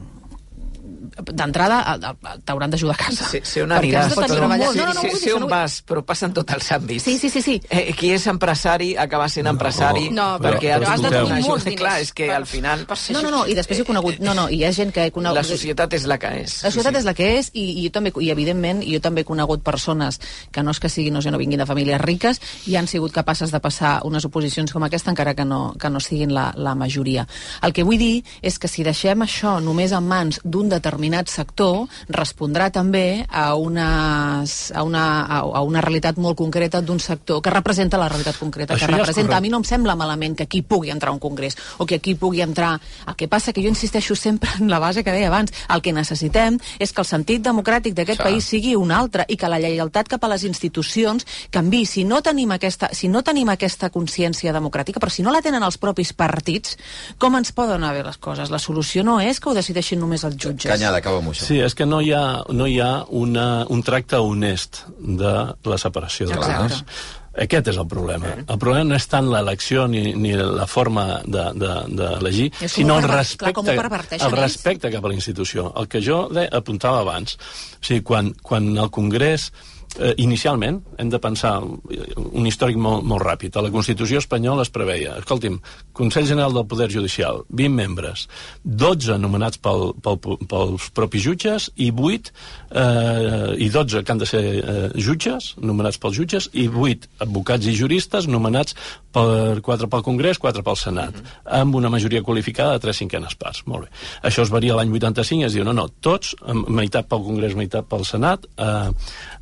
d'entrada 1.33 1.81
a- 1.81 1.95
a- 2.11 2.39
t'hauran 2.45 2.71
d'ajudar 2.71 2.95
a 2.95 3.05
casa. 3.05 3.29
Sé 3.43 3.63
on 3.63 3.71
Perquè 3.71 3.79
aniràs, 3.79 4.05
has 4.07 4.17
de 4.17 4.23
tenir 4.27 4.37
però 4.41 4.49
molt- 4.49 4.77
no, 4.77 4.87
no, 4.87 4.93
no, 4.95 5.01
això 5.03 5.35
on 5.37 5.41
no 5.41 5.49
vas, 5.49 5.83
però 5.87 6.05
passa 6.05 6.27
en 6.27 6.33
tots 6.35 6.53
els 6.53 6.71
àmbits. 6.73 7.03
Sí, 7.03 7.19
sí, 7.19 7.31
sí, 7.31 7.43
sí. 7.43 7.61
Eh, 7.71 7.93
qui 7.97 8.11
és 8.13 8.27
empresari 8.27 8.97
acaba 8.97 9.29
sent 9.29 9.47
empresari 9.47 10.11
No, 10.11 10.39
perquè 10.39 10.73
però- 10.73 10.75
ha 10.75 10.79
però 10.79 10.95
tingut 10.95 11.13
escolteu. 11.13 11.27
una 11.27 11.41
molts 11.41 11.65
diners 11.65 11.81
Clar, 11.81 12.01
és 12.01 12.13
que 12.13 12.27
per- 12.27 12.37
al 12.37 12.47
final 12.47 12.87
ser 12.97 13.13
No, 13.17 13.23
no, 13.23 13.31
no, 13.31 13.47
i 13.47 13.55
després 13.55 13.79
he 13.81 13.85
conegut... 13.85 14.19
No, 14.21 14.35
no, 14.35 14.49
hi 14.49 14.65
ha 14.65 14.73
gent 14.73 14.93
que 14.93 15.05
he 15.07 15.11
conegut... 15.13 15.37
la 15.37 15.45
societat 15.45 15.93
és 15.93 16.05
la 16.07 16.19
que 16.19 16.27
és. 16.43 16.63
La 16.65 16.71
societat 16.71 16.97
és 16.97 17.05
la 17.05 17.15
que 17.15 17.39
és 17.39 17.51
i, 17.53 17.81
i 17.81 17.85
jo 17.87 17.91
també, 17.93 18.13
i 18.21 18.31
evidentment 18.31 18.83
jo 18.83 19.01
també 19.01 19.21
he 19.23 19.25
conegut 19.25 19.63
persones 19.63 20.21
que 20.51 20.63
no 20.63 20.71
és 20.71 20.81
que 20.81 20.89
siguin, 20.89 21.13
no 21.15 21.23
sé, 21.23 21.31
no 21.31 21.39
vinguin 21.39 21.59
de 21.59 21.67
famílies 21.67 22.01
riques 22.01 22.41
i 22.67 22.77
han 22.77 22.87
sigut 22.87 23.13
capaces 23.13 23.51
de 23.53 23.61
passar 23.61 24.01
unes 24.05 24.25
oposicions 24.25 24.73
com 24.73 24.83
aquesta 24.85 25.11
encara 25.11 25.35
que 25.35 25.45
no, 25.45 25.75
que 25.79 25.91
no 25.91 26.01
siguin 26.01 26.33
la, 26.35 26.53
la 26.57 26.75
majoria. 26.75 27.27
El 27.63 27.73
que 27.73 27.83
vull 27.85 27.99
dir 27.99 28.25
és 28.43 28.59
que 28.59 28.69
si 28.69 28.83
deixem 28.83 29.21
això 29.23 29.61
només 29.63 29.93
en 29.93 30.03
mans 30.07 30.41
d'un 30.45 30.69
determinat 30.69 30.96
sector, 31.29 31.87
respondrà 32.09 32.71
també 32.71 33.25
a, 33.29 33.55
unes, 33.55 34.73
a, 34.75 34.83
una, 34.83 35.05
a, 35.27 35.63
una 35.63 35.81
realitat 35.81 36.17
molt 36.17 36.37
concreta 36.37 36.81
d'un 36.81 37.01
sector 37.01 37.43
que 37.43 37.51
representa 37.51 37.99
la 37.99 38.09
realitat 38.09 38.39
concreta 38.39 38.75
Això 38.75 38.87
que 38.87 38.93
ja 38.93 38.99
representa. 38.99 39.37
A 39.37 39.41
mi 39.41 39.51
no 39.51 39.59
em 39.59 39.65
sembla 39.65 39.97
malament 39.97 40.37
que 40.37 40.45
aquí 40.45 40.63
pugui 40.63 40.91
entrar 40.91 41.13
un 41.13 41.19
congrés 41.19 41.57
o 41.79 41.87
que 41.87 41.97
aquí 41.97 42.15
pugui 42.15 42.43
entrar... 42.43 42.81
El 43.07 43.17
que 43.17 43.29
passa 43.29 43.53
que 43.53 43.63
jo 43.63 43.69
insisteixo 43.69 44.17
sempre 44.17 44.51
en 44.61 44.71
la 44.71 44.79
base 44.79 45.05
que 45.05 45.13
deia 45.13 45.29
abans. 45.29 45.53
El 45.73 45.83
que 45.83 45.93
necessitem 45.93 46.59
és 46.79 46.93
que 46.93 47.03
el 47.03 47.09
sentit 47.09 47.43
democràtic 47.45 47.95
d'aquest 47.95 48.23
país 48.23 48.45
sigui 48.45 48.75
un 48.77 48.93
altre 48.93 49.27
i 49.29 49.37
que 49.37 49.51
la 49.51 49.61
lleialtat 49.63 50.09
cap 50.09 50.25
a 50.25 50.33
les 50.33 50.45
institucions 50.45 51.27
canvi. 51.51 51.85
Si 51.87 52.05
no 52.05 52.23
tenim 52.23 52.53
aquesta, 52.57 52.91
si 52.93 53.09
no 53.09 53.23
tenim 53.27 53.51
aquesta 53.53 53.91
consciència 53.95 54.55
democràtica, 54.57 55.01
però 55.03 55.13
si 55.13 55.25
no 55.27 55.35
la 55.35 55.43
tenen 55.45 55.65
els 55.67 55.79
propis 55.79 56.13
partits, 56.17 56.77
com 57.19 57.37
ens 57.39 57.53
poden 57.57 57.85
haver 57.85 58.05
les 58.07 58.19
coses? 58.19 58.51
La 58.51 58.61
solució 58.63 59.05
no 59.07 59.19
és 59.21 59.41
que 59.41 59.51
ho 59.51 59.57
decideixin 59.57 60.01
només 60.03 60.25
els 60.27 60.37
jutges. 60.37 60.76
Canyada, 60.77 61.03
acaba 61.03 61.21
amb 61.23 61.33
això. 61.33 61.49
Sí, 61.49 61.61
és 61.65 61.77
que 61.77 61.87
no 61.89 62.01
hi 62.05 62.13
ha, 62.17 62.25
no 62.55 62.67
hi 62.71 62.81
ha 62.81 62.91
una, 63.11 63.47
un 63.73 63.85
tracte 63.87 64.21
honest 64.23 64.85
de 64.97 65.37
la 65.67 65.79
separació 65.81 66.29
de 66.31 66.37
Exacte. 66.37 66.81
poders. 66.81 67.15
Aquest 67.37 67.69
és 67.69 67.77
el 67.77 67.85
problema. 67.85 68.31
El 68.41 68.57
problema 68.57 68.87
no 68.89 68.97
és 68.97 69.07
tant 69.13 69.27
l'elecció 69.29 69.85
ni, 69.93 70.15
ni 70.17 70.33
la 70.33 70.65
forma 70.71 71.21
d'elegir, 71.29 72.49
de, 72.49 72.65
És 72.65 72.73
com 72.73 72.75
sinó 72.79 72.97
el 73.03 73.09
respecte, 73.11 73.75
el 74.17 74.33
respecte 74.33 74.91
cap 74.95 75.05
a 75.05 75.13
la 75.13 75.19
institució. 75.19 75.69
El 75.77 75.89
que 75.93 76.01
jo 76.01 76.23
de, 76.33 76.47
apuntava 76.49 77.03
abans, 77.05 77.37
o 77.37 77.85
sigui, 77.85 78.01
quan, 78.09 78.33
quan 78.41 78.73
el 78.73 78.89
Congrés 78.91 79.51
eh, 79.99 80.15
inicialment, 80.23 80.81
hem 80.99 81.11
de 81.13 81.21
pensar 81.23 81.57
un 81.63 82.47
històric 82.49 82.79
molt, 82.81 83.05
molt 83.07 83.23
ràpid. 83.25 83.57
A 83.57 83.65
la 83.65 83.73
Constitució 83.75 84.21
espanyola 84.23 84.67
es 84.67 84.73
preveia, 84.73 85.17
escolti'm, 85.21 85.59
Consell 85.97 86.29
General 86.29 86.55
del 86.55 86.67
Poder 86.69 86.89
Judicial, 86.93 87.43
20 87.49 87.75
membres, 87.75 88.27
12 88.65 89.19
nomenats 89.23 89.61
pel, 89.63 89.93
pel, 90.05 90.21
pels 90.49 90.91
propis 90.97 91.25
jutges 91.25 91.71
i 91.77 91.91
8 91.91 92.33
eh, 92.71 93.55
i 93.67 93.71
12 93.73 94.05
que 94.05 94.15
han 94.15 94.23
de 94.23 94.29
ser 94.29 94.45
eh, 94.61 94.89
jutges, 94.95 95.55
nomenats 95.63 96.01
pels 96.03 96.19
jutges, 96.19 96.51
i 96.53 96.69
8 96.69 97.25
advocats 97.27 97.67
i 97.67 97.77
juristes 97.77 98.29
nomenats 98.31 98.77
per 99.17 99.63
4 99.65 99.89
pel 99.89 100.03
Congrés, 100.05 100.37
4 100.43 100.63
pel 100.67 100.77
Senat, 100.77 101.17
amb 101.59 101.77
una 101.79 101.89
majoria 101.93 102.21
qualificada 102.27 102.75
de 102.77 102.83
3 102.85 102.99
cinquenes 103.05 103.37
parts. 103.41 103.63
Molt 103.71 103.87
bé. 103.87 103.91
Això 104.29 104.45
es 104.45 104.53
varia 104.53 104.77
l'any 104.77 104.93
85 104.93 105.41
i 105.41 105.47
es 105.49 105.57
diu, 105.57 105.65
no, 105.65 105.73
no, 105.77 105.87
tots, 106.05 106.35
meitat 106.69 107.09
pel 107.09 107.25
Congrés, 107.25 107.57
meitat 107.57 107.89
pel 107.89 108.05
Senat, 108.05 108.45
eh, 108.61 108.91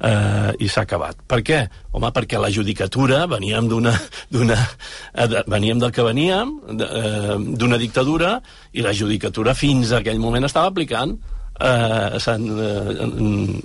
eh, 0.07 0.53
i 0.63 0.71
s'ha 0.71 0.85
acabat. 0.87 1.25
Per 1.27 1.41
què? 1.43 1.61
Home, 1.95 2.11
perquè 2.15 2.39
la 2.43 2.53
judicatura 2.55 3.25
veníem 3.31 3.69
d'una... 3.71 3.95
d'una 4.35 4.57
eh, 4.61 5.27
de- 5.31 5.45
veníem 5.51 5.83
del 5.83 5.93
que 5.95 6.07
veníem, 6.07 6.55
de- 6.79 6.91
eh, 7.03 7.39
d'una 7.59 7.79
dictadura, 7.81 8.37
i 8.75 8.83
la 8.83 8.95
judicatura 8.95 9.55
fins 9.59 9.91
a 9.93 9.99
aquell 10.05 10.23
moment 10.23 10.47
estava 10.47 10.71
aplicant 10.71 11.17
eh, 11.61 12.19
eh, 12.19 13.09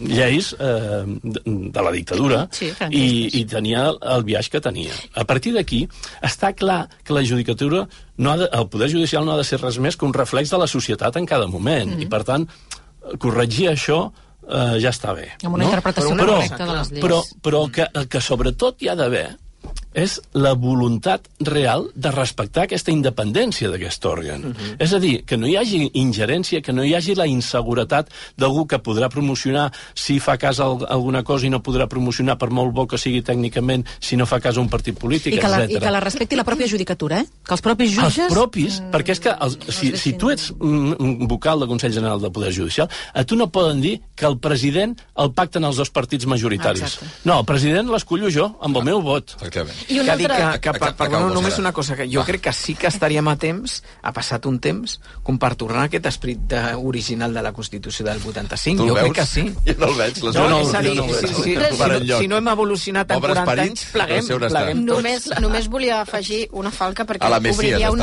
lleis 0.08 0.56
eh, 0.60 1.04
de, 1.24 1.42
de 1.46 1.82
la 1.82 1.92
dictadura 1.92 2.48
Sí, 2.52 2.72
i, 2.92 3.30
i 3.40 3.46
tenia 3.50 3.90
el 4.16 4.24
viatge 4.28 4.52
que 4.58 4.62
tenia. 4.62 4.94
A 5.16 5.26
partir 5.26 5.54
d'aquí, 5.56 5.88
està 6.22 6.54
clar 6.54 6.88
que 7.04 7.14
la 7.14 7.24
judicatura, 7.26 7.88
no 8.18 8.32
ha 8.32 8.38
de, 8.38 8.50
el 8.52 8.68
Poder 8.70 8.92
Judicial 8.92 9.26
no 9.26 9.34
ha 9.34 9.38
de 9.38 9.48
ser 9.48 9.62
res 9.62 9.80
més 9.80 9.98
que 9.98 10.06
un 10.06 10.14
reflex 10.14 10.50
de 10.52 10.58
la 10.62 10.68
societat 10.68 11.16
en 11.18 11.26
cada 11.26 11.48
moment, 11.48 11.90
Mhm. 11.96 12.02
i 12.02 12.06
per 12.06 12.24
tant, 12.24 12.48
corregir 13.18 13.70
això 13.72 14.12
eh, 14.50 14.80
ja 14.82 14.90
està 14.90 15.14
bé. 15.16 15.30
Amb 15.44 15.56
una 15.56 15.64
no? 15.64 15.70
interpretació 15.70 16.16
però, 16.16 16.36
correcta 16.40 16.66
de 16.66 16.74
les 16.74 16.92
lleis. 16.92 17.04
Però, 17.04 17.22
però 17.42 17.64
el, 17.66 17.72
que, 17.72 17.88
el 17.94 18.08
que 18.08 18.22
sobretot 18.22 18.82
hi 18.82 18.90
ha 18.90 18.96
d'haver 18.96 19.28
és 19.94 20.20
la 20.38 20.54
voluntat 20.54 21.26
real 21.42 21.88
de 21.96 22.12
respectar 22.14 22.68
aquesta 22.68 22.92
independència 22.94 23.70
d'aquest 23.72 24.06
òrgan. 24.06 24.44
Uh 24.46 24.54
-huh. 24.54 24.76
És 24.80 24.94
a 24.94 25.00
dir, 25.00 25.26
que 25.26 25.38
no 25.38 25.48
hi 25.48 25.58
hagi 25.58 25.90
ingerència, 25.94 26.62
que 26.62 26.72
no 26.74 26.84
hi 26.84 26.94
hagi 26.96 27.16
la 27.16 27.26
inseguretat 27.28 28.10
d'algú 28.38 28.68
que 28.68 28.78
podrà 28.82 29.10
promocionar 29.10 29.72
si 29.94 30.20
fa 30.20 30.38
cas 30.38 30.60
a 30.60 30.66
al- 30.66 30.86
alguna 30.90 31.24
cosa 31.24 31.48
i 31.48 31.50
no 31.50 31.62
podrà 31.64 31.88
promocionar 31.88 32.38
per 32.38 32.50
molt 32.50 32.74
bo 32.74 32.88
que 32.88 32.98
sigui 32.98 33.22
tècnicament 33.22 33.86
si 34.00 34.16
no 34.16 34.26
fa 34.26 34.40
cas 34.40 34.58
a 34.58 34.62
un 34.62 34.70
partit 34.70 34.98
polític, 34.98 35.34
I 35.34 35.40
que, 35.40 35.48
la, 35.48 35.64
etc. 35.64 35.72
I 35.72 35.80
que 35.80 35.92
la 35.92 36.00
respecti 36.00 36.36
la 36.36 36.46
pròpia 36.46 36.68
judicatura, 36.68 37.20
eh? 37.22 37.26
Que 37.44 37.54
els 37.54 37.62
propis 37.62 37.92
jutges... 37.92 38.18
Els 38.18 38.34
propis, 38.34 38.82
mm, 38.82 38.92
perquè 38.92 39.10
és 39.12 39.20
que 39.20 39.36
els, 39.40 39.58
si, 39.70 39.98
si 39.98 40.14
tu 40.14 40.30
ets 40.30 40.52
un, 40.60 41.28
vocal 41.28 41.60
del 41.60 41.68
Consell 41.68 41.94
General 41.94 42.20
del 42.22 42.32
Poder 42.32 42.54
Judicial, 42.54 42.90
a 43.14 43.24
tu 43.24 43.36
no 43.36 43.50
poden 43.52 43.82
dir 43.82 44.02
que 44.16 44.26
el 44.26 44.38
president 44.38 44.96
el 45.18 45.34
pacten 45.34 45.64
els 45.64 45.76
dos 45.76 45.90
partits 45.90 46.26
majoritaris. 46.26 46.82
Exacte. 46.82 47.08
No, 47.24 47.40
el 47.40 47.46
president 47.46 47.90
l'escollo 47.90 48.30
jo, 48.30 48.56
amb 48.62 48.78
el 48.78 48.84
meu 48.84 49.02
vot. 49.02 49.36
Efectivament. 49.50 49.82
I 49.90 49.98
que 49.98 50.02
una 50.06 50.16
dic 50.20 50.30
altra... 50.30 50.52
que, 50.54 50.60
que, 50.70 50.74
per, 50.80 50.92
perdona, 51.00 51.34
només 51.34 51.58
una 51.60 51.74
cosa, 51.74 51.96
que 51.98 52.08
jo 52.12 52.24
crec 52.28 52.42
que 52.48 52.54
sí 52.54 52.76
que 52.80 52.88
estaríem 52.88 53.28
a 53.28 53.36
temps, 53.42 53.80
ha 54.02 54.14
passat 54.16 54.46
un 54.50 54.60
temps, 54.64 55.00
com 55.26 55.40
per 55.42 55.56
tornar 55.60 55.88
a 55.88 55.90
aquest 55.90 56.06
esperit 56.12 56.46
de, 56.54 56.62
original 56.78 57.34
de 57.34 57.44
la 57.46 57.52
Constitució 57.54 58.06
del 58.06 58.22
85. 58.24 58.78
Tu 58.80 58.84
el 58.86 58.90
jo 58.90 58.96
veus? 58.96 59.10
crec 59.10 59.20
que 59.20 59.26
sí. 59.26 59.46
Jo 59.66 59.76
no 59.80 59.90
el 59.92 59.98
veig. 60.00 60.22
Les 60.24 60.36
No, 60.40 60.48
veus? 60.48 60.70
és 60.70 60.76
a 60.76 60.82
dir, 60.86 60.96
Jo 60.96 61.06
no 61.06 61.10
el 61.10 61.20
si, 61.44 61.56
no, 61.56 62.20
si 62.20 62.28
no 62.32 62.38
hem 62.38 62.48
evolucionat 62.54 63.12
en 63.12 63.20
Pobre 63.20 63.34
40 63.34 63.50
esperit, 63.50 63.70
anys, 63.70 63.86
pleguem, 63.94 64.28
no 64.30 64.40
pleguem. 64.50 64.84
Només, 64.86 65.30
només 65.42 65.68
volia 65.70 66.02
afegir 66.02 66.42
una 66.52 66.72
falca 66.72 67.06
perquè 67.10 67.26
A 67.26 67.30
la 67.34 67.40
Messies 67.40 67.58
obriria, 67.58 67.92
un, 67.92 68.02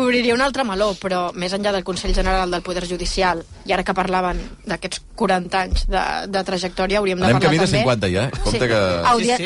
obriria 0.00 0.34
un 0.34 0.40
altre 0.44 0.64
meló, 0.64 0.92
però 1.00 1.32
més 1.34 1.52
enllà 1.56 1.72
del 1.74 1.84
Consell 1.84 2.14
General 2.14 2.50
del 2.50 2.62
Poder 2.62 2.86
Judicial, 2.88 3.42
i 3.66 3.72
ara 3.74 3.84
que 3.84 3.94
parlaven 3.96 4.40
d'aquests 4.66 5.02
40 5.16 5.60
anys 5.60 5.86
de, 5.90 6.02
de 6.30 6.42
trajectòria, 6.44 6.98
hauríem 7.00 7.18
de 7.18 7.24
Anem 7.24 7.38
parlar 7.40 7.48
camí 7.48 7.58
de 7.58 7.66
també... 7.66 7.82
50 7.82 8.10
ja, 8.12 8.24
eh? 8.28 8.40
Compte 8.44 8.68
que... 8.68 8.80
Hauria... 9.12 9.36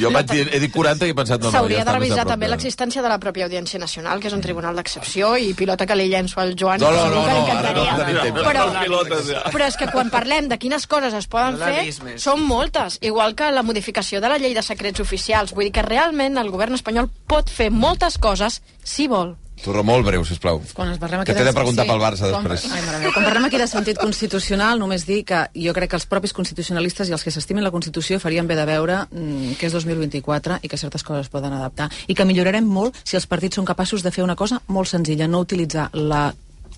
Jo 0.00 0.10
vaig 0.14 0.30
dir, 0.32 0.46
he 0.52 0.60
dit 0.62 0.71
40 0.72 1.06
i 1.06 1.12
he 1.12 1.14
pensat... 1.14 1.40
No, 1.40 1.50
no, 1.50 1.52
S'hauria 1.52 1.82
ja 1.82 1.84
de 1.88 1.94
revisar 1.96 2.24
també 2.26 2.48
l'existència 2.48 3.02
de 3.04 3.08
la 3.12 3.18
pròpia 3.22 3.46
Audiència 3.46 3.80
Nacional, 3.80 4.20
que 4.20 4.28
és 4.30 4.36
un 4.36 4.40
tribunal 4.44 4.76
d'excepció, 4.78 5.34
i 5.36 5.52
pilota 5.58 5.86
que 5.86 5.96
li 5.98 6.08
llenço 6.08 6.40
al 6.40 6.54
Joan, 6.58 6.80
No, 6.80 6.90
no, 6.90 7.04
no, 7.08 7.14
no, 7.14 7.22
ara 7.26 7.34
no 7.34 7.44
encantaria. 7.44 7.96
tenim 8.00 8.20
temps. 8.22 8.40
Però, 8.48 9.52
però 9.52 9.68
és 9.68 9.76
que 9.76 9.90
quan 9.92 10.10
parlem 10.10 10.48
de 10.48 10.58
quines 10.58 10.86
coses 10.86 11.14
es 11.14 11.28
poden 11.28 11.58
fer, 11.60 12.18
són 12.20 12.42
moltes, 12.46 12.98
igual 13.02 13.34
que 13.38 13.50
la 13.52 13.62
modificació 13.62 14.20
de 14.20 14.28
la 14.32 14.38
llei 14.38 14.54
de 14.54 14.62
secrets 14.62 15.00
oficials. 15.00 15.52
Vull 15.54 15.68
dir 15.68 15.72
que 15.76 15.82
realment 15.86 16.38
el 16.40 16.50
govern 16.50 16.74
espanyol 16.74 17.10
pot 17.28 17.50
fer 17.50 17.70
moltes 17.70 18.18
coses 18.18 18.62
si 18.82 19.08
vol. 19.08 19.36
Torró 19.62 19.84
molt 19.86 20.02
breu, 20.06 20.24
sisplau. 20.26 20.58
Quan 20.74 20.90
es 20.90 20.98
parlem 20.98 21.20
aquí 21.22 21.30
Que 21.30 21.38
t'he 21.38 21.44
de 21.46 21.52
preguntar 21.54 21.84
sí. 21.84 21.90
pel 21.92 22.00
Barça 22.02 22.26
Quan- 22.32 22.42
després. 22.48 22.64
Ai, 22.72 22.80
mare 22.82 22.98
meva. 22.98 23.12
Quan 23.14 23.24
parlem 23.28 23.44
aquí 23.46 23.58
de 23.60 23.66
sentit 23.70 23.98
constitucional, 24.00 24.78
només 24.82 25.06
dir 25.06 25.20
que 25.24 25.44
jo 25.54 25.72
crec 25.76 25.90
que 25.90 25.96
els 26.00 26.06
propis 26.10 26.32
constitucionalistes 26.34 27.08
i 27.08 27.12
els 27.14 27.22
que 27.22 27.30
s'estimen 27.30 27.62
la 27.62 27.70
Constitució 27.70 28.18
farien 28.18 28.46
bé 28.50 28.56
de 28.58 28.64
veure 28.66 29.06
mm, 29.10 29.54
que 29.60 29.66
és 29.70 29.72
2024 29.72 30.58
i 30.62 30.68
que 30.68 30.76
certes 30.80 31.04
coses 31.06 31.28
es 31.28 31.30
poden 31.30 31.52
adaptar 31.54 31.88
i 32.08 32.14
que 32.18 32.24
millorarem 32.26 32.66
molt 32.66 32.96
si 33.04 33.14
els 33.16 33.26
partits 33.30 33.54
són 33.60 33.64
capaços 33.64 34.02
de 34.02 34.10
fer 34.10 34.24
una 34.24 34.34
cosa 34.36 34.60
molt 34.66 34.88
senzilla, 34.90 35.28
no 35.28 35.38
utilitzar 35.46 35.90
la 35.94 36.32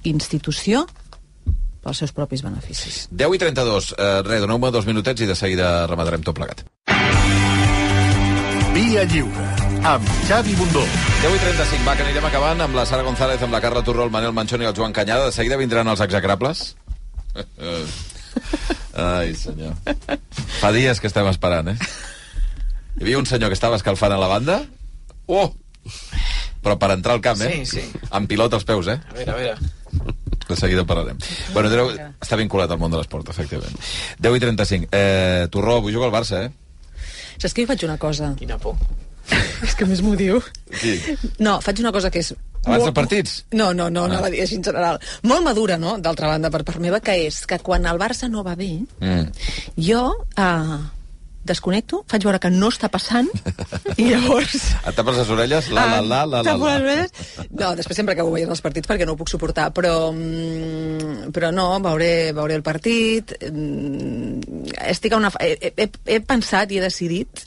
institució 0.05 0.85
pels 1.85 1.99
seus 1.99 2.13
propis 2.13 2.43
beneficis. 2.45 3.09
10 3.11 3.35
i 3.35 3.39
32. 3.39 3.93
Uh, 3.93 4.21
res, 4.25 4.41
doneu-me 4.45 4.71
dos 4.73 4.87
minutets 4.89 5.21
i 5.21 5.27
de 5.29 5.35
seguida 5.37 5.87
rematarem 5.87 6.23
tot 6.25 6.37
plegat. 6.37 6.65
Via 8.75 9.05
Lliure, 9.05 9.45
amb 9.85 10.09
Xavi 10.25 10.55
Bundó. 10.57 10.81
10 11.21 11.35
i 11.37 11.41
35, 11.43 11.85
va, 11.85 11.93
que 11.97 12.05
anirem 12.07 12.25
acabant 12.25 12.61
amb 12.65 12.77
la 12.77 12.87
Sara 12.89 13.05
González, 13.05 13.43
amb 13.45 13.53
la 13.53 13.61
Carla 13.61 13.83
Turró, 13.85 14.07
el 14.07 14.13
Manel 14.13 14.33
Manchón 14.33 14.65
i 14.65 14.69
el 14.69 14.75
Joan 14.77 14.97
Canyada. 14.97 15.27
De 15.29 15.37
seguida 15.37 15.59
vindran 15.61 15.89
els 15.93 16.01
execrables. 16.01 16.65
Ai, 19.05 19.35
senyor. 19.37 19.77
Fa 20.63 20.73
dies 20.73 21.03
que 21.03 21.11
estem 21.11 21.29
esperant, 21.29 21.69
eh? 21.75 21.77
Hi 22.97 23.05
havia 23.05 23.21
un 23.21 23.29
senyor 23.29 23.53
que 23.53 23.59
estava 23.59 23.77
escalfant 23.77 24.15
a 24.17 24.21
la 24.21 24.31
banda. 24.31 24.63
Oh! 25.29 25.53
Però 26.65 26.79
per 26.81 26.95
entrar 26.97 27.19
al 27.19 27.25
camp, 27.25 27.45
eh? 27.45 27.53
Sí, 27.61 27.83
sí. 27.85 28.05
Amb 28.09 28.31
pilot 28.31 28.57
als 28.57 28.65
peus, 28.65 28.89
eh? 28.89 28.97
A 28.97 29.19
veure, 29.21 29.37
a 29.37 29.41
veure. 29.43 30.05
De 30.49 30.57
seguida 30.57 30.85
parlarem. 30.89 31.21
Bueno, 31.53 31.69
Andreu, 31.69 31.93
està 32.25 32.41
vinculat 32.41 32.73
al 32.73 32.81
món 32.81 32.93
de 32.93 33.01
l'esport, 33.01 33.29
efectivament. 33.29 33.77
10 34.17 34.41
i 34.41 34.45
35. 34.49 34.93
Eh, 34.93 35.49
Torró, 35.53 35.81
avui 35.83 35.93
juga 35.93 36.09
al 36.09 36.15
Barça, 36.15 36.47
eh? 36.47 36.53
Saps 37.37 37.53
que 37.53 37.65
jo 37.65 37.75
faig 37.75 37.85
una 37.85 38.01
cosa? 38.01 38.33
Quina 38.39 38.57
por. 38.61 38.79
És 39.65 39.75
que 39.75 39.85
a 39.85 39.89
més 39.91 40.03
m'ho 40.05 40.15
diu. 40.19 40.41
Sí. 40.81 40.99
No, 41.39 41.61
faig 41.65 41.81
una 41.85 41.93
cosa 41.93 42.11
que 42.11 42.21
és... 42.25 42.33
Abans 42.65 42.87
dels 42.87 42.95
partits? 42.97 43.33
No, 43.53 43.73
no, 43.77 43.91
no, 43.93 44.07
no 44.09 44.17
Ah. 44.19 44.23
la 44.25 44.31
dir 44.33 44.41
així 44.41 44.57
en 44.57 44.65
general. 44.65 44.99
Molt 45.23 45.45
madura, 45.45 45.77
no?, 45.79 45.99
d'altra 46.01 46.29
banda, 46.33 46.51
per 46.51 46.63
part 46.65 46.81
meva, 46.81 47.01
que 47.05 47.17
és 47.27 47.43
que 47.47 47.59
quan 47.61 47.85
el 47.87 47.99
Barça 48.01 48.29
no 48.31 48.43
va 48.45 48.55
bé, 48.57 48.71
Mm. 49.01 49.29
jo 49.77 50.03
eh, 50.37 50.79
desconnecto, 51.45 52.07
faig 52.09 52.25
veure 52.25 52.39
que 52.41 52.49
no 52.49 52.71
està 52.73 52.89
passant, 52.89 53.29
i 54.01 54.07
llavors... 54.09 54.55
Et 54.89 54.97
tapes 54.97 55.19
les 55.21 55.29
orelles? 55.29 55.69
La, 55.77 55.85
la, 56.01 56.01
la, 56.01 56.25
la, 56.25 56.41
la, 56.41 56.79
la. 56.81 56.97
No, 57.51 57.75
després 57.77 58.01
sempre 58.01 58.15
acabo 58.17 58.33
veient 58.33 58.49
els 58.49 58.65
partits 58.65 58.89
perquè 58.89 59.05
no 59.05 59.13
ho 59.13 59.21
puc 59.21 59.29
suportar, 59.29 59.69
però, 59.77 60.09
mm, 60.17 61.29
però 61.37 61.53
no, 61.53 61.69
veuré, 61.85 62.33
veuré 62.33 62.57
el 62.57 62.65
partit. 62.65 63.37
mm, 63.45 64.71
Estic 64.89 65.13
a 65.13 65.21
una... 65.21 65.29
He, 65.41 65.75
he, 65.77 65.91
he 66.17 66.21
pensat 66.25 66.73
i 66.73 66.81
he 66.81 66.87
decidit 66.89 67.45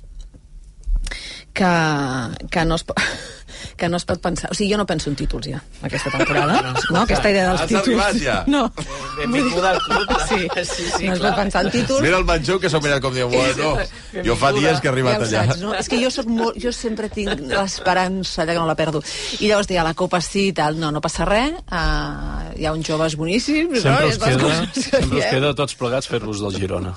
que, 1.58 2.48
que 2.54 2.66
no 2.66 2.78
es 2.78 2.86
pot 2.88 3.02
que 3.78 3.90
no 3.90 3.98
es 3.98 4.06
pot 4.06 4.22
pensar... 4.22 4.50
O 4.52 4.56
sigui, 4.58 4.72
jo 4.74 4.78
no 4.78 4.86
penso 4.86 5.10
en 5.10 5.16
títols 5.20 5.48
ja, 5.52 5.62
aquesta 5.82 6.12
temporada. 6.12 6.74
No, 6.92 7.02
aquesta 7.02 7.30
idea 7.30 7.50
dels 7.50 7.62
Has 7.62 7.68
títols. 7.70 7.88
arribat 7.88 8.22
ja? 8.22 8.38
No. 8.56 8.72
Benvinguda 9.18 9.72
al 9.76 9.82
club. 9.82 10.16
Sí, 10.28 10.48
sí, 10.64 10.84
sí 10.98 11.08
no 11.08 11.14
es 11.14 11.20
clar. 11.20 11.32
pot 11.34 11.42
pensar 11.44 11.66
en 11.66 11.72
títols. 11.72 12.02
Mira 12.04 12.18
el 12.18 12.26
Manxó 12.28 12.60
que 12.60 12.70
s'ho 12.70 12.82
mira 12.84 13.00
com 13.02 13.14
diu, 13.16 13.30
bueno, 13.32 13.78
jo 14.26 14.36
fa 14.36 14.52
dies 14.56 14.82
que 14.82 14.90
he 14.90 14.92
arribat 14.92 15.22
ja 15.24 15.42
allà. 15.44 15.54
Saps, 15.54 15.62
no? 15.64 15.74
És 15.78 15.88
que 15.90 16.00
jo, 16.02 16.10
soc 16.12 16.28
molt, 16.32 16.58
jo 16.62 16.72
sempre 16.76 17.08
tinc 17.14 17.32
l'esperança 17.48 18.46
de 18.46 18.54
que 18.54 18.60
no 18.60 18.68
la 18.68 18.76
perdo. 18.76 19.02
I 19.40 19.48
llavors 19.50 19.68
deia, 19.70 19.84
la 19.88 19.94
Copa 19.98 20.20
sí 20.22 20.48
i 20.50 20.54
tal, 20.58 20.78
no, 20.80 20.92
no 20.92 21.02
passa 21.04 21.26
res, 21.28 21.56
uh, 21.72 22.52
hi 22.58 22.66
ha 22.68 22.74
uns 22.76 22.86
joves 22.88 23.16
boníssims, 23.20 23.82
Sempre 23.82 24.02
no? 24.04 24.08
us 24.12 24.18
les 24.18 24.20
queda, 24.26 24.44
coses 24.44 24.86
sempre 24.92 25.20
us 25.22 25.30
queda 25.32 25.54
tots 25.56 25.76
plegats 25.80 26.08
fer-los 26.12 26.42
del 26.44 26.58
Girona. 26.60 26.94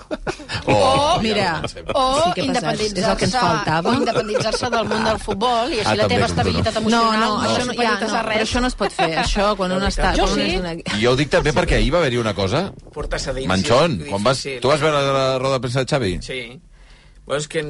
O, 0.67 1.19
mira, 1.23 1.61
o 1.63 1.67
Sí, 1.71 1.81
què 1.81 1.87
passa? 1.93 2.11
És 2.11 2.27
el 2.27 2.35
que 2.35 2.43
ens 2.43 2.51
independitzar-se 2.51 3.31
faltava. 3.39 3.91
o 3.91 3.95
independitzar-se 4.01 4.71
del 4.75 4.89
món 4.91 5.05
del 5.07 5.19
futbol 5.23 5.71
i 5.73 5.79
així 5.81 5.91
Ah, 5.91 5.97
la 6.03 6.09
teva 6.11 6.27
estabilitat 6.27 6.50
no. 6.53 6.63
No, 6.63 6.71
emocional 6.81 7.21
no, 7.21 7.31
això 7.47 7.65
no, 7.67 7.75
ja, 7.79 7.95
no, 8.01 8.11
però 8.27 8.45
això 8.45 8.63
no 8.63 8.71
es 8.71 8.77
pot 8.79 8.95
fer. 8.95 9.11
Això, 9.23 9.51
quan 9.59 9.73
un 9.77 9.87
està... 9.89 10.13
Jo 10.19 10.29
sí. 10.33 10.49
I 10.59 11.01
jo 11.03 11.15
ho 11.15 11.19
dic 11.19 11.33
també 11.33 11.55
perquè 11.57 11.81
ahir 11.81 11.93
va 11.95 12.03
haver-hi 12.03 12.21
una 12.23 12.35
cosa. 12.37 12.69
Portes 12.95 13.29
a 13.31 13.37
dins. 13.37 13.51
Manxón, 13.51 14.01
és 14.05 14.13
quan 14.13 14.27
vas, 14.27 14.45
tu 14.63 14.73
vas 14.73 14.83
veure 14.83 15.03
la 15.11 15.27
roda 15.39 15.59
de 15.59 15.67
premsa 15.67 15.85
de 15.85 15.91
Xavi? 15.91 16.15
Sí. 16.27 16.41
Bueno, 17.27 17.43
és 17.43 17.51
que... 17.51 17.67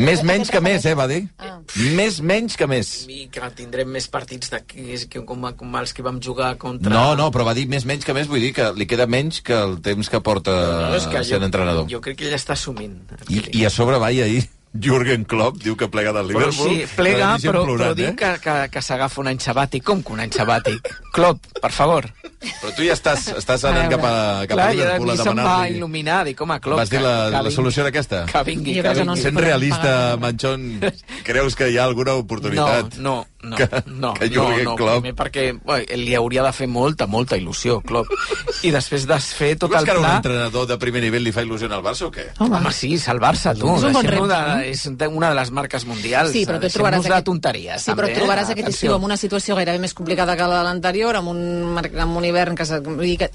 Més 0.00 0.22
menys 0.24 0.48
que 0.54 0.60
més, 0.62 0.84
eh, 0.86 0.94
va 0.96 1.04
dir? 1.10 1.24
Ah. 1.42 1.58
Més 1.98 2.20
menys 2.24 2.54
que 2.56 2.68
més. 2.70 2.92
I 3.10 3.24
que 3.32 3.48
tindrem 3.58 3.90
més 3.90 4.06
partits 4.08 4.52
d'aquí 4.52 4.94
que 5.10 5.24
com, 5.26 5.48
com 5.58 5.74
els 5.80 5.92
que 5.92 6.04
vam 6.06 6.20
jugar 6.22 6.54
contra... 6.62 6.92
No, 6.94 7.16
no, 7.18 7.26
però 7.34 7.44
va 7.48 7.56
dir 7.58 7.66
més 7.68 7.84
menys 7.88 8.06
que 8.06 8.14
més, 8.16 8.30
vull 8.30 8.40
dir 8.40 8.52
que 8.56 8.70
li 8.78 8.86
queda 8.88 9.08
menys 9.10 9.42
que 9.44 9.58
el 9.58 9.80
temps 9.84 10.08
que 10.08 10.22
porta 10.24 10.54
no, 10.86 11.02
que 11.10 11.24
sent 11.26 11.42
jo, 11.42 11.50
entrenador. 11.50 11.90
Jo 11.90 12.00
crec 12.04 12.22
que 12.22 12.30
ell 12.30 12.38
està 12.38 12.54
assumint. 12.56 12.96
I, 13.28 13.42
I 13.60 13.66
a 13.68 13.74
sobre 13.74 13.98
va 14.00 14.14
i 14.14 14.22
ahir 14.24 14.46
Jürgen 14.72 15.24
Klopp 15.26 15.56
diu 15.64 15.74
que 15.76 15.88
plega 15.90 16.12
del 16.14 16.28
Però 16.30 16.38
Liverpool. 16.46 16.70
sí, 16.76 16.84
plega, 16.94 17.32
Però, 17.42 17.50
però, 17.50 17.62
plorant, 17.64 17.80
però 17.90 17.94
diu 17.98 18.08
eh? 18.12 18.14
que, 18.14 18.28
que, 18.44 18.54
que 18.70 18.82
s'agafa 18.86 19.20
un 19.20 19.26
any 19.32 19.40
sabàtic. 19.42 19.82
Com 19.82 20.02
que 20.06 20.12
un 20.14 20.20
any 20.22 20.30
sabàtic? 20.30 20.92
Klopp, 21.12 21.48
per 21.60 21.72
favor. 21.74 22.06
Però 22.40 22.70
tu 22.76 22.84
ja 22.86 22.94
estàs, 22.94 23.26
estàs 23.36 23.64
anant 23.68 23.90
cap 23.90 24.04
a, 24.06 24.12
cap 24.46 24.54
Clar, 24.54 24.68
a 24.70 24.72
i 24.72 24.80
ara 24.80 24.94
Liverpool 24.94 25.10
a 25.10 25.12
mi 25.12 25.18
se'm 25.18 25.26
va 25.26 25.34
demanar-li... 25.42 25.74
il·luminar, 25.76 26.20
dic, 26.30 26.40
home, 26.46 26.60
Klopp... 26.62 26.78
Vas 26.80 26.88
dir 26.92 26.98
que- 27.00 27.04
la, 27.04 27.16
que 27.26 27.30
la 27.34 27.42
vingui. 27.42 27.54
solució 27.56 27.82
era 27.82 27.90
aquesta? 27.92 28.22
Que 28.30 28.42
vingui, 28.46 28.74
que 28.78 28.82
que 28.82 29.04
no 29.04 29.12
vingui. 29.18 29.22
Sent 29.26 29.42
realista, 29.42 29.82
pagar. 29.82 30.18
Manchón, 30.22 30.80
creus 31.26 31.56
que 31.58 31.68
hi 31.68 31.76
ha 31.76 31.84
alguna 31.90 32.14
oportunitat? 32.14 32.94
No, 32.96 33.02
no, 33.02 33.26
no. 33.42 33.56
Que, 33.56 33.66
no, 33.86 34.12
que 34.14 34.28
no, 34.30 34.44
Jürgen 34.48 34.64
no, 34.64 34.74
Klopp... 34.76 35.00
primer 35.02 35.14
perquè 35.16 35.44
bueno, 35.64 35.84
li 35.96 36.14
hauria 36.14 36.42
de 36.44 36.52
fer 36.52 36.68
molta, 36.68 37.06
molta 37.06 37.36
il·lusió, 37.40 37.80
Klopp. 37.86 38.10
I 38.62 38.70
després 38.74 39.06
desfer 39.08 39.54
Tu 39.56 39.64
tot 39.66 39.70
creus 39.72 39.80
el 39.82 39.86
que 39.86 39.92
ara 39.94 40.00
un 40.00 40.06
pla... 40.06 40.16
entrenador 40.20 40.66
de 40.68 40.76
primer 40.82 41.02
nivell 41.02 41.24
li 41.24 41.32
fa 41.32 41.42
il·lusió 41.44 41.70
al 41.72 41.82
Barça 41.84 42.06
o 42.08 42.10
què? 42.12 42.26
Home, 42.38 42.56
Home 42.60 42.72
sí, 42.76 42.96
salvar-se, 42.98 43.54
tu. 43.58 43.70
És 43.76 43.86
un 43.88 43.92
bon 43.96 44.04
repte, 44.04 44.28
de, 44.28 44.40
no? 44.50 44.58
és 44.72 44.84
de- 44.98 45.08
una 45.08 45.30
de 45.32 45.38
les 45.40 45.50
marques 45.50 45.86
mundials. 45.88 46.32
Sí, 46.32 46.44
però 46.46 46.58
tu 46.60 46.66
Deixem-nos 46.68 46.76
trobaràs 46.78 47.02
de 47.06 47.08
aquest- 47.14 47.26
tonteries, 47.30 47.82
Sí, 47.82 47.90
però 47.92 48.06
també, 48.06 48.12
et 48.12 48.18
trobaràs 48.20 48.48
eh? 48.48 48.52
aquest 48.52 48.66
Atenció. 48.68 48.86
estiu 48.90 48.94
amb 48.98 49.04
una 49.08 49.16
situació 49.16 49.56
gairebé 49.56 49.78
més 49.78 49.94
complicada 49.94 50.36
que 50.36 50.46
la 50.50 50.58
de 50.58 50.64
l'anterior, 50.68 51.16
amb, 51.16 51.28
un, 51.32 51.80
amb 51.80 52.16
un 52.20 52.24
hivern 52.28 52.54
que... 52.56 52.68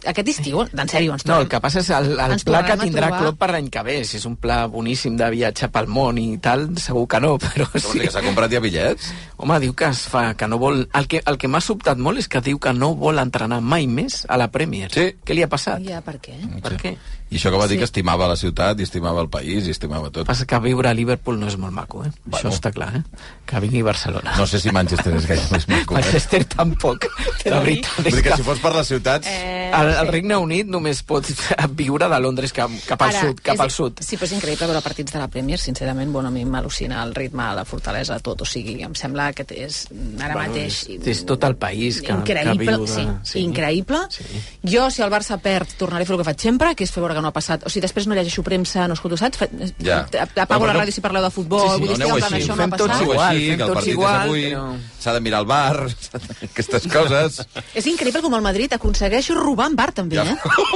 Aquest 0.05 0.27
estiu, 0.35 0.61
en 0.65 0.87
sèrio, 0.91 1.13
ens 1.15 1.25
No, 1.25 1.33
trobem... 1.33 1.45
el 1.45 1.49
que 1.49 1.59
passa 1.63 1.79
és 1.81 1.89
el, 1.95 2.11
el 2.19 2.31
Ens 2.37 2.43
pla 2.45 2.61
que 2.65 2.77
tindrà 2.83 3.07
trobar- 3.09 3.21
Klopp 3.25 3.39
per 3.41 3.49
l'any 3.55 3.69
que 3.73 3.83
ve. 3.87 3.97
Si 4.05 4.17
és 4.19 4.25
un 4.29 4.35
pla 4.41 4.65
boníssim 4.71 5.17
de 5.17 5.29
viatge 5.33 5.69
pel 5.73 5.87
món 5.91 6.17
i 6.21 6.37
tal, 6.43 6.67
segur 6.81 7.07
que 7.09 7.19
no, 7.23 7.35
però 7.43 7.65
Sí. 7.75 7.81
sí. 7.95 7.99
Que 8.05 8.11
s'ha 8.13 8.21
comprat 8.25 8.51
ja 8.53 8.61
bitllets? 8.63 9.09
Home, 9.37 9.59
diu 9.63 9.73
que 9.75 9.89
es 9.95 10.05
fa, 10.11 10.27
que 10.37 10.47
no 10.51 10.59
vol... 10.61 10.85
El 10.93 11.09
que, 11.11 11.21
el 11.25 11.39
que 11.41 11.49
m'ha 11.51 11.63
sobtat 11.63 12.01
molt 12.01 12.21
és 12.21 12.29
que 12.31 12.43
diu 12.45 12.59
que 12.61 12.73
no 12.75 12.93
vol 12.99 13.19
entrenar 13.21 13.61
mai 13.63 13.87
més 13.87 14.23
a 14.29 14.39
la 14.41 14.49
Premier. 14.53 14.91
Sí. 14.93 15.07
Què 15.25 15.37
li 15.37 15.45
ha 15.45 15.51
passat? 15.51 15.83
Ja, 15.87 16.03
per 16.05 16.19
què? 16.23 16.37
Per 16.63 16.75
què? 16.81 16.95
I 17.31 17.37
això 17.39 17.49
que 17.51 17.57
va 17.57 17.65
dir 17.67 17.75
Sí. 17.75 17.79
que 17.79 17.85
estimava 17.85 18.27
la 18.27 18.35
ciutat, 18.35 18.79
i 18.79 18.83
estimava 18.83 19.19
el 19.21 19.29
país, 19.29 19.65
i 19.67 19.71
estimava 19.71 20.09
tot. 20.11 20.23
que 20.23 20.25
passa 20.29 20.45
que 20.45 20.59
viure 20.59 20.87
a 20.89 20.93
Liverpool 20.93 21.39
no 21.39 21.47
és 21.47 21.57
molt 21.57 21.73
maco, 21.73 22.03
eh? 22.05 22.11
Bueno. 22.23 22.37
Això 22.37 22.53
està 22.53 22.71
clar, 22.71 22.95
eh? 22.95 23.03
Que 23.45 23.59
vingui 23.59 23.81
a 23.81 23.83
Barcelona. 23.85 24.35
No 24.37 24.45
sé 24.47 24.59
si 24.59 24.71
Manchester 24.71 25.13
és 25.15 25.25
gaire 25.27 25.43
més 25.51 25.67
maco. 25.67 25.97
Eh? 25.97 26.01
Manchester 26.01 26.45
tampoc. 26.45 27.05
La 27.45 27.59
veritat 27.59 27.91
Vull 27.97 28.07
és 28.07 28.13
dir 28.15 28.23
que 28.23 28.29
que... 28.29 28.37
si 28.37 28.43
fos 28.43 28.59
per 28.59 28.75
les 28.75 28.87
ciutats... 28.87 29.27
Eh, 29.27 29.53
El, 29.75 29.89
el. 29.89 30.07
Regne 30.07 30.37
Unit 30.37 30.67
només 30.69 31.01
pot 31.03 31.25
viure 31.75 32.07
de 32.07 32.19
Londres 32.21 32.53
cap, 32.53 32.69
cap 32.87 33.01
al 33.01 33.09
Ara, 33.09 33.21
sud, 33.25 33.39
cap 33.43 33.55
és- 33.55 33.61
al 33.65 33.71
sud. 33.71 33.99
Sí, 33.99 34.15
però 34.15 34.25
és 34.29 34.31
increïble 34.37 34.67
veure 34.69 34.81
partits 34.85 35.11
de 35.11 35.19
la 35.19 35.27
Premier, 35.27 35.57
sincerament, 35.59 36.11
bueno, 36.13 36.29
a 36.29 36.31
mi 36.31 36.45
m'al·lucina 36.45 37.01
el 37.03 37.13
ritme, 37.15 37.43
la 37.57 37.65
fortalesa, 37.65 38.19
tot, 38.23 38.41
o 38.41 38.45
sigui, 38.45 38.77
em 38.85 38.93
sembla 38.95 39.33
que 39.33 39.43
és 39.49 39.87
ara 40.21 40.33
Bueno, 40.37 40.53
mateix... 40.53 40.85
és- 40.87 41.07
és 41.07 41.25
tot 41.25 41.43
el 41.43 41.57
país 41.57 41.99
que- 42.01 42.13
increïble, 42.13 42.55
que 42.55 42.77
viu 42.77 42.85
de- 42.85 42.93
sí, 42.93 43.07
sí. 43.33 43.39
increïble. 43.43 43.99
Sí. 44.09 44.23
Jo, 44.63 44.89
si 44.91 45.01
el 45.01 45.11
Barça 45.11 45.39
perd, 45.41 45.67
tornaré 45.77 46.03
a 46.03 46.05
fer 46.05 46.13
el 46.15 46.21
que 46.23 46.29
faig 46.29 46.39
sempre, 46.39 46.75
que 46.75 46.85
és 46.85 46.91
fer 46.93 47.01
veure 47.03 47.14
que 47.15 47.21
no 47.23 47.31
ha 47.31 47.33
passat. 47.35 47.63
O 47.65 47.69
sigui, 47.71 47.81
després 47.87 48.07
no 48.07 48.15
llegeixo 48.17 48.43
premsa, 48.43 48.87
no 48.87 48.93
escolto, 48.99 49.17
saps? 49.17 49.37
Fa- 49.41 49.49
Ja. 49.79 50.03
Apago 50.35 50.65
Però 50.65 50.67
la 50.67 50.73
no- 50.73 50.79
ràdio 50.81 50.93
si 50.93 51.01
parleu 51.01 51.23
de 51.23 51.31
futbol, 51.31 51.61
Sí, 51.61 51.73
sí, 51.75 51.79
vull 51.79 51.87
dir, 51.87 51.95
estic 51.95 52.05
aneu 52.05 52.15
en 52.15 52.21
plan, 52.21 52.33
això 52.41 52.47
no 52.47 52.53
ha 52.53 52.65
Fem 52.65 52.71
tots 52.75 52.87
passat. 52.89 53.01
Aneu 53.01 53.11
igual, 53.13 53.27
així, 53.29 53.47
fem 53.49 53.57
que 53.57 53.63
el 53.63 53.67
tots 53.69 53.75
partit 53.79 53.93
igual, 53.93 54.15
és 54.15 54.25
avui, 54.25 54.43
però- 54.51 55.01
s'ha 55.05 55.13
de 55.13 55.19
mirar 55.21 55.39
el 55.39 55.45
bar, 55.45 55.87
aquestes 56.49 56.87
coses. 56.91 57.41
És 57.75 57.85
increïble 57.87 58.21
com 58.21 58.33
el 58.35 58.41
Madrid 58.41 58.69
t'aconsegueixo 58.75 59.35
robar 59.35 59.67
en 59.71 59.75
bar, 59.75 59.91
també, 59.93 60.17
eh? 60.21 60.35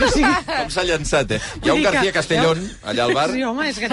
O 0.00 0.08
sigui... 0.08 0.30
Com 0.46 0.70
s'ha 0.72 0.84
llançat, 0.84 1.32
eh? 1.36 1.40
Hi 1.64 1.68
ha 1.70 1.74
un 1.74 1.82
García 1.82 2.12
Castellón, 2.12 2.60
allà 2.84 3.04
al 3.04 3.14
bar. 3.14 3.28
Sí, 3.32 3.42
home, 3.44 3.68
és 3.70 3.78
que. 3.78 3.88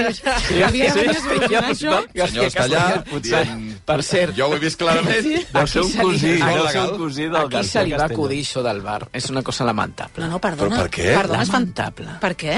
Sí, 0.48 0.62
havia 0.64 0.92
sí, 0.94 1.00
sí, 1.08 1.40
sí, 1.48 1.56
això. 1.56 1.98
El 2.14 2.28
senyor 2.30 2.46
està 2.48 2.64
allà. 2.68 2.86
Per 3.88 3.98
cert... 4.04 4.36
Jo 4.38 4.48
ho 4.50 4.56
he 4.56 4.60
vist 4.62 4.78
clarament. 4.80 5.22
Sí. 5.24 5.42
Deu 5.54 5.68
ser 5.68 5.82
un 5.84 5.92
cosí. 5.98 6.32
aquí 6.36 6.44
Molt 6.44 6.58
se- 6.58 6.68
legal. 6.68 6.92
cosí 6.98 7.24
del 7.28 7.36
Aquí 7.42 7.64
se 7.68 7.84
li 7.88 7.94
va 7.98 8.06
acudir 8.06 8.42
això 8.46 8.64
del 8.66 8.82
bar. 8.82 9.08
És 9.14 9.30
una 9.34 9.42
cosa 9.44 9.66
lamentable. 9.68 10.24
No, 10.26 10.32
no, 10.36 10.40
perdona. 10.44 10.76
Però 10.78 10.84
per 10.88 10.92
què? 10.92 11.08
Perdona, 11.16 11.44
es 11.44 11.52
fan... 11.52 11.68
Lamentable. 11.88 12.20
Per 12.22 12.36
què? 12.36 12.58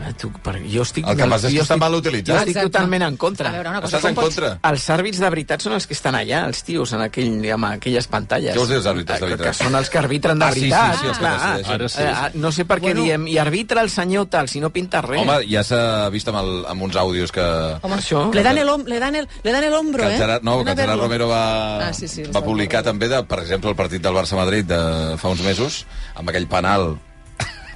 Per 0.00 0.14
tu, 0.16 0.30
per, 0.40 0.54
jo 0.64 0.80
estic... 0.80 1.04
El 1.04 1.12
que 1.18 1.26
passa 1.28 1.48
és 1.50 1.52
que 1.58 1.60
està 1.60 1.76
mal 1.76 1.92
utilitzat. 1.92 2.30
Jo 2.32 2.36
estic 2.40 2.54
Exacte. 2.54 2.70
totalment 2.72 3.02
en 3.04 3.16
contra. 3.20 3.50
A 3.50 3.52
veure, 3.52 3.68
una 3.68 3.82
cosa, 3.82 3.98
Estàs 3.98 4.08
en 4.08 4.14
pots- 4.16 4.30
contra? 4.38 4.52
Els 4.70 4.84
àrbits 4.94 5.18
de 5.20 5.28
veritat 5.34 5.60
són 5.60 5.74
els 5.76 5.84
que 5.86 5.92
estan 5.92 6.16
allà, 6.16 6.38
els 6.48 6.62
tios, 6.64 6.94
en 6.96 7.02
aquell, 7.04 7.34
amb 7.52 7.66
aquelles 7.68 8.06
pantalles. 8.08 8.54
Què 8.54 8.62
vols 8.62 8.70
dir, 8.72 8.78
els 8.78 8.86
àrbitres 8.88 9.20
de 9.20 9.26
veritat? 9.28 9.50
Que 9.50 9.52
són 9.66 9.76
els 9.76 9.90
que 9.92 9.98
arbitren 10.00 10.38
de 10.40 10.46
Ah, 10.46 10.52
sí, 10.54 10.60
sí, 10.62 10.70
veritat. 10.70 10.94
sí, 11.02 11.06
els 11.10 11.18
que 11.18 11.24
clar. 11.26 11.34
decideixen. 11.58 11.74
Ara 11.74 11.88
sí. 11.92 12.00
Eh, 12.38 12.40
no 12.40 12.52
sé 12.56 12.64
per 12.64 12.78
què 12.78 12.94
Bueno. 12.94 13.02
diem, 13.04 13.26
i 13.28 13.36
arbitra 13.44 13.82
el 13.84 13.90
senyor 13.90 14.24
tal, 14.32 14.48
si 14.48 14.60
no 14.64 14.70
pinta 14.70 15.02
res. 15.04 15.20
Home, 15.20 15.36
ja 15.52 15.62
s'ha 15.68 16.08
vist 16.08 16.32
amb, 16.32 16.38
el, 16.40 16.64
amb 16.72 16.82
uns 16.88 16.96
àudios 16.96 17.30
que... 17.36 17.44
Home, 17.82 17.96
Això. 18.00 18.24
Le 18.32 18.42
dan 18.42 18.56
el, 18.56 18.68
hom- 18.72 18.86
le 18.88 19.00
dan 19.04 19.14
el, 19.20 19.28
le 19.44 19.52
dan 19.52 19.64
el 19.68 19.74
hombro, 19.74 20.00
que 20.04 20.08
el 20.08 20.14
eh? 20.14 20.16
Gerard, 20.24 20.42
no, 20.42 20.64
que 20.64 20.70
a 20.70 20.72
el 20.72 20.78
Gerard 20.78 20.96
verlo. 20.96 21.02
Romero 21.10 21.28
va, 21.28 21.88
Ah, 21.90 21.92
sí, 21.92 22.08
sí, 22.08 22.22
va 22.22 22.40
publicar 22.42 22.82
també, 22.82 23.06
de, 23.12 23.20
per 23.24 23.40
exemple, 23.44 23.68
el 23.68 23.76
partit 23.76 24.00
del 24.00 24.14
Barça-Madrid 24.16 24.64
de 24.64 24.82
fa 25.20 25.28
uns 25.28 25.42
mesos, 25.44 25.84
amb 26.14 26.30
aquell 26.32 26.48
penal 26.48 26.96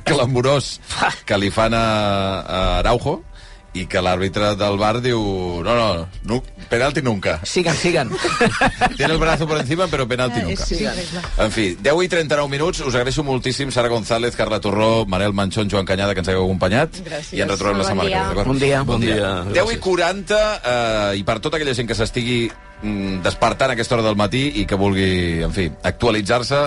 clamorós 0.05 0.81
que 1.27 1.39
li 1.39 1.51
fan 1.51 1.75
a, 1.75 1.85
a 2.41 2.65
Araujo, 2.81 3.23
i 3.75 3.89
que 3.91 3.99
l'àrbitre 3.99 4.53
del 4.55 4.77
bar 4.79 5.01
diu 5.03 5.19
no, 5.67 5.73
no, 5.75 5.87
no 6.31 6.37
penalti 6.71 7.03
nunca. 7.03 7.41
Sigan, 7.43 7.75
sigan. 7.75 8.13
Tiene 8.97 9.15
el 9.15 9.19
brazo 9.19 9.49
por 9.49 9.59
encima, 9.59 9.89
però 9.91 10.07
penalti 10.07 10.39
Eh, 10.39 10.45
nunca. 10.45 10.65
sí, 10.65 10.77
clar. 10.79 10.95
En 11.43 11.51
fi, 11.51 11.75
10 11.83 12.05
i 12.05 12.09
39 12.13 12.49
minuts, 12.53 12.85
us 12.87 12.95
agraeixo 12.95 13.25
moltíssim 13.27 13.73
Sara 13.75 13.89
González, 13.91 14.37
Carla 14.39 14.61
Torró, 14.61 15.05
Manel 15.07 15.33
Manchón, 15.35 15.69
Joan 15.69 15.85
Canyada, 15.85 16.15
que 16.15 16.21
ens 16.23 16.29
hagueu 16.31 16.45
acompanyat. 16.47 17.01
Gràcies. 17.03 17.35
I 17.35 17.43
ens 17.43 17.51
retrobem 17.51 17.83
la 17.83 17.89
setmana 17.89 18.11
que 18.15 18.39
ve? 18.39 18.45
Bon 18.45 18.59
dia. 18.63 18.83
Bon 18.85 19.01
dia. 19.03 19.19
Bon 19.43 19.51
dia. 19.51 19.65
10 19.65 19.75
i 19.75 19.81
40, 19.83 20.39
eh, 20.63 21.19
i 21.19 21.25
per 21.27 21.41
tota 21.43 21.59
aquella 21.59 21.75
gent 21.75 21.91
que 21.91 21.99
s'estigui 21.99 22.39
mm, 22.47 23.23
despertant 23.27 23.75
a 23.75 23.75
aquesta 23.75 23.99
hora 23.99 24.07
del 24.07 24.15
matí 24.23 24.53
i 24.63 24.67
que 24.71 24.79
vulgui, 24.79 25.43
en 25.43 25.51
fi, 25.53 25.67
actualitzar-se 25.83 26.63